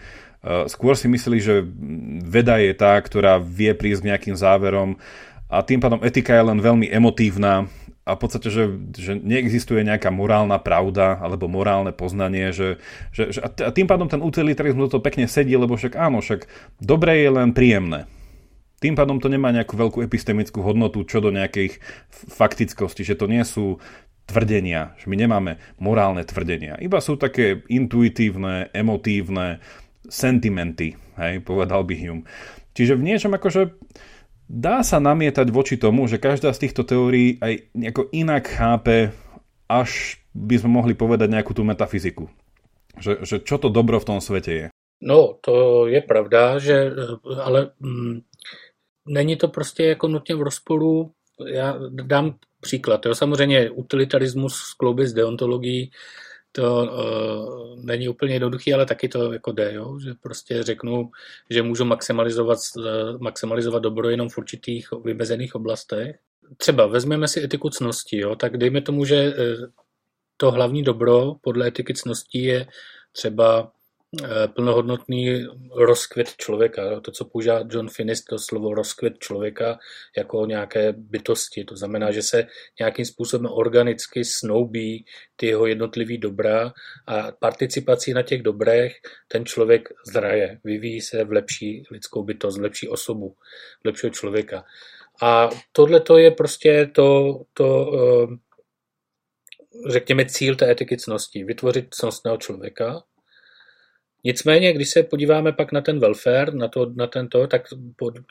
skôr 0.68 0.92
si 0.92 1.08
mysleli, 1.08 1.40
že 1.40 1.64
veda 2.20 2.60
je 2.60 2.76
tá, 2.76 3.00
ktorá 3.00 3.40
vie 3.40 3.72
prísť 3.72 4.04
k 4.04 4.08
nejakým 4.12 4.36
záverom 4.36 5.00
a 5.48 5.64
tým 5.64 5.80
pádom 5.80 6.04
etika 6.04 6.36
je 6.36 6.52
len 6.52 6.60
veľmi 6.60 6.92
emotívna 6.92 7.64
a 8.06 8.14
v 8.14 8.20
podstate, 8.22 8.52
že, 8.52 8.70
že 8.94 9.18
neexistuje 9.18 9.82
nejaká 9.82 10.12
morálna 10.14 10.62
pravda 10.62 11.18
alebo 11.18 11.50
morálne 11.50 11.90
poznanie, 11.90 12.54
že, 12.54 12.78
že, 13.10 13.34
že 13.34 13.40
a 13.42 13.72
tým 13.74 13.90
pádom 13.90 14.06
ten 14.06 14.22
utilitarizmus 14.22 14.94
to 14.94 15.02
pekne 15.02 15.26
sedí, 15.26 15.56
lebo 15.58 15.74
však 15.74 15.98
áno, 15.98 16.22
však 16.22 16.46
dobré 16.78 17.26
je 17.26 17.30
len 17.34 17.50
príjemné. 17.50 18.06
Tým 18.76 18.92
pádom 18.92 19.16
to 19.16 19.32
nemá 19.32 19.52
nejakú 19.52 19.72
veľkú 19.72 20.04
epistemickú 20.04 20.60
hodnotu 20.60 21.00
čo 21.08 21.24
do 21.24 21.32
nejakých 21.32 21.80
faktickosti, 22.12 23.08
že 23.08 23.16
to 23.16 23.24
nie 23.24 23.40
sú 23.40 23.80
tvrdenia, 24.26 24.98
že 24.98 25.06
my 25.06 25.16
nemáme 25.16 25.56
morálne 25.78 26.26
tvrdenia. 26.26 26.76
Iba 26.82 26.98
sú 26.98 27.16
také 27.16 27.62
intuitívne, 27.70 28.68
emotívne 28.74 29.62
sentimenty, 30.10 30.98
hej, 31.16 31.40
povedal 31.46 31.86
by 31.86 31.94
Hume. 31.94 32.26
Čiže 32.76 32.98
v 32.98 33.06
niečom 33.06 33.32
akože 33.32 33.72
dá 34.50 34.82
sa 34.82 35.00
namietať 35.00 35.48
voči 35.50 35.78
tomu, 35.78 36.10
že 36.10 36.20
každá 36.20 36.52
z 36.52 36.68
týchto 36.68 36.84
teórií 36.84 37.38
aj 37.40 37.72
nejako 37.72 38.12
inak 38.12 38.44
chápe, 38.50 39.14
až 39.66 40.20
by 40.36 40.60
sme 40.60 40.70
mohli 40.76 40.94
povedať 40.94 41.32
nejakú 41.32 41.56
tú 41.56 41.64
metafyziku. 41.64 42.28
Že, 43.00 43.12
že 43.24 43.36
čo 43.42 43.56
to 43.56 43.72
dobro 43.72 43.98
v 43.98 44.08
tom 44.08 44.18
svete 44.20 44.52
je. 44.52 44.66
No, 44.96 45.36
to 45.44 45.84
je 45.92 46.00
pravda, 46.00 46.56
že 46.56 46.88
ale 47.36 47.76
mm, 47.76 48.35
není 49.08 49.36
to 49.36 49.48
prostě 49.48 49.84
jako 49.84 50.08
nutně 50.08 50.34
v 50.34 50.42
rozporu. 50.42 51.10
Já 51.46 51.78
dám 51.88 52.34
příklad. 52.60 53.06
Jo. 53.06 53.14
Samozřejmě 53.14 53.70
utilitarismus 53.70 54.54
skloubit 54.54 55.08
s 55.08 55.12
deontologií 55.12 55.90
to 56.56 56.84
uh, 56.84 57.84
není 57.84 58.08
úplně 58.08 58.34
jednoduchý, 58.34 58.74
ale 58.74 58.86
taky 58.86 59.08
to 59.08 59.32
jako 59.32 59.52
jde, 59.52 59.74
jo? 59.74 59.98
že 59.98 60.14
prostě 60.22 60.62
řeknu, 60.62 61.10
že 61.50 61.62
můžu 61.62 61.84
maximalizovat, 61.84 62.58
uh, 62.76 62.84
maximalizovat 63.20 63.82
dobro 63.82 64.10
jenom 64.10 64.28
v 64.28 64.38
určitých 64.38 64.88
vymezených 65.04 65.54
oblastech. 65.54 66.16
Třeba 66.56 66.86
vezmeme 66.86 67.28
si 67.28 67.44
etiku 67.44 67.70
cnosti, 67.70 68.18
jo? 68.18 68.36
tak 68.36 68.56
dejme 68.56 68.80
tomu, 68.80 69.04
že 69.04 69.28
uh, 69.28 69.66
to 70.36 70.50
hlavní 70.50 70.82
dobro 70.82 71.34
podle 71.40 71.66
etiky 71.66 71.94
cností 71.94 72.42
je 72.42 72.66
třeba 73.12 73.72
plnohodnotný 74.54 75.46
rozkvět 75.74 76.36
člověka. 76.36 77.00
To, 77.00 77.10
co 77.10 77.24
používá 77.24 77.64
John 77.70 77.88
Finnis, 77.88 78.24
to 78.24 78.38
slovo 78.38 78.74
rozkvět 78.74 79.18
člověka 79.18 79.78
jako 80.16 80.46
nějaké 80.46 80.92
bytosti. 80.92 81.64
To 81.64 81.76
znamená, 81.76 82.10
že 82.10 82.22
se 82.22 82.46
nějakým 82.80 83.04
způsobem 83.04 83.52
organicky 83.52 84.24
snoubí 84.24 85.04
ty 85.36 85.46
jeho 85.46 85.66
jednotlivý 85.66 86.18
dobra 86.18 86.72
a 87.06 87.32
participací 87.32 88.12
na 88.12 88.22
těch 88.22 88.42
dobrech 88.42 88.92
ten 89.28 89.46
člověk 89.46 89.88
zraje, 90.12 90.60
vyvíjí 90.64 91.00
se 91.00 91.24
v 91.24 91.32
lepší 91.32 91.82
lidskou 91.90 92.22
bytost, 92.22 92.58
v 92.58 92.62
lepší 92.62 92.88
osobu, 92.88 93.36
v 93.82 93.86
lepšího 93.86 94.10
člověka. 94.10 94.64
A 95.22 95.48
tohle 95.72 96.00
to 96.00 96.18
je 96.18 96.30
prostě 96.30 96.90
to, 96.94 97.40
to 97.54 97.92
eh, 97.94 98.36
řekněme, 99.88 100.26
cíl 100.26 100.56
té 100.56 100.70
etiky 100.70 100.96
cností. 100.96 101.44
Vytvořit 101.44 101.86
cnostného 101.90 102.36
člověka, 102.36 103.02
Nicméně, 104.26 104.72
když 104.72 104.90
se 104.90 105.02
podíváme 105.02 105.52
pak 105.52 105.72
na 105.72 105.80
ten 105.80 106.00
welfare, 106.00 106.54
na, 106.54 106.68
to, 106.68 106.92
na 106.96 107.06
tento, 107.06 107.46
tak 107.46 107.62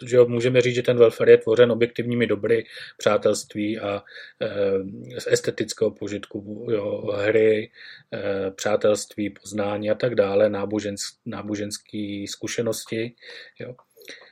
že 0.05 0.19
můžeme 0.19 0.61
říct, 0.61 0.76
že 0.76 0.81
ten 0.81 0.97
welfare 0.97 1.31
je 1.31 1.38
tvořen 1.38 1.72
objektivními 1.72 2.27
dobry, 2.27 2.65
přátelství 2.97 3.80
a 3.80 4.03
e, 4.41 5.19
z 5.19 5.27
estetického 5.27 5.91
požitku, 5.91 6.67
jo, 6.72 7.11
hry, 7.15 7.72
e, 8.13 8.51
přátelství, 8.51 9.30
poznání 9.30 9.89
a 9.89 9.95
tak 9.95 10.15
dále, 10.15 10.49
náboženské 10.49 11.17
náboženské 11.26 12.26
zkušenosti. 12.27 13.15
Jo. 13.59 13.76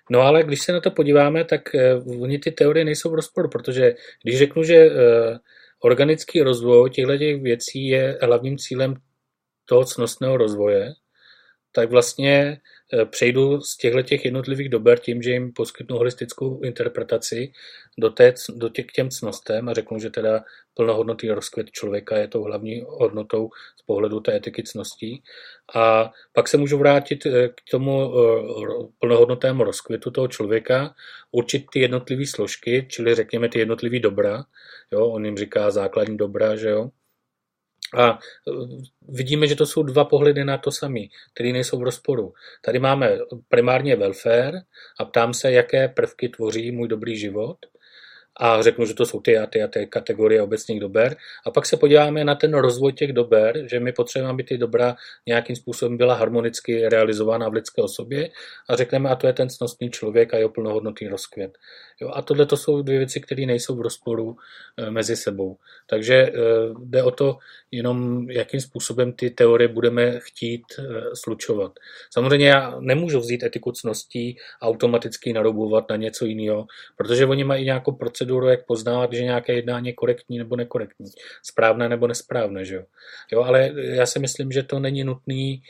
No 0.10 0.22
ale 0.22 0.44
když 0.44 0.62
se 0.62 0.72
na 0.72 0.82
to 0.82 0.92
podíváme, 0.92 1.46
tak 1.46 1.76
e, 1.76 1.96
oni 1.96 2.40
ty 2.40 2.52
teorie 2.52 2.86
nejsou 2.86 3.12
v 3.12 3.16
rozporu, 3.16 3.50
protože 3.50 3.96
když 4.24 4.38
řeknu, 4.38 4.64
že 4.64 4.76
e, 4.76 4.92
organický 5.80 6.42
rozvoj 6.42 6.90
těchto 6.90 7.18
těch 7.18 7.42
věcí 7.42 7.88
je 7.88 8.18
hlavním 8.22 8.58
cílem 8.58 8.96
toho 9.66 9.86
cnostného 9.86 10.38
rozvoje, 10.38 10.94
tak 11.76 11.92
vlastně 11.92 12.62
eh, 12.94 13.06
přejdu 13.06 13.62
z 13.62 13.78
těchto 13.78 14.02
těch 14.02 14.26
jednotlivých 14.26 14.70
dober 14.70 15.00
tím, 15.00 15.22
že 15.22 15.32
jim 15.32 15.54
poskytnu 15.54 15.98
holistickou 15.98 16.62
interpretaci 16.62 17.52
do, 17.98 18.10
té, 18.10 18.34
do 18.56 18.70
těch 18.70 18.86
těm 18.86 19.10
cnostem 19.10 19.70
a 19.70 19.74
řeknu, 19.74 20.00
že 20.00 20.10
teda 20.10 20.44
plnohodnotný 20.74 21.30
rozkvět 21.30 21.72
člověka 21.72 22.18
je 22.18 22.28
tou 22.28 22.44
hlavní 22.44 22.84
hodnotou 22.88 23.50
z 23.80 23.82
pohledu 23.86 24.20
té 24.20 24.36
etiky 24.36 24.64
cností. 24.64 25.24
A 25.76 26.12
pak 26.34 26.48
se 26.48 26.58
můžu 26.58 26.78
vrátit 26.78 27.26
eh, 27.26 27.50
k 27.50 27.72
tomu 27.72 28.14
eh, 28.14 28.88
plnohodnotnému 29.00 29.64
rozkvětu 29.64 30.12
toho 30.12 30.28
člověka, 30.28 30.96
určit 31.32 31.66
ty 31.74 31.80
jednotlivé 31.80 32.26
složky, 32.26 32.88
čili 32.90 33.16
řekněme 33.16 33.50
ty 33.50 33.60
jednotlivé 33.60 34.00
dobra, 34.00 34.44
jo, 34.92 35.08
on 35.08 35.26
jim 35.26 35.38
říká 35.38 35.72
základní 35.72 36.18
dobra, 36.18 36.56
že 36.56 36.70
jo, 36.70 36.90
a 37.96 38.12
e, 38.12 38.18
vidíme, 39.10 39.48
že 39.48 39.56
to 39.56 39.66
jsou 39.66 39.84
dva 39.84 40.06
pohledy 40.06 40.46
na 40.46 40.58
to 40.58 40.72
samé, 40.72 41.00
které 41.34 41.52
nejsou 41.52 41.80
v 41.80 41.84
rozporu. 41.84 42.34
Tady 42.62 42.80
máme 42.80 43.18
primárně 43.50 43.96
welfare 43.96 44.62
a 45.00 45.06
ptám 45.06 45.34
se, 45.34 45.52
jaké 45.52 45.88
prvky 45.88 46.30
tvoří 46.30 46.72
můj 46.72 46.88
dobrý 46.88 47.18
život. 47.18 47.58
A 48.38 48.62
řeknu, 48.62 48.86
že 48.86 48.94
to 48.94 49.06
jsou 49.06 49.20
ty 49.20 49.38
a 49.38 49.48
ty 49.48 49.64
a 49.64 49.68
ty 49.68 49.88
kategorie 49.88 50.42
obecných 50.42 50.80
dober. 50.80 51.16
A 51.46 51.52
pak 51.52 51.66
se 51.66 51.78
podíváme 51.78 52.24
na 52.24 52.36
ten 52.36 52.54
rozvoj 52.54 52.94
těch 52.94 53.14
dober, 53.14 53.68
že 53.70 53.80
my 53.80 53.92
potřebujeme, 53.92 54.34
aby 54.34 54.44
ty 54.44 54.58
dobra 54.58 54.96
nějakým 55.26 55.56
způsobem 55.56 55.98
byla 55.98 56.16
harmonicky 56.16 56.90
realizována 56.90 57.50
v 57.50 57.54
lidské 57.54 57.82
osobě 57.82 58.30
a 58.70 58.76
řekneme, 58.76 59.10
a 59.10 59.16
to 59.16 59.28
je 59.28 59.34
ten 59.34 59.50
cnostný 59.50 59.90
člověk 59.90 60.34
a 60.34 60.38
jeho 60.38 60.50
plnohodnotný 60.50 61.08
rozkvět. 61.08 61.58
Jo, 62.02 62.12
a 62.14 62.22
tohle 62.22 62.46
to 62.46 62.58
jsou 62.58 62.82
dvě 62.82 62.98
věci, 62.98 63.22
které 63.22 63.46
nejsou 63.46 63.76
v 63.76 63.82
rozporu 63.82 64.36
e, 64.78 64.92
mezi 64.92 65.16
sebou. 65.16 65.58
Takže 65.90 66.16
e, 66.16 66.32
jde 66.80 67.04
o 67.04 67.12
to 67.12 67.38
jenom, 67.72 68.30
jakým 68.30 68.62
způsobem 68.62 69.14
ty 69.14 69.30
teorie 69.30 69.68
budeme 69.68 70.20
chtít 70.20 70.64
e, 70.80 70.84
slučovat. 71.16 71.72
Samozřejmě 72.10 72.48
já 72.48 72.80
nemůžu 72.80 73.20
vzít 73.20 73.44
etiku 73.44 73.72
cností 73.72 74.38
a 74.62 74.68
automaticky 74.68 75.34
naroubovat 75.34 75.90
na 75.90 75.96
něco 75.96 76.26
jiného, 76.26 76.66
protože 76.98 77.26
oni 77.26 77.44
mají 77.44 77.66
nějakou 77.66 77.92
proceduru, 78.24 78.48
jak 78.48 78.66
poznávat, 78.66 79.14
že 79.14 79.24
nějaké 79.24 79.54
jednání 79.54 79.88
je 79.88 79.94
korektní 79.94 80.38
nebo 80.38 80.56
nekorektní, 80.56 81.06
správné 81.44 81.90
nebo 81.90 82.08
nesprávné. 82.08 82.66
Že 82.66 82.76
jo? 82.76 82.84
Jo, 83.32 83.44
ale 83.44 83.72
já 83.76 84.06
si 84.06 84.20
myslím, 84.20 84.52
že 84.52 84.64
to 84.64 84.80
není 84.80 85.04
nutný 85.04 85.62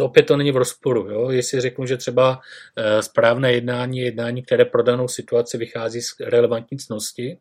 opět 0.00 0.26
to 0.26 0.36
není 0.36 0.52
v 0.52 0.56
rozporu. 0.56 1.10
Jo? 1.10 1.30
Jestli 1.30 1.60
řeknu, 1.60 1.86
že 1.86 1.96
třeba 1.96 2.40
eh, 2.76 3.02
správné 3.02 3.52
jednání 3.52 3.98
je 3.98 4.04
jednání, 4.04 4.42
které 4.42 4.64
pro 4.64 4.82
danou 4.82 5.08
situaci 5.08 5.58
vychází 5.58 6.00
z 6.00 6.16
relevantní 6.20 6.78
cnosti, 6.78 7.38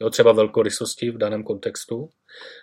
jo, 0.00 0.10
třeba 0.10 0.32
velkorysosti 0.32 1.10
v 1.10 1.18
daném 1.18 1.44
kontextu, 1.44 2.08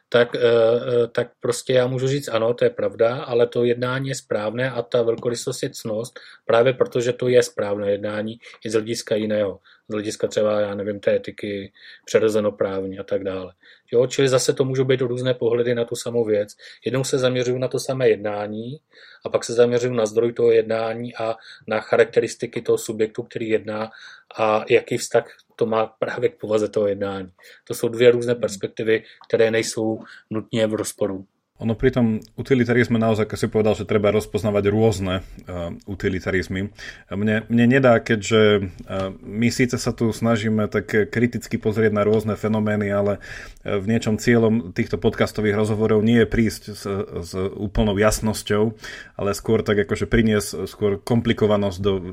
tak, 0.09 0.35
eh, 0.35 0.39
eh, 0.39 1.07
tak 1.07 1.27
prostě 1.39 1.73
já 1.73 1.87
můžu 1.87 2.07
říct 2.07 2.27
ano, 2.27 2.53
to 2.53 2.65
je 2.65 2.69
pravda, 2.69 3.23
ale 3.23 3.47
to 3.47 3.63
jednání 3.63 4.09
je 4.09 4.15
správné 4.15 4.71
a 4.71 4.81
ta 4.81 5.01
velkorysost 5.01 5.63
je 5.63 5.69
cnost 5.69 6.19
právě 6.45 6.73
protože 6.73 7.13
to 7.13 7.27
je 7.27 7.43
správné 7.43 7.91
jednání 7.91 8.37
i 8.65 8.69
z 8.69 8.73
hlediska 8.73 9.15
jiného 9.15 9.59
z 9.89 9.93
hlediska 9.93 10.27
třeba, 10.27 10.59
já 10.59 10.75
nevím, 10.75 10.99
té 10.99 11.15
etiky, 11.15 11.71
přerozenoprávní 12.05 12.99
a 12.99 13.03
tak 13.03 13.23
dále. 13.23 13.53
Jo, 13.91 14.07
čili 14.07 14.29
zase 14.29 14.53
to 14.53 14.65
můžou 14.65 14.83
být 14.83 15.01
různé 15.01 15.33
pohledy 15.33 15.75
na 15.75 15.85
tu 15.85 15.95
samou 15.95 16.25
věc. 16.25 16.49
Jednou 16.85 17.03
se 17.03 17.17
zaměřuju 17.17 17.57
na 17.57 17.67
to 17.67 17.79
samé 17.79 18.09
jednání 18.09 18.79
a 19.25 19.29
pak 19.29 19.43
se 19.43 19.53
zaměřuju 19.53 19.93
na 19.93 20.05
zdroj 20.05 20.33
toho 20.33 20.51
jednání 20.51 21.15
a 21.15 21.35
na 21.67 21.79
charakteristiky 21.79 22.61
toho 22.61 22.77
subjektu, 22.77 23.23
který 23.23 23.49
jedná 23.49 23.91
a 24.37 24.65
jaký 24.69 24.97
vztah 24.97 25.25
to 25.55 25.65
má 25.65 25.85
právě 25.85 26.29
k 26.29 26.39
povaze 26.39 26.69
toho 26.69 26.87
jednání. 26.87 27.31
To 27.63 27.73
jsou 27.73 27.87
dvě 27.87 28.11
různé 28.11 28.35
perspektivy, 28.35 29.03
které 29.27 29.51
nejsou 29.51 29.99
nutně 30.29 30.67
v 30.67 30.73
rozporu. 30.73 31.25
Ono 31.61 31.77
pri 31.77 31.93
tom 31.93 32.17
utilitarizme 32.33 32.97
naozaj, 32.97 33.29
ako 33.29 33.37
si 33.37 33.45
povedal, 33.45 33.77
že 33.77 33.85
treba 33.85 34.09
rozpoznávať 34.09 34.73
rôzne 34.73 35.21
uh, 35.21 35.69
utilitarizmy. 35.85 36.73
Mne, 37.13 37.45
mne 37.45 37.65
nedá, 37.69 38.01
keďže 38.01 38.41
uh, 38.57 39.13
my 39.21 39.53
síce 39.53 39.77
sa 39.77 39.93
tu 39.93 40.09
snažíme 40.09 40.65
tak 40.65 40.89
kriticky 41.13 41.61
pozrieť 41.61 41.93
na 41.93 42.01
rôzne 42.09 42.33
fenomény, 42.33 42.89
ale 42.89 43.21
uh, 43.21 43.77
v 43.77 43.85
niečom 43.85 44.17
cieľom 44.17 44.73
týchto 44.73 44.97
podcastových 44.97 45.53
rozhovorov 45.53 46.01
nie 46.01 46.25
je 46.25 46.27
prísť 46.33 46.63
s, 46.73 46.83
s 47.21 47.31
úplnou 47.37 48.01
jasnosťou, 48.01 48.73
ale 49.21 49.37
skôr 49.37 49.61
tak 49.61 49.77
akože 49.85 50.09
priniesť 50.09 50.65
skôr 50.65 50.97
komplikovanosť 50.97 51.77
do 51.85 51.93
uh, 52.01 52.03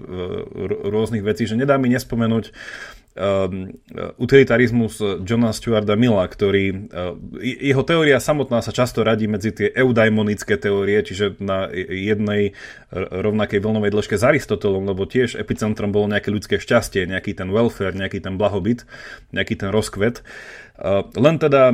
rôznych 0.93 1.25
vecí, 1.25 1.49
že 1.49 1.57
nedá 1.57 1.81
mi 1.81 1.89
nespomenúť 1.89 2.53
utilitarizmus 4.17 5.03
Johna 5.27 5.51
Stuarda 5.51 5.99
Milla, 5.99 6.31
ktorý, 6.31 6.91
uh, 6.95 7.19
jeho 7.43 7.83
teória 7.83 8.23
samotná 8.23 8.63
sa 8.63 8.71
často 8.71 9.03
radí 9.03 9.27
medzi 9.27 9.51
tie 9.51 9.69
eudaimonické 9.75 10.55
teórie, 10.55 11.03
čiže 11.03 11.43
na 11.43 11.67
jednej 11.75 12.55
rovnakej 12.95 13.59
vlnovej 13.59 13.91
dĺžke 13.91 14.15
s 14.15 14.23
Aristotelom, 14.23 14.87
lebo 14.87 15.11
tiež 15.11 15.35
epicentrom 15.35 15.91
bolo 15.91 16.07
nejaké 16.07 16.31
ľudské 16.31 16.63
šťastie, 16.63 17.11
nejaký 17.11 17.35
ten 17.35 17.51
welfare, 17.51 17.99
nejaký 17.99 18.23
ten 18.23 18.39
blahobyt, 18.39 18.87
nejaký 19.35 19.59
ten 19.59 19.75
rozkvet. 19.75 20.23
Uh, 20.23 20.70
len 21.13 21.37
teda 21.37 21.69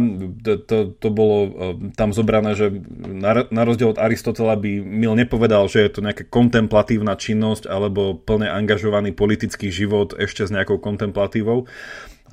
to, 0.66 0.99
to 0.99 1.09
bolo 1.15 1.39
uh, 1.47 1.51
tam 1.95 2.11
zobrané, 2.11 2.59
že 2.59 2.74
na, 3.07 3.62
rozdiel 3.62 3.95
od 3.95 4.03
Aristotela 4.03 4.59
by 4.59 4.83
Mill 4.83 5.15
nepovedal, 5.15 5.70
že 5.70 5.87
je 5.87 5.91
to 5.95 6.01
nejaká 6.03 6.27
kontemplatívna 6.27 7.15
činnosť 7.15 7.70
alebo 7.70 8.19
plne 8.19 8.51
angažovaný 8.51 9.15
politický 9.15 9.70
život 9.70 10.19
ešte 10.19 10.43
s 10.43 10.51
nejakou 10.51 10.83
kontemplatívou, 10.83 11.70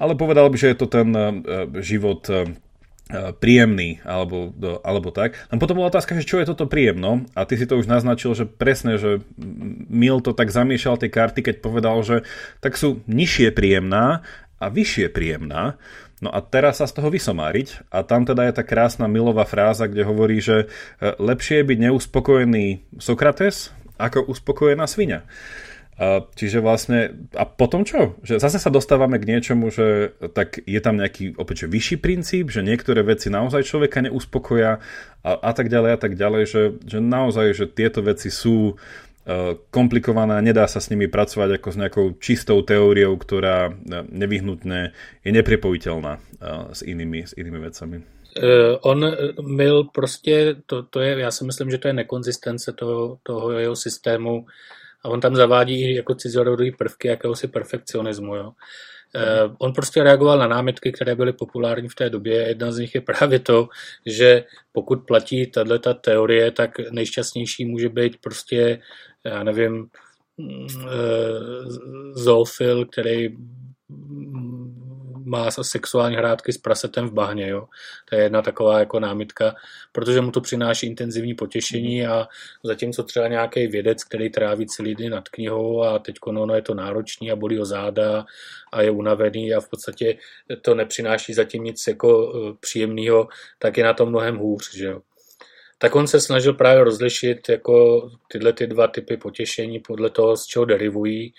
ale 0.02 0.18
povedal 0.18 0.50
by, 0.50 0.58
že 0.58 0.74
je 0.74 0.78
to 0.82 0.88
ten 0.90 1.10
uh, 1.14 1.30
život 1.82 2.26
príjemný 3.44 4.00
alebo, 4.08 4.56
alebo 4.82 5.12
tak. 5.12 5.36
A 5.52 5.60
potom 5.60 5.78
bola 5.78 5.92
otázka, 5.92 6.16
že 6.18 6.26
čo 6.26 6.40
je 6.40 6.48
toto 6.48 6.72
príjemno 6.72 7.28
a 7.36 7.44
ty 7.44 7.60
si 7.60 7.68
to 7.68 7.76
už 7.76 7.86
naznačil, 7.86 8.32
že 8.32 8.48
presne, 8.48 8.96
že 8.96 9.22
Mill 9.92 10.24
to 10.24 10.32
tak 10.32 10.50
zamiešal 10.50 10.98
tie 10.98 11.12
karty, 11.12 11.44
keď 11.44 11.56
povedal, 11.60 12.00
že 12.02 12.24
tak 12.64 12.80
sú 12.80 13.04
nižšie 13.06 13.52
príjemná 13.52 14.24
a 14.56 14.66
vyššie 14.72 15.12
príjemná. 15.12 15.76
No 16.24 16.32
a 16.32 16.40
teraz 16.40 16.80
sa 16.80 16.88
z 16.88 16.96
toho 16.96 17.12
vysomáriť 17.12 17.84
a 17.92 18.08
tam 18.08 18.24
teda 18.24 18.48
je 18.48 18.54
tá 18.56 18.64
krásna 18.64 19.12
milová 19.12 19.44
fráza, 19.44 19.92
kde 19.92 20.08
hovorí, 20.08 20.40
že 20.40 20.72
e, 21.04 21.12
lepšie 21.20 21.60
je 21.60 21.68
byť 21.68 21.80
neuspokojený 21.92 22.66
Sokrates 22.96 23.76
ako 24.00 24.32
uspokojená 24.32 24.88
svinia. 24.88 25.28
Čiže 26.34 26.58
vlastne, 26.58 27.30
a 27.38 27.46
potom 27.46 27.86
čo? 27.86 28.18
Že 28.26 28.42
zase 28.42 28.58
sa 28.58 28.74
dostávame 28.74 29.22
k 29.22 29.30
niečomu, 29.30 29.70
že 29.70 30.18
tak 30.34 30.58
je 30.66 30.82
tam 30.82 30.98
nejaký 30.98 31.38
opäť 31.38 31.66
že 31.66 31.68
vyšší 31.70 31.98
princíp, 32.02 32.50
že 32.50 32.66
niektoré 32.66 33.06
veci 33.06 33.30
naozaj 33.30 33.62
človeka 33.62 34.02
neuspokoja 34.02 34.82
a, 35.22 35.32
a 35.38 35.52
tak 35.54 35.70
ďalej 35.70 35.92
a 35.94 36.00
tak 36.02 36.18
ďalej, 36.18 36.44
že, 36.50 36.64
že 36.82 36.98
naozaj, 36.98 37.48
že 37.54 37.66
tieto 37.70 38.02
veci 38.02 38.34
sú 38.34 38.74
komplikované 39.72 40.36
a 40.36 40.44
nedá 40.44 40.68
sa 40.68 40.84
s 40.84 40.92
nimi 40.92 41.08
pracovať 41.08 41.56
ako 41.56 41.70
s 41.72 41.78
nejakou 41.80 42.06
čistou 42.20 42.60
teóriou, 42.60 43.16
ktorá 43.16 43.72
e, 43.72 43.74
nevyhnutne 44.12 44.92
je 45.24 45.32
neprepojiteľná 45.32 46.14
uh, 46.20 46.76
s, 46.76 46.84
inými, 46.84 47.24
s 47.24 47.32
inými 47.32 47.60
vecami. 47.64 48.04
Uh, 48.36 48.76
on 48.82 49.16
mil 49.48 49.84
prostě, 49.84 50.56
to, 50.66 50.84
to 50.84 51.00
je, 51.00 51.20
já 51.20 51.32
si 51.32 51.46
myslím, 51.46 51.72
že 51.72 51.78
to 51.78 51.88
je 51.88 51.94
nekonzistence 51.94 52.74
toho, 52.74 53.18
toho 53.24 53.52
jeho 53.52 53.76
systému 53.76 54.46
a 55.04 55.10
on 55.10 55.22
tam 55.22 55.36
zavádí 55.36 55.96
jako 55.96 56.16
cizorodový 56.16 56.72
prvky 56.72 57.08
jakéhosi 57.08 57.48
perfekcionismu. 57.48 58.36
Jo. 58.36 58.52
On 59.58 59.74
prostě 59.74 60.04
reagoval 60.04 60.38
na 60.38 60.48
námitky, 60.48 60.92
které 60.92 61.16
byly 61.16 61.34
populární 61.34 61.90
v 61.90 61.96
té 61.96 62.10
době. 62.10 62.48
Jedna 62.48 62.72
z 62.72 62.78
nich 62.78 62.96
je 62.96 63.02
právě 63.02 63.40
to, 63.40 63.70
že 64.06 64.44
pokud 64.72 65.06
platí 65.08 65.46
tato 65.48 65.94
teorie, 65.94 66.52
tak 66.52 66.80
nejšťastnější 66.92 67.66
může 67.66 67.90
být 67.90 68.18
prostě, 68.22 68.80
já 69.26 69.44
nevím, 69.44 69.88
uh, 70.38 70.86
zoofil, 72.14 72.86
který 72.86 73.38
má 75.26 75.52
sexuální 75.52 76.16
hrátky 76.16 76.54
s 76.54 76.58
prasetem 76.58 77.08
v 77.08 77.14
bahně. 77.14 77.50
Jo? 77.50 77.68
To 78.10 78.16
je 78.16 78.24
jedna 78.24 78.42
taková 78.42 78.80
jako 78.80 79.00
námitka, 79.00 79.56
protože 79.92 80.22
mu 80.22 80.32
to 80.32 80.42
přináší 80.42 80.88
intenzivní 80.88 81.34
potěšení 81.34 82.08
a 82.08 82.28
zatímco 82.64 83.04
třeba 83.04 83.28
nějaký 83.28 83.68
vědec, 83.68 84.04
který 84.04 84.30
tráví 84.30 84.68
celý 84.68 84.96
den 84.96 85.12
nad 85.12 85.30
knihou 85.30 85.84
a 85.84 86.00
teď 86.00 86.16
ono 86.26 86.56
je 86.56 86.62
to 86.62 86.74
náročný 86.74 87.32
a 87.32 87.36
bolí 87.36 87.60
o 87.60 87.66
záda 87.66 88.26
a 88.74 88.82
je 88.82 88.92
unavený 88.92 89.54
a 89.54 89.60
v 89.60 89.70
podstatě 89.70 90.18
to 90.62 90.76
nepřináší 90.76 91.34
zatím 91.34 91.64
nic 91.64 91.88
jako 91.88 92.34
e, 92.36 92.54
příjemného, 92.60 93.28
tak 93.60 93.78
je 93.78 93.84
na 93.84 93.94
to 93.94 94.06
mnohem 94.06 94.38
hůř. 94.38 94.76
Že 94.76 94.86
jo? 94.86 95.02
Tak 95.84 95.96
on 95.96 96.08
se 96.08 96.22
snažil 96.22 96.54
právě 96.54 96.84
rozlišit 96.84 97.50
jako 97.50 98.02
tyhle 98.28 98.54
ty 98.54 98.68
dva 98.68 98.88
typy 98.88 99.18
potěšení 99.18 99.80
podle 99.80 100.10
toho, 100.10 100.38
z 100.38 100.46
čeho 100.46 100.66
derivují. 100.66 101.34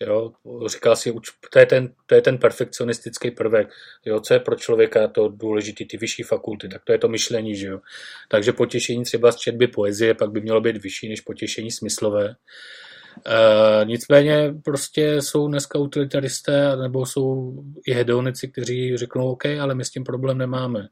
Jo, 0.00 0.32
říkal 0.66 0.96
si, 0.96 1.14
to 1.52 1.58
je, 1.58 1.66
ten, 1.66 1.94
to 2.06 2.14
je 2.14 2.22
ten 2.22 2.38
perfekcionistický 2.38 3.30
prvek. 3.30 3.68
Jo, 4.04 4.20
co 4.20 4.34
je 4.34 4.40
pro 4.40 4.56
člověka 4.56 5.08
to 5.08 5.28
důležité, 5.28 5.84
ty 5.84 5.96
vyšší 5.96 6.22
fakulty, 6.22 6.68
tak 6.68 6.84
to 6.84 6.92
je 6.92 6.98
to 6.98 7.08
myšlení. 7.08 7.56
Že 7.56 7.66
jo. 7.66 7.80
Takže 8.28 8.52
potěšení 8.52 9.04
třeba 9.04 9.32
z 9.32 9.36
četby 9.36 9.66
poezie 9.66 10.14
pak 10.14 10.30
by 10.30 10.40
mělo 10.40 10.60
být 10.60 10.82
vyšší 10.82 11.08
než 11.08 11.20
potěšení 11.20 11.70
smyslové. 11.70 12.34
E, 13.26 13.84
nicméně 13.84 14.54
prostě 14.64 15.22
jsou 15.22 15.48
dneska 15.48 15.78
utilitaristé 15.78 16.76
nebo 16.76 17.06
jsou 17.06 17.52
i 17.86 17.92
hedonici, 17.92 18.48
kteří 18.48 18.96
řeknou 18.96 19.30
OK, 19.30 19.46
ale 19.46 19.74
my 19.74 19.84
s 19.84 19.90
tím 19.90 20.04
problém 20.04 20.38
nemáme. 20.38 20.88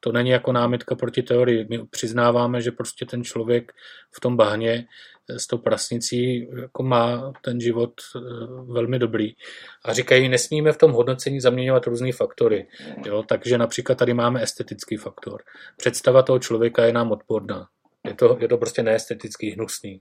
To 0.00 0.12
není 0.12 0.30
jako 0.30 0.52
námitka 0.52 0.94
proti 0.94 1.22
teorii. 1.22 1.66
My 1.70 1.86
přiznáváme, 1.86 2.60
že 2.60 2.70
prostě 2.70 3.06
ten 3.06 3.24
člověk 3.24 3.72
v 4.12 4.20
tom 4.20 4.36
bahně 4.36 4.86
s 5.28 5.46
tou 5.46 5.58
prasnicí 5.58 6.48
jako 6.60 6.82
má 6.82 7.32
ten 7.42 7.60
život 7.60 7.92
eh, 8.16 8.20
velmi 8.72 8.98
dobrý. 8.98 9.34
A 9.84 9.92
říkají, 9.92 10.28
nesmíme 10.28 10.72
v 10.72 10.76
tom 10.76 10.92
hodnocení 10.92 11.40
zaměňovat 11.40 11.86
různé 11.86 12.12
faktory. 12.12 12.66
Jo? 13.06 13.22
Takže 13.22 13.58
například 13.58 13.98
tady 13.98 14.14
máme 14.14 14.42
estetický 14.42 14.96
faktor. 14.96 15.42
Představa 15.76 16.22
toho 16.22 16.38
člověka 16.38 16.84
je 16.84 16.92
nám 16.92 17.12
odporná. 17.12 17.68
Je 18.06 18.14
to, 18.14 18.38
je 18.40 18.48
to 18.48 18.58
prostě 18.58 18.82
neestetický, 18.82 19.50
hnusný. 19.50 20.00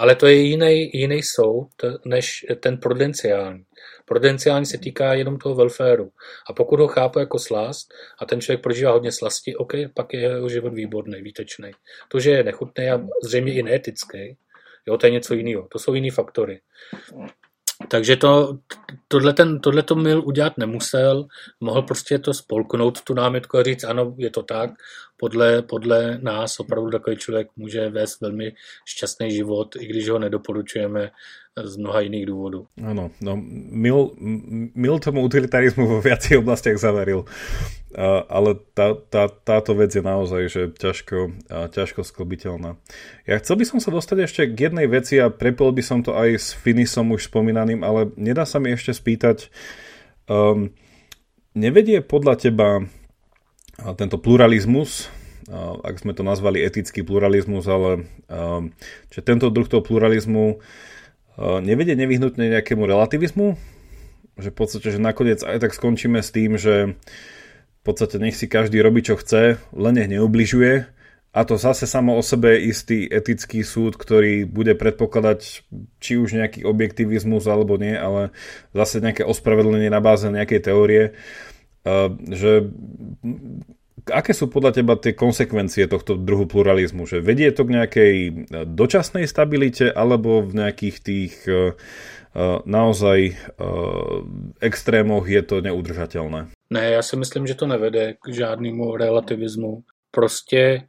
Ale 0.00 0.16
to 0.16 0.26
je 0.26 0.34
jiný, 0.34 0.90
jiný 0.94 1.22
soud 1.22 1.68
než 2.04 2.46
ten 2.60 2.78
prudenciální. 2.78 3.64
Prudenciální 4.04 4.66
se 4.66 4.78
týká 4.78 5.14
jenom 5.14 5.38
toho 5.38 5.54
welfareu. 5.54 6.10
A 6.50 6.52
pokud 6.52 6.80
ho 6.80 6.88
chápu 6.88 7.18
jako 7.18 7.38
slast 7.38 7.88
a 8.18 8.24
ten 8.24 8.40
člověk 8.40 8.62
prožívá 8.62 8.92
hodně 8.92 9.12
slasti, 9.12 9.56
OK, 9.56 9.72
pak 9.94 10.12
je 10.12 10.20
jeho 10.20 10.48
život 10.48 10.74
výborný, 10.74 11.22
výtečný. 11.22 11.70
To, 12.08 12.20
že 12.20 12.30
je 12.30 12.44
nechutný 12.44 12.90
a 12.90 13.00
zřejmě 13.24 13.54
i 13.54 13.62
neetický, 13.62 14.36
jo, 14.86 14.98
to 14.98 15.06
je 15.06 15.12
něco 15.12 15.34
jiného. 15.34 15.68
To 15.72 15.78
jsou 15.78 15.94
jiné 15.94 16.10
faktory. 16.10 16.60
Takže 17.88 18.16
to, 18.16 18.58
tohle, 19.08 19.32
ten, 19.32 19.60
tohle 19.60 19.82
to 19.82 19.94
Mil 19.94 20.22
udělat 20.24 20.58
nemusel, 20.58 21.26
mohl 21.60 21.82
prostě 21.82 22.18
to 22.18 22.34
spolknout, 22.34 23.00
tu 23.00 23.14
námitku 23.14 23.58
a 23.58 23.62
říct, 23.62 23.84
ano, 23.84 24.14
je 24.18 24.30
to 24.30 24.42
tak, 24.42 24.70
podle, 25.20 25.62
podle 25.62 26.18
nás 26.22 26.60
opravdu 26.60 26.90
takový 26.90 27.16
člověk 27.16 27.48
může 27.56 27.88
vést 27.88 28.20
velmi 28.20 28.52
šťastný 28.84 29.30
život, 29.30 29.76
i 29.76 29.86
když 29.86 30.08
ho 30.08 30.18
nedoporučujeme 30.18 31.10
z 31.64 31.76
mnoha 31.76 32.00
jiných 32.00 32.26
důvodů. 32.26 32.66
Ano, 32.86 33.10
no, 33.20 33.36
Mil, 33.70 34.10
Mil 34.74 34.98
tomu 34.98 35.20
utilitarizmu 35.22 35.86
vo 35.86 35.98
viacej 36.00 36.38
oblastiach 36.38 36.78
zaveril, 36.78 37.26
a, 37.90 38.22
ale 38.30 38.54
tá, 38.72 38.94
tá, 38.94 39.26
táto 39.28 39.74
vec 39.74 39.90
je 39.90 40.00
naozaj 40.00 40.42
že 40.46 40.62
ťažko, 40.72 41.18
a, 41.50 41.66
ťažko 41.68 42.06
sklobiteľná. 42.06 42.78
Ja 43.26 43.42
chcel 43.42 43.60
by 43.60 43.64
som 43.66 43.78
sa 43.82 43.90
dostať 43.90 44.18
ešte 44.24 44.42
k 44.46 44.70
jednej 44.70 44.86
veci 44.86 45.18
a 45.18 45.28
prepol 45.28 45.74
by 45.74 45.82
som 45.82 46.00
to 46.06 46.14
aj 46.14 46.38
s 46.38 46.48
Finisom 46.54 47.10
už 47.12 47.28
spomínaným, 47.28 47.82
ale 47.82 48.14
nedá 48.14 48.46
sa 48.46 48.62
mi 48.62 48.70
ešte 48.70 48.94
spýtať, 48.94 49.50
um, 50.30 50.70
nevedie 51.58 51.98
podľa 52.00 52.34
teba 52.46 52.86
tento 53.96 54.16
pluralizmus, 54.20 55.08
ak 55.82 55.98
sme 55.98 56.14
to 56.14 56.22
nazvali 56.22 56.62
etický 56.62 57.02
pluralizmus, 57.02 57.66
ale 57.66 58.06
že 59.10 59.20
tento 59.24 59.50
druh 59.50 59.66
toho 59.66 59.82
pluralizmu 59.82 60.62
nevedie 61.40 61.96
nevyhnutne 61.96 62.52
nejakému 62.52 62.84
relativizmu, 62.84 63.56
že 64.38 64.52
v 64.52 64.56
podstate, 64.56 64.94
že 64.94 65.00
nakoniec 65.02 65.40
aj 65.42 65.58
tak 65.64 65.72
skončíme 65.72 66.20
s 66.20 66.30
tým, 66.30 66.60
že 66.60 66.94
v 67.80 67.82
podstate 67.82 68.20
nech 68.20 68.36
si 68.36 68.44
každý 68.44 68.84
robí, 68.84 69.00
čo 69.00 69.16
chce, 69.16 69.56
len 69.72 69.94
nech 69.96 70.12
neubližuje. 70.12 70.84
A 71.30 71.46
to 71.46 71.54
zase 71.54 71.86
samo 71.86 72.18
o 72.18 72.22
sebe 72.26 72.58
je 72.58 72.74
istý 72.74 72.98
etický 73.06 73.62
súd, 73.62 73.94
ktorý 73.94 74.50
bude 74.50 74.74
predpokladať 74.74 75.62
či 76.02 76.12
už 76.18 76.34
nejaký 76.34 76.66
objektivizmus 76.66 77.46
alebo 77.46 77.78
nie, 77.78 77.94
ale 77.94 78.34
zase 78.74 78.98
nejaké 78.98 79.22
ospravedlenie 79.22 79.94
na 79.94 80.02
báze 80.02 80.26
nejakej 80.26 80.60
teórie, 80.66 81.14
že 82.30 82.52
aké 84.10 84.32
sú 84.32 84.48
podľa 84.48 84.80
teba 84.80 84.96
tie 84.96 85.12
konsekvencie 85.16 85.88
tohto 85.88 86.16
druhu 86.16 86.44
pluralizmu? 86.44 87.04
Že 87.08 87.24
vedie 87.24 87.48
to 87.52 87.64
k 87.64 87.74
nejakej 87.76 88.14
e, 88.14 88.32
dočasnej 88.64 89.24
stabilite 89.28 89.92
alebo 89.92 90.44
v 90.44 90.52
nejakých 90.56 90.96
tých 91.00 91.34
uh, 91.48 91.76
naozaj 92.64 93.34
extrémoch 94.60 95.26
je 95.26 95.42
to 95.42 95.60
neudržateľné? 95.60 96.46
Ne, 96.70 96.90
já 96.90 97.02
si 97.02 97.16
myslím, 97.16 97.46
že 97.46 97.54
to 97.54 97.66
nevede 97.66 98.14
k 98.22 98.32
žádnému 98.32 98.96
relativismu. 98.96 99.82
Prostě 100.10 100.82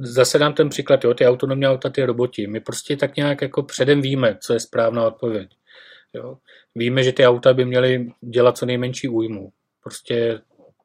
zase 0.00 0.38
dám 0.38 0.52
ten 0.52 0.68
příklad, 0.68 1.04
jo, 1.04 1.14
ty 1.14 1.26
autonomní 1.26 1.66
auta, 1.66 1.90
ty 1.90 2.04
roboti. 2.04 2.46
My 2.46 2.60
prostě 2.60 2.96
tak 2.96 3.16
nějak 3.16 3.42
jako 3.42 3.62
předem 3.62 4.00
víme, 4.00 4.36
co 4.40 4.52
je 4.52 4.60
správná 4.60 5.06
odpověď. 5.06 5.48
Jo. 6.14 6.36
Víme, 6.74 7.02
že 7.02 7.12
ty 7.12 7.26
auta 7.26 7.54
by 7.54 7.64
měly 7.64 8.12
dělat 8.20 8.58
co 8.58 8.66
nejmenší 8.66 9.08
újmu. 9.08 9.52
Prostě 9.84 10.40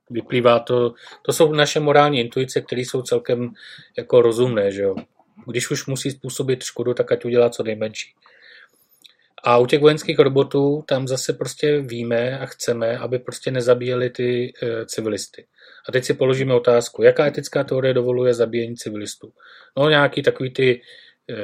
vyplývá 0.09 0.59
to, 0.59 0.93
to 1.21 1.33
jsou 1.33 1.53
naše 1.53 1.79
morální 1.79 2.19
intuice, 2.19 2.61
které 2.61 2.81
jsou 2.81 3.01
celkem 3.01 3.53
jako 3.97 4.21
rozumné, 4.21 4.71
že 4.71 4.81
jo. 4.81 4.95
Když 5.47 5.71
už 5.71 5.85
musí 5.85 6.11
způsobit 6.11 6.63
škodu, 6.63 6.93
tak 6.93 7.11
ať 7.11 7.25
udělá 7.25 7.49
co 7.49 7.63
nejmenší. 7.63 8.13
A 9.43 9.57
u 9.57 9.65
těch 9.65 9.81
vojenských 9.81 10.19
robotů 10.19 10.83
tam 10.87 11.07
zase 11.07 11.33
prostě 11.33 11.81
víme 11.81 12.39
a 12.39 12.45
chceme, 12.45 12.97
aby 12.97 13.19
prostě 13.19 13.51
nezabíjeli 13.51 14.09
ty 14.09 14.53
e, 14.63 14.85
civilisty. 14.85 15.45
A 15.89 15.91
teď 15.91 16.05
si 16.05 16.13
položíme 16.13 16.53
otázku, 16.53 17.03
jaká 17.03 17.27
etická 17.27 17.63
teorie 17.63 17.93
dovoluje 17.93 18.33
zabíjení 18.33 18.75
civilistů? 18.75 19.31
No 19.77 19.89
nějaký 19.89 20.23
takový 20.23 20.53
ty 20.53 20.81
e, 21.29 21.35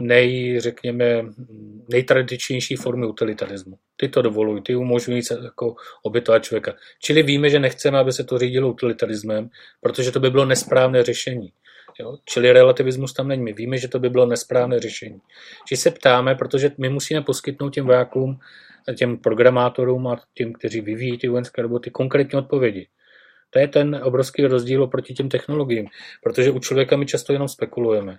nej, 0.00 0.60
řekněme, 0.60 1.24
nejtradičnější 1.88 2.76
formy 2.76 3.06
utilitarismu. 3.06 3.78
Ty 3.96 4.08
to 4.08 4.22
dovolují, 4.22 4.62
ty 4.62 4.76
umožňují 4.76 5.22
se 5.22 5.38
jako 5.44 5.74
obětovat 6.02 6.44
člověka. 6.44 6.74
Čili 7.02 7.22
víme, 7.22 7.50
že 7.50 7.58
nechceme, 7.58 7.98
aby 7.98 8.12
se 8.12 8.24
to 8.24 8.38
řídilo 8.38 8.68
utilitarismem, 8.68 9.48
protože 9.80 10.10
to 10.10 10.20
by 10.20 10.30
bylo 10.30 10.44
nesprávné 10.44 11.02
řešení. 11.02 11.52
Jo? 12.00 12.18
Čili 12.24 12.52
relativismus 12.52 13.12
tam 13.12 13.28
není. 13.28 13.42
My 13.42 13.52
víme, 13.52 13.78
že 13.78 13.88
to 13.88 13.98
by 13.98 14.10
bylo 14.10 14.26
nesprávné 14.26 14.80
řešení. 14.80 15.20
Či 15.68 15.76
se 15.76 15.90
ptáme, 15.90 16.34
protože 16.34 16.70
my 16.78 16.88
musíme 16.88 17.20
poskytnout 17.20 17.70
těm 17.70 17.86
vojákům, 17.86 18.40
těm 18.94 19.18
programátorům 19.18 20.06
a 20.06 20.20
těm, 20.34 20.52
kteří 20.52 20.80
vyvíjí 20.80 21.18
ty 21.18 21.28
vojenské 21.28 21.62
roboty, 21.62 21.90
konkrétní 21.90 22.38
odpovědi. 22.38 22.86
To 23.50 23.58
je 23.58 23.68
ten 23.68 24.00
obrovský 24.04 24.46
rozdíl 24.46 24.82
oproti 24.82 25.14
těm 25.14 25.28
technologiím, 25.28 25.86
protože 26.22 26.50
u 26.50 26.58
člověka 26.58 26.96
my 26.96 27.06
často 27.06 27.32
jenom 27.32 27.48
spekulujeme. 27.48 28.18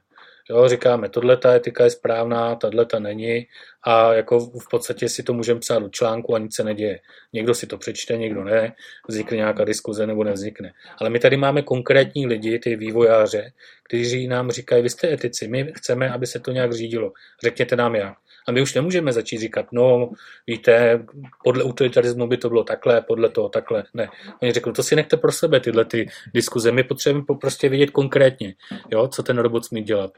Jo, 0.50 0.68
říkáme, 0.68 1.10
tohle 1.10 1.38
ta 1.38 1.56
etika 1.56 1.84
je 1.84 1.90
správná, 1.90 2.56
tahle 2.56 2.86
ta 2.86 3.00
není 3.00 3.48
a 3.84 4.14
jako 4.14 4.40
v 4.40 4.70
podstatě 4.72 5.10
si 5.10 5.24
to 5.24 5.34
můžeme 5.34 5.60
psát 5.60 5.80
do 5.80 5.90
článku 5.90 6.36
a 6.36 6.40
nic 6.40 6.56
se 6.56 6.64
neděje. 6.64 7.00
Někdo 7.34 7.54
si 7.54 7.68
to 7.68 7.78
přečte, 7.78 8.18
někdo 8.18 8.44
ne, 8.44 8.74
vznikne 9.08 9.38
nějaká 9.38 9.66
diskuze 9.66 10.08
nebo 10.08 10.24
nevznikne. 10.24 10.74
Ale 10.98 11.10
my 11.10 11.20
tady 11.20 11.38
máme 11.38 11.62
konkrétní 11.62 12.28
lidi, 12.28 12.60
ty 12.60 12.76
vývojáře, 12.76 13.52
kteří 13.84 14.28
nám 14.28 14.52
říkají, 14.52 14.84
vy 14.84 14.90
jste 14.90 15.14
etici, 15.14 15.48
my 15.48 15.72
chceme, 15.76 16.10
aby 16.10 16.28
se 16.28 16.40
to 16.40 16.52
nějak 16.52 16.74
řídilo. 16.74 17.12
Řekněte 17.44 17.76
nám 17.76 17.96
jak. 17.96 18.14
A 18.48 18.52
my 18.52 18.62
už 18.62 18.74
nemůžeme 18.74 19.14
začít 19.14 19.38
říkat, 19.38 19.66
no, 19.72 20.12
víte, 20.48 21.06
podle 21.44 21.64
utilitarismu 21.64 22.28
by 22.28 22.38
to 22.38 22.50
bylo 22.50 22.64
takhle, 22.64 23.02
podle 23.02 23.30
toho 23.30 23.50
takhle. 23.50 23.84
Ne. 23.94 24.10
Oni 24.42 24.52
řekli, 24.52 24.74
to 24.74 24.84
si 24.84 24.96
nechte 24.96 25.18
pro 25.18 25.32
sebe 25.32 25.60
tyhle 25.60 25.86
ty 25.86 26.10
diskuze. 26.34 26.72
My 26.72 26.84
potřebujeme 26.84 27.26
prostě 27.42 27.70
vědět 27.70 27.90
konkrétně, 27.90 28.56
jo, 28.92 29.08
co 29.08 29.24
ten 29.24 29.38
robot 29.38 29.66
smí 29.66 29.82
dělat. 29.84 30.12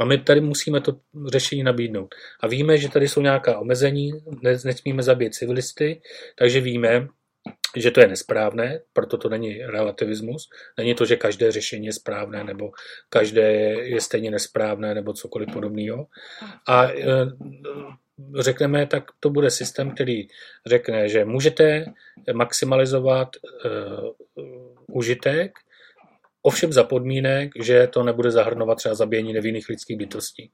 A 0.00 0.04
my 0.04 0.18
tady 0.18 0.40
musíme 0.40 0.80
to 0.80 0.96
řešení 1.26 1.62
nabídnout. 1.62 2.14
A 2.40 2.46
víme, 2.46 2.78
že 2.78 2.88
tady 2.88 3.08
jsou 3.08 3.20
nějaká 3.20 3.58
omezení, 3.58 4.12
nesmíme 4.64 5.02
zabít 5.02 5.34
civilisty, 5.34 6.00
takže 6.38 6.60
víme, 6.60 7.08
že 7.76 7.90
to 7.90 8.00
je 8.00 8.08
nesprávné, 8.08 8.80
proto 8.92 9.18
to 9.18 9.28
není 9.28 9.58
relativismus. 9.58 10.48
Není 10.78 10.94
to, 10.94 11.04
že 11.04 11.16
každé 11.16 11.52
řešení 11.52 11.86
je 11.86 11.92
správné, 11.92 12.44
nebo 12.44 12.70
každé 13.08 13.50
je 13.82 14.00
stejně 14.00 14.30
nesprávné, 14.30 14.94
nebo 14.94 15.12
cokoliv 15.12 15.48
podobného. 15.52 16.06
A 16.68 16.88
e, 16.88 16.94
řekneme, 18.38 18.86
tak 18.86 19.04
to 19.20 19.30
bude 19.30 19.50
systém, 19.50 19.90
který 19.90 20.28
řekne, 20.66 21.08
že 21.08 21.24
můžete 21.24 21.84
maximalizovat 22.32 23.28
uh, 23.36 24.10
užitek, 24.86 25.52
ovšem 26.42 26.72
za 26.72 26.84
podmínek, 26.84 27.50
že 27.62 27.86
to 27.86 28.02
nebude 28.02 28.30
zahrnovat 28.30 28.78
třeba 28.78 28.94
zabíjení 28.94 29.32
nevinných 29.32 29.68
lidských 29.68 29.96
bytostí. 29.96 30.50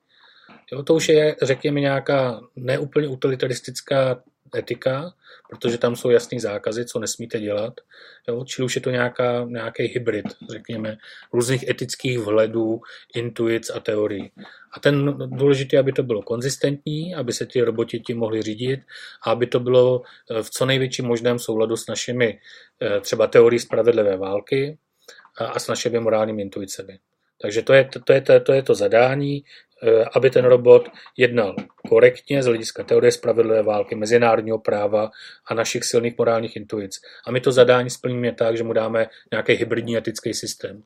Jo, 0.72 0.82
to 0.82 0.94
už 0.94 1.08
je, 1.08 1.36
řekněme, 1.42 1.80
nějaká 1.80 2.40
neúplně 2.56 3.08
utilitaristická 3.08 4.22
etika, 4.56 5.12
protože 5.50 5.78
tam 5.78 5.96
jsou 5.96 6.10
jasný 6.10 6.40
zákazy, 6.40 6.84
co 6.84 6.98
nesmíte 6.98 7.40
dělat. 7.40 7.74
Jo, 8.28 8.44
čili 8.44 8.66
už 8.66 8.74
je 8.74 8.80
to 8.80 8.90
nějaká, 8.90 9.44
nějaký 9.44 9.82
hybrid, 9.82 10.26
řekněme, 10.50 10.96
různých 11.32 11.68
etických 11.68 12.18
vhledů, 12.18 12.80
intuic 13.14 13.70
a 13.70 13.80
teorií. 13.80 14.32
A 14.72 14.80
ten 14.80 15.14
důležité, 15.18 15.78
aby 15.78 15.92
to 15.92 16.02
bylo 16.02 16.22
konzistentní, 16.22 17.14
aby 17.14 17.32
se 17.32 17.46
ty 17.46 17.60
roboti 17.60 18.00
tím 18.00 18.18
mohli 18.18 18.42
řídit 18.42 18.80
a 19.26 19.30
aby 19.30 19.46
to 19.46 19.60
bylo 19.60 20.02
eh, 20.30 20.42
v 20.42 20.50
co 20.50 20.66
největším 20.66 21.04
možném 21.04 21.38
souladu 21.38 21.76
s 21.76 21.86
našimi 21.86 22.40
eh, 22.82 23.00
třeba 23.00 23.26
teorií 23.26 23.60
spravedlivé 23.60 24.16
války 24.16 24.78
a 25.36 25.58
s 25.58 25.68
našimi 25.68 26.00
morálními 26.00 26.42
intuicemi. 26.42 26.98
Takže 27.42 27.62
to 27.62 27.72
je 27.72 27.88
to, 28.04 28.12
je 28.12 28.40
to, 28.40 28.52
je 28.52 28.62
to 28.62 28.74
zadání. 28.74 29.44
Eh, 29.80 30.04
aby 30.16 30.30
ten 30.30 30.44
robot 30.44 30.88
jednal 31.16 31.56
korektně 31.88 32.42
z 32.42 32.46
hlediska 32.46 32.84
teorie 32.84 33.12
spravedlivé 33.12 33.62
války, 33.62 33.94
mezinárodního 33.94 34.58
práva 34.58 35.10
a 35.46 35.54
našich 35.54 35.84
silných 35.84 36.18
morálních 36.18 36.56
intuic. 36.56 37.00
A 37.26 37.32
my 37.32 37.40
to 37.40 37.52
zadání 37.52 37.90
splníme 37.90 38.32
tak, 38.32 38.56
že 38.56 38.64
mu 38.64 38.72
dáme 38.72 39.06
nějaký 39.32 39.52
hybridní 39.52 39.96
etický 39.96 40.34
systém 40.34 40.82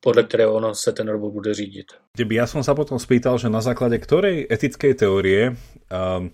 podle 0.00 0.22
kterého 0.22 0.54
ono 0.54 0.74
se 0.74 0.92
ten 0.92 1.08
robot 1.08 1.32
bude 1.32 1.54
řídit. 1.54 1.86
Ja 2.14 2.46
som 2.46 2.62
sa 2.62 2.78
potom 2.78 2.94
spýtal, 2.94 3.42
že 3.42 3.50
na 3.50 3.58
základe 3.58 3.98
ktorej 3.98 4.46
etickej 4.46 4.94
teórie 4.94 5.50
um, 5.50 6.30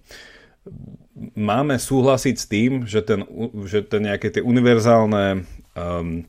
máme 1.33 1.81
súhlasiť 1.81 2.37
s 2.37 2.47
tým, 2.53 2.71
že, 2.85 3.01
ten, 3.01 3.25
že 3.65 3.81
ten 3.81 4.13
nejaké 4.13 4.29
tie 4.29 4.45
univerzálne 4.45 5.49
um, 5.73 6.29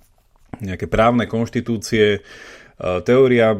nejaké 0.64 0.88
právne 0.88 1.27
teória 2.79 3.53
eh, 3.53 3.59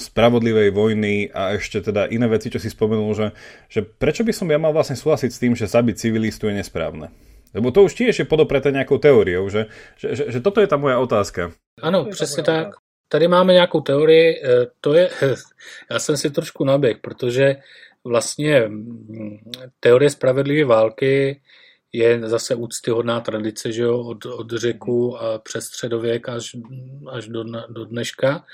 spravodlivej 0.00 0.70
vojny 0.72 1.28
a 1.28 1.54
ešte 1.54 1.84
teda 1.84 2.08
iné 2.08 2.26
veci, 2.26 2.48
čo 2.48 2.56
si 2.56 2.72
spomenul, 2.72 3.12
že, 3.12 3.26
že 3.68 3.80
prečo 3.84 4.24
by 4.24 4.32
som 4.32 4.48
ja 4.48 4.56
mal 4.56 4.72
vlastne 4.72 4.96
súhlasiť 4.96 5.30
s 5.30 5.40
tým, 5.40 5.52
že 5.52 5.68
zabiť 5.68 5.96
civilistu 6.00 6.48
je 6.48 6.56
nesprávne? 6.56 7.12
Lebo 7.52 7.72
to 7.72 7.88
už 7.88 7.96
tiež 7.96 8.20
je 8.20 8.26
podopreté 8.28 8.68
nejakou 8.72 9.00
teóriou, 9.00 9.48
že, 9.48 9.68
že, 9.96 10.12
že, 10.12 10.24
že 10.28 10.38
toto 10.44 10.60
je 10.60 10.68
ta 10.68 10.76
moja 10.76 10.98
otázka. 11.00 11.52
Ano, 11.82 12.04
přesně 12.04 12.42
tak. 12.42 12.68
Tady 13.08 13.28
máme 13.28 13.52
nějakou 13.52 13.80
teorii, 13.80 14.40
eh, 14.44 14.66
to 14.80 14.94
je, 14.94 15.10
já 15.90 15.98
jsem 15.98 16.16
si 16.16 16.30
trošku 16.30 16.64
naběh, 16.64 16.96
protože 17.00 17.56
vlastně 18.04 18.64
hm, 18.68 19.38
teorie 19.80 20.10
spravedlivé 20.10 20.64
války 20.64 21.40
je 21.96 22.28
zase 22.28 22.54
úctyhodná 22.54 23.20
tradice, 23.20 23.72
že 23.72 23.82
jo, 23.82 23.98
od, 24.00 24.26
od 24.26 24.52
řeku 24.52 25.18
a 25.18 25.38
přes 25.38 25.64
středověk 25.64 26.28
až, 26.28 26.56
až 27.10 27.28
do, 27.28 27.44
do 27.68 27.84
dneška. 27.84 28.44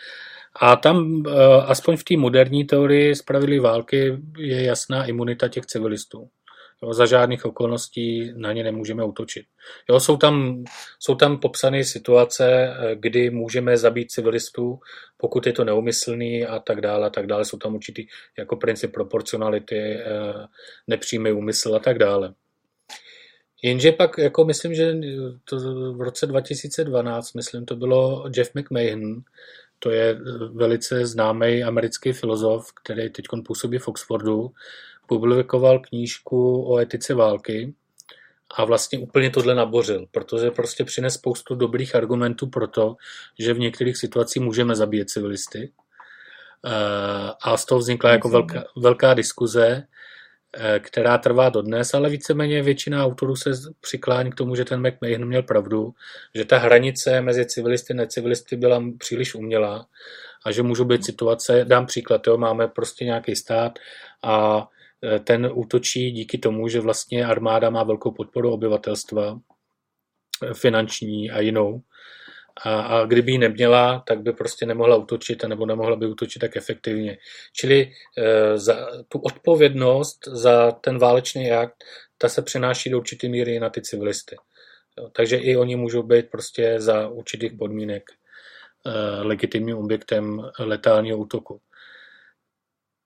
A 0.60 0.76
tam, 0.76 1.22
eh, 1.26 1.32
aspoň 1.66 1.96
v 1.96 2.04
té 2.04 2.16
moderní 2.16 2.64
teorii 2.64 3.16
spravedlivé 3.16 3.62
války, 3.62 4.18
je 4.38 4.62
jasná 4.62 5.04
imunita 5.04 5.48
těch 5.48 5.66
civilistů. 5.66 6.28
Jo, 6.82 6.92
za 6.92 7.06
žádných 7.06 7.44
okolností 7.44 8.32
na 8.36 8.52
ně 8.52 8.64
nemůžeme 8.64 9.04
útočit. 9.04 9.46
Jo, 9.90 10.00
jsou, 10.00 10.16
tam, 10.16 10.64
jsou 10.98 11.14
tam 11.14 11.38
popsané 11.38 11.84
situace, 11.84 12.46
eh, 12.46 12.96
kdy 12.96 13.30
můžeme 13.30 13.76
zabít 13.76 14.10
civilistů, 14.10 14.78
pokud 15.16 15.46
je 15.46 15.52
to 15.52 15.64
neumyslný 15.64 16.46
a 16.46 16.58
tak 16.58 16.80
dále, 16.80 17.06
a 17.06 17.10
tak 17.10 17.26
dále. 17.26 17.44
Jsou 17.44 17.58
tam 17.58 17.74
určitý 17.74 18.06
jako 18.38 18.56
princip 18.56 18.92
proporcionality, 18.92 19.78
eh, 19.78 20.04
nepřímý 20.86 21.32
úmysl 21.32 21.74
a 21.74 21.78
tak 21.78 21.98
dále. 21.98 22.34
Jenže 23.62 23.92
pak, 23.92 24.18
jako 24.18 24.44
myslím, 24.44 24.74
že 24.74 24.94
to 25.44 25.56
v 25.92 26.00
roce 26.00 26.26
2012, 26.26 27.32
myslím, 27.32 27.64
to 27.64 27.76
bylo 27.76 28.24
Jeff 28.36 28.54
McMahon, 28.54 29.22
to 29.78 29.90
je 29.90 30.18
velice 30.52 31.06
známý 31.06 31.64
americký 31.64 32.12
filozof, 32.12 32.72
který 32.72 33.10
teď 33.10 33.24
působí 33.46 33.78
v 33.78 33.88
Oxfordu, 33.88 34.50
publikoval 35.06 35.78
knížku 35.80 36.62
o 36.62 36.78
etice 36.78 37.14
války 37.14 37.74
a 38.54 38.64
vlastně 38.64 38.98
úplně 38.98 39.30
tohle 39.30 39.54
nabořil, 39.54 40.06
protože 40.10 40.50
prostě 40.50 40.84
přines 40.84 41.14
spoustu 41.14 41.54
dobrých 41.54 41.94
argumentů 41.94 42.46
pro 42.46 42.66
to, 42.68 42.96
že 43.38 43.54
v 43.54 43.58
některých 43.58 43.96
situacích 43.96 44.42
můžeme 44.42 44.74
zabíjet 44.76 45.10
civilisty. 45.10 45.72
Eh, 46.66 47.30
a 47.42 47.56
z 47.56 47.64
toho 47.64 47.78
vznikla 47.78 48.10
jako 48.10 48.28
velká, 48.28 48.64
velká 48.76 49.14
diskuze, 49.14 49.66
eh, 49.68 49.86
která 50.78 51.18
trvá 51.18 51.48
dodnes, 51.48 51.94
ale 51.94 52.10
víceméně 52.10 52.62
většina 52.62 53.04
autorů 53.04 53.36
se 53.36 53.50
přiklání 53.80 54.30
k 54.30 54.34
tomu, 54.34 54.54
že 54.54 54.64
ten 54.64 54.88
McMahon 54.88 55.24
měl 55.24 55.42
pravdu, 55.42 55.94
že 56.34 56.44
ta 56.44 56.58
hranice 56.58 57.20
mezi 57.20 57.46
civilisty 57.46 57.92
a 57.92 57.96
necivilisty 57.96 58.56
byla 58.56 58.82
příliš 58.98 59.34
umělá 59.34 59.86
a 60.44 60.52
že 60.52 60.62
můžou 60.62 60.84
být 60.84 61.04
situace, 61.04 61.64
dám 61.64 61.86
příklad, 61.86 62.26
jo, 62.26 62.38
máme 62.38 62.68
prostě 62.68 63.04
nějaký 63.04 63.36
stát 63.36 63.78
a 64.22 64.68
Eh, 65.04 65.18
ten 65.18 65.50
útočí 65.54 66.10
díky 66.10 66.38
tomu, 66.38 66.68
že 66.68 66.80
vlastně 66.80 67.26
armáda 67.26 67.70
má 67.70 67.82
velkou 67.82 68.10
podporu 68.10 68.52
obyvatelstva, 68.52 69.40
eh, 70.42 70.54
finanční 70.54 71.30
a 71.30 71.40
jinou. 71.40 71.82
A, 72.64 72.80
a 72.80 73.04
kdyby 73.06 73.32
ji 73.32 73.38
neměla, 73.38 74.02
tak 74.06 74.20
by 74.20 74.32
prostě 74.32 74.66
nemohla 74.66 74.96
útočit, 74.96 75.44
nebo 75.44 75.66
nemohla 75.66 75.96
by 75.96 76.06
útočit 76.06 76.38
tak 76.38 76.56
efektivně. 76.56 77.18
Čili 77.52 77.92
e, 78.18 78.58
za 78.58 78.88
tu 79.08 79.18
odpovědnost 79.18 80.28
za 80.28 80.70
ten 80.70 80.98
válečný 80.98 81.52
akt, 81.52 81.84
ta 82.18 82.28
se 82.28 82.42
přenáší 82.42 82.90
do 82.90 82.98
určité 82.98 83.28
míry 83.28 83.60
na 83.60 83.70
ty 83.70 83.82
civilisty. 83.82 84.36
Takže 85.12 85.36
i 85.36 85.56
oni 85.56 85.76
můžou 85.76 86.02
být 86.02 86.30
prostě 86.30 86.74
za 86.78 87.08
určitých 87.08 87.52
podmínek 87.52 88.02
e, 88.10 88.90
legitimním 89.22 89.76
objektem 89.76 90.42
letálního 90.58 91.18
útoku. 91.18 91.60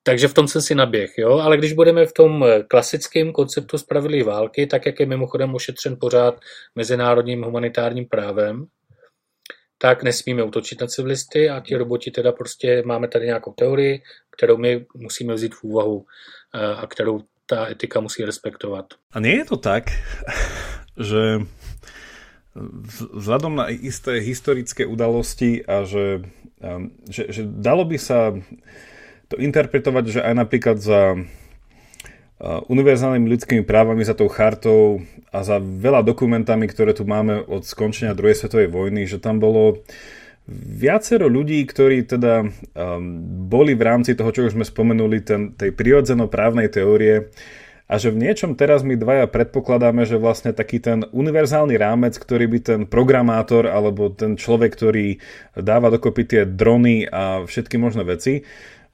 Takže 0.06 0.28
v 0.28 0.34
tom 0.34 0.48
jsem 0.48 0.62
si 0.62 0.74
naběh, 0.74 1.18
jo? 1.18 1.38
ale 1.38 1.56
když 1.56 1.72
budeme 1.72 2.06
v 2.06 2.12
tom 2.12 2.44
eh, 2.44 2.62
klasickém 2.62 3.32
konceptu 3.32 3.78
spravedlivé 3.78 4.24
války, 4.24 4.66
tak 4.66 4.86
jak 4.86 5.00
je 5.00 5.06
mimochodem 5.06 5.54
ošetřen 5.54 5.96
pořád 6.00 6.40
mezinárodním 6.74 7.42
humanitárním 7.42 8.08
právem, 8.08 8.66
tak 9.78 10.02
nesmíme 10.02 10.42
útočit 10.42 10.80
na 10.80 10.86
civilisty 10.86 11.50
a 11.50 11.60
ti 11.60 11.76
roboti 11.76 12.10
teda 12.10 12.32
prostě 12.32 12.82
máme 12.86 13.08
tady 13.08 13.26
nějakou 13.26 13.52
teorii, 13.52 14.02
kterou 14.30 14.56
my 14.56 14.86
musíme 14.94 15.34
vzít 15.34 15.54
v 15.54 15.64
úvahu 15.64 16.06
eh, 16.54 16.74
a 16.74 16.86
kterou 16.86 17.20
ta 17.46 17.70
etika 17.70 18.00
musí 18.00 18.24
respektovat. 18.24 18.86
A 19.12 19.20
nie 19.20 19.38
je 19.38 19.44
to 19.44 19.56
tak, 19.56 19.94
že 20.98 21.46
vzhľadom 23.14 23.54
na 23.56 23.68
isté 23.68 24.18
historické 24.18 24.88
udalosti 24.88 25.62
a 25.62 25.84
že, 25.84 26.24
že, 27.06 27.28
že 27.28 27.42
dalo 27.44 27.84
by 27.84 27.98
sa 28.00 28.32
to 29.28 29.36
interpretovať, 29.36 30.04
že 30.08 30.20
aj 30.24 30.34
napríklad 30.34 30.76
za 30.80 31.20
univerzálnymi 32.42 33.26
ľudskými 33.32 33.64
právami, 33.64 34.04
za 34.04 34.12
tou 34.12 34.28
chartou 34.28 35.00
a 35.32 35.40
za 35.40 35.56
veľa 35.56 36.04
dokumentami, 36.04 36.68
ktoré 36.68 36.92
tu 36.92 37.08
máme 37.08 37.40
od 37.48 37.64
skončenia 37.64 38.12
druhej 38.12 38.36
svetovej 38.36 38.68
vojny, 38.68 39.08
že 39.08 39.16
tam 39.16 39.40
bolo 39.40 39.80
viacero 40.54 41.26
ľudí, 41.26 41.64
ktorí 41.66 42.06
teda 42.06 42.46
um, 42.46 42.50
boli 43.50 43.74
v 43.74 43.82
rámci 43.82 44.14
toho, 44.14 44.30
čo 44.30 44.46
už 44.46 44.54
sme 44.54 44.62
spomenuli, 44.62 45.18
ten, 45.24 45.56
tej 45.58 45.74
prirodzeno-právnej 45.74 46.70
teórie 46.70 47.34
a 47.86 48.02
že 48.02 48.10
v 48.10 48.18
niečom 48.18 48.58
teraz 48.58 48.82
my 48.82 48.98
dvaja 48.98 49.30
predpokladáme, 49.30 50.06
že 50.06 50.18
vlastne 50.18 50.50
taký 50.50 50.82
ten 50.82 51.06
univerzálny 51.06 51.78
rámec, 51.78 52.18
ktorý 52.18 52.50
by 52.50 52.58
ten 52.62 52.80
programátor 52.86 53.70
alebo 53.70 54.10
ten 54.10 54.34
človek, 54.34 54.74
ktorý 54.74 55.22
dáva 55.54 55.94
dokopy 55.94 56.22
tie 56.26 56.42
drony 56.42 57.06
a 57.06 57.46
všetky 57.46 57.78
možné 57.78 58.02
veci, 58.02 58.42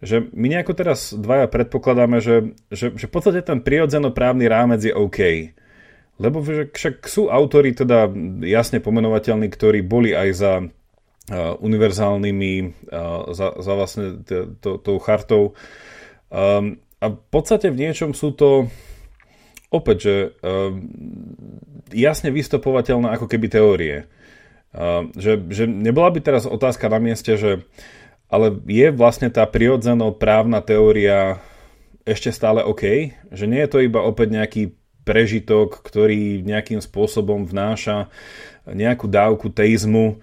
že 0.03 0.27
my 0.35 0.51
nejako 0.51 0.75
teraz 0.75 1.15
dvaja 1.15 1.47
predpokladáme, 1.47 2.19
že, 2.19 2.59
že, 2.75 2.91
že 2.91 3.07
v 3.07 3.13
podstate 3.15 3.39
ten 3.47 3.63
prirodzenoprávny 3.63 4.51
rámec 4.51 4.83
je 4.83 4.91
OK. 4.91 5.55
Lebo 6.19 6.43
však 6.43 7.07
sú 7.07 7.31
autory 7.31 7.71
teda 7.71 8.11
jasne 8.43 8.83
pomenovateľní, 8.83 9.47
ktorí 9.47 9.87
boli 9.87 10.11
aj 10.11 10.29
za 10.35 10.53
uh, 10.59 10.67
univerzálnymi, 11.55 12.55
uh, 12.91 13.31
za, 13.31 13.55
za 13.63 13.73
vlastne 13.79 14.27
tou 14.59 14.99
chartou. 14.99 15.55
Um, 16.35 16.83
a 16.99 17.15
v 17.15 17.23
podstate 17.31 17.71
v 17.71 17.87
niečom 17.87 18.11
sú 18.11 18.35
to 18.35 18.67
opäť, 19.71 19.97
že 20.03 20.15
um, 20.43 20.83
jasne 21.95 22.35
vystopovateľné 22.35 23.07
ako 23.15 23.31
keby 23.31 23.47
teórie. 23.47 24.11
Uh, 24.75 25.15
že, 25.15 25.39
že 25.47 25.71
nebola 25.71 26.11
by 26.11 26.21
teraz 26.27 26.43
otázka 26.43 26.91
na 26.91 26.99
mieste, 26.99 27.39
že 27.39 27.63
uh, 27.63 27.93
ale 28.33 28.57
je 28.65 28.89
vlastne 28.89 29.29
tá 29.29 29.45
prirodzeno 29.45 30.17
právna 30.17 30.65
teória 30.65 31.45
ešte 32.09 32.33
stále 32.33 32.65
OK? 32.65 33.13
Že 33.29 33.45
nie 33.45 33.61
je 33.61 33.71
to 33.71 33.79
iba 33.85 34.01
opäť 34.01 34.29
nejaký 34.33 34.63
prežitok, 35.05 35.85
ktorý 35.85 36.41
nejakým 36.41 36.81
spôsobom 36.81 37.45
vnáša 37.45 38.09
nejakú 38.65 39.11
dávku 39.11 39.53
teizmu, 39.53 40.23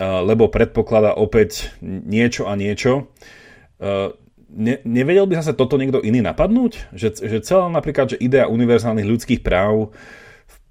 lebo 0.00 0.52
predpokladá 0.52 1.16
opäť 1.16 1.72
niečo 1.80 2.50
a 2.50 2.58
niečo. 2.58 3.08
Ne, 4.50 4.82
nevedel 4.82 5.30
by 5.30 5.46
sa 5.46 5.54
toto 5.54 5.78
niekto 5.78 6.02
iný 6.02 6.26
napadnúť? 6.26 6.90
Že, 6.90 7.08
že 7.22 7.38
celá 7.46 7.70
napríklad, 7.70 8.12
že 8.12 8.18
idea 8.18 8.50
univerzálnych 8.50 9.06
ľudských 9.06 9.40
práv 9.46 9.94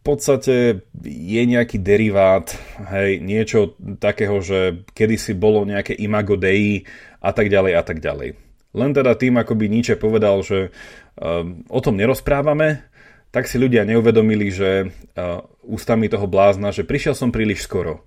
podstate 0.04 0.86
je 1.04 1.42
nejaký 1.44 1.80
derivát, 1.82 2.48
hej, 2.92 3.20
niečo 3.20 3.76
takého, 4.00 4.40
že 4.40 4.88
kedysi 4.96 5.36
bolo 5.36 5.68
nejaké 5.68 5.96
imago 5.98 6.40
dei 6.40 6.88
a 7.20 7.36
tak 7.36 7.52
ďalej 7.52 7.74
a 7.76 7.84
tak 7.84 8.00
ďalej. 8.00 8.40
Len 8.70 8.92
teda 8.94 9.18
tým, 9.18 9.42
ako 9.42 9.58
by 9.58 9.66
Nietzsche 9.66 9.98
povedal, 9.98 10.46
že 10.46 10.70
uh, 10.70 11.42
o 11.68 11.80
tom 11.82 11.98
nerozprávame, 11.98 12.86
tak 13.30 13.50
si 13.50 13.58
ľudia 13.62 13.86
neuvedomili, 13.86 14.50
že 14.50 14.90
uh, 14.90 15.42
ústami 15.66 16.10
toho 16.10 16.26
blázna, 16.26 16.74
že 16.74 16.86
prišiel 16.86 17.18
som 17.18 17.34
príliš 17.34 17.66
skoro. 17.66 18.06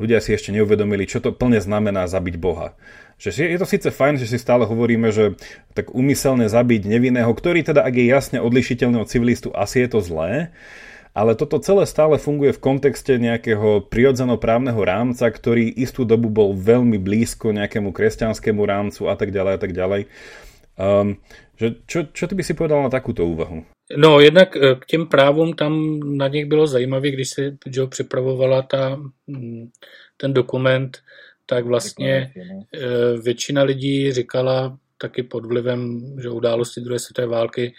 Ľudia 0.00 0.22
si 0.24 0.32
ešte 0.32 0.48
neuvedomili, 0.54 1.04
čo 1.04 1.20
to 1.20 1.36
plne 1.36 1.60
znamená 1.60 2.08
zabiť 2.08 2.40
Boha. 2.40 2.72
Že 3.20 3.52
je 3.52 3.58
to 3.60 3.68
síce 3.68 3.88
fajn, 3.92 4.16
že 4.16 4.32
si 4.32 4.40
stále 4.40 4.64
hovoríme, 4.64 5.12
že 5.12 5.36
tak 5.76 5.92
umyselne 5.92 6.48
zabiť 6.48 6.88
nevinného, 6.88 7.28
ktorý 7.28 7.60
teda, 7.60 7.84
ak 7.84 7.94
je 8.00 8.06
jasne 8.08 8.38
odlišiteľný 8.40 8.96
od 8.96 9.12
civilistu, 9.12 9.52
asi 9.52 9.84
je 9.84 9.88
to 9.92 10.00
zlé, 10.00 10.56
ale 11.10 11.34
toto 11.34 11.58
celé 11.58 11.86
stále 11.86 12.18
funguje 12.22 12.54
v 12.54 12.62
kontexte 12.62 13.18
nejakého 13.18 13.86
prirodzenoprávneho 13.90 14.78
rámca, 14.78 15.26
ktorý 15.26 15.66
istú 15.74 16.06
dobu 16.06 16.30
bol 16.30 16.54
veľmi 16.54 17.02
blízko 17.02 17.50
nejakému 17.50 17.90
kresťanskému 17.90 18.62
rámcu 18.62 19.10
a 19.10 19.14
tak 19.18 19.34
ďalej 19.34 19.52
a 19.54 19.60
tak 19.60 19.72
ďalej. 19.74 20.02
Um, 20.78 21.18
že 21.58 21.82
čo, 21.84 22.08
čo 22.08 22.24
ty 22.24 22.32
by 22.38 22.42
si 22.46 22.54
povedal 22.56 22.80
na 22.80 22.88
takúto 22.88 23.26
úvahu? 23.26 23.66
No, 23.90 24.22
jednak 24.22 24.56
e, 24.56 24.74
k 24.80 24.86
těm 24.86 25.06
právům 25.06 25.52
tam 25.52 26.00
na 26.00 26.28
nich 26.28 26.46
bylo 26.46 26.66
zajímavé, 26.66 27.10
když 27.10 27.28
se 27.28 27.42
Joe 27.66 27.88
připravovala 27.88 28.62
ta, 28.62 28.96
mm, 29.26 29.68
ten 30.16 30.32
dokument, 30.32 30.98
tak 31.46 31.66
vlastně 31.66 32.32
no. 32.36 32.64
e, 32.80 33.18
většina 33.18 33.62
lidí 33.62 34.12
říkala 34.12 34.78
taky 34.98 35.22
pod 35.22 35.46
vlivem 35.46 36.00
že 36.22 36.30
události 36.30 36.80
druhé 36.80 36.98
světové 36.98 37.26
války, 37.26 37.72
Eh, 37.72 37.74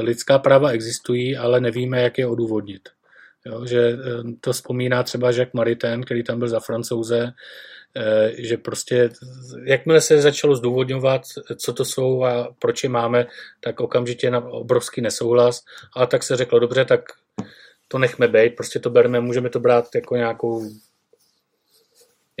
lidská 0.00 0.38
práva 0.38 0.70
existují, 0.70 1.36
ale 1.36 1.60
nevíme, 1.60 2.02
jak 2.02 2.18
je 2.18 2.26
odůvodnit. 2.26 2.88
Jo, 3.46 3.66
že 3.66 3.88
eh, 3.88 3.98
to 4.40 4.52
vzpomíná 4.52 5.02
třeba 5.02 5.30
Jacques 5.30 5.52
Maritain, 5.52 6.02
který 6.02 6.24
tam 6.24 6.38
byl 6.38 6.48
za 6.48 6.60
francouze, 6.60 7.32
eh, 7.96 8.32
že 8.38 8.56
prostě 8.56 9.10
jakmile 9.64 10.00
se 10.00 10.22
začalo 10.22 10.56
zdůvodňovat, 10.56 11.22
co 11.56 11.72
to 11.72 11.84
jsou 11.84 12.24
a 12.24 12.54
proč 12.58 12.84
je 12.84 12.90
máme, 12.90 13.26
tak 13.60 13.80
okamžitě 13.80 14.30
na 14.30 14.44
obrovský 14.44 15.00
nesouhlas. 15.00 15.64
A 15.96 16.06
tak 16.06 16.22
se 16.22 16.36
řeklo, 16.36 16.58
dobře, 16.58 16.84
tak 16.84 17.00
to 17.88 17.98
nechme 17.98 18.28
být, 18.28 18.56
prostě 18.56 18.78
to 18.78 18.90
bereme, 18.90 19.20
můžeme 19.20 19.50
to 19.50 19.60
brát 19.60 19.94
jako 19.94 20.16
nějakou 20.16 20.62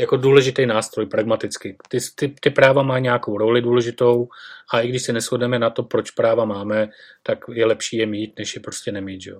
jako 0.00 0.16
důležitý 0.16 0.66
nástroj, 0.66 1.06
pragmaticky. 1.06 1.76
Ty, 1.88 1.98
ty, 2.14 2.34
ty 2.40 2.50
práva 2.50 2.82
má 2.82 2.98
nějakou 2.98 3.38
roli 3.38 3.62
důležitou 3.62 4.28
a 4.74 4.80
i 4.80 4.88
když 4.88 5.02
se 5.02 5.12
neschodneme 5.12 5.58
na 5.58 5.70
to, 5.70 5.82
proč 5.82 6.10
práva 6.10 6.44
máme, 6.44 6.88
tak 7.22 7.38
je 7.52 7.66
lepší 7.66 7.96
je 7.96 8.06
mít, 8.06 8.38
než 8.38 8.54
je 8.54 8.60
prostě 8.60 8.92
nemít. 8.92 9.22
Že? 9.22 9.32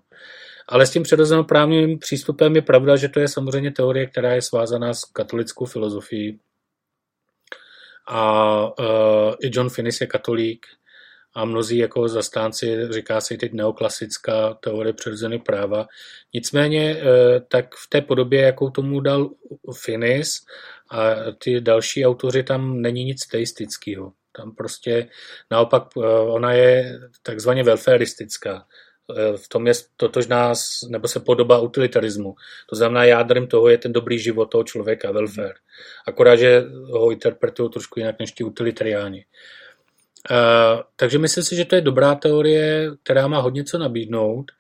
Ale 0.69 0.87
s 0.87 0.91
tím 0.91 1.03
přirozeноprávním 1.03 1.99
přístupem 1.99 2.57
je 2.57 2.63
pravda, 2.63 2.97
že 2.97 3.09
to 3.09 3.21
je 3.21 3.29
samozřejmě 3.29 3.71
teorie, 3.71 4.07
která 4.07 4.35
je 4.35 4.43
svázaná 4.43 4.95
s 4.95 5.05
katolickou 5.05 5.65
filozofií. 5.65 6.41
A 8.09 8.63
uh, 8.63 9.35
i 9.43 9.51
John 9.53 9.71
Finnis 9.71 10.01
je 10.01 10.07
katolík 10.07 10.67
a 11.35 11.45
mnozí 11.45 11.79
jako 11.79 12.09
zastánci, 12.09 12.89
říká 12.91 13.21
se 13.21 13.37
teď 13.37 13.53
neoklasická 13.53 14.55
teorie 14.55 14.93
přirozeného 14.93 15.43
práva. 15.43 15.87
Nicméně 16.35 16.97
uh, 16.97 17.03
tak 17.49 17.75
v 17.75 17.89
té 17.89 18.01
podobě, 18.01 18.43
jakou 18.43 18.71
tomu 18.71 19.01
dal 19.01 19.31
Finnis 19.75 20.45
a 20.91 21.15
ty 21.39 21.61
další 21.61 22.07
autoři, 22.07 22.43
tam 22.43 22.83
není 22.83 23.05
nic 23.05 23.27
teistického. 23.27 24.13
Tam 24.37 24.55
prostě 24.55 25.09
naopak 25.51 25.97
uh, 25.97 26.05
ona 26.35 26.53
je 26.53 27.01
takzvaně 27.23 27.63
welfaristická. 27.63 28.67
Eh, 29.17 29.37
v 29.37 29.49
tom 29.49 29.67
je 29.67 29.73
totožná, 29.97 30.53
nebo 30.89 31.09
se 31.09 31.21
podobá 31.21 31.59
utilitarismu. 31.59 32.35
To 32.71 32.77
znamená, 32.77 33.05
jádrem 33.05 33.47
toho 33.47 33.69
je 33.69 33.79
ten 33.79 33.93
dobrý 33.93 34.19
život 34.19 34.47
toho 34.47 34.65
člověka, 34.65 35.11
welfare. 35.11 35.55
Akorát, 36.07 36.37
že 36.37 36.65
ho 36.91 37.11
interpretují 37.11 37.71
trošku 37.71 38.01
jinak 38.01 38.17
než 38.21 38.33
ti 38.33 38.45
utilitariáni. 38.45 39.19
Uh, 39.19 39.62
takže 40.97 41.19
myslím 41.19 41.45
si, 41.45 41.57
že 41.57 41.65
to 41.65 41.75
je 41.75 41.81
dobrá 41.81 42.15
teorie, 42.15 42.91
která 43.03 43.29
má 43.29 43.41
hodně 43.41 43.65
co 43.65 43.79
nabídnout. 43.79 44.53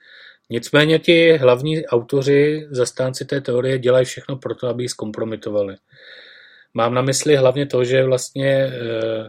Nicméně 0.51 0.99
ti 0.99 1.37
hlavní 1.37 1.87
autoři, 1.87 2.67
zastánci 2.71 3.25
té 3.25 3.41
teorie, 3.41 3.79
dělají 3.79 4.05
všechno 4.05 4.37
pro 4.37 4.55
to, 4.55 4.69
aby 4.69 4.83
ji 4.83 4.89
zkompromitovali. 4.89 5.77
Mám 6.75 6.95
na 6.95 7.03
mysli 7.03 7.37
hlavně 7.37 7.67
to, 7.67 7.85
že 7.85 8.05
vlastně 8.05 8.67
uh, 8.67 9.29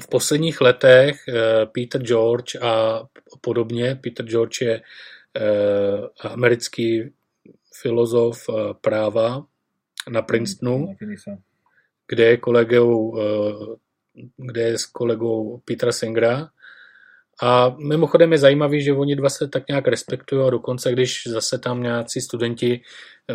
v 0.00 0.08
posledních 0.08 0.60
letech 0.60 1.28
eh, 1.28 1.66
Peter 1.66 2.02
George 2.02 2.56
a 2.62 3.02
podobně, 3.40 3.98
Peter 4.02 4.26
George 4.26 4.62
je 4.62 4.82
eh, 5.36 6.28
americký 6.28 7.12
filozof 7.82 8.46
eh, 8.48 8.74
práva 8.80 9.46
na 10.10 10.22
Princetonu, 10.22 10.96
kde 12.08 12.24
je 12.24 12.36
kolegou, 12.36 13.18
kde 14.36 14.62
je 14.62 14.78
s 14.78 14.86
kolegou 14.86 15.62
Petra 15.64 15.92
Singra 15.92 16.48
a 17.42 17.76
mimochodem 17.78 18.32
je 18.32 18.38
zajímavý, 18.38 18.82
že 18.82 18.92
oni 18.92 19.16
dva 19.16 19.28
se 19.28 19.48
tak 19.48 19.68
nějak 19.68 19.88
respektují 19.88 20.46
a 20.46 20.50
dokonce, 20.50 20.92
když 20.92 21.22
zase 21.26 21.58
tam 21.58 21.82
nějací 21.82 22.20
studenti 22.20 22.80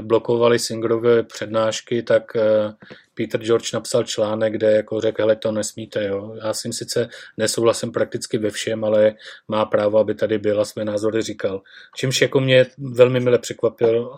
blokovali 0.02 0.60
Singerové 0.60 1.24
přednášky, 1.24 2.04
tak 2.04 2.36
eh, 2.36 2.74
Peter 3.14 3.42
George 3.42 3.74
napsal 3.74 4.04
článek, 4.04 4.54
kde 4.54 4.72
jako 4.72 5.02
řekl, 5.02 5.22
hele, 5.22 5.36
to 5.36 5.52
nesmíte, 5.52 6.06
jo. 6.06 6.36
Já 6.44 6.54
s 6.54 6.62
tím 6.62 6.74
sice 6.74 7.10
nesouhlasím 7.38 7.92
prakticky 7.92 8.38
ve 8.38 8.50
všem, 8.50 8.84
ale 8.84 9.14
má 9.48 9.66
právo, 9.66 9.98
aby 9.98 10.16
tady 10.16 10.38
byl 10.38 10.62
a 10.62 10.66
své 10.66 10.86
názory 10.86 11.22
říkal. 11.22 11.62
Čímž 11.96 12.22
jako 12.22 12.40
mě 12.40 12.66
velmi 12.78 13.20
mile 13.20 13.40
překvapil. 13.40 14.16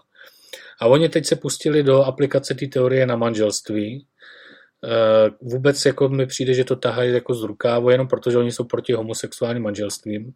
A 0.79 0.87
oni 0.87 1.09
teď 1.09 1.25
se 1.25 1.35
pustili 1.35 1.83
do 1.83 2.03
aplikace 2.03 2.55
té 2.55 2.67
teorie 2.67 3.05
na 3.05 3.15
manželství, 3.15 4.05
Eh, 4.05 4.40
vůbec 5.41 5.85
jako 5.85 6.09
mi 6.09 6.25
přijde, 6.25 6.53
že 6.53 6.63
to 6.63 6.75
tahají 6.75 7.13
jako 7.13 7.33
z 7.33 7.43
rukávu, 7.43 7.89
jenom 7.89 8.07
protože 8.07 8.37
oni 8.37 8.51
jsou 8.51 8.63
proti 8.63 8.93
homosexuálním 8.93 9.63
manželstvím. 9.63 10.33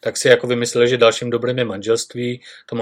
Tak 0.00 0.16
si 0.16 0.28
jako 0.28 0.46
vymysleli, 0.46 0.88
že 0.88 0.96
dalším 0.96 1.30
dobrým 1.30 1.58
je 1.58 1.64
manželství. 1.64 2.40
To 2.70 2.76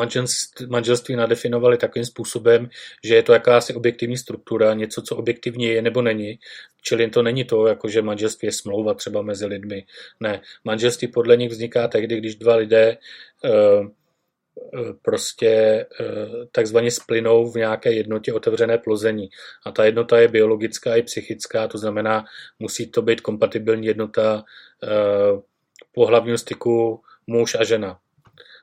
manželství 0.68 1.16
nadefinovali 1.16 1.76
takovým 1.76 2.04
způsobem, 2.04 2.68
že 3.04 3.14
je 3.14 3.22
to 3.22 3.32
jakási 3.32 3.74
objektivní 3.74 4.16
struktura, 4.16 4.74
něco, 4.74 5.02
co 5.02 5.16
objektivně 5.16 5.72
je 5.72 5.82
nebo 5.82 6.02
není. 6.02 6.38
Čili 6.82 7.10
to 7.10 7.22
není 7.22 7.44
to, 7.44 7.66
jako 7.66 7.88
že 7.88 8.02
manželství 8.02 8.46
je 8.46 8.52
smlouva 8.52 8.94
třeba 8.94 9.22
mezi 9.22 9.46
lidmi. 9.46 9.84
Ne, 10.20 10.40
manželství 10.64 11.08
podle 11.08 11.36
nich 11.36 11.50
vzniká 11.50 11.88
tehdy, 11.88 12.16
když 12.16 12.34
dva 12.34 12.54
lidé 12.54 12.96
uh, 12.96 13.00
Eh, 13.44 13.88
prostě 15.02 15.48
eh, 15.48 15.86
takzvaně 16.52 16.90
splynou 16.90 17.50
v 17.50 17.54
nějaké 17.54 17.92
jednotě 17.92 18.32
otevřené 18.32 18.78
plození. 18.78 19.28
A 19.66 19.72
ta 19.72 19.84
jednota 19.84 20.18
je 20.18 20.28
biologická 20.28 20.96
i 20.96 21.02
psychická, 21.02 21.68
to 21.68 21.78
znamená, 21.78 22.24
musí 22.58 22.90
to 22.90 23.02
být 23.02 23.20
kompatibilní 23.20 23.86
jednota 23.86 24.44
eh, 24.82 24.88
pohlavního 25.92 26.38
styku 26.38 27.02
muž 27.26 27.54
a 27.54 27.64
žena. 27.64 27.98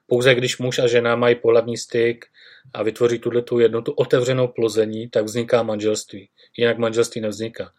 Pouze 0.07 0.35
když 0.35 0.57
muž 0.57 0.79
a 0.79 0.87
žena 0.87 1.15
mají 1.15 1.35
pohlavní 1.35 1.77
styk 1.77 2.25
a 2.73 2.83
vytvoří 2.83 3.19
tuto 3.19 3.59
jednotu 3.59 3.91
otevřenou 3.91 4.47
plození, 4.47 5.09
tak 5.09 5.25
vzniká 5.25 5.63
manželství. 5.63 6.29
Jinak 6.57 6.77
manželství 6.77 7.21
nevzniká. 7.21 7.71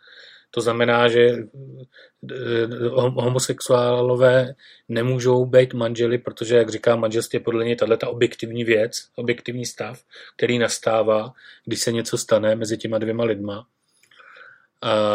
To 0.51 0.61
znamená, 0.61 1.09
že 1.09 1.21
eh, 1.29 2.67
homosexuálové 2.95 4.55
nemůžou 4.89 5.47
být 5.47 5.75
manželi, 5.75 6.19
protože, 6.19 6.57
jak 6.57 6.71
říká 6.71 6.97
manželství, 6.97 7.37
je 7.37 7.41
podle 7.41 7.65
něj 7.65 7.77
tato 7.77 8.11
objektivní 8.11 8.65
věc, 8.65 9.09
objektivní 9.17 9.67
stav, 9.67 10.03
který 10.37 10.59
nastává, 10.59 11.33
když 11.65 11.81
se 11.81 11.93
něco 11.93 12.19
stane 12.19 12.57
mezi 12.57 12.79
těma 12.79 12.99
dvěma 12.99 13.25
lidma. 13.25 13.67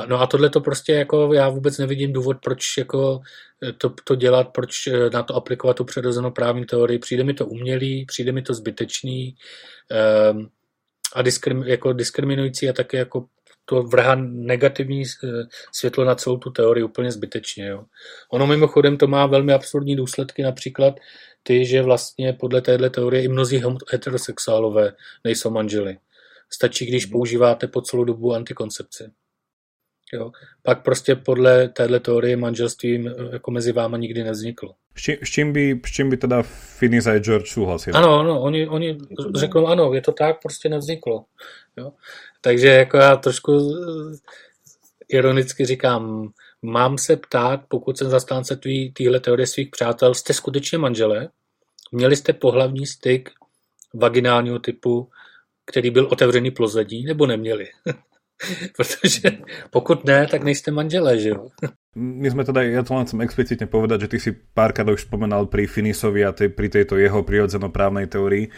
No 0.08 0.22
a 0.22 0.28
tohle 0.28 0.50
to 0.50 0.62
prostě 0.62 0.94
jako 0.94 1.34
já 1.34 1.50
vůbec 1.50 1.78
nevidím 1.78 2.14
důvod, 2.14 2.38
proč 2.44 2.78
jako 2.78 3.22
eh, 3.64 3.74
to, 3.74 3.94
to 4.04 4.16
dělat, 4.16 4.50
proč 4.50 4.88
eh, 4.88 5.10
na 5.10 5.24
to 5.24 5.36
aplikovat 5.36 5.78
tu 5.78 5.84
přirozenou 5.84 6.32
právní 6.32 6.66
teorii. 6.66 7.00
Přijde 7.00 7.24
mi 7.24 7.34
to 7.34 7.46
umělý, 7.46 8.06
přijde 8.06 8.32
mi 8.32 8.42
to 8.42 8.54
zbytečný 8.54 9.36
um, 10.32 10.50
a 11.16 11.22
diskrim, 11.22 11.64
jako 11.64 11.94
diskriminující 11.94 12.70
a 12.70 12.74
také 12.74 12.98
jako 12.98 13.26
to 13.66 13.84
vrhá 13.84 14.16
negativní 14.16 15.04
eh, 15.04 15.28
světlo 15.72 16.06
na 16.06 16.16
celou 16.16 16.38
tu 16.38 16.50
teorii 16.50 16.84
úplně 16.84 17.12
zbytečně. 17.12 17.68
Jo. 17.68 17.84
Ono 18.30 18.48
mimochodem 18.48 18.98
to 18.98 19.08
má 19.08 19.26
velmi 19.26 19.54
absurdní 19.54 19.96
důsledky, 19.96 20.44
například 20.44 20.96
ty, 21.44 21.66
že 21.66 21.82
vlastně 21.82 22.34
podle 22.34 22.62
téhle 22.62 22.90
teorie 22.90 23.24
i 23.24 23.28
mnozí 23.28 23.62
heterosexuálové 23.92 24.94
nejsou 25.24 25.50
manželi. 25.50 25.98
Stačí, 26.50 26.86
když 26.86 27.06
mhm. 27.06 27.12
používáte 27.12 27.68
po 27.68 27.82
celou 27.82 28.04
dobu 28.04 28.34
antikoncepci. 28.34 29.12
Jo. 30.14 30.32
Pak 30.64 30.84
prostě 30.84 31.16
podle 31.16 31.70
téhle 31.70 32.00
teorie 32.00 32.38
manželství 32.38 33.10
jako 33.32 33.52
mezi 33.52 33.72
váma 33.72 33.98
nikdy 33.98 34.24
nevzniklo. 34.24 34.76
S 34.96 35.02
čím, 35.02 35.16
s 35.24 35.30
čím, 35.30 35.54
by, 35.54 35.82
s 35.86 35.92
čím 35.92 36.10
by 36.10 36.18
teda 36.18 36.42
Finis 36.78 37.08
a 37.08 37.20
George 37.20 37.48
souhlasili? 37.48 37.94
Ano, 37.94 38.20
ano, 38.20 38.42
oni, 38.42 38.68
oni 38.68 38.98
řeknou 39.36 39.68
ano, 39.68 39.94
je 39.94 40.02
to 40.02 40.12
tak, 40.12 40.42
prostě 40.42 40.70
nevzniklo. 40.70 41.26
Jo. 41.78 41.92
Takže 42.42 42.68
jako 42.68 42.98
já 42.98 43.16
trošku 43.16 43.52
eh, 43.54 44.18
ironicky 45.10 45.66
říkám, 45.66 46.30
mám 46.62 46.98
se 46.98 47.16
ptát, 47.16 47.62
pokud 47.68 47.98
jsem 47.98 48.10
zastánce 48.10 48.60
téhle 48.94 49.20
teorie 49.20 49.48
svých 49.48 49.70
přátel, 49.70 50.14
jste 50.14 50.34
skutečně 50.34 50.78
manželé? 50.78 51.30
Měli 51.92 52.16
jste 52.16 52.34
pohlavní 52.34 52.86
styk 52.86 53.30
vaginálního 53.94 54.60
typu, 54.60 55.10
který 55.66 55.90
byl 55.90 56.08
otevřený 56.12 56.52
plozadí, 56.52 57.04
nebo 57.04 57.26
neměli? 57.28 57.68
Protože 58.78 59.38
pokud 59.70 60.06
ne, 60.06 60.28
tak 60.28 60.44
nejste 60.44 60.72
manželé, 60.72 61.20
že 61.20 61.30
jo? 61.30 61.48
My 61.94 62.26
sme 62.26 62.42
teda, 62.42 62.66
ja 62.66 62.82
to 62.82 62.98
len 62.98 63.06
chcem 63.06 63.22
explicitne 63.22 63.70
povedať, 63.70 64.10
že 64.10 64.12
ty 64.12 64.18
si 64.18 64.32
párkrát 64.34 64.90
už 64.90 65.06
spomenal 65.06 65.46
pri 65.46 65.70
Finisovi 65.70 66.26
a 66.26 66.34
tej, 66.34 66.50
pri 66.50 66.66
tejto 66.66 66.98
jeho 66.98 67.22
prirodzenoprávnej 67.22 68.10
teórii. 68.10 68.50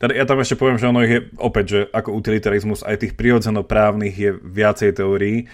Teda 0.00 0.16
ja 0.16 0.24
tam 0.24 0.40
ešte 0.40 0.56
poviem, 0.56 0.80
že 0.80 0.88
ono 0.88 1.04
je 1.04 1.28
opäť, 1.36 1.64
že 1.68 1.80
ako 1.92 2.16
utilitarizmus 2.16 2.80
aj 2.80 3.04
tých 3.04 3.12
prirodzenoprávnych 3.12 4.14
je 4.16 4.30
viacej 4.40 4.96
teórií. 4.96 5.52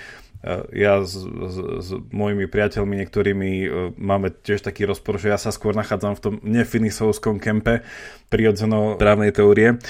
Ja 0.76 1.01
s, 1.01 1.16
s, 1.24 1.56
s 1.80 1.88
mojimi 2.12 2.44
priateľmi 2.44 3.01
niektorými 3.01 3.51
e, 3.64 3.68
máme 3.96 4.28
tiež 4.28 4.60
taký 4.60 4.84
rozpor, 4.84 5.16
že 5.16 5.32
ja 5.32 5.40
sa 5.40 5.48
skôr 5.48 5.72
nachádzam 5.72 6.20
v 6.20 6.22
tom 6.22 6.34
nefinisovskom 6.44 7.40
kempe 7.40 7.80
prirodzenoprávnej 8.28 9.32
teórie 9.32 9.80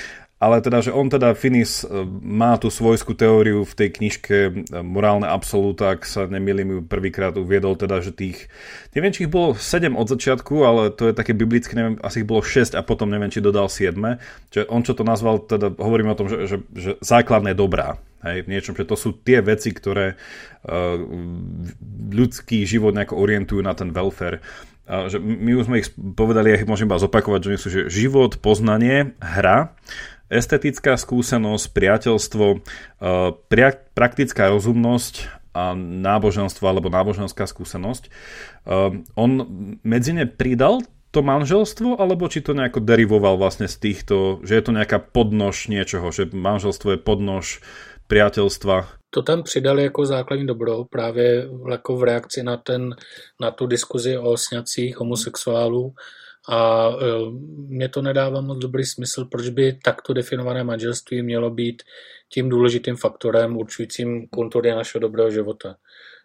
ale 0.45 0.61
teda, 0.61 0.85
že 0.85 0.93
on 0.93 1.09
teda 1.09 1.33
Finis 1.33 1.81
e, 1.81 2.05
má 2.21 2.61
tú 2.61 2.69
svojskú 2.69 3.16
teóriu 3.16 3.65
v 3.65 3.73
tej 3.73 3.89
knižke 3.97 4.37
e, 4.37 4.51
Morálne 4.85 5.25
absolúta, 5.25 5.97
ak 5.97 6.05
sa 6.05 6.29
nemýlim, 6.29 6.69
ju 6.69 6.81
prvýkrát 6.85 7.33
uviedol 7.41 7.81
teda, 7.81 8.05
že 8.05 8.12
tých, 8.12 8.53
neviem, 8.93 9.09
či 9.09 9.25
ich 9.25 9.33
bolo 9.33 9.57
7 9.57 9.97
od 9.97 10.05
začiatku, 10.05 10.55
ale 10.61 10.93
to 10.93 11.09
je 11.09 11.16
také 11.16 11.33
biblické, 11.33 11.73
neviem, 11.73 11.97
asi 12.05 12.21
ich 12.21 12.29
bolo 12.29 12.45
6 12.45 12.77
a 12.77 12.85
potom 12.85 13.09
neviem, 13.09 13.33
či 13.33 13.41
dodal 13.41 13.73
7. 13.73 13.97
Čiže 14.53 14.69
on 14.69 14.85
čo 14.85 14.93
to 14.93 15.09
nazval, 15.09 15.41
teda 15.41 15.73
hovoríme 15.81 16.12
o 16.12 16.19
tom, 16.21 16.29
že, 16.29 16.45
že, 16.45 16.57
že 16.77 16.91
základné 17.01 17.57
dobrá. 17.57 17.97
Hej, 18.25 18.49
v 18.49 18.57
niečom, 18.57 18.73
že 18.73 18.89
to 18.89 18.97
sú 18.97 19.21
tie 19.21 19.45
veci, 19.45 19.69
ktoré 19.69 20.16
uh, 20.16 20.97
ľudský 22.09 22.65
život 22.65 22.97
nejako 22.97 23.21
orientujú 23.21 23.61
na 23.61 23.77
ten 23.77 23.93
welfare. 23.93 24.41
Uh, 24.85 25.09
že 25.09 25.16
my 25.16 25.56
už 25.56 25.65
sme 25.65 25.81
ich 25.81 25.89
povedali, 25.93 26.52
ja 26.52 26.61
ich 26.61 26.69
môžem 26.69 26.85
iba 26.85 27.01
zopakovať, 27.01 27.40
že 27.40 27.61
sú 27.61 27.69
že 27.73 27.82
život, 27.89 28.36
poznanie, 28.36 29.16
hra, 29.16 29.73
estetická 30.32 30.97
skúsenosť, 30.97 31.65
priateľstvo, 31.70 32.47
eh, 32.55 33.78
praktická 33.94 34.51
rozumnosť 34.52 35.15
a 35.55 35.78
náboženstvo 35.78 36.65
alebo 36.66 36.90
náboženská 36.90 37.47
skúsenosť. 37.47 38.09
Eh, 38.09 39.05
on 39.15 39.31
medzi 39.85 40.12
ne 40.16 40.27
pridal 40.27 40.82
to 41.15 41.23
manželstvo, 41.23 41.94
alebo 41.94 42.27
či 42.27 42.43
to 42.43 42.59
nejako 42.59 42.82
derivoval 42.82 43.39
vlastne 43.39 43.70
z 43.70 43.78
týchto, 43.78 44.43
že 44.43 44.59
je 44.59 44.62
to 44.66 44.74
nejaká 44.74 44.98
podnož 44.98 45.70
niečoho, 45.70 46.11
že 46.11 46.35
manželstvo 46.35 46.98
je 46.98 46.98
podnož 46.98 47.47
priateľstva? 48.11 49.04
To 49.15 49.23
tam 49.23 49.43
přidali 49.43 49.82
jako 49.82 50.07
základní 50.07 50.47
dobro 50.47 50.85
právě 50.85 51.49
jako 51.70 51.97
v 51.97 52.03
reakci 52.03 52.43
na, 52.43 52.57
ten, 52.57 52.97
na 53.41 53.51
tu 53.51 53.66
diskuzi 53.66 54.19
o 54.19 54.36
sňacích 54.36 54.97
homosexuálů 54.97 55.95
a 56.49 56.89
e, 56.89 56.95
mně 57.69 57.89
to 57.89 58.03
nedává 58.03 58.41
moc 58.41 58.59
dobrý 58.59 58.85
smysl, 58.85 59.24
proč 59.24 59.49
by 59.49 59.78
takto 59.85 60.12
definované 60.12 60.65
manželství 60.65 61.23
mělo 61.23 61.51
být 61.51 61.82
tím 62.28 62.49
důležitým 62.49 62.97
faktorem 62.97 63.57
určujícím 63.57 64.28
kontury 64.28 64.70
našeho 64.70 65.01
dobrého 65.01 65.31
života. 65.31 65.77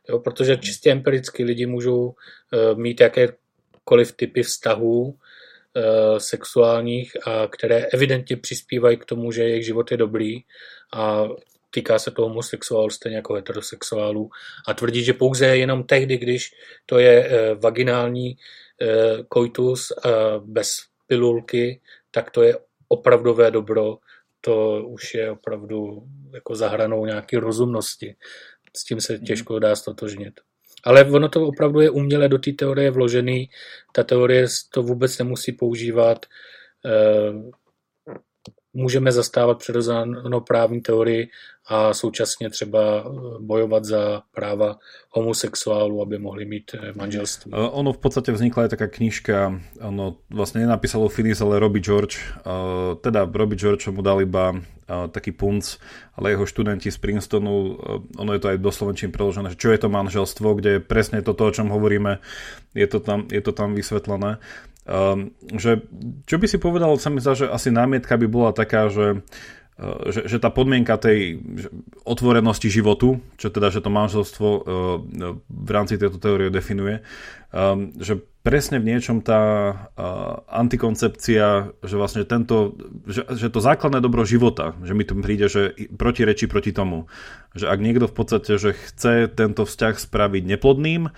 Jo, 0.10 0.20
protože 0.20 0.57
čistě 0.57 0.91
empiricky 0.91 1.44
lidi 1.44 1.66
můžou 1.66 2.14
e, 2.14 2.76
mít 2.76 3.02
jakékoliv 3.02 4.11
typy 4.16 4.44
vztahů 4.44 5.16
e, 5.76 6.20
sexuálních, 6.20 7.28
a 7.28 7.48
které 7.48 7.86
evidentně 7.86 8.38
přispívají 8.38 8.98
k 8.98 9.06
tomu, 9.06 9.32
že 9.32 9.44
jejich 9.44 9.66
život 9.66 9.91
je 9.91 9.98
dobrý 9.98 10.40
a 10.94 11.28
týká 11.70 12.00
se 12.00 12.12
to 12.12 12.22
homosexuálů 12.22 12.90
stejně 12.90 13.16
jako 13.16 13.34
heterosexuálů 13.34 14.30
a 14.68 14.74
tvrdí, 14.74 15.04
že 15.04 15.14
pouze 15.14 15.58
jenom 15.58 15.84
tehdy, 15.84 16.18
když 16.18 16.52
to 16.86 17.00
je 17.00 17.30
vaginální 17.64 18.38
Eh, 18.82 19.24
koitus 19.28 19.91
eh, 19.91 20.10
bez 20.40 20.70
pilulky, 21.08 21.82
tak 22.12 22.32
to 22.32 22.44
je 22.44 22.58
opravdové 22.88 23.52
dobro, 23.52 23.98
to 24.41 24.84
už 24.88 25.14
je 25.14 25.32
opravdu 25.32 26.04
jako 26.34 26.56
zahranou 26.56 27.06
nějaké 27.06 27.40
rozumnosti. 27.40 28.16
S 28.78 28.84
tím 28.84 29.02
se 29.02 29.20
těžko 29.20 29.60
dá 29.60 29.76
stotožnit. 29.76 30.34
Ale 30.84 31.06
ono 31.06 31.30
to 31.30 31.48
opravdu 31.48 31.80
je 31.80 31.90
uměle 31.90 32.30
do 32.30 32.38
té 32.38 32.52
teorie 32.52 32.91
vložený. 32.91 33.50
Ta 33.91 34.04
teorie 34.04 34.48
to 34.74 34.84
vůbec 34.84 35.18
nemusí 35.18 35.52
používat. 35.52 36.26
Eh, 38.76 38.82
můžeme 38.82 39.12
zastávat 39.12 39.58
přirozenou 39.58 40.44
teorii 40.84 41.30
a 41.68 41.94
současně 41.94 42.50
třeba 42.50 42.80
eh, 42.80 43.10
bojovat 43.40 43.86
za 43.86 44.22
práva 44.34 44.78
homosexuálů, 45.10 46.02
aby 46.02 46.18
mohli 46.18 46.46
mít 46.46 46.72
eh, 46.74 46.94
manželství. 46.96 47.52
Ono 47.52 47.94
v 47.94 47.98
podstate 47.98 48.32
vznikla 48.32 48.64
aj 48.64 48.70
taká 48.70 48.88
knižka, 48.88 49.62
ono 49.82 50.18
vlastne 50.30 50.62
nenapísalo 50.62 51.10
Finis, 51.10 51.41
ale 51.41 51.60
Robbie 51.60 51.82
George. 51.82 52.18
Teda 53.02 53.26
Robbie 53.26 53.58
George 53.58 53.90
mu 53.90 54.02
dal 54.02 54.22
iba 54.22 54.54
taký 54.90 55.32
punc, 55.32 55.78
ale 56.18 56.34
jeho 56.34 56.46
študenti 56.50 56.90
z 56.90 56.98
Princetonu, 56.98 57.78
ono 58.18 58.32
je 58.34 58.41
to 58.41 58.50
aj 58.50 58.58
do 58.58 58.72
slovenčín 58.74 59.14
preložené, 59.14 59.54
čo 59.54 59.70
je 59.70 59.78
to 59.78 59.90
manželstvo, 59.90 60.58
kde 60.58 60.70
je 60.70 60.82
presne 60.82 61.22
toto, 61.22 61.46
o 61.46 61.54
čom 61.54 61.70
hovoríme, 61.70 62.18
je 62.74 62.88
to 62.90 63.00
tam, 63.00 63.30
je 63.30 63.41
to 63.41 63.54
tam 63.54 63.78
vysvetlené. 63.78 64.41
Um, 64.90 65.38
že, 65.53 65.86
čo 66.26 66.41
by 66.41 66.49
si 66.49 66.57
povedal, 66.57 66.98
sa 66.98 67.14
mi 67.14 67.22
zdá, 67.22 67.38
že 67.38 67.45
asi 67.45 67.70
námietka 67.70 68.18
by 68.18 68.26
bola 68.26 68.49
taká, 68.57 68.90
že 68.90 69.22
uh, 69.22 70.10
že, 70.10 70.26
že 70.26 70.38
tá 70.41 70.49
podmienka 70.49 70.98
tej 70.98 71.40
otvorenosti 72.03 72.74
životu, 72.74 73.22
čo 73.38 73.53
teda, 73.53 73.70
že 73.70 73.86
to 73.86 73.94
manželstvo 73.94 74.48
uh, 74.49 74.61
v 75.45 75.70
rámci 75.70 76.02
tejto 76.02 76.18
teórie 76.18 76.49
definuje, 76.49 77.06
um, 77.53 77.94
že 78.02 78.20
presne 78.40 78.80
v 78.80 78.95
niečom 78.95 79.22
tá 79.22 79.44
uh, 79.72 80.41
antikoncepcia, 80.49 81.78
že 81.86 81.95
vlastne 81.95 82.24
tento, 82.26 82.76
že, 83.06 83.28
že 83.36 83.48
to 83.52 83.61
základné 83.61 84.02
dobro 84.02 84.26
života, 84.26 84.74
že 84.82 84.98
mi 84.98 85.03
to 85.06 85.14
príde, 85.20 85.48
že 85.52 85.76
protirečí 85.95 86.49
proti 86.49 86.74
tomu. 86.74 87.06
Že 87.53 87.70
ak 87.70 87.80
niekto 87.80 88.06
v 88.07 88.16
podstate, 88.16 88.52
že 88.57 88.74
chce 88.74 89.30
tento 89.32 89.68
vzťah 89.68 89.95
spraviť 89.95 90.44
neplodným, 90.56 91.11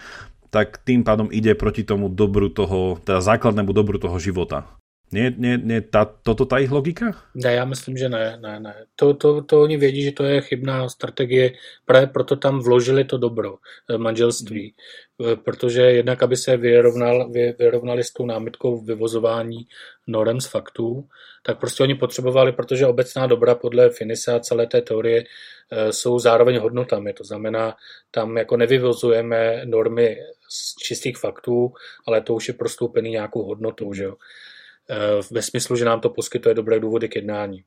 tak 0.51 0.83
tým 0.83 1.07
pádom 1.07 1.31
ide 1.31 1.55
proti 1.55 1.87
tomu 1.87 2.11
dobru 2.11 2.51
toho, 2.51 2.99
teda 3.03 3.23
základnému 3.23 3.71
dobru 3.71 3.97
toho 3.97 4.19
života. 4.19 4.67
Nie, 5.11 5.27
nie, 5.37 5.57
nie 5.57 5.81
ta, 5.81 6.05
toto 6.05 6.45
ta 6.45 6.57
jejich 6.57 6.71
logika? 6.71 7.15
Ne, 7.35 7.53
já 7.53 7.65
myslím, 7.65 7.97
že 7.97 8.09
ne, 8.09 8.37
ne, 8.41 8.59
ne. 8.59 8.75
To, 8.95 9.13
to, 9.13 9.41
to 9.43 9.61
oni 9.61 9.77
vědí, 9.77 10.03
že 10.03 10.11
to 10.11 10.23
je 10.23 10.41
chybná 10.41 10.89
strategie, 10.89 11.51
právě 11.85 12.07
proto 12.07 12.35
tam 12.35 12.59
vložili 12.59 13.03
to 13.03 13.17
dobro, 13.17 13.55
eh, 13.89 13.97
manželství. 13.97 14.75
Hmm. 15.19 15.35
Protože 15.35 15.81
jednak, 15.81 16.23
aby 16.23 16.37
se 16.37 16.57
vyrovnal, 16.57 17.29
vy, 17.31 17.55
vyrovnali 17.59 18.03
s 18.03 18.13
tou 18.13 18.25
námitkou 18.25 18.81
vyvozování 18.81 19.67
norem 20.07 20.41
z 20.41 20.47
faktů, 20.47 21.07
tak 21.43 21.59
prostě 21.59 21.83
oni 21.83 21.95
potřebovali, 21.95 22.51
protože 22.51 22.87
obecná 22.87 23.27
dobra 23.27 23.55
podle 23.55 23.89
Finisa 23.89 24.35
a 24.35 24.39
celé 24.39 24.67
té 24.67 24.81
teorie 24.81 25.23
eh, 25.23 25.93
jsou 25.93 26.19
zároveň 26.19 26.59
hodnotami. 26.59 27.13
To 27.13 27.23
znamená, 27.23 27.75
tam 28.11 28.37
jako 28.37 28.57
nevyvozujeme 28.57 29.61
normy 29.65 30.17
z 30.51 30.75
čistých 30.75 31.17
faktů, 31.17 31.73
ale 32.07 32.21
to 32.21 32.33
už 32.33 32.47
je 32.47 32.53
prostoupený 32.53 33.09
nějakou 33.09 33.43
hodnotou, 33.43 33.93
že 33.93 34.03
jo? 34.03 34.15
Eh, 34.89 35.21
ve 35.31 35.41
smyslu, 35.41 35.75
že 35.75 35.85
nám 35.85 36.01
to 36.01 36.09
poskytuje 36.09 36.55
dobré 36.55 36.79
důvody 36.79 37.09
k 37.09 37.15
jednání. 37.15 37.63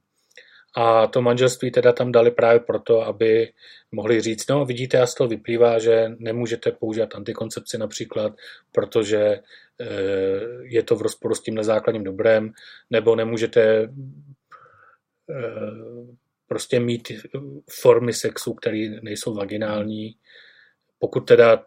A 0.77 1.07
to 1.07 1.23
manželství 1.23 1.71
teda 1.71 1.93
tam 1.93 2.13
dali 2.13 2.31
právě 2.31 2.61
proto, 2.61 3.03
aby 3.03 3.53
mohli 3.93 4.21
říct, 4.21 4.49
no 4.49 4.65
vidíte, 4.65 5.01
a 5.01 5.07
z 5.07 5.15
toho 5.15 5.29
vyplývá, 5.29 5.79
že 5.79 6.11
nemůžete 6.19 6.73
používat 6.73 7.15
antikoncepci 7.15 7.79
například, 7.79 8.33
protože 8.73 9.19
eh, 9.19 9.41
je 10.63 10.83
to 10.83 10.97
v 10.97 11.03
rozporu 11.03 11.35
s 11.35 11.43
tím 11.43 11.55
nezákladním 11.55 12.05
dobrem, 12.05 12.53
nebo 12.91 13.17
nemůžete 13.17 13.89
eh, 15.31 15.45
prostě 16.47 16.81
mít 16.81 17.13
formy 17.71 18.13
sexu, 18.13 18.55
které 18.55 18.89
nejsou 19.03 19.35
vaginální, 19.35 20.17
pokud 20.99 21.21
teda 21.21 21.65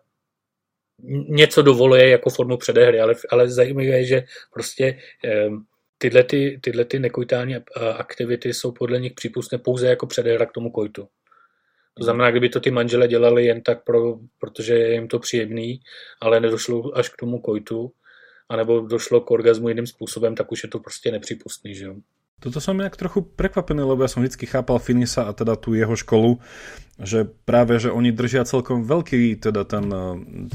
něco 1.30 1.61
dovoluje 1.61 2.10
jako 2.10 2.30
formu 2.30 2.57
předehry, 2.57 2.99
ale, 2.99 3.15
ale 3.30 3.49
zajímavé 3.49 3.86
je, 3.86 4.06
že 4.06 4.24
prostě 4.53 4.99
tyhle, 5.98 6.24
ty, 6.24 6.60
tyhle 6.64 6.86
ty 6.86 6.99
nekojtální 6.99 7.56
aktivity 7.98 8.53
jsou 8.53 8.72
podle 8.72 8.99
nich 8.99 9.14
přípustné 9.14 9.57
pouze 9.57 9.88
jako 9.88 10.07
předehra 10.07 10.45
k 10.45 10.52
tomu 10.52 10.72
kojtu. 10.72 11.07
To 11.94 12.03
znamená, 12.03 12.32
kdyby 12.32 12.49
to 12.49 12.60
ty 12.60 12.72
manžele 12.72 13.07
dělali 13.07 13.45
jen 13.45 13.61
tak, 13.61 13.84
pro, 13.84 14.19
protože 14.40 14.74
je 14.74 14.94
jim 14.94 15.07
to 15.07 15.19
příjemný, 15.19 15.82
ale 16.22 16.40
nedošlo 16.40 16.98
až 16.98 17.10
k 17.10 17.18
tomu 17.18 17.41
kojtu, 17.41 17.91
anebo 18.49 18.80
došlo 18.80 19.22
k 19.22 19.32
orgazmu 19.32 19.69
jiným 19.69 19.88
způsobem, 19.88 20.36
tak 20.36 20.52
už 20.52 20.64
je 20.64 20.69
to 20.69 20.80
prostě 20.80 21.11
nepřípustný. 21.11 21.76
Že 21.76 21.86
jo? 21.86 21.95
Toto 22.38 22.61
som 22.61 22.77
nejak 22.77 22.93
trochu 22.93 23.26
prekvapený, 23.26 23.81
lebo 23.81 24.05
ja 24.05 24.09
som 24.14 24.22
vždy 24.22 24.45
chápal 24.45 24.77
Finisa 24.77 25.26
a 25.26 25.34
teda 25.34 25.57
tú 25.57 25.73
jeho 25.73 25.97
školu, 25.97 26.38
že 27.01 27.26
práve, 27.26 27.81
že 27.81 27.89
oni 27.89 28.14
držia 28.14 28.45
celkom 28.45 28.85
veľký 28.85 29.41
teda 29.41 29.65
ten, 29.65 29.89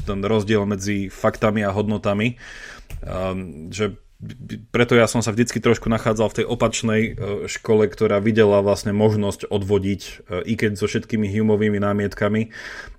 ten 0.07 0.19
rozdiel 0.23 0.63
medzi 0.63 1.11
faktami 1.11 1.59
a 1.59 1.75
hodnotami, 1.75 2.39
že 3.67 3.99
preto 4.71 4.95
ja 4.95 5.11
som 5.11 5.19
sa 5.19 5.35
vždycky 5.35 5.59
trošku 5.59 5.91
nachádzal 5.91 6.31
v 6.31 6.37
tej 6.39 6.45
opačnej 6.47 7.01
e, 7.03 7.11
škole, 7.51 7.91
ktorá 7.91 8.23
videla 8.23 8.63
vlastne 8.63 8.95
možnosť 8.95 9.51
odvodiť, 9.51 10.01
e, 10.01 10.11
i 10.47 10.53
keď 10.55 10.79
so 10.79 10.87
všetkými 10.87 11.27
Humeovými 11.27 11.83
námietkami, 11.83 12.47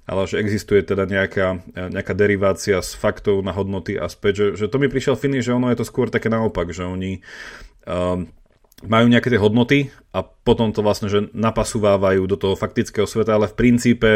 ale 0.05 0.23
že 0.28 0.36
existuje 0.36 0.85
teda 0.85 1.09
nejaká, 1.09 1.65
nejaká 1.89 2.12
derivácia 2.12 2.77
z 2.85 2.93
faktov 2.93 3.40
na 3.40 3.56
hodnoty 3.56 3.97
a 3.97 4.05
späť, 4.12 4.32
že, 4.36 4.47
že 4.61 4.66
to 4.69 4.77
mi 4.77 4.93
prišiel 4.93 5.16
Fini, 5.16 5.40
že 5.40 5.56
ono 5.56 5.73
je 5.73 5.81
to 5.81 5.89
skôr 5.89 6.12
také 6.12 6.28
naopak, 6.28 6.77
že 6.77 6.85
oni 6.85 7.24
um, 7.89 8.28
majú 8.83 9.07
nejaké 9.07 9.31
tie 9.31 9.39
hodnoty 9.39 9.81
a 10.15 10.23
potom 10.23 10.70
to 10.70 10.78
vlastne, 10.86 11.11
že 11.11 11.27
napasúvávajú 11.35 12.23
do 12.31 12.39
toho 12.39 12.55
faktického 12.55 13.03
sveta, 13.03 13.35
ale 13.35 13.51
v 13.51 13.59
princípe 13.59 14.11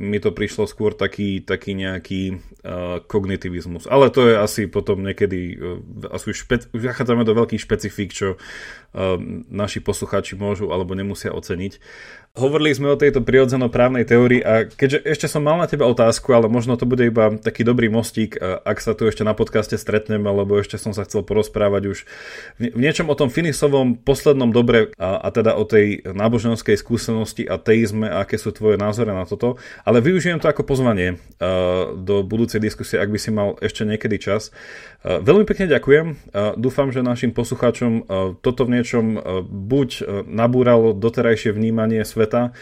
mi 0.00 0.16
to 0.16 0.32
prišlo 0.32 0.64
skôr 0.64 0.96
taký, 0.96 1.44
taký 1.44 1.76
nejaký 1.76 2.22
uh, 2.32 3.04
kognitivizmus. 3.04 3.84
Ale 3.92 4.08
to 4.08 4.32
je 4.32 4.34
asi 4.40 4.62
potom 4.72 5.04
niekedy, 5.04 5.60
uh, 5.60 6.16
asi 6.16 6.32
už, 6.32 6.48
špe- 6.48 6.68
už 6.72 6.80
zachádzame 6.80 7.28
do 7.28 7.36
veľkých 7.36 7.60
špecifík, 7.60 8.10
čo 8.16 8.28
uh, 8.34 9.20
naši 9.52 9.84
poslucháči 9.84 10.40
môžu 10.40 10.72
alebo 10.72 10.96
nemusia 10.96 11.28
oceniť. 11.36 11.76
Hovorili 12.32 12.72
sme 12.72 12.88
o 12.88 12.96
tejto 12.96 13.20
prirodzeno-právnej 13.20 14.08
teórii 14.08 14.40
a 14.40 14.64
keďže 14.64 15.04
ešte 15.04 15.28
som 15.28 15.44
mal 15.44 15.60
na 15.60 15.68
teba 15.68 15.84
otázku, 15.84 16.32
ale 16.32 16.48
možno 16.48 16.80
to 16.80 16.88
bude 16.88 17.04
iba 17.04 17.36
taký 17.36 17.60
dobrý 17.60 17.92
mostík, 17.92 18.40
ak 18.40 18.80
sa 18.80 18.96
tu 18.96 19.04
ešte 19.04 19.20
na 19.20 19.36
podcaste 19.36 19.76
stretneme, 19.76 20.32
lebo 20.32 20.56
ešte 20.56 20.80
som 20.80 20.96
sa 20.96 21.04
chcel 21.04 21.28
porozprávať 21.28 21.92
už 21.92 21.98
v 22.56 22.80
niečom 22.80 23.12
o 23.12 23.18
tom 23.20 23.28
Finisovom 23.28 24.00
poslednom 24.00 24.48
dobre 24.48 24.96
a, 25.02 25.18
a 25.18 25.28
teda 25.34 25.58
o 25.58 25.66
tej 25.66 26.06
náboženskej 26.06 26.78
skúsenosti 26.78 27.42
a 27.42 27.58
teizme 27.58 28.06
a 28.06 28.22
aké 28.22 28.38
sú 28.38 28.54
tvoje 28.54 28.78
názory 28.78 29.10
na 29.10 29.26
toto, 29.26 29.58
ale 29.82 29.98
využijem 29.98 30.38
to 30.38 30.46
ako 30.46 30.62
pozvanie 30.62 31.18
uh, 31.18 31.90
do 31.98 32.22
budúcej 32.22 32.62
diskusie, 32.62 33.02
ak 33.02 33.10
by 33.10 33.18
si 33.18 33.34
mal 33.34 33.58
ešte 33.58 33.82
niekedy 33.82 34.22
čas. 34.22 34.54
Uh, 35.02 35.18
veľmi 35.18 35.42
pekne 35.42 35.66
ďakujem. 35.66 36.06
Uh, 36.30 36.54
dúfam, 36.54 36.94
že 36.94 37.02
našim 37.02 37.34
poslucháčom 37.34 38.06
toto 38.44 38.68
v 38.68 38.78
niečom 38.78 39.16
buď 39.48 39.88
nabúralo 40.28 40.92
doterajšie 40.92 41.56
vnímanie 41.56 42.04
sveta 42.04 42.52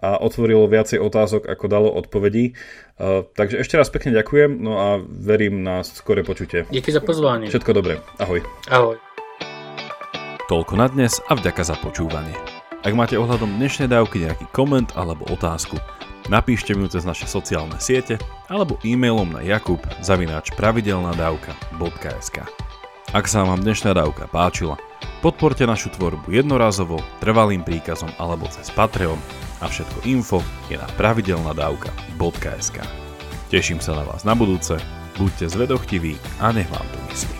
a 0.00 0.16
otvorilo 0.16 0.64
viacej 0.64 0.96
otázok, 0.96 1.44
ako 1.44 1.64
dalo 1.68 1.88
odpovedí. 1.92 2.56
Uh, 2.96 3.28
takže 3.36 3.60
ešte 3.60 3.76
raz 3.76 3.92
pekne 3.92 4.16
ďakujem, 4.16 4.56
no 4.56 4.72
a 4.80 4.88
verím 5.02 5.60
na 5.60 5.84
skore 5.84 6.24
počutie. 6.24 6.64
Díky 6.72 6.94
za 6.94 7.04
pozvanie. 7.04 7.52
Všetko 7.52 7.72
dobré. 7.76 8.00
Ahoj. 8.16 8.40
Ahoj. 8.72 9.09
Toľko 10.50 10.82
na 10.82 10.90
dnes 10.90 11.22
a 11.30 11.38
vďaka 11.38 11.62
za 11.62 11.78
počúvanie. 11.78 12.34
Ak 12.82 12.90
máte 12.98 13.14
ohľadom 13.14 13.54
dnešnej 13.54 13.86
dávky 13.86 14.26
nejaký 14.26 14.50
koment 14.50 14.90
alebo 14.98 15.22
otázku, 15.30 15.78
napíšte 16.26 16.74
mi 16.74 16.90
cez 16.90 17.06
naše 17.06 17.30
sociálne 17.30 17.78
siete 17.78 18.18
alebo 18.50 18.74
e-mailom 18.82 19.30
na 19.30 19.46
jakub 19.46 19.78
zavináč 20.02 20.50
pravidelnadavka.sk. 20.58 22.42
Ak 23.14 23.30
sa 23.30 23.46
vám 23.46 23.62
dnešná 23.62 23.94
dávka 23.94 24.26
páčila, 24.26 24.74
podporte 25.22 25.62
našu 25.62 25.94
tvorbu 25.94 26.34
jednorazovo, 26.34 26.98
trvalým 27.22 27.62
príkazom 27.62 28.10
alebo 28.18 28.50
cez 28.50 28.74
Patreon 28.74 29.22
a 29.62 29.70
všetko 29.70 30.02
info 30.10 30.42
je 30.66 30.74
na 30.74 30.90
pravidelnadavka.sk. 30.98 32.82
Teším 33.54 33.78
sa 33.78 33.94
na 33.94 34.02
vás 34.02 34.26
na 34.26 34.34
budúce, 34.34 34.82
buďte 35.14 35.46
zvedochtiví 35.46 36.18
a 36.42 36.50
nech 36.50 36.66
vám 36.74 36.90
to 36.90 36.98
myslí. 37.06 37.39